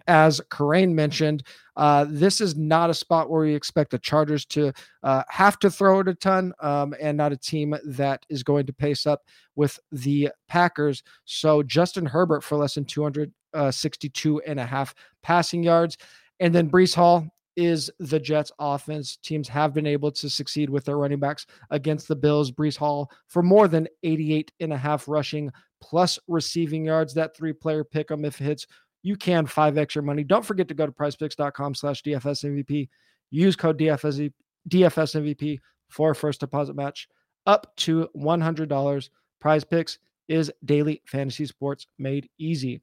As 0.07 0.39
Kerrane 0.51 0.93
mentioned, 0.93 1.43
uh, 1.75 2.05
this 2.07 2.39
is 2.39 2.55
not 2.55 2.91
a 2.91 2.93
spot 2.93 3.29
where 3.29 3.41
we 3.41 3.55
expect 3.55 3.89
the 3.89 3.97
Chargers 3.97 4.45
to 4.47 4.71
uh, 5.01 5.23
have 5.29 5.57
to 5.59 5.71
throw 5.71 6.01
it 6.01 6.07
a 6.07 6.13
ton 6.13 6.53
um, 6.59 6.93
and 7.01 7.17
not 7.17 7.31
a 7.31 7.37
team 7.37 7.75
that 7.85 8.23
is 8.29 8.43
going 8.43 8.67
to 8.67 8.73
pace 8.73 9.07
up 9.07 9.23
with 9.55 9.79
the 9.91 10.29
Packers. 10.47 11.01
So 11.25 11.63
Justin 11.63 12.05
Herbert 12.05 12.43
for 12.43 12.55
less 12.55 12.75
than 12.75 12.85
200 12.85 13.31
uh, 13.55 13.71
62 13.71 14.41
and 14.41 14.59
a 14.59 14.65
half 14.65 14.93
passing 15.23 15.63
yards. 15.63 15.97
And 16.39 16.53
then 16.53 16.69
Breece 16.69 16.93
Hall 16.93 17.27
is 17.55 17.89
the 17.99 18.19
Jets 18.19 18.51
offense. 18.59 19.17
Teams 19.17 19.47
have 19.47 19.73
been 19.73 19.87
able 19.87 20.11
to 20.11 20.29
succeed 20.29 20.69
with 20.69 20.83
their 20.85 20.97
running 20.97 21.19
backs 21.19 21.47
against 21.71 22.07
the 22.07 22.15
Bills. 22.15 22.51
Breece 22.51 22.77
Hall 22.77 23.09
for 23.27 23.41
more 23.41 23.67
than 23.67 23.87
88 24.03 24.51
and 24.59 24.73
a 24.73 24.77
half 24.77 25.07
rushing 25.07 25.51
plus 25.81 26.19
receiving 26.27 26.85
yards. 26.85 27.13
That 27.13 27.35
three 27.35 27.53
player 27.53 27.83
pick 27.83 28.07
pick 28.07 28.11
'em 28.11 28.25
if 28.25 28.41
it 28.41 28.43
hits 28.43 28.67
you 29.05 29.15
can 29.15 29.45
5x 29.45 29.93
your 29.93 30.01
money. 30.01 30.23
Don't 30.23 30.43
forget 30.43 30.67
to 30.67 30.73
go 30.73 30.87
to 30.87 30.91
prizepicks.com 30.91 31.75
slash 31.75 32.01
DFS 32.01 32.43
MVP. 32.43 32.89
Use 33.29 33.55
code 33.55 33.77
DFS, 33.77 34.33
DFS 34.67 35.15
MVP 35.15 35.59
for 35.89 36.09
a 36.09 36.15
first 36.15 36.39
deposit 36.39 36.75
match 36.75 37.07
up 37.45 37.71
to 37.77 38.09
$100. 38.17 39.09
Prize 39.39 39.63
Picks 39.63 39.99
is 40.27 40.51
daily 40.65 41.03
fantasy 41.05 41.45
sports 41.45 41.85
made 41.99 42.27
easy. 42.39 42.81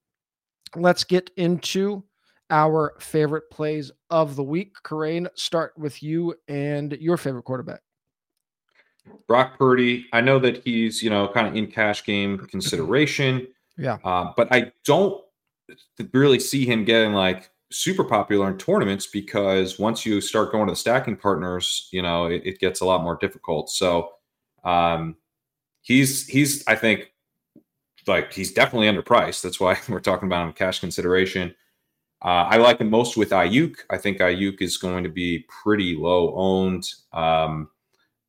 Let's 0.77 1.05
get 1.05 1.31
into 1.37 2.05
our 2.51 2.95
favorite 2.99 3.51
plays 3.51 3.91
of 4.11 4.37
the 4.37 4.43
week. 4.43 4.75
Kerrane, 4.85 5.29
start 5.35 5.73
with 5.77 6.03
you 6.03 6.35
and 6.49 6.93
your 6.93 7.17
favorite 7.17 7.45
quarterback. 7.45 7.81
Brock 9.27 9.59
Purdy. 9.59 10.07
I 10.13 10.21
know 10.21 10.39
that 10.39 10.63
he's, 10.65 11.03
you 11.03 11.11
know, 11.11 11.29
kind 11.29 11.47
of 11.47 11.57
in 11.57 11.67
cash 11.67 12.05
game 12.05 12.39
consideration. 12.51 13.47
Yeah. 13.77 13.99
Uh, 14.05 14.33
but 14.37 14.49
I 14.53 14.73
don't 14.85 15.23
really 16.13 16.39
see 16.39 16.67
him 16.67 16.85
getting 16.85 17.13
like 17.13 17.51
super 17.71 18.05
popular 18.05 18.51
in 18.51 18.59
tournaments 18.59 19.07
because 19.07 19.79
once 19.79 20.05
you 20.05 20.21
start 20.21 20.53
going 20.53 20.67
to 20.67 20.73
the 20.73 20.77
stacking 20.77 21.17
partners, 21.17 21.89
you 21.91 22.03
know, 22.03 22.27
it, 22.27 22.43
it 22.45 22.59
gets 22.59 22.81
a 22.81 22.85
lot 22.85 23.03
more 23.03 23.17
difficult. 23.17 23.71
So 23.71 24.11
um, 24.65 25.17
he's 25.81 26.27
he's 26.27 26.67
I 26.67 26.77
think 26.77 27.12
like 28.07 28.33
he's 28.33 28.53
definitely 28.53 28.89
underpriced. 28.89 29.43
That's 29.43 29.61
why 29.61 29.79
we're 29.89 30.01
talking 30.01 30.29
about 30.29 30.47
him 30.47 30.53
cash 30.53 30.81
consideration. 30.81 31.55
Uh, 32.25 32.47
I 32.49 32.57
like 32.59 32.81
him 32.81 32.91
most 32.91 33.17
with 33.17 33.31
Aiyuk. 33.31 33.75
I 33.91 33.99
think 33.99 34.19
Aiyuk 34.19 34.63
is 34.63 34.77
going 34.77 35.03
to 35.03 35.11
be 35.11 35.45
pretty 35.63 35.97
low 35.97 36.35
owned. 36.37 36.89
Um, 37.13 37.69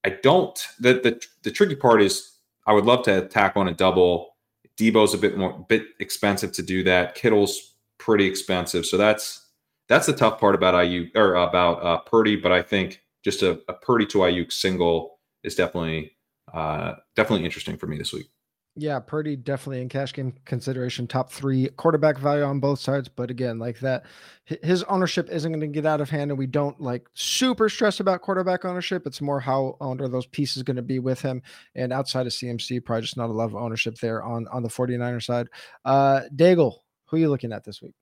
I 0.03 0.17
don't. 0.21 0.59
The, 0.79 0.93
the 0.95 1.21
the 1.43 1.51
tricky 1.51 1.75
part 1.75 2.01
is 2.01 2.37
I 2.65 2.73
would 2.73 2.85
love 2.85 3.03
to 3.05 3.23
attack 3.25 3.55
on 3.55 3.67
a 3.67 3.73
double. 3.73 4.35
Deebo's 4.77 5.13
a 5.13 5.17
bit 5.19 5.37
more 5.37 5.65
bit 5.69 5.85
expensive 5.99 6.51
to 6.53 6.63
do 6.63 6.83
that. 6.83 7.15
Kittle's 7.15 7.75
pretty 7.99 8.25
expensive, 8.25 8.85
so 8.85 8.97
that's 8.97 9.47
that's 9.87 10.07
the 10.07 10.13
tough 10.13 10.39
part 10.39 10.55
about 10.55 10.73
Aiyuk 10.73 11.15
or 11.15 11.35
about 11.35 11.83
uh, 11.83 11.97
Purdy. 11.99 12.35
But 12.35 12.51
I 12.51 12.63
think 12.63 13.01
just 13.23 13.43
a, 13.43 13.61
a 13.67 13.73
Purdy 13.73 14.07
to 14.07 14.19
Aiyuk 14.19 14.51
single 14.51 15.19
is 15.43 15.55
definitely 15.55 16.13
uh, 16.51 16.93
definitely 17.15 17.45
interesting 17.45 17.77
for 17.77 17.85
me 17.85 17.97
this 17.97 18.11
week. 18.11 18.29
Yeah, 18.75 18.99
Purdy 18.99 19.35
definitely 19.35 19.81
in 19.83 19.89
cash 19.89 20.13
game 20.13 20.33
consideration, 20.45 21.05
top 21.05 21.31
three 21.31 21.69
quarterback 21.77 22.17
value 22.17 22.43
on 22.43 22.59
both 22.59 22.79
sides. 22.79 23.07
But 23.07 23.29
again, 23.29 23.59
like 23.59 23.79
that, 23.81 24.05
his 24.45 24.81
ownership 24.83 25.29
isn't 25.29 25.51
going 25.51 25.61
to 25.61 25.67
get 25.67 25.85
out 25.85 26.01
of 26.01 26.09
hand, 26.09 26.31
and 26.31 26.39
we 26.39 26.47
don't 26.47 26.81
like 26.81 27.07
super 27.13 27.69
stress 27.69 27.99
about 27.99 28.21
quarterback 28.21 28.65
ownership. 28.65 29.05
It's 29.05 29.21
more 29.21 29.39
how 29.39 29.77
under 29.79 30.07
those 30.07 30.25
pieces 30.25 30.63
going 30.63 30.77
to 30.77 30.81
be 30.81 30.97
with 30.97 31.21
him. 31.21 31.43
And 31.75 31.93
outside 31.93 32.25
of 32.25 32.33
CMC, 32.33 32.83
probably 32.83 33.03
just 33.03 33.15
not 33.15 33.29
a 33.29 33.33
lot 33.33 33.45
of 33.45 33.55
ownership 33.55 33.99
there 33.99 34.23
on 34.23 34.47
on 34.47 34.63
the 34.63 34.69
49er 34.69 35.23
side. 35.23 35.49
Uh 35.85 36.21
Daigle, 36.35 36.77
who 37.05 37.17
are 37.17 37.19
you 37.19 37.29
looking 37.29 37.53
at 37.53 37.63
this 37.63 37.79
week? 37.79 37.93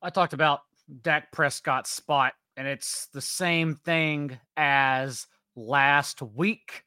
I 0.00 0.08
talked 0.08 0.32
about 0.32 0.60
Dak 1.02 1.30
Prescott's 1.30 1.90
spot, 1.90 2.32
and 2.56 2.66
it's 2.66 3.08
the 3.12 3.20
same 3.20 3.74
thing 3.74 4.38
as 4.56 5.26
last 5.56 6.22
week. 6.22 6.84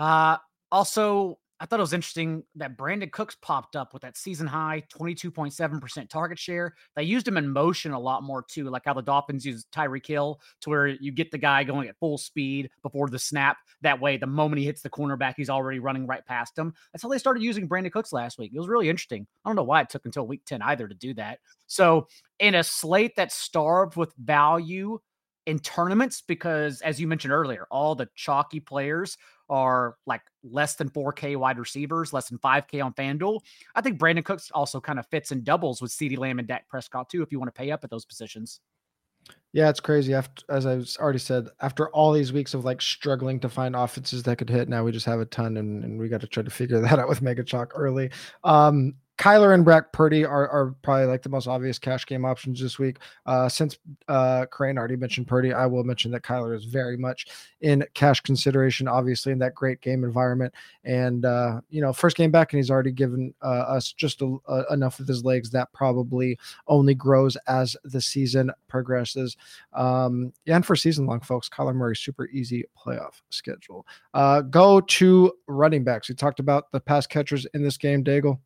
Uh 0.00 0.38
also 0.72 1.38
I 1.62 1.64
thought 1.64 1.78
it 1.78 1.82
was 1.82 1.92
interesting 1.92 2.42
that 2.56 2.76
Brandin 2.76 3.12
Cooks 3.12 3.36
popped 3.40 3.76
up 3.76 3.92
with 3.92 4.02
that 4.02 4.16
season 4.16 4.48
high 4.48 4.82
22.7% 4.92 6.10
target 6.10 6.36
share. 6.36 6.74
They 6.96 7.04
used 7.04 7.28
him 7.28 7.36
in 7.36 7.48
motion 7.48 7.92
a 7.92 8.00
lot 8.00 8.24
more 8.24 8.42
too, 8.42 8.68
like 8.68 8.82
how 8.84 8.94
the 8.94 9.00
Dolphins 9.00 9.46
use 9.46 9.64
Tyreek 9.72 10.04
Hill 10.04 10.40
to 10.62 10.70
where 10.70 10.88
you 10.88 11.12
get 11.12 11.30
the 11.30 11.38
guy 11.38 11.62
going 11.62 11.86
at 11.86 11.96
full 12.00 12.18
speed 12.18 12.68
before 12.82 13.08
the 13.08 13.18
snap. 13.18 13.58
That 13.80 14.00
way, 14.00 14.16
the 14.16 14.26
moment 14.26 14.58
he 14.58 14.64
hits 14.64 14.82
the 14.82 14.90
cornerback, 14.90 15.34
he's 15.36 15.48
already 15.48 15.78
running 15.78 16.04
right 16.04 16.26
past 16.26 16.58
him. 16.58 16.74
That's 16.92 17.04
how 17.04 17.08
they 17.08 17.18
started 17.18 17.44
using 17.44 17.68
Brandin 17.68 17.92
Cooks 17.92 18.12
last 18.12 18.38
week. 18.38 18.50
It 18.52 18.58
was 18.58 18.68
really 18.68 18.88
interesting. 18.88 19.24
I 19.44 19.48
don't 19.48 19.54
know 19.54 19.62
why 19.62 19.82
it 19.82 19.88
took 19.88 20.04
until 20.04 20.26
week 20.26 20.44
10 20.44 20.62
either 20.62 20.88
to 20.88 20.94
do 20.94 21.14
that. 21.14 21.38
So, 21.68 22.08
in 22.40 22.56
a 22.56 22.64
slate 22.64 23.12
that's 23.16 23.36
starved 23.36 23.94
with 23.94 24.12
value 24.16 24.98
in 25.46 25.60
tournaments, 25.60 26.22
because 26.26 26.80
as 26.80 27.00
you 27.00 27.06
mentioned 27.06 27.32
earlier, 27.32 27.66
all 27.70 27.94
the 27.94 28.08
chalky 28.16 28.58
players 28.58 29.16
are 29.52 29.96
like 30.06 30.22
less 30.42 30.76
than 30.76 30.88
4K 30.88 31.36
wide 31.36 31.58
receivers, 31.58 32.14
less 32.14 32.30
than 32.30 32.38
5K 32.38 32.82
on 32.82 32.94
FanDuel. 32.94 33.40
I 33.74 33.82
think 33.82 34.00
Brandin 34.00 34.24
Cooks 34.24 34.50
also 34.50 34.80
kind 34.80 34.98
of 34.98 35.06
fits 35.08 35.30
and 35.30 35.44
doubles 35.44 35.82
with 35.82 35.90
CeeDee 35.90 36.16
Lamb 36.16 36.38
and 36.38 36.48
Dak 36.48 36.66
Prescott 36.68 37.10
too, 37.10 37.22
if 37.22 37.30
you 37.30 37.38
want 37.38 37.54
to 37.54 37.58
pay 37.58 37.70
up 37.70 37.84
at 37.84 37.90
those 37.90 38.06
positions. 38.06 38.60
Yeah, 39.52 39.68
it's 39.68 39.80
crazy. 39.80 40.14
After, 40.14 40.42
as 40.48 40.64
I 40.64 40.76
was 40.76 40.96
already 40.96 41.18
said, 41.18 41.48
after 41.60 41.90
all 41.90 42.12
these 42.12 42.32
weeks 42.32 42.54
of 42.54 42.64
like 42.64 42.80
struggling 42.80 43.38
to 43.40 43.50
find 43.50 43.76
offenses 43.76 44.22
that 44.22 44.38
could 44.38 44.48
hit, 44.48 44.70
now 44.70 44.82
we 44.82 44.90
just 44.90 45.04
have 45.04 45.20
a 45.20 45.26
ton, 45.26 45.58
and, 45.58 45.84
and 45.84 45.98
we 45.98 46.08
got 46.08 46.22
to 46.22 46.26
try 46.26 46.42
to 46.42 46.50
figure 46.50 46.80
that 46.80 46.98
out 46.98 47.08
with 47.08 47.20
Mega 47.20 47.44
Chalk 47.44 47.72
early. 47.74 48.10
Um, 48.44 48.94
Kyler 49.18 49.54
and 49.54 49.64
Brock 49.64 49.92
Purdy 49.92 50.24
are, 50.24 50.48
are 50.48 50.74
probably 50.82 51.06
like 51.06 51.22
the 51.22 51.28
most 51.28 51.46
obvious 51.46 51.78
cash 51.78 52.06
game 52.06 52.24
options 52.24 52.60
this 52.60 52.78
week. 52.78 52.98
Uh, 53.26 53.48
since 53.48 53.78
uh, 54.08 54.46
Kerrane 54.50 54.78
already 54.78 54.96
mentioned 54.96 55.28
Purdy, 55.28 55.52
I 55.52 55.66
will 55.66 55.84
mention 55.84 56.10
that 56.12 56.22
Kyler 56.22 56.56
is 56.56 56.64
very 56.64 56.96
much 56.96 57.26
in 57.60 57.84
cash 57.94 58.20
consideration, 58.20 58.88
obviously 58.88 59.30
in 59.30 59.38
that 59.40 59.54
great 59.54 59.80
game 59.80 60.02
environment. 60.02 60.54
And 60.84 61.24
uh, 61.24 61.60
you 61.70 61.80
know, 61.80 61.92
first 61.92 62.16
game 62.16 62.30
back, 62.30 62.52
and 62.52 62.58
he's 62.58 62.70
already 62.70 62.90
given 62.90 63.34
uh, 63.42 63.64
us 63.68 63.92
just 63.92 64.22
a, 64.22 64.38
a, 64.48 64.72
enough 64.72 64.98
of 64.98 65.06
his 65.06 65.24
legs 65.24 65.50
that 65.50 65.72
probably 65.72 66.38
only 66.66 66.94
grows 66.94 67.36
as 67.46 67.76
the 67.84 68.00
season 68.00 68.50
progresses. 68.66 69.36
Um, 69.72 70.32
and 70.46 70.64
for 70.64 70.74
season 70.74 71.06
long, 71.06 71.20
folks, 71.20 71.48
Kyler 71.48 71.74
Murray 71.74 71.96
super 71.96 72.28
easy 72.28 72.64
playoff 72.76 73.20
schedule. 73.30 73.86
Uh, 74.14 74.40
go 74.40 74.80
to 74.80 75.32
running 75.46 75.84
backs. 75.84 76.08
We 76.08 76.14
talked 76.14 76.40
about 76.40 76.72
the 76.72 76.80
pass 76.80 77.06
catchers 77.06 77.46
in 77.54 77.62
this 77.62 77.76
game, 77.76 78.02
Daigle. 78.02 78.38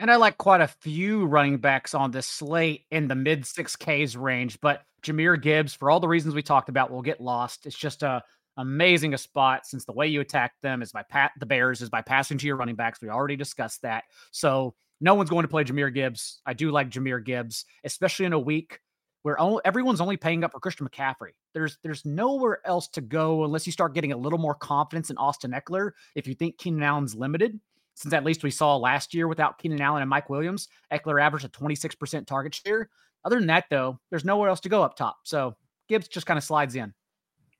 And 0.00 0.10
I 0.10 0.16
like 0.16 0.38
quite 0.38 0.60
a 0.60 0.68
few 0.68 1.26
running 1.26 1.58
backs 1.58 1.92
on 1.92 2.10
this 2.10 2.26
slate 2.26 2.86
in 2.90 3.08
the 3.08 3.14
mid 3.16 3.42
6Ks 3.42 4.16
range, 4.16 4.60
but 4.60 4.82
Jahmyr 5.02 5.40
Gibbs, 5.40 5.74
for 5.74 5.90
all 5.90 6.00
the 6.00 6.08
reasons 6.08 6.34
we 6.34 6.42
talked 6.42 6.68
about, 6.68 6.90
will 6.90 7.02
get 7.02 7.20
lost. 7.20 7.66
It's 7.66 7.76
just 7.76 8.02
a 8.02 8.22
amazing 8.56 9.14
a 9.14 9.18
spot 9.18 9.64
since 9.66 9.84
the 9.84 9.92
way 9.92 10.08
you 10.08 10.20
attack 10.20 10.52
them 10.62 10.82
is 10.82 10.90
by 10.90 11.02
pat 11.02 11.30
the 11.38 11.46
Bears 11.46 11.80
is 11.80 11.88
by 11.88 12.02
passing 12.02 12.38
to 12.38 12.46
your 12.46 12.56
running 12.56 12.74
backs. 12.74 13.00
We 13.00 13.08
already 13.08 13.36
discussed 13.36 13.82
that. 13.82 14.04
So 14.32 14.74
no 15.00 15.14
one's 15.14 15.30
going 15.30 15.44
to 15.44 15.48
play 15.48 15.64
Jahmyr 15.64 15.94
Gibbs. 15.94 16.40
I 16.44 16.54
do 16.54 16.70
like 16.70 16.90
Jahmyr 16.90 17.24
Gibbs, 17.24 17.64
especially 17.84 18.26
in 18.26 18.32
a 18.32 18.38
week 18.38 18.80
where 19.22 19.38
all, 19.38 19.60
everyone's 19.64 20.00
only 20.00 20.16
paying 20.16 20.44
up 20.44 20.52
for 20.52 20.60
Christian 20.60 20.88
McCaffrey. 20.88 21.30
There's 21.54 21.78
there's 21.82 22.04
nowhere 22.04 22.60
else 22.64 22.88
to 22.88 23.00
go 23.00 23.44
unless 23.44 23.66
you 23.66 23.72
start 23.72 23.94
getting 23.94 24.12
a 24.12 24.16
little 24.16 24.38
more 24.38 24.54
confidence 24.54 25.10
in 25.10 25.16
Austin 25.18 25.52
Ekeler. 25.52 25.92
If 26.14 26.26
you 26.26 26.34
think 26.34 26.58
Keenan 26.58 26.82
Allen's 26.82 27.14
limited, 27.14 27.58
since 27.98 28.14
at 28.14 28.24
least 28.24 28.44
we 28.44 28.50
saw 28.50 28.76
last 28.76 29.12
year 29.12 29.26
without 29.26 29.58
Keenan 29.58 29.80
Allen 29.80 30.02
and 30.02 30.08
Mike 30.08 30.30
Williams, 30.30 30.68
Ekeler 30.92 31.20
averaged 31.20 31.44
a 31.44 31.48
26% 31.48 32.26
target 32.26 32.54
share. 32.54 32.88
Other 33.24 33.38
than 33.38 33.48
that, 33.48 33.64
though, 33.70 33.98
there's 34.10 34.24
nowhere 34.24 34.48
else 34.48 34.60
to 34.60 34.68
go 34.68 34.84
up 34.84 34.96
top. 34.96 35.16
So 35.24 35.56
Gibbs 35.88 36.06
just 36.06 36.24
kind 36.24 36.38
of 36.38 36.44
slides 36.44 36.76
in. 36.76 36.94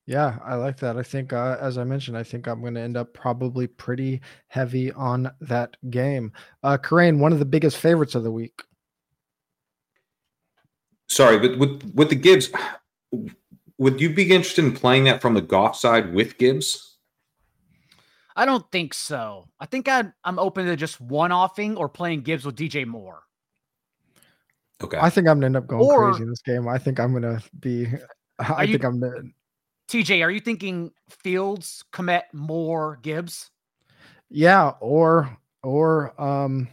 Yeah, 0.07 0.39
I 0.45 0.55
like 0.55 0.77
that. 0.79 0.97
I 0.97 1.03
think, 1.03 1.33
uh, 1.33 1.59
as 1.61 1.77
I 1.77 1.85
mentioned, 1.85 2.17
I 2.17 2.23
think 2.23 2.47
I'm 2.47 2.61
going 2.61 2.75
to 2.75 2.81
end 2.81 2.97
up 2.97 3.13
probably 3.13 3.67
pretty 3.67 4.21
heavy 4.47 4.93
on 4.93 5.31
that 5.41 5.77
game. 5.91 6.33
Uh, 6.63 6.79
Kerrane, 6.79 7.19
one 7.19 7.33
of 7.33 7.41
the 7.41 7.45
biggest 7.45 7.77
favorites 7.77 8.15
of 8.15 8.23
the 8.23 8.31
week. 8.31 8.63
Sorry, 11.09 11.39
but 11.39 11.59
with 11.59 11.91
with 11.95 12.11
the 12.11 12.15
Gibbs, 12.15 12.51
would 13.79 14.01
you 14.01 14.11
be 14.11 14.31
interested 14.31 14.65
in 14.65 14.75
playing 14.75 15.05
that 15.05 15.21
from 15.21 15.35
the 15.35 15.41
Goff 15.41 15.75
side 15.75 16.15
with 16.15 16.39
Gibbs? 16.39 16.98
I 18.39 18.45
don't 18.45 18.71
think 18.71 18.95
so. 18.95 19.49
I 19.59 19.67
think 19.67 19.89
i 19.89 20.05
am 20.25 20.39
open 20.39 20.67
to 20.67 20.77
just 20.77 21.01
one 21.01 21.33
offing 21.33 21.77
or 21.77 21.89
playing 21.89 22.21
Gibbs 22.21 22.45
with 22.47 22.55
DJ 22.55 22.87
Moore. 22.87 23.25
Okay. 24.81 24.97
I 24.97 25.11
think 25.11 25.27
I'm 25.27 25.39
gonna 25.39 25.47
end 25.47 25.57
up 25.57 25.67
going 25.67 25.83
or, 25.83 26.13
crazy 26.13 26.23
in 26.23 26.31
this 26.31 26.41
game. 26.43 26.69
I 26.69 26.79
think 26.79 27.01
I'm 27.01 27.13
gonna 27.13 27.43
be. 27.59 27.89
I 28.39 28.65
think 28.67 28.85
I'm. 28.85 29.01
Gonna, 29.01 29.23
TJ, 29.89 30.25
are 30.25 30.31
you 30.31 30.39
thinking 30.39 30.93
Fields, 31.09 31.83
Kmet, 31.93 32.23
Moore, 32.33 33.01
Gibbs? 33.03 33.51
Yeah, 34.31 34.69
or 34.81 35.37
or 35.65 36.21
um 36.23 36.69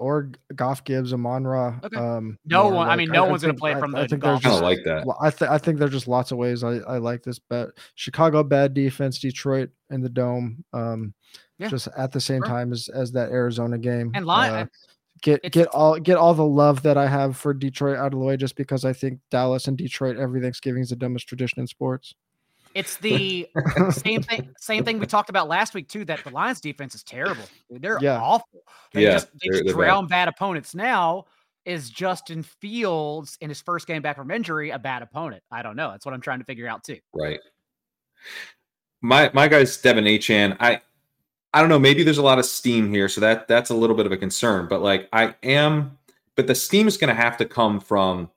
or 0.00 0.30
Goff 0.56 0.82
Gibbs, 0.84 1.12
Amon 1.12 1.46
Ra. 1.46 1.78
Okay. 1.84 1.96
Um, 1.96 2.38
no 2.46 2.64
one. 2.64 2.74
Like, 2.74 2.88
I 2.88 2.96
mean, 2.96 3.10
no 3.10 3.26
I, 3.26 3.30
one's 3.30 3.42
going 3.42 3.54
to 3.54 3.58
play 3.58 3.74
from 3.74 3.94
I, 3.94 4.00
the. 4.00 4.04
I 4.04 4.08
think 4.08 4.22
there's 4.22 4.40
just, 4.40 4.62
like 4.62 4.78
that. 4.84 5.06
I 5.20 5.30
th- 5.30 5.50
I 5.50 5.58
think 5.58 5.78
there's 5.78 5.92
just 5.92 6.08
lots 6.08 6.32
of 6.32 6.38
ways 6.38 6.64
I, 6.64 6.76
I 6.78 6.96
like 6.96 7.22
this 7.22 7.38
bet. 7.38 7.68
Chicago 7.94 8.42
bad 8.42 8.72
defense, 8.72 9.18
Detroit 9.18 9.68
in 9.90 10.00
the 10.00 10.08
dome. 10.08 10.64
Um, 10.72 11.12
yeah. 11.58 11.68
just 11.68 11.88
at 11.96 12.12
the 12.12 12.20
same 12.20 12.40
sure. 12.40 12.48
time 12.48 12.72
as 12.72 12.88
as 12.88 13.12
that 13.12 13.30
Arizona 13.30 13.76
game. 13.78 14.10
And 14.14 14.24
line. 14.24 14.52
Uh, 14.52 14.66
get 15.22 15.42
get 15.52 15.68
all 15.68 16.00
get 16.00 16.16
all 16.16 16.32
the 16.32 16.44
love 16.44 16.82
that 16.82 16.96
I 16.96 17.06
have 17.06 17.36
for 17.36 17.52
Detroit 17.52 17.98
out 17.98 18.14
of 18.14 18.18
the 18.18 18.24
way, 18.24 18.38
just 18.38 18.56
because 18.56 18.86
I 18.86 18.94
think 18.94 19.20
Dallas 19.30 19.68
and 19.68 19.76
Detroit 19.76 20.16
every 20.16 20.40
Thanksgiving 20.40 20.82
is 20.82 20.88
the 20.88 20.96
dumbest 20.96 21.28
tradition 21.28 21.60
in 21.60 21.66
sports. 21.66 22.14
It's 22.74 22.96
the 22.98 23.48
same 23.90 24.22
thing. 24.22 24.54
Same 24.58 24.84
thing 24.84 24.98
we 24.98 25.06
talked 25.06 25.30
about 25.30 25.48
last 25.48 25.74
week 25.74 25.88
too. 25.88 26.04
That 26.04 26.22
the 26.24 26.30
Lions 26.30 26.60
defense 26.60 26.94
is 26.94 27.02
terrible. 27.02 27.44
They're 27.70 27.98
yeah. 28.00 28.20
awful. 28.20 28.62
They 28.92 29.04
yeah, 29.04 29.12
just 29.12 29.28
they 29.40 29.48
just 29.62 29.74
drown 29.74 30.04
bad. 30.04 30.26
bad 30.26 30.28
opponents. 30.28 30.74
Now 30.74 31.26
is 31.66 31.90
Justin 31.90 32.42
Fields 32.42 33.36
in 33.40 33.48
his 33.50 33.60
first 33.60 33.86
game 33.86 34.00
back 34.00 34.16
from 34.16 34.30
injury 34.30 34.70
a 34.70 34.78
bad 34.78 35.02
opponent? 35.02 35.42
I 35.50 35.62
don't 35.62 35.76
know. 35.76 35.90
That's 35.90 36.06
what 36.06 36.14
I'm 36.14 36.20
trying 36.20 36.38
to 36.38 36.44
figure 36.44 36.66
out 36.66 36.84
too. 36.84 36.98
Right. 37.12 37.40
My 39.02 39.30
my 39.34 39.48
guy's 39.48 39.80
De'Von 39.80 40.08
Achane. 40.08 40.56
I 40.60 40.80
I 41.52 41.60
don't 41.60 41.68
know. 41.68 41.78
Maybe 41.78 42.02
there's 42.02 42.18
a 42.18 42.22
lot 42.22 42.38
of 42.38 42.44
steam 42.44 42.90
here, 42.90 43.08
so 43.08 43.20
that 43.20 43.48
that's 43.48 43.70
a 43.70 43.74
little 43.74 43.96
bit 43.96 44.06
of 44.06 44.12
a 44.12 44.16
concern. 44.16 44.68
But 44.68 44.82
like 44.82 45.08
I 45.12 45.34
am 45.42 45.98
but 46.40 46.46
the 46.46 46.54
steam 46.54 46.88
is 46.88 46.96
going 46.96 47.14
to 47.14 47.22
have 47.22 47.36
to 47.36 47.44
come 47.44 47.80
from 47.80 48.30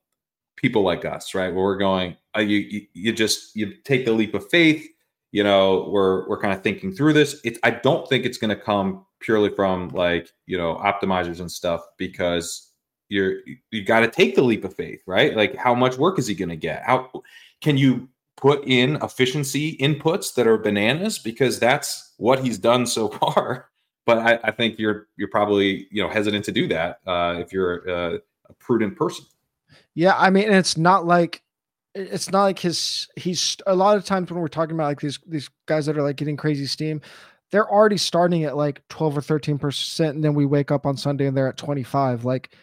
people 0.56 0.82
like 0.82 1.06
us, 1.06 1.34
right? 1.34 1.54
Where 1.54 1.64
we're 1.64 1.78
going, 1.78 2.16
uh, 2.36 2.42
you, 2.42 2.86
you 2.94 3.14
just 3.14 3.56
you 3.56 3.74
take 3.84 4.06
the 4.06 4.12
leap 4.12 4.34
of 4.34 4.48
faith. 4.50 4.88
You 5.32 5.44
know, 5.44 5.90
we're 5.92 6.28
we're 6.30 6.40
kind 6.40 6.54
of 6.54 6.62
thinking 6.62 6.94
through 6.94 7.14
this. 7.14 7.40
It's 7.44 7.60
I 7.64 7.72
don't 7.72 8.08
think 8.08 8.26
it's 8.26 8.38
going 8.38 8.56
to 8.56 8.62
come 8.62 9.06
purely 9.20 9.50
from 9.50 9.90
like 9.90 10.30
you 10.46 10.58
know 10.58 10.76
optimizers 10.76 11.40
and 11.40 11.52
stuff 11.52 11.82
because 11.98 12.72
you're 13.10 13.38
you 13.72 13.84
got 13.84 14.02
to 14.02 14.08
take 14.08 14.36
the 14.36 14.44
leap 14.44 14.64
of 14.64 14.76
faith, 14.76 15.02
right? 15.08 15.36
Like 15.36 15.56
how 15.56 15.74
much 15.74 15.98
work 15.98 16.20
is 16.20 16.28
he 16.28 16.36
going 16.36 16.50
to 16.50 16.56
get? 16.56 16.84
How 16.84 17.10
can 17.62 17.78
you 17.78 18.10
put 18.44 18.64
in 18.68 18.98
efficiency 18.98 19.78
inputs 19.78 20.34
that 20.36 20.48
are 20.48 20.58
bananas 20.58 21.18
because 21.18 21.60
that's 21.60 22.14
what 22.18 22.44
he's 22.44 22.58
done 22.58 22.86
so 22.86 23.08
far. 23.20 23.70
But 24.06 24.18
I, 24.18 24.40
I 24.44 24.52
think 24.52 24.78
you're 24.78 25.08
you're 25.16 25.30
probably 25.30 25.88
you 25.90 26.04
know 26.04 26.10
hesitant 26.10 26.44
to 26.46 26.52
do 26.52 26.68
that 26.68 27.00
uh, 27.08 27.36
if 27.40 27.54
you're 27.54 27.90
uh, 27.90 28.18
a 28.50 28.54
prudent 28.60 28.98
person. 28.98 29.26
Yeah, 29.96 30.16
I 30.18 30.30
mean, 30.30 30.52
it's 30.52 30.78
not 30.78 31.06
like 31.06 31.42
it's 31.96 32.32
not 32.32 32.44
like 32.44 32.60
his 32.60 33.08
he's 33.16 33.58
a 33.68 33.76
lot 33.76 33.98
of 33.98 34.06
times 34.06 34.32
when 34.32 34.42
we're 34.42 34.48
talking 34.48 34.76
about 34.76 34.88
like 34.88 35.02
these 35.02 35.20
these 35.28 35.50
guys 35.68 35.86
that 35.86 35.98
are 35.98 36.04
like 36.04 36.16
getting 36.16 36.38
crazy 36.38 36.66
steam, 36.66 37.02
they're 37.52 37.70
already 37.70 37.98
starting 37.98 38.44
at 38.46 38.58
like 38.58 38.82
12 38.90 39.18
or 39.18 39.22
13 39.22 39.58
percent, 39.60 40.16
and 40.16 40.24
then 40.24 40.34
we 40.34 40.46
wake 40.46 40.72
up 40.72 40.86
on 40.86 40.98
Sunday 40.98 41.28
and 41.28 41.38
they're 41.38 41.48
at 41.48 41.58
25. 41.58 42.26
Like 42.26 42.56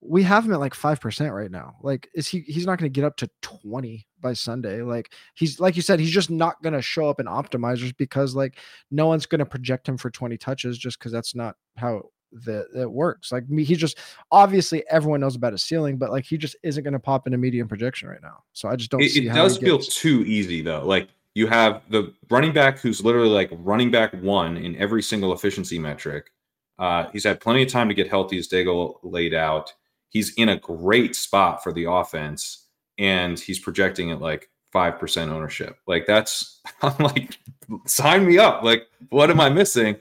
we 0.00 0.22
have 0.22 0.44
him 0.44 0.52
at 0.52 0.60
like 0.60 0.74
five 0.74 1.00
percent 1.00 1.32
right 1.32 1.50
now. 1.50 1.76
Like, 1.82 2.08
is 2.14 2.28
he? 2.28 2.40
He's 2.40 2.66
not 2.66 2.78
going 2.78 2.90
to 2.90 2.94
get 2.94 3.04
up 3.04 3.16
to 3.18 3.30
twenty 3.42 4.06
by 4.20 4.32
Sunday. 4.32 4.82
Like, 4.82 5.12
he's 5.34 5.58
like 5.58 5.76
you 5.76 5.82
said, 5.82 5.98
he's 6.00 6.10
just 6.10 6.30
not 6.30 6.62
going 6.62 6.74
to 6.74 6.82
show 6.82 7.08
up 7.08 7.20
in 7.20 7.26
optimizers 7.26 7.96
because 7.96 8.34
like 8.34 8.58
no 8.90 9.06
one's 9.06 9.26
going 9.26 9.40
to 9.40 9.46
project 9.46 9.88
him 9.88 9.96
for 9.96 10.10
twenty 10.10 10.36
touches 10.38 10.78
just 10.78 10.98
because 10.98 11.12
that's 11.12 11.34
not 11.34 11.56
how 11.76 12.02
that 12.32 12.66
it 12.74 12.90
works. 12.90 13.32
Like 13.32 13.48
me, 13.48 13.64
he 13.64 13.76
just 13.76 13.98
obviously 14.30 14.84
everyone 14.90 15.20
knows 15.20 15.36
about 15.36 15.52
his 15.52 15.62
ceiling, 15.62 15.96
but 15.96 16.10
like 16.10 16.24
he 16.24 16.36
just 16.36 16.56
isn't 16.62 16.82
going 16.82 16.92
to 16.92 16.98
pop 16.98 17.26
into 17.26 17.38
medium 17.38 17.68
projection 17.68 18.08
right 18.08 18.22
now. 18.22 18.42
So 18.52 18.68
I 18.68 18.76
just 18.76 18.90
don't. 18.90 19.02
It, 19.02 19.16
it 19.16 19.32
does 19.32 19.58
feel 19.58 19.78
too 19.78 20.24
easy 20.26 20.62
though. 20.62 20.84
Like 20.84 21.08
you 21.34 21.46
have 21.46 21.82
the 21.90 22.12
running 22.30 22.52
back 22.52 22.78
who's 22.78 23.04
literally 23.04 23.28
like 23.28 23.50
running 23.52 23.90
back 23.90 24.12
one 24.14 24.56
in 24.56 24.76
every 24.76 25.02
single 25.02 25.32
efficiency 25.32 25.78
metric. 25.78 26.30
Uh, 26.78 27.08
he's 27.12 27.24
had 27.24 27.40
plenty 27.40 27.62
of 27.62 27.68
time 27.68 27.88
to 27.88 27.94
get 27.94 28.08
healthy 28.08 28.38
as 28.38 28.48
Daigle 28.48 28.98
laid 29.02 29.34
out 29.34 29.72
he's 30.08 30.34
in 30.34 30.48
a 30.48 30.58
great 30.58 31.14
spot 31.14 31.62
for 31.62 31.72
the 31.72 31.84
offense 31.84 32.66
and 32.98 33.38
he's 33.38 33.58
projecting 33.58 34.10
at 34.10 34.20
like 34.20 34.48
5% 34.74 35.28
ownership. 35.28 35.76
Like 35.86 36.06
that's 36.06 36.60
I'm 36.82 36.96
like 36.98 37.38
sign 37.86 38.26
me 38.26 38.38
up. 38.38 38.62
Like 38.62 38.86
what 39.10 39.30
am 39.30 39.40
I 39.40 39.48
missing? 39.50 39.96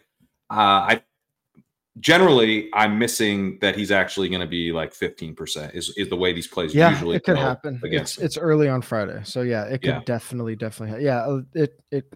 Uh 0.50 0.56
I 0.90 1.02
generally 2.00 2.70
I'm 2.74 3.00
missing 3.00 3.58
that 3.62 3.76
he's 3.76 3.92
actually 3.92 4.30
going 4.30 4.42
to 4.42 4.48
be 4.48 4.72
like 4.72 4.94
15% 4.94 5.76
is, 5.76 5.94
is 5.98 6.10
the 6.10 6.16
way 6.16 6.34
these 6.34 6.48
plays 6.48 6.74
yeah, 6.74 6.90
usually 6.90 7.18
it 7.18 7.24
could 7.24 7.38
happen. 7.38 7.80
It's, 7.84 8.18
it's 8.18 8.38
early 8.38 8.70
on 8.70 8.82
Friday. 8.82 9.22
So 9.24 9.42
yeah, 9.42 9.66
it 9.66 9.82
could 9.82 9.90
yeah. 9.90 10.02
definitely 10.06 10.56
definitely 10.56 10.96
ha- 10.96 11.02
yeah, 11.04 11.40
it 11.54 11.82
it 11.92 12.14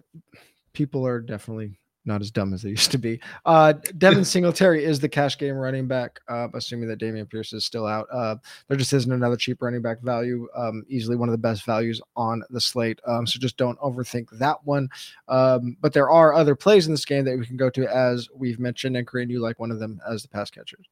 people 0.72 1.06
are 1.06 1.20
definitely 1.20 1.78
not 2.04 2.20
as 2.20 2.30
dumb 2.30 2.52
as 2.52 2.62
they 2.62 2.70
used 2.70 2.90
to 2.90 2.98
be. 2.98 3.20
Uh, 3.44 3.72
Devin 3.98 4.24
Singletary 4.32 4.84
is 4.84 5.00
the 5.00 5.08
cash 5.08 5.38
game 5.38 5.54
running 5.54 5.86
back, 5.86 6.20
uh, 6.28 6.48
assuming 6.54 6.88
that 6.88 6.98
Dameon 6.98 7.30
Pierce 7.30 7.52
is 7.52 7.64
still 7.64 7.86
out. 7.86 8.06
Uh, 8.12 8.36
there 8.68 8.76
just 8.76 8.92
isn't 8.92 9.12
another 9.12 9.36
cheap 9.36 9.62
running 9.62 9.82
back 9.82 10.00
value. 10.00 10.48
Um, 10.54 10.84
easily 10.88 11.16
one 11.16 11.28
of 11.28 11.32
the 11.32 11.38
best 11.38 11.64
values 11.64 12.00
on 12.16 12.42
the 12.50 12.60
slate. 12.60 13.00
Um, 13.06 13.26
so 13.26 13.38
just 13.38 13.56
don't 13.56 13.78
overthink 13.78 14.26
that 14.38 14.64
one. 14.64 14.88
Um, 15.28 15.76
but 15.80 15.92
there 15.92 16.10
are 16.10 16.34
other 16.34 16.56
plays 16.56 16.86
in 16.86 16.92
this 16.92 17.04
game 17.04 17.24
that 17.24 17.38
we 17.38 17.46
can 17.46 17.56
go 17.56 17.70
to, 17.70 17.86
as 17.86 18.28
we've 18.34 18.58
mentioned, 18.58 18.96
and 18.96 19.06
Kerrane, 19.06 19.30
you 19.30 19.40
like 19.40 19.58
one 19.58 19.70
of 19.70 19.78
them 19.78 20.00
as 20.08 20.22
the 20.22 20.28
pass 20.28 20.50
catchers. 20.50 20.86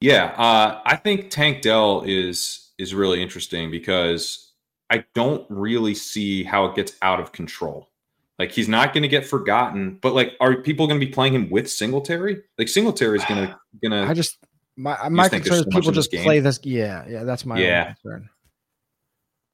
Yeah, 0.00 0.34
uh, 0.36 0.80
I 0.84 0.96
think 0.96 1.30
Tank 1.30 1.62
Dell 1.62 2.02
is 2.04 2.72
is 2.76 2.92
really 2.92 3.22
interesting 3.22 3.70
because 3.70 4.52
I 4.90 5.04
don't 5.14 5.46
really 5.48 5.94
see 5.94 6.42
how 6.42 6.64
it 6.64 6.74
gets 6.74 6.96
out 7.02 7.20
of 7.20 7.30
control. 7.30 7.91
Like 8.38 8.50
he's 8.50 8.68
not 8.68 8.92
going 8.92 9.02
to 9.02 9.08
get 9.08 9.26
forgotten, 9.26 9.98
but 10.00 10.14
like, 10.14 10.32
are 10.40 10.56
people 10.56 10.86
going 10.86 10.98
to 10.98 11.06
be 11.06 11.12
playing 11.12 11.34
him 11.34 11.50
with 11.50 11.70
Singletary? 11.70 12.42
Like 12.58 12.68
Singletary 12.68 13.18
is 13.18 13.24
going 13.26 13.46
to 13.46 13.58
gonna. 13.82 14.06
I 14.06 14.14
just 14.14 14.38
my 14.76 15.08
my 15.08 15.28
concern 15.28 15.58
is 15.58 15.66
people 15.70 15.92
just 15.92 16.10
play 16.12 16.40
this. 16.40 16.58
Yeah, 16.62 17.04
yeah, 17.08 17.24
that's 17.24 17.44
my 17.44 17.58
yeah. 17.58 17.92
concern. 17.92 18.28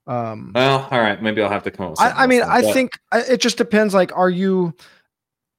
Um. 0.06 0.52
Well, 0.54 0.88
all 0.90 1.00
right, 1.00 1.20
maybe 1.22 1.42
I'll 1.42 1.50
have 1.50 1.64
to 1.64 1.70
come 1.70 1.92
up. 1.92 2.00
I, 2.00 2.24
I, 2.24 2.26
mean, 2.26 2.42
I 2.42 2.62
think 2.72 2.98
it 3.12 3.40
just 3.40 3.58
depends. 3.58 3.94
Like, 3.94 4.16
are 4.16 4.30
you? 4.30 4.74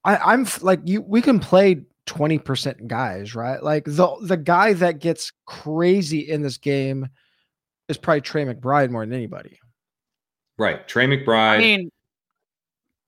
I, 0.04 0.16
I'm 0.16 0.46
like 0.62 0.80
you. 0.84 1.02
We 1.02 1.22
can 1.22 1.38
play 1.38 1.84
twenty 2.06 2.38
percent 2.38 2.88
guys, 2.88 3.34
right? 3.34 3.62
Like 3.62 3.84
the 3.84 4.08
the 4.22 4.36
guy 4.36 4.72
that 4.72 4.98
gets 4.98 5.30
crazy 5.46 6.20
in 6.20 6.42
this 6.42 6.56
game 6.56 7.08
is 7.88 7.98
probably 7.98 8.22
Trey 8.22 8.44
McBride 8.44 8.90
more 8.90 9.04
than 9.04 9.14
anybody. 9.14 9.60
Right, 10.58 10.86
Trey 10.88 11.06
McBride. 11.06 11.56
I 11.56 11.58
mean, 11.58 11.90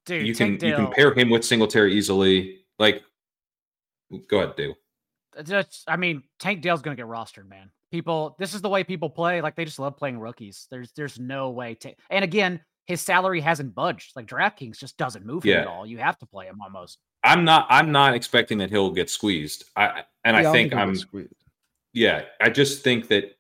Dude, 0.05 0.27
you 0.27 0.35
can 0.35 0.53
you 0.53 0.75
can 0.75 0.91
pair 0.93 1.15
him 1.15 1.31
with 1.31 1.45
Singletary 1.45 1.95
easily. 1.95 2.65
Like, 2.79 3.03
go 4.29 4.41
ahead, 4.41 4.57
Dale. 4.57 4.75
Just, 5.45 5.85
I 5.89 5.97
mean, 5.97 6.23
Tank 6.39 6.61
Dell's 6.61 6.83
going 6.83 6.97
to 6.97 7.01
get 7.01 7.09
rostered, 7.09 7.49
man. 7.49 7.71
People, 7.91 8.37
this 8.39 8.53
is 8.53 8.61
the 8.61 8.69
way 8.69 8.85
people 8.85 9.09
play. 9.09 9.41
Like, 9.41 9.55
they 9.55 9.65
just 9.65 9.79
love 9.79 9.97
playing 9.97 10.19
rookies. 10.19 10.67
There's, 10.71 10.93
there's 10.93 11.19
no 11.19 11.51
way 11.51 11.75
to. 11.77 11.95
And 12.11 12.23
again, 12.23 12.61
his 12.87 13.01
salary 13.01 13.41
hasn't 13.41 13.75
budged. 13.75 14.15
Like 14.17 14.27
DraftKings 14.27 14.79
just 14.79 14.97
doesn't 14.97 15.25
move 15.25 15.45
him 15.45 15.61
at 15.61 15.67
all. 15.67 15.87
You 15.87 15.99
have 15.99 16.19
to 16.19 16.27
play 16.27 16.47
him 16.47 16.61
almost. 16.61 16.99
I'm 17.25 17.45
not. 17.45 17.67
I'm 17.71 17.93
not 17.93 18.15
expecting 18.15 18.59
that 18.59 18.71
he'll 18.71 18.91
get 18.91 19.09
squeezed. 19.09 19.65
I 19.77 20.03
and 20.25 20.37
yeah, 20.37 20.49
I 20.49 20.53
think 20.53 20.75
I'm. 20.75 20.97
Yeah, 21.93 22.23
I 22.41 22.51
just 22.51 22.83
think 22.83 23.09
that 23.09 23.37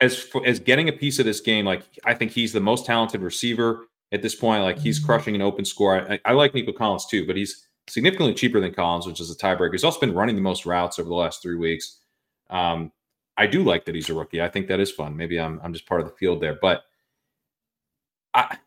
as 0.00 0.18
for, 0.18 0.44
as 0.46 0.58
getting 0.58 0.88
a 0.88 0.92
piece 0.92 1.18
of 1.18 1.24
this 1.24 1.40
game, 1.40 1.64
like 1.64 1.82
I 2.04 2.14
think 2.14 2.32
he's 2.32 2.52
the 2.52 2.60
most 2.60 2.84
talented 2.84 3.22
receiver 3.22 3.86
at 4.12 4.22
this 4.22 4.34
point. 4.34 4.62
Like 4.62 4.78
he's 4.78 4.98
mm-hmm. 4.98 5.06
crushing 5.06 5.34
an 5.34 5.42
open 5.42 5.64
score. 5.64 6.12
I, 6.12 6.20
I, 6.24 6.32
like 6.32 6.54
Nico 6.54 6.72
Collins 6.72 7.06
too, 7.06 7.26
but 7.26 7.36
he's 7.36 7.66
significantly 7.88 8.34
cheaper 8.34 8.60
than 8.60 8.74
Collins, 8.74 9.06
which 9.06 9.20
is 9.20 9.30
a 9.30 9.36
tiebreaker. 9.36 9.72
He's 9.72 9.84
also 9.84 10.00
been 10.00 10.14
running 10.14 10.36
the 10.36 10.42
most 10.42 10.66
routes 10.66 10.98
over 10.98 11.08
the 11.08 11.14
last 11.14 11.42
three 11.42 11.56
weeks. 11.56 11.98
Um, 12.50 12.92
I 13.36 13.46
do 13.46 13.64
like 13.64 13.86
that 13.86 13.94
he's 13.94 14.10
a 14.10 14.14
rookie. 14.14 14.42
I 14.42 14.48
think 14.48 14.68
that 14.68 14.78
is 14.78 14.90
fun. 14.90 15.16
Maybe 15.16 15.40
I'm 15.40 15.60
I'm 15.64 15.72
just 15.72 15.86
part 15.86 16.00
of 16.00 16.06
the 16.06 16.14
field 16.14 16.40
there, 16.40 16.58
but 16.60 16.82
I, 18.34 18.58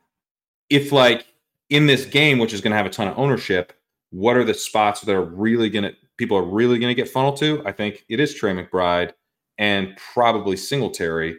if 0.70 0.92
like 0.92 1.28
in 1.70 1.86
this 1.86 2.06
game, 2.06 2.40
which 2.40 2.54
is 2.54 2.62
going 2.62 2.72
to 2.72 2.78
have 2.78 2.86
a 2.86 2.90
ton 2.90 3.08
of 3.08 3.18
ownership, 3.18 3.74
what 4.10 4.38
are 4.38 4.44
the 4.44 4.54
spots 4.54 5.02
that 5.02 5.16
are 5.16 5.24
really 5.24 5.70
going 5.70 5.84
to 5.84 5.94
people 6.18 6.38
are 6.38 6.44
really 6.44 6.80
going 6.80 6.90
to 6.90 7.00
get 7.00 7.10
funneled 7.10 7.38
to? 7.38 7.62
I 7.66 7.72
think 7.72 8.06
it 8.10 8.20
is 8.20 8.34
Trey 8.34 8.54
McBride 8.54 9.14
and 9.58 9.96
probably 10.14 10.58
Singletary 10.58 11.38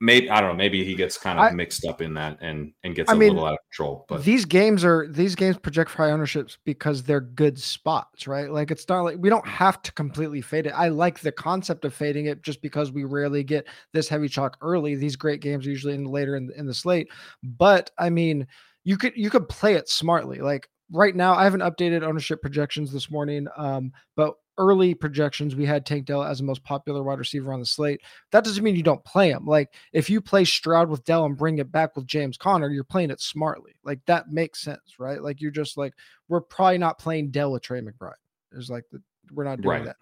maybe 0.00 0.30
I 0.30 0.40
don't 0.40 0.50
know. 0.50 0.56
Maybe 0.56 0.84
he 0.84 0.94
gets 0.94 1.16
kind 1.18 1.38
of 1.38 1.46
I, 1.46 1.50
mixed 1.50 1.84
up 1.86 2.00
in 2.00 2.14
that 2.14 2.38
and 2.40 2.72
and 2.84 2.94
gets 2.94 3.10
I 3.10 3.14
a 3.14 3.16
mean, 3.16 3.30
little 3.30 3.46
out 3.46 3.54
of 3.54 3.58
control. 3.70 4.04
But 4.08 4.24
these 4.24 4.44
games 4.44 4.84
are 4.84 5.06
these 5.08 5.34
games 5.34 5.56
project 5.56 5.90
high 5.90 6.10
ownerships 6.10 6.58
because 6.64 7.02
they're 7.02 7.20
good 7.20 7.58
spots, 7.58 8.26
right? 8.26 8.50
Like 8.50 8.70
it's 8.70 8.88
not 8.88 9.02
like 9.02 9.16
we 9.18 9.28
don't 9.28 9.46
have 9.46 9.82
to 9.82 9.92
completely 9.92 10.40
fade 10.40 10.66
it. 10.66 10.70
I 10.70 10.88
like 10.88 11.20
the 11.20 11.32
concept 11.32 11.84
of 11.84 11.94
fading 11.94 12.26
it 12.26 12.42
just 12.42 12.62
because 12.62 12.92
we 12.92 13.04
rarely 13.04 13.42
get 13.42 13.66
this 13.92 14.08
heavy 14.08 14.28
chalk 14.28 14.56
early. 14.60 14.94
These 14.94 15.16
great 15.16 15.40
games 15.40 15.66
are 15.66 15.70
usually 15.70 15.94
in 15.94 16.04
later 16.04 16.36
in, 16.36 16.50
in 16.56 16.66
the 16.66 16.74
slate. 16.74 17.08
But 17.42 17.90
I 17.98 18.10
mean, 18.10 18.46
you 18.84 18.96
could 18.96 19.14
you 19.16 19.30
could 19.30 19.48
play 19.48 19.74
it 19.74 19.88
smartly. 19.88 20.38
Like 20.38 20.68
right 20.90 21.14
now, 21.14 21.34
I 21.34 21.44
haven't 21.44 21.60
updated 21.60 22.02
ownership 22.02 22.40
projections 22.42 22.92
this 22.92 23.10
morning. 23.10 23.46
Um, 23.56 23.92
but 24.14 24.34
early 24.58 24.94
projections, 24.94 25.54
we 25.54 25.66
had 25.66 25.84
Tank 25.84 26.06
Dell 26.06 26.22
as 26.22 26.38
the 26.38 26.44
most 26.44 26.64
popular 26.64 27.02
wide 27.02 27.18
receiver 27.18 27.52
on 27.52 27.60
the 27.60 27.66
slate. 27.66 28.00
That 28.32 28.44
doesn't 28.44 28.62
mean 28.64 28.76
you 28.76 28.82
don't 28.82 29.04
play 29.04 29.30
him. 29.30 29.44
Like 29.46 29.74
if 29.92 30.08
you 30.08 30.20
play 30.20 30.44
Stroud 30.44 30.88
with 30.88 31.04
Dell 31.04 31.24
and 31.24 31.36
bring 31.36 31.58
it 31.58 31.70
back 31.70 31.96
with 31.96 32.06
James 32.06 32.36
Conner, 32.36 32.70
you're 32.70 32.84
playing 32.84 33.10
it 33.10 33.20
smartly. 33.20 33.72
Like 33.84 34.00
that 34.06 34.30
makes 34.30 34.60
sense, 34.60 34.98
right? 34.98 35.22
Like 35.22 35.40
you're 35.40 35.50
just 35.50 35.76
like, 35.76 35.92
we're 36.28 36.40
probably 36.40 36.78
not 36.78 36.98
playing 36.98 37.30
Dell 37.30 37.52
with 37.52 37.62
Trey 37.62 37.80
McBride. 37.80 38.12
It's 38.52 38.70
like 38.70 38.84
the, 38.90 39.02
we're 39.32 39.44
not 39.44 39.60
doing 39.60 39.78
right. 39.78 39.84
that. 39.84 39.96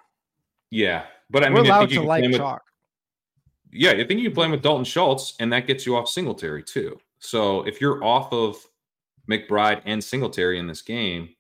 Yeah, 0.71 1.05
but 1.31 1.43
I 1.43 1.47
mean 1.47 1.55
we're 1.55 1.63
mean, 1.63 1.73
allowed 1.73 1.91
to 1.91 2.03
like 2.03 2.31
chalk. 2.33 2.63
Yeah, 3.71 3.91
I 3.91 4.05
think 4.05 4.21
you 4.21 4.25
can 4.25 4.35
play 4.35 4.45
him 4.47 4.53
with 4.53 4.63
Dalton 4.63 4.85
Schultz, 4.85 5.35
and 5.41 5.53
that 5.53 5.67
gets 5.67 5.85
you 5.85 5.97
off 5.97 6.09
Singletary 6.09 6.63
too. 6.63 6.99
So 7.19 7.63
if 7.63 7.81
you're 7.81 8.03
off 8.05 8.33
of 8.33 8.57
McBride 9.31 9.83
and 9.85 10.03
Singletary 10.03 10.59
in 10.59 10.67
this 10.67 10.83
game, 10.83 11.31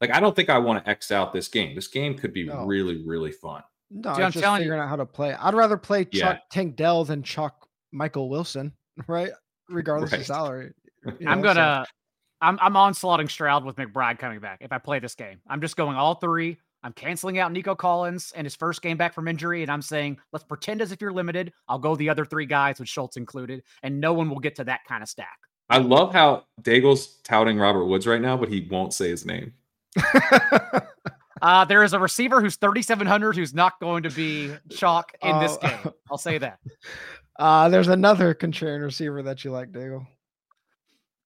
like 0.00 0.10
I 0.14 0.20
don't 0.20 0.34
think 0.34 0.50
I 0.50 0.58
want 0.58 0.84
to 0.84 0.90
X 0.90 1.10
out 1.10 1.32
this 1.32 1.48
game. 1.48 1.74
This 1.74 1.88
game 1.88 2.16
could 2.16 2.32
be 2.32 2.44
no. 2.44 2.64
really, 2.64 3.02
really 3.04 3.32
fun. 3.32 3.62
No, 3.90 4.14
Dude, 4.14 4.24
I'm 4.24 4.32
just 4.32 4.44
figuring 4.44 4.78
you. 4.78 4.82
out 4.82 4.88
how 4.88 4.96
to 4.96 5.06
play. 5.06 5.34
I'd 5.34 5.54
rather 5.54 5.76
play 5.76 6.04
Chuck 6.04 6.12
yeah. 6.12 6.38
Tank 6.50 6.76
Dell 6.76 7.04
than 7.04 7.22
Chuck 7.22 7.68
Michael 7.92 8.28
Wilson, 8.28 8.72
right? 9.06 9.30
Regardless 9.68 10.12
right. 10.12 10.20
of 10.20 10.26
salary. 10.26 10.72
You 11.04 11.26
know, 11.26 11.32
I'm 11.32 11.42
gonna 11.42 11.84
so. 11.84 11.92
I'm 12.42 12.58
I'm 12.62 12.76
onslaughting 12.76 13.28
Stroud 13.28 13.64
with 13.64 13.74
McBride 13.74 14.20
coming 14.20 14.38
back 14.38 14.58
if 14.60 14.70
I 14.70 14.78
play 14.78 15.00
this 15.00 15.16
game. 15.16 15.40
I'm 15.48 15.60
just 15.60 15.76
going 15.76 15.96
all 15.96 16.14
three. 16.14 16.58
I'm 16.84 16.92
canceling 16.92 17.40
out 17.40 17.50
Nico 17.50 17.74
Collins 17.74 18.32
and 18.36 18.44
his 18.44 18.54
first 18.54 18.82
game 18.82 18.96
back 18.96 19.12
from 19.12 19.26
injury, 19.26 19.62
and 19.62 19.70
I'm 19.70 19.82
saying 19.82 20.18
let's 20.32 20.44
pretend 20.44 20.80
as 20.80 20.92
if 20.92 21.00
you're 21.00 21.12
limited. 21.12 21.52
I'll 21.68 21.80
go 21.80 21.96
the 21.96 22.08
other 22.08 22.24
three 22.24 22.46
guys 22.46 22.78
with 22.78 22.88
Schultz 22.88 23.16
included, 23.16 23.64
and 23.82 24.00
no 24.00 24.12
one 24.12 24.30
will 24.30 24.38
get 24.38 24.54
to 24.56 24.64
that 24.64 24.82
kind 24.86 25.02
of 25.02 25.08
stack. 25.08 25.38
I 25.72 25.78
love 25.78 26.12
how 26.12 26.44
Daigle's 26.60 27.16
touting 27.24 27.58
Robert 27.58 27.86
Woods 27.86 28.06
right 28.06 28.20
now, 28.20 28.36
but 28.36 28.50
he 28.50 28.68
won't 28.70 28.92
say 28.92 29.08
his 29.08 29.24
name. 29.24 29.52
Uh, 31.42 31.64
there 31.64 31.82
is 31.82 31.92
a 31.92 31.98
receiver 31.98 32.40
who's 32.40 32.54
3,700 32.54 33.34
who's 33.34 33.52
not 33.52 33.80
going 33.80 34.04
to 34.04 34.10
be 34.10 34.54
chalk 34.70 35.12
in 35.22 35.40
this 35.40 35.58
uh, 35.60 35.68
game. 35.68 35.92
I'll 36.08 36.16
say 36.16 36.38
that. 36.38 36.60
Uh, 37.38 37.68
there's 37.70 37.88
another 37.88 38.34
contrarian 38.34 38.84
receiver 38.84 39.22
that 39.22 39.42
you 39.42 39.50
like, 39.50 39.72
Daigle. 39.72 40.06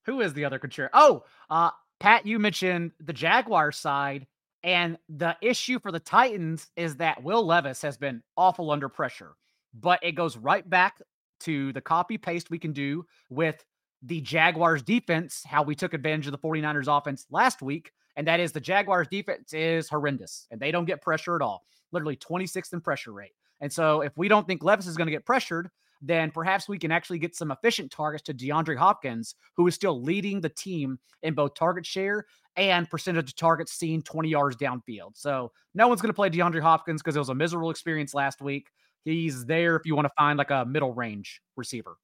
Who 0.07 0.21
is 0.21 0.33
the 0.33 0.45
other 0.45 0.59
contrarian? 0.61 0.89
Oh, 0.95 1.25
uh, 1.51 1.71
Pat, 1.99 2.25
you 2.25 2.39
mentioned 2.39 2.93
the 3.01 3.13
Jaguar 3.13 3.73
side. 3.73 4.27
And 4.63 4.99
the 5.09 5.37
issue 5.43 5.81
for 5.81 5.91
the 5.91 6.01
Titans 6.01 6.71
is 6.77 6.97
that 6.97 7.23
Will 7.23 7.45
Levis 7.45 7.83
has 7.83 7.99
been 7.99 8.23
awful 8.37 8.71
under 8.71 8.89
pressure, 8.89 9.35
but 9.75 9.99
it 10.03 10.13
goes 10.13 10.37
right 10.37 10.69
back 10.71 11.03
to 11.41 11.73
the 11.73 11.81
copy 11.81 12.17
paste 12.17 12.51
we 12.51 12.59
can 12.59 12.73
do 12.73 13.05
with 13.29 13.63
the 14.03 14.21
Jaguars 14.21 14.83
defense, 14.83 15.43
how 15.47 15.63
we 15.63 15.75
took 15.75 15.95
advantage 15.95 16.27
of 16.27 16.33
the 16.33 16.39
49ers 16.39 16.87
offense 16.87 17.27
last 17.31 17.63
week. 17.63 17.93
And 18.17 18.27
that 18.27 18.41
is 18.41 18.53
the 18.53 18.61
Jaguars 18.61 19.09
defense 19.09 19.53
is 19.53 19.89
horrendous 19.89 20.47
and 20.51 20.61
they 20.61 20.71
don't 20.71 20.85
get 20.85 21.03
pressure 21.03 21.37
at 21.37 21.43
all, 21.43 21.65
literally 21.93 22.17
26th 22.17 22.73
in 22.73 22.81
pressure 22.81 23.13
rate. 23.13 23.33
And 23.61 23.73
so 23.73 24.03
if 24.03 24.17
we 24.17 24.29
don't 24.29 24.47
think 24.47 24.63
Levis 24.63 24.87
is 24.87 24.97
going 24.97 25.07
to 25.07 25.13
get 25.13 25.25
pressured, 25.25 25.71
then 26.03 26.31
perhaps 26.31 26.69
we 26.69 26.79
can 26.79 26.93
actually 26.93 27.19
get 27.19 27.35
some 27.35 27.51
efficient 27.51 27.91
targets 27.91 28.23
to 28.25 28.35
DeAndre 28.35 28.77
Hopkins, 28.77 29.35
who 29.57 29.67
is 29.67 29.75
still 29.75 30.01
leading 30.03 30.41
the 30.41 30.49
team 30.49 30.99
in 31.23 31.35
both 31.35 31.55
target 31.55 31.87
share 31.87 32.27
and 32.57 32.89
percentage 32.89 33.31
of 33.31 33.37
targets 33.37 33.73
seen 33.73 34.03
20 34.03 34.29
yards 34.29 34.57
downfield. 34.57 35.13
So 35.15 35.53
no 35.75 35.89
one's 35.89 36.01
going 36.01 36.11
to 36.11 36.15
play 36.15 36.31
DeAndre 36.31 36.61
Hopkins 36.61 37.03
because 37.03 37.17
it 37.17 37.21
was 37.21 37.29
a 37.29 37.35
miserable 37.35 37.71
experience 37.71 38.15
last 38.15 38.41
week. 38.41 38.69
He's 39.05 39.47
there 39.47 39.77
if 39.77 39.87
you 39.87 39.95
want 39.95 40.07
to 40.07 40.13
find 40.17 40.37
like 40.37 40.51
a 40.51 40.65
middle 40.65 40.93
range 40.93 41.41
receiver. 41.57 41.97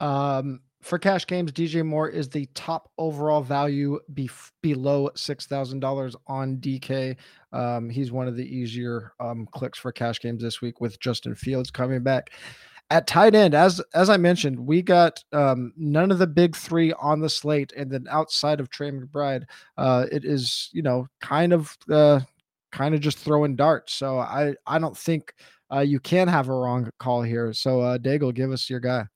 Um, 0.00 0.60
for 0.86 1.00
cash 1.00 1.26
games, 1.26 1.50
DJ 1.50 1.84
Moore 1.84 2.08
is 2.08 2.28
the 2.28 2.48
top 2.54 2.92
overall 2.96 3.40
value 3.40 3.98
be- 4.14 4.30
below 4.62 5.10
six 5.16 5.46
thousand 5.46 5.80
dollars 5.80 6.14
on 6.28 6.58
DK. 6.58 7.16
Um, 7.52 7.90
he's 7.90 8.12
one 8.12 8.28
of 8.28 8.36
the 8.36 8.44
easier 8.44 9.12
um, 9.18 9.48
clicks 9.50 9.80
for 9.80 9.90
cash 9.90 10.20
games 10.20 10.40
this 10.40 10.60
week 10.60 10.80
with 10.80 11.00
Justin 11.00 11.34
Fields 11.34 11.72
coming 11.72 12.04
back. 12.04 12.30
At 12.90 13.08
tight 13.08 13.34
end, 13.34 13.52
as 13.52 13.80
as 13.94 14.08
I 14.08 14.16
mentioned, 14.16 14.60
we 14.60 14.80
got 14.80 15.24
um, 15.32 15.72
none 15.76 16.12
of 16.12 16.18
the 16.18 16.26
big 16.28 16.54
three 16.54 16.92
on 16.92 17.20
the 17.20 17.30
slate, 17.30 17.72
and 17.76 17.90
then 17.90 18.06
outside 18.08 18.60
of 18.60 18.70
Trey 18.70 18.92
McBride, 18.92 19.42
uh, 19.76 20.06
it 20.12 20.24
is 20.24 20.70
you 20.72 20.82
know 20.82 21.08
kind 21.20 21.52
of 21.52 21.76
uh, 21.90 22.20
kind 22.70 22.94
of 22.94 23.00
just 23.00 23.18
throwing 23.18 23.56
darts. 23.56 23.92
So 23.94 24.20
I 24.20 24.54
I 24.68 24.78
don't 24.78 24.96
think 24.96 25.34
uh, 25.72 25.80
you 25.80 25.98
can 25.98 26.28
have 26.28 26.48
a 26.48 26.54
wrong 26.54 26.88
call 27.00 27.22
here. 27.22 27.52
So 27.52 27.80
uh, 27.80 27.98
Daigle, 27.98 28.32
give 28.32 28.52
us 28.52 28.70
your 28.70 28.78
guy. 28.78 29.06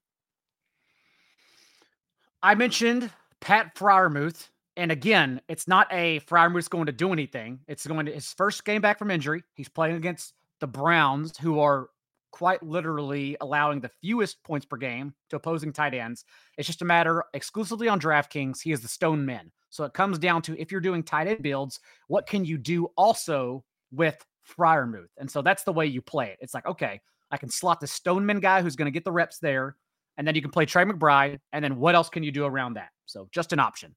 I 2.43 2.55
mentioned 2.55 3.11
Pat 3.39 3.75
Freiermuth. 3.75 4.49
And 4.77 4.91
again, 4.91 5.41
it's 5.49 5.67
not 5.67 5.87
a 5.91 6.21
Freiermuth's 6.21 6.69
going 6.69 6.85
to 6.85 6.91
do 6.91 7.11
anything. 7.11 7.59
It's 7.67 7.85
going 7.85 8.05
to 8.05 8.11
his 8.11 8.31
first 8.33 8.63
game 8.63 8.81
back 8.81 8.97
from 8.97 9.11
injury. 9.11 9.43
He's 9.53 9.69
playing 9.69 9.95
against 9.95 10.33
the 10.59 10.67
Browns, 10.67 11.37
who 11.37 11.59
are 11.59 11.89
quite 12.31 12.63
literally 12.63 13.35
allowing 13.41 13.81
the 13.81 13.91
fewest 14.01 14.41
points 14.43 14.65
per 14.65 14.77
game 14.77 15.13
to 15.29 15.35
opposing 15.35 15.73
tight 15.73 15.93
ends. 15.93 16.23
It's 16.57 16.67
just 16.67 16.81
a 16.81 16.85
matter 16.85 17.25
exclusively 17.33 17.89
on 17.89 17.99
DraftKings. 17.99 18.61
He 18.61 18.71
is 18.71 18.81
the 18.81 18.87
stone 18.87 19.25
man. 19.25 19.51
So 19.69 19.83
it 19.83 19.93
comes 19.93 20.17
down 20.17 20.41
to 20.43 20.59
if 20.59 20.71
you're 20.71 20.81
doing 20.81 21.03
tight 21.03 21.27
end 21.27 21.43
builds, 21.43 21.79
what 22.07 22.27
can 22.27 22.45
you 22.45 22.57
do 22.57 22.85
also 22.95 23.63
with 23.91 24.25
Freiermuth? 24.47 25.09
And 25.17 25.29
so 25.29 25.41
that's 25.41 25.63
the 25.63 25.73
way 25.73 25.85
you 25.85 26.01
play 26.01 26.27
it. 26.27 26.37
It's 26.39 26.53
like, 26.53 26.65
okay, 26.65 27.01
I 27.29 27.37
can 27.37 27.49
slot 27.49 27.81
the 27.81 27.87
Stoneman 27.87 28.39
guy 28.39 28.61
who's 28.61 28.75
going 28.77 28.87
to 28.87 28.91
get 28.91 29.03
the 29.03 29.11
reps 29.11 29.39
there, 29.39 29.75
and 30.21 30.27
then 30.27 30.35
you 30.35 30.41
can 30.43 30.51
play 30.51 30.67
Trey 30.67 30.85
McBride, 30.85 31.39
and 31.51 31.65
then 31.65 31.77
what 31.77 31.95
else 31.95 32.07
can 32.07 32.21
you 32.21 32.31
do 32.31 32.45
around 32.45 32.75
that? 32.75 32.89
So 33.07 33.27
just 33.31 33.53
an 33.53 33.59
option. 33.59 33.95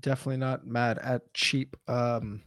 Definitely 0.00 0.36
not 0.36 0.66
mad 0.66 0.98
at 0.98 1.32
cheap 1.32 1.78
um, 1.88 2.42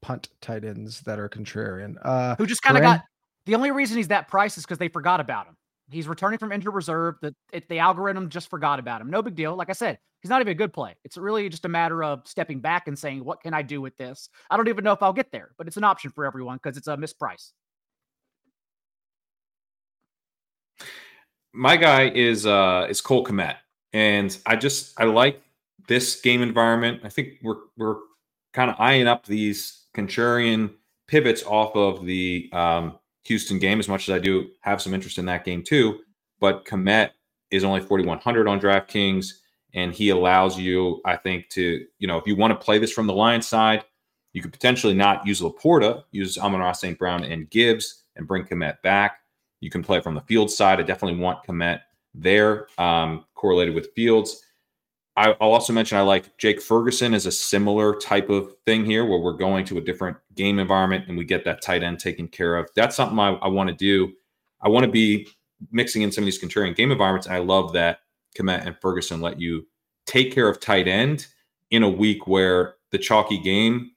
punt 0.00 0.28
tight 0.40 0.64
ends 0.64 1.00
that 1.00 1.18
are 1.18 1.28
contrarian. 1.28 1.96
Uh, 2.00 2.36
who 2.36 2.46
just 2.46 2.62
kind 2.62 2.76
of 2.76 2.84
got 2.84 3.02
the 3.46 3.56
only 3.56 3.72
reason 3.72 3.96
he's 3.96 4.06
that 4.08 4.28
price 4.28 4.56
is 4.56 4.62
because 4.62 4.78
they 4.78 4.86
forgot 4.86 5.18
about 5.18 5.48
him. 5.48 5.56
He's 5.90 6.06
returning 6.06 6.38
from 6.38 6.52
injured 6.52 6.72
reserve. 6.72 7.16
The 7.20 7.34
it, 7.52 7.68
the 7.68 7.80
algorithm 7.80 8.28
just 8.28 8.48
forgot 8.48 8.78
about 8.78 9.00
him. 9.00 9.10
No 9.10 9.20
big 9.20 9.34
deal. 9.34 9.56
Like 9.56 9.68
I 9.68 9.72
said, 9.72 9.98
he's 10.20 10.30
not 10.30 10.40
even 10.40 10.52
a 10.52 10.54
good 10.54 10.72
play. 10.72 10.94
It's 11.02 11.16
really 11.16 11.48
just 11.48 11.64
a 11.64 11.68
matter 11.68 12.04
of 12.04 12.20
stepping 12.26 12.60
back 12.60 12.86
and 12.86 12.96
saying, 12.96 13.24
"What 13.24 13.40
can 13.40 13.54
I 13.54 13.62
do 13.62 13.80
with 13.80 13.96
this?" 13.96 14.28
I 14.50 14.56
don't 14.56 14.68
even 14.68 14.84
know 14.84 14.92
if 14.92 15.02
I'll 15.02 15.12
get 15.12 15.32
there, 15.32 15.50
but 15.58 15.66
it's 15.66 15.76
an 15.76 15.82
option 15.82 16.12
for 16.12 16.24
everyone 16.26 16.60
because 16.62 16.76
it's 16.76 16.86
a 16.86 16.96
misprice. 16.96 17.50
My 21.52 21.76
guy 21.76 22.08
is 22.10 22.46
uh 22.46 22.86
is 22.88 23.00
Cole 23.00 23.24
Kmet, 23.24 23.56
and 23.92 24.36
I 24.46 24.56
just 24.56 24.98
I 25.00 25.04
like 25.04 25.42
this 25.88 26.20
game 26.20 26.42
environment. 26.42 27.00
I 27.04 27.08
think 27.08 27.38
we're 27.42 27.56
we're 27.76 27.96
kind 28.52 28.70
of 28.70 28.76
eyeing 28.78 29.06
up 29.06 29.26
these 29.26 29.86
contrarian 29.94 30.72
pivots 31.08 31.42
off 31.44 31.74
of 31.76 32.04
the 32.06 32.48
um, 32.52 32.98
Houston 33.24 33.58
game 33.58 33.78
as 33.78 33.88
much 33.88 34.08
as 34.08 34.14
I 34.14 34.18
do 34.18 34.48
have 34.60 34.80
some 34.80 34.94
interest 34.94 35.18
in 35.18 35.26
that 35.26 35.44
game 35.44 35.62
too. 35.62 36.00
But 36.40 36.64
Kmet 36.64 37.10
is 37.50 37.64
only 37.64 37.80
4,100 37.80 38.48
on 38.48 38.60
DraftKings, 38.60 39.26
and 39.74 39.92
he 39.92 40.08
allows 40.08 40.58
you, 40.58 41.00
I 41.04 41.16
think, 41.16 41.48
to, 41.50 41.84
you 41.98 42.08
know, 42.08 42.18
if 42.18 42.26
you 42.26 42.34
want 42.34 42.58
to 42.58 42.64
play 42.64 42.78
this 42.78 42.92
from 42.92 43.06
the 43.06 43.12
Lions 43.12 43.46
side, 43.46 43.84
you 44.32 44.40
could 44.40 44.52
potentially 44.52 44.94
not 44.94 45.26
use 45.26 45.40
LaPorta, 45.40 46.04
use 46.10 46.38
Amon-Ra 46.38 46.72
St. 46.72 46.98
Brown 46.98 47.24
and 47.24 47.48
Gibbs 47.50 48.04
and 48.16 48.26
bring 48.26 48.44
Kmet 48.44 48.80
back. 48.82 49.18
You 49.62 49.70
can 49.70 49.82
play 49.82 50.00
from 50.00 50.14
the 50.14 50.20
field 50.22 50.50
side. 50.50 50.80
I 50.80 50.82
definitely 50.82 51.20
want 51.20 51.44
Kmet 51.46 51.80
there, 52.14 52.66
um, 52.78 53.24
correlated 53.34 53.74
with 53.74 53.92
Fields. 53.94 54.42
I, 55.16 55.28
will 55.28 55.36
also 55.40 55.72
mention 55.72 55.98
I 55.98 56.02
like 56.02 56.36
Jake 56.36 56.60
Ferguson 56.60 57.14
as 57.14 57.26
a 57.26 57.32
similar 57.32 57.94
type 57.94 58.28
of 58.28 58.54
thing 58.66 58.84
here, 58.84 59.04
where 59.04 59.20
we're 59.20 59.34
going 59.34 59.64
to 59.66 59.78
a 59.78 59.80
different 59.80 60.16
game 60.34 60.58
environment 60.58 61.04
and 61.06 61.16
we 61.16 61.24
get 61.24 61.44
that 61.44 61.62
tight 61.62 61.84
end 61.84 62.00
taken 62.00 62.26
care 62.26 62.56
of. 62.56 62.68
That's 62.74 62.96
something 62.96 63.18
I, 63.18 63.34
I 63.34 63.48
want 63.48 63.68
to 63.68 63.74
do. 63.74 64.12
I 64.62 64.68
want 64.68 64.84
to 64.84 64.90
be 64.90 65.28
mixing 65.70 66.02
in 66.02 66.10
some 66.10 66.24
of 66.24 66.26
these 66.26 66.42
contrarian 66.42 66.74
game 66.74 66.90
environments. 66.90 67.28
And 67.28 67.36
I 67.36 67.40
love 67.40 67.72
that 67.74 68.00
Kmet 68.36 68.66
and 68.66 68.76
Ferguson 68.80 69.20
let 69.20 69.38
you 69.40 69.66
take 70.06 70.32
care 70.32 70.48
of 70.48 70.58
tight 70.58 70.88
end 70.88 71.26
in 71.70 71.84
a 71.84 71.88
week 71.88 72.26
where 72.26 72.74
the 72.90 72.98
chalky 72.98 73.38
game 73.38 73.92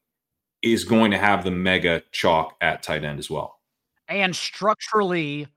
is 0.62 0.84
going 0.84 1.12
to 1.12 1.18
have 1.18 1.44
the 1.44 1.52
mega 1.52 2.04
chalk 2.12 2.56
at 2.62 2.84
tight 2.84 3.04
end 3.04 3.20
as 3.20 3.30
well. 3.30 3.60
And 4.08 4.36
structurally, 4.36 5.48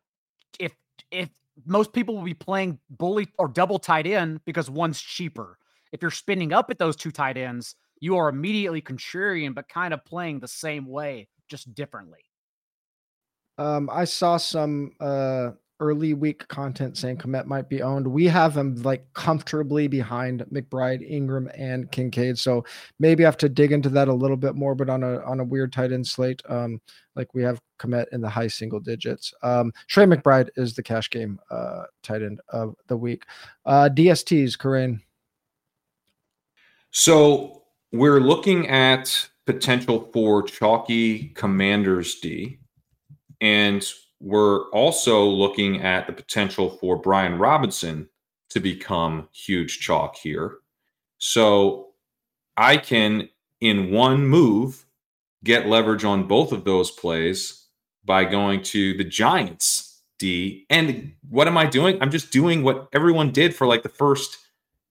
if 0.58 0.72
if 1.10 1.28
most 1.66 1.92
people 1.92 2.14
will 2.16 2.24
be 2.24 2.34
playing 2.34 2.78
bully 2.90 3.28
or 3.38 3.48
double 3.48 3.78
tight 3.78 4.06
end 4.06 4.40
because 4.44 4.70
one's 4.70 5.00
cheaper. 5.00 5.58
If 5.92 6.02
you're 6.02 6.10
spinning 6.10 6.52
up 6.52 6.70
at 6.70 6.78
those 6.78 6.96
two 6.96 7.10
tight 7.10 7.36
ends, 7.36 7.74
you 8.00 8.16
are 8.16 8.28
immediately 8.28 8.80
contrarian, 8.80 9.54
but 9.54 9.68
kind 9.68 9.92
of 9.92 10.04
playing 10.04 10.40
the 10.40 10.48
same 10.48 10.86
way, 10.86 11.28
just 11.48 11.74
differently. 11.74 12.20
Um, 13.56 13.90
I 13.92 14.04
saw 14.04 14.36
some 14.36 14.92
uh, 15.00 15.50
early 15.80 16.14
week 16.14 16.46
content 16.48 16.96
saying 16.96 17.18
Kmet 17.18 17.46
might 17.46 17.68
be 17.68 17.82
owned. 17.82 18.06
We 18.06 18.26
have 18.26 18.56
him 18.56 18.74
like 18.82 19.12
comfortably 19.14 19.86
behind 19.86 20.44
McBride, 20.52 21.08
Engram, 21.10 21.50
and 21.56 21.90
Kincaid. 21.90 22.38
So 22.38 22.64
maybe 22.98 23.24
I 23.24 23.28
have 23.28 23.36
to 23.38 23.48
dig 23.48 23.72
into 23.72 23.88
that 23.90 24.08
a 24.08 24.12
little 24.12 24.36
bit 24.36 24.54
more. 24.54 24.74
But 24.74 24.90
on 24.90 25.02
a 25.02 25.20
on 25.22 25.40
a 25.40 25.44
weird 25.44 25.72
tight 25.72 25.92
end 25.92 26.06
slate, 26.06 26.42
um, 26.48 26.80
like 27.14 27.32
we 27.34 27.42
have 27.42 27.60
Kmet 27.78 28.06
in 28.12 28.20
the 28.20 28.28
high 28.28 28.48
single 28.48 28.80
digits. 28.80 29.32
Um, 29.42 29.72
Trey 29.86 30.04
McBride 30.04 30.50
is 30.56 30.74
the 30.74 30.82
cash 30.82 31.10
game 31.10 31.38
uh, 31.50 31.84
tight 32.02 32.22
end 32.22 32.40
of 32.48 32.74
the 32.88 32.96
week. 32.96 33.24
Uh, 33.64 33.88
DSTs, 33.92 34.56
Kerrane. 34.56 35.00
So 36.90 37.62
we're 37.92 38.20
looking 38.20 38.68
at 38.68 39.28
potential 39.46 40.10
for 40.12 40.42
chalky 40.42 41.28
Commanders 41.30 42.16
D, 42.16 42.58
and 43.40 43.84
we're 44.20 44.68
also 44.70 45.24
looking 45.24 45.82
at 45.82 46.06
the 46.06 46.12
potential 46.12 46.70
for 46.70 46.96
Brian 46.96 47.38
Robinson 47.38 48.08
to 48.50 48.60
become 48.60 49.28
huge 49.32 49.80
chalk 49.80 50.16
here. 50.16 50.56
So 51.18 51.88
I 52.56 52.76
can, 52.76 53.28
in 53.60 53.90
one 53.90 54.26
move, 54.26 54.86
get 55.44 55.66
leverage 55.66 56.04
on 56.04 56.26
both 56.26 56.52
of 56.52 56.64
those 56.64 56.90
plays 56.90 57.66
by 58.04 58.24
going 58.24 58.62
to 58.62 58.96
the 58.96 59.04
Giants 59.04 60.02
D. 60.18 60.66
And 60.68 61.12
what 61.28 61.46
am 61.46 61.56
I 61.56 61.66
doing? 61.66 61.98
I'm 62.00 62.10
just 62.10 62.32
doing 62.32 62.62
what 62.62 62.88
everyone 62.92 63.30
did 63.30 63.54
for 63.54 63.66
like 63.66 63.82
the 63.82 63.88
first 63.88 64.38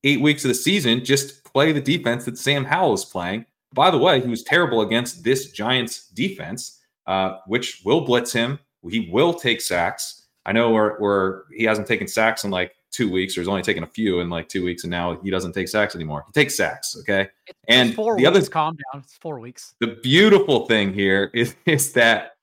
eight 0.03 0.21
weeks 0.21 0.45
of 0.45 0.49
the 0.49 0.55
season 0.55 1.03
just 1.03 1.43
play 1.43 1.71
the 1.71 1.81
defense 1.81 2.25
that 2.25 2.37
Sam 2.37 2.63
Howell 2.63 2.93
is 2.93 3.03
playing. 3.03 3.45
By 3.73 3.91
the 3.91 3.97
way, 3.97 4.21
he 4.21 4.27
was 4.27 4.43
terrible 4.43 4.81
against 4.81 5.23
this 5.23 5.51
Giants 5.51 6.07
defense, 6.09 6.79
uh, 7.05 7.39
which 7.47 7.81
will 7.83 8.01
blitz 8.01 8.31
him 8.31 8.59
he 8.87 9.09
will 9.11 9.33
take 9.33 9.61
sacks. 9.61 10.27
I 10.45 10.51
know 10.51 10.71
where, 10.71 10.95
where 10.97 11.43
he 11.55 11.63
hasn't 11.65 11.87
taken 11.87 12.07
sacks 12.07 12.43
in 12.43 12.51
like 12.51 12.71
two 12.91 13.11
weeks, 13.11 13.37
or 13.37 13.41
he's 13.41 13.47
only 13.47 13.61
taken 13.61 13.83
a 13.83 13.87
few 13.87 14.21
in 14.21 14.29
like 14.29 14.47
two 14.47 14.63
weeks, 14.63 14.83
and 14.83 14.91
now 14.91 15.19
he 15.21 15.29
doesn't 15.29 15.53
take 15.53 15.67
sacks 15.67 15.95
anymore. 15.95 16.23
He 16.27 16.31
takes 16.31 16.55
sacks, 16.55 16.95
okay. 17.01 17.27
It's 17.45 17.59
and 17.67 17.93
four 17.93 18.15
the 18.15 18.23
weeks, 18.23 18.27
other 18.27 18.49
calm 18.49 18.75
down. 18.75 19.01
It's 19.03 19.17
four 19.17 19.39
weeks. 19.39 19.75
The 19.79 19.97
beautiful 20.01 20.65
thing 20.65 20.93
here 20.93 21.29
is, 21.33 21.55
is 21.65 21.93
that 21.93 22.37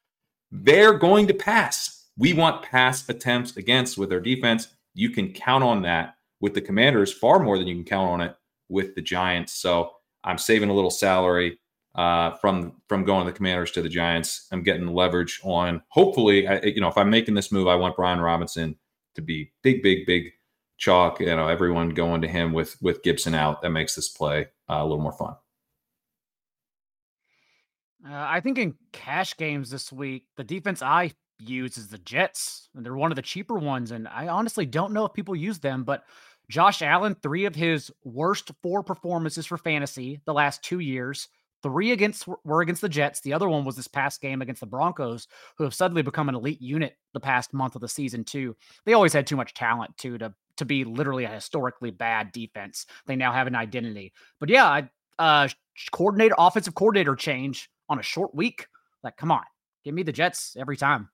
they're 0.53 0.99
going 0.99 1.27
to 1.29 1.35
pass. 1.35 2.09
We 2.17 2.33
want 2.33 2.63
pass 2.63 3.09
attempts 3.09 3.57
against 3.57 3.99
with 3.99 4.11
their 4.11 4.21
defense. 4.21 4.69
You 4.95 5.11
can 5.11 5.33
count 5.33 5.65
on 5.65 5.83
that 5.83 6.15
with 6.41 6.55
the 6.55 6.61
Commanders 6.61 7.13
far 7.13 7.39
more 7.41 7.59
than 7.59 7.67
you 7.67 7.75
can 7.75 7.85
count 7.85 8.11
on 8.11 8.21
it 8.21 8.37
with 8.69 8.95
the 8.95 9.03
Giants. 9.03 9.55
So 9.55 9.93
I'm 10.23 10.39
saving 10.39 10.69
a 10.69 10.75
little 10.75 10.91
salary 10.91 11.59
uh, 11.95 12.33
from 12.33 12.81
from 12.89 13.05
going 13.05 13.25
to 13.25 13.31
the 13.31 13.37
Commanders 13.37 13.71
to 13.73 13.83
the 13.83 13.89
Giants. 13.89 14.49
I'm 14.53 14.63
getting 14.63 14.87
leverage 14.87 15.41
on. 15.45 15.83
Hopefully, 15.89 16.47
I, 16.49 16.61
you 16.63 16.81
know, 16.81 16.89
if 16.89 16.99
I'm 16.99 17.11
making 17.11 17.35
this 17.35 17.53
move, 17.53 17.69
I 17.69 17.77
want 17.77 17.97
Brian 17.97 18.21
Robinson 18.21 18.77
to 19.15 19.23
be 19.23 19.53
big, 19.63 19.83
big, 19.83 20.07
big 20.07 20.33
chalk. 20.77 21.21
You 21.21 21.27
know, 21.27 21.49
everyone 21.49 21.91
going 21.91 22.23
to 22.23 22.29
him 22.29 22.53
with 22.53 22.77
with 22.83 23.03
Gibson 23.03 23.35
out. 23.35 23.63
That 23.63 23.71
makes 23.71 23.95
this 23.95 24.09
play 24.09 24.49
uh, 24.69 24.79
a 24.81 24.83
little 24.85 25.03
more 25.03 25.13
fun. 25.13 25.37
Uh, 28.07 28.27
I 28.29 28.41
think 28.41 28.59
in 28.59 28.75
cash 28.93 29.37
games 29.37 29.71
this 29.71 29.91
week, 29.91 30.27
the 30.37 30.45
defense 30.45 30.83
I 30.83 31.13
use 31.39 31.79
is 31.79 31.89
the 31.89 31.99
Jets, 31.99 32.69
and 32.75 32.85
they're 32.85 32.97
one 32.97 33.13
of 33.13 33.17
the 33.17 33.23
cheaper 33.23 33.55
ones. 33.55 33.93
And 33.93 34.07
I 34.09 34.29
honestly 34.29 34.67
don't 34.67 34.93
know 34.93 35.07
if 35.07 35.15
people 35.15 35.35
use 35.35 35.59
them, 35.59 35.85
but 35.85 36.05
Josh 36.51 36.83
Allen, 36.83 37.17
three 37.23 37.47
of 37.47 37.55
his 37.55 37.91
worst 38.05 38.51
four 38.63 38.83
performances 38.83 39.47
for 39.47 39.57
fantasy 39.57 40.21
the 40.27 40.35
last 40.35 40.63
two 40.63 40.81
years. 40.81 41.29
Three 41.65 41.93
against 41.93 42.29
were 42.45 42.61
against 42.61 42.83
the 42.83 42.91
Jets. 42.91 43.23
The 43.23 43.33
other 43.33 43.49
one 43.49 43.65
was 43.65 43.75
this 43.75 43.89
past 43.89 44.21
game 44.21 44.43
against 44.43 44.61
the 44.61 44.67
Broncos, 44.67 45.29
who 45.57 45.65
have 45.65 45.73
suddenly 45.73 46.03
become 46.03 46.29
an 46.29 46.35
elite 46.35 46.61
unit 46.61 46.99
the 47.15 47.21
past 47.21 47.55
month 47.55 47.75
of 47.75 47.81
the 47.81 47.89
season 47.89 48.23
too. 48.23 48.55
They 48.85 48.93
always 48.93 49.15
had 49.15 49.27
too 49.27 49.37
much 49.37 49.55
talent 49.55 49.97
too 49.97 50.19
to 50.19 50.35
to 50.59 50.65
be 50.67 50.85
literally 50.85 51.25
a 51.25 51.29
historically 51.31 51.91
bad 51.91 52.33
defense. 52.33 52.85
They 53.07 53.17
now 53.17 53.33
have 53.33 53.47
an 53.47 53.55
identity. 53.55 54.13
But 54.41 54.51
yeah, 54.51 54.83
uh, 55.19 55.49
coordinator, 55.91 56.35
offensive 56.37 56.75
coordinator 56.75 57.17
change 57.17 57.71
on 57.89 57.99
a 57.99 58.03
short 58.03 58.35
week. 58.35 58.67
Like, 59.03 59.17
come 59.17 59.33
on, 59.33 59.45
give 59.87 59.95
me 59.95 60.03
the 60.03 60.13
Jets 60.13 60.59
every 60.61 60.77
time. 60.77 61.09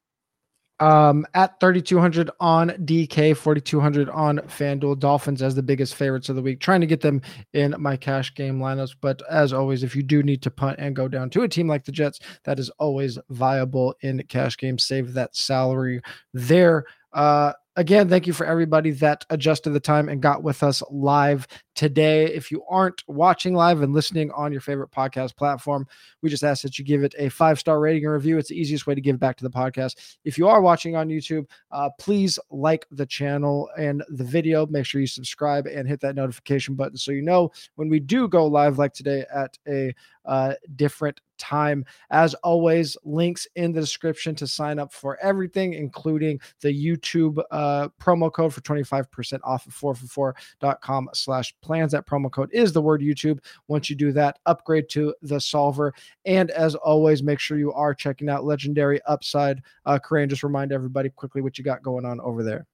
Um, 0.80 1.26
at 1.34 1.60
3,200 1.60 2.30
on 2.40 2.70
DK, 2.70 3.36
4,200 3.36 4.08
on 4.08 4.38
FanDuel. 4.38 4.98
Dolphins 4.98 5.42
as 5.42 5.54
the 5.54 5.62
biggest 5.62 5.94
favorites 5.94 6.30
of 6.30 6.36
the 6.36 6.42
week. 6.42 6.58
Trying 6.58 6.80
to 6.80 6.86
get 6.86 7.02
them 7.02 7.20
in 7.52 7.74
my 7.78 7.96
cash 7.96 8.34
game 8.34 8.58
lineups. 8.58 8.96
But 9.00 9.20
as 9.28 9.52
always, 9.52 9.82
if 9.82 9.94
you 9.94 10.02
do 10.02 10.22
need 10.22 10.40
to 10.42 10.50
punt 10.50 10.78
and 10.78 10.96
go 10.96 11.06
down 11.06 11.28
to 11.30 11.42
a 11.42 11.48
team 11.48 11.68
like 11.68 11.84
the 11.84 11.92
Jets, 11.92 12.20
that 12.44 12.58
is 12.58 12.70
always 12.78 13.18
viable 13.28 13.94
in 14.00 14.22
cash 14.28 14.56
games. 14.56 14.84
Save 14.84 15.12
that 15.12 15.36
salary 15.36 16.00
there. 16.32 16.86
Uh, 17.12 17.52
again, 17.76 18.08
thank 18.08 18.26
you 18.26 18.32
for 18.32 18.46
everybody 18.46 18.90
that 18.90 19.24
adjusted 19.30 19.70
the 19.70 19.80
time 19.80 20.08
and 20.08 20.20
got 20.20 20.42
with 20.42 20.62
us 20.62 20.82
live 20.90 21.46
today. 21.74 22.26
If 22.26 22.50
you 22.50 22.64
aren't 22.68 23.02
watching 23.06 23.54
live 23.54 23.82
and 23.82 23.92
listening 23.92 24.30
on 24.32 24.52
your 24.52 24.60
favorite 24.60 24.90
podcast 24.90 25.36
platform, 25.36 25.86
we 26.20 26.30
just 26.30 26.42
ask 26.42 26.62
that 26.62 26.78
you 26.78 26.84
give 26.84 27.04
it 27.04 27.14
a 27.18 27.28
five 27.28 27.58
star 27.58 27.80
rating 27.80 28.04
and 28.04 28.12
review. 28.12 28.38
It's 28.38 28.48
the 28.48 28.60
easiest 28.60 28.86
way 28.86 28.94
to 28.94 29.00
give 29.00 29.18
back 29.18 29.36
to 29.36 29.44
the 29.44 29.50
podcast. 29.50 30.16
If 30.24 30.36
you 30.36 30.48
are 30.48 30.60
watching 30.60 30.96
on 30.96 31.08
YouTube, 31.08 31.46
uh, 31.70 31.90
please 31.98 32.38
like 32.50 32.86
the 32.90 33.06
channel 33.06 33.68
and 33.78 34.02
the 34.08 34.24
video. 34.24 34.66
Make 34.66 34.86
sure 34.86 35.00
you 35.00 35.06
subscribe 35.06 35.66
and 35.66 35.86
hit 35.86 36.00
that 36.00 36.16
notification 36.16 36.74
button 36.74 36.96
so 36.96 37.12
you 37.12 37.22
know 37.22 37.50
when 37.76 37.88
we 37.88 38.00
do 38.00 38.28
go 38.28 38.46
live, 38.46 38.78
like 38.78 38.92
today, 38.92 39.24
at 39.34 39.56
a 39.68 39.94
uh, 40.24 40.54
different 40.76 41.20
time. 41.40 41.84
As 42.10 42.34
always, 42.34 42.96
links 43.04 43.48
in 43.56 43.72
the 43.72 43.80
description 43.80 44.34
to 44.36 44.46
sign 44.46 44.78
up 44.78 44.92
for 44.92 45.18
everything, 45.20 45.74
including 45.74 46.40
the 46.60 46.68
YouTube 46.68 47.42
uh, 47.50 47.88
promo 48.00 48.32
code 48.32 48.54
for 48.54 48.60
25% 48.60 49.40
off 49.42 49.66
of 49.66 49.74
4for4.com 49.74 51.10
slash 51.14 51.54
plans. 51.62 51.92
That 51.92 52.06
promo 52.06 52.30
code 52.30 52.50
is 52.52 52.72
the 52.72 52.82
word 52.82 53.00
YouTube. 53.00 53.40
Once 53.66 53.90
you 53.90 53.96
do 53.96 54.12
that, 54.12 54.38
upgrade 54.46 54.88
to 54.90 55.14
the 55.22 55.40
solver. 55.40 55.92
And 56.24 56.50
as 56.50 56.74
always, 56.76 57.22
make 57.22 57.40
sure 57.40 57.58
you 57.58 57.72
are 57.72 57.94
checking 57.94 58.28
out 58.28 58.44
Legendary 58.44 59.00
Upside. 59.06 59.62
Uh, 59.86 59.98
just 60.26 60.42
remind 60.42 60.72
everybody 60.72 61.08
quickly 61.08 61.40
what 61.40 61.58
you 61.58 61.64
got 61.64 61.82
going 61.82 62.04
on 62.04 62.20
over 62.20 62.42
there. 62.42 62.66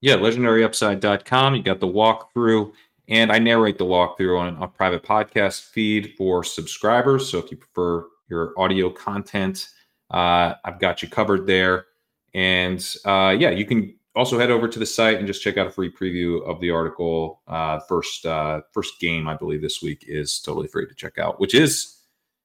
Yeah, 0.00 0.14
legendaryupside.com. 0.14 1.54
You 1.54 1.62
got 1.62 1.80
the 1.80 1.86
walkthrough 1.86 2.72
and 3.10 3.32
I 3.32 3.38
narrate 3.38 3.76
the 3.76 3.84
walkthrough 3.84 4.38
on 4.38 4.62
a 4.62 4.68
private 4.68 5.02
podcast 5.02 5.62
feed 5.70 6.14
for 6.16 6.44
subscribers. 6.44 7.28
So 7.28 7.38
if 7.38 7.50
you 7.50 7.56
prefer 7.56 8.06
your 8.28 8.54
audio 8.56 8.88
content, 8.88 9.68
uh, 10.10 10.54
I've 10.64 10.78
got 10.78 11.02
you 11.02 11.08
covered 11.08 11.46
there. 11.46 11.86
And 12.34 12.80
uh, 13.04 13.36
yeah, 13.38 13.50
you 13.50 13.66
can 13.66 13.96
also 14.14 14.38
head 14.38 14.52
over 14.52 14.68
to 14.68 14.78
the 14.78 14.86
site 14.86 15.18
and 15.18 15.26
just 15.26 15.42
check 15.42 15.56
out 15.56 15.66
a 15.66 15.70
free 15.70 15.90
preview 15.90 16.46
of 16.48 16.60
the 16.60 16.70
article. 16.70 17.42
Uh, 17.48 17.80
first 17.88 18.24
uh, 18.24 18.60
first 18.72 19.00
game, 19.00 19.28
I 19.28 19.36
believe 19.36 19.60
this 19.60 19.82
week 19.82 20.04
is 20.06 20.40
totally 20.40 20.68
free 20.68 20.86
to 20.86 20.94
check 20.94 21.18
out, 21.18 21.40
which 21.40 21.54
is 21.54 21.98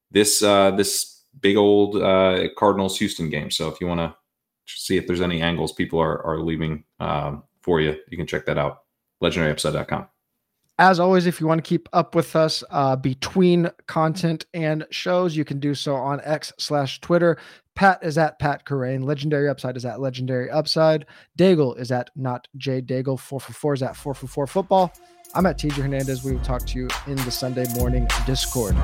this 0.09 0.41
uh, 0.41 0.71
this 0.71 1.25
big 1.39 1.57
old 1.57 1.97
uh, 1.97 2.47
Cardinals 2.57 2.97
Houston 2.97 3.29
game. 3.29 3.51
So 3.51 3.69
if 3.69 3.79
you 3.79 3.85
want 3.85 3.99
to 3.99 4.15
see 4.65 4.97
if 4.97 5.05
there's 5.05 5.21
any 5.21 5.43
angles 5.43 5.73
people 5.73 5.99
are 5.99 6.25
are 6.25 6.39
leaving 6.39 6.83
um, 6.99 7.43
for 7.61 7.81
you, 7.81 7.95
you 8.09 8.17
can 8.17 8.25
check 8.25 8.47
that 8.47 8.57
out. 8.57 8.83
LegendaryUpside.com. 9.21 10.07
As 10.77 10.99
always, 10.99 11.25
if 11.25 11.39
you 11.39 11.47
want 11.47 11.63
to 11.63 11.67
keep 11.67 11.87
up 11.93 12.15
with 12.15 12.35
us 12.35 12.61
uh, 12.69 12.97
between 12.97 13.69
content 13.87 14.45
and 14.53 14.85
shows, 14.91 15.35
you 15.35 15.45
can 15.45 15.59
do 15.59 15.73
so 15.73 15.95
on 15.95 16.19
X 16.23 16.51
slash 16.57 16.99
Twitter. 16.99 17.37
Pat 17.75 17.99
is 18.03 18.17
at 18.17 18.39
Pat 18.39 18.65
Kerrane. 18.65 19.03
Legendary 19.03 19.47
Upside 19.47 19.77
is 19.77 19.85
at 19.85 20.01
Legendary 20.01 20.49
Upside. 20.49 21.05
Daigle 21.37 21.77
is 21.79 21.91
at 21.91 22.09
not 22.15 22.49
J 22.57 22.81
Daigle. 22.81 23.17
4 23.17 23.39
for 23.39 23.53
4 23.53 23.73
is 23.75 23.83
at 23.83 23.95
4 23.95 24.13
for 24.13 24.27
4 24.27 24.47
football. 24.47 24.93
I'm 25.33 25.45
at 25.45 25.57
TJ 25.57 25.73
Hernandez. 25.81 26.23
We 26.23 26.33
will 26.33 26.43
talk 26.43 26.65
to 26.67 26.79
you 26.79 26.89
in 27.07 27.15
the 27.17 27.31
Sunday 27.31 27.65
morning 27.75 28.07
Discord. 28.25 28.75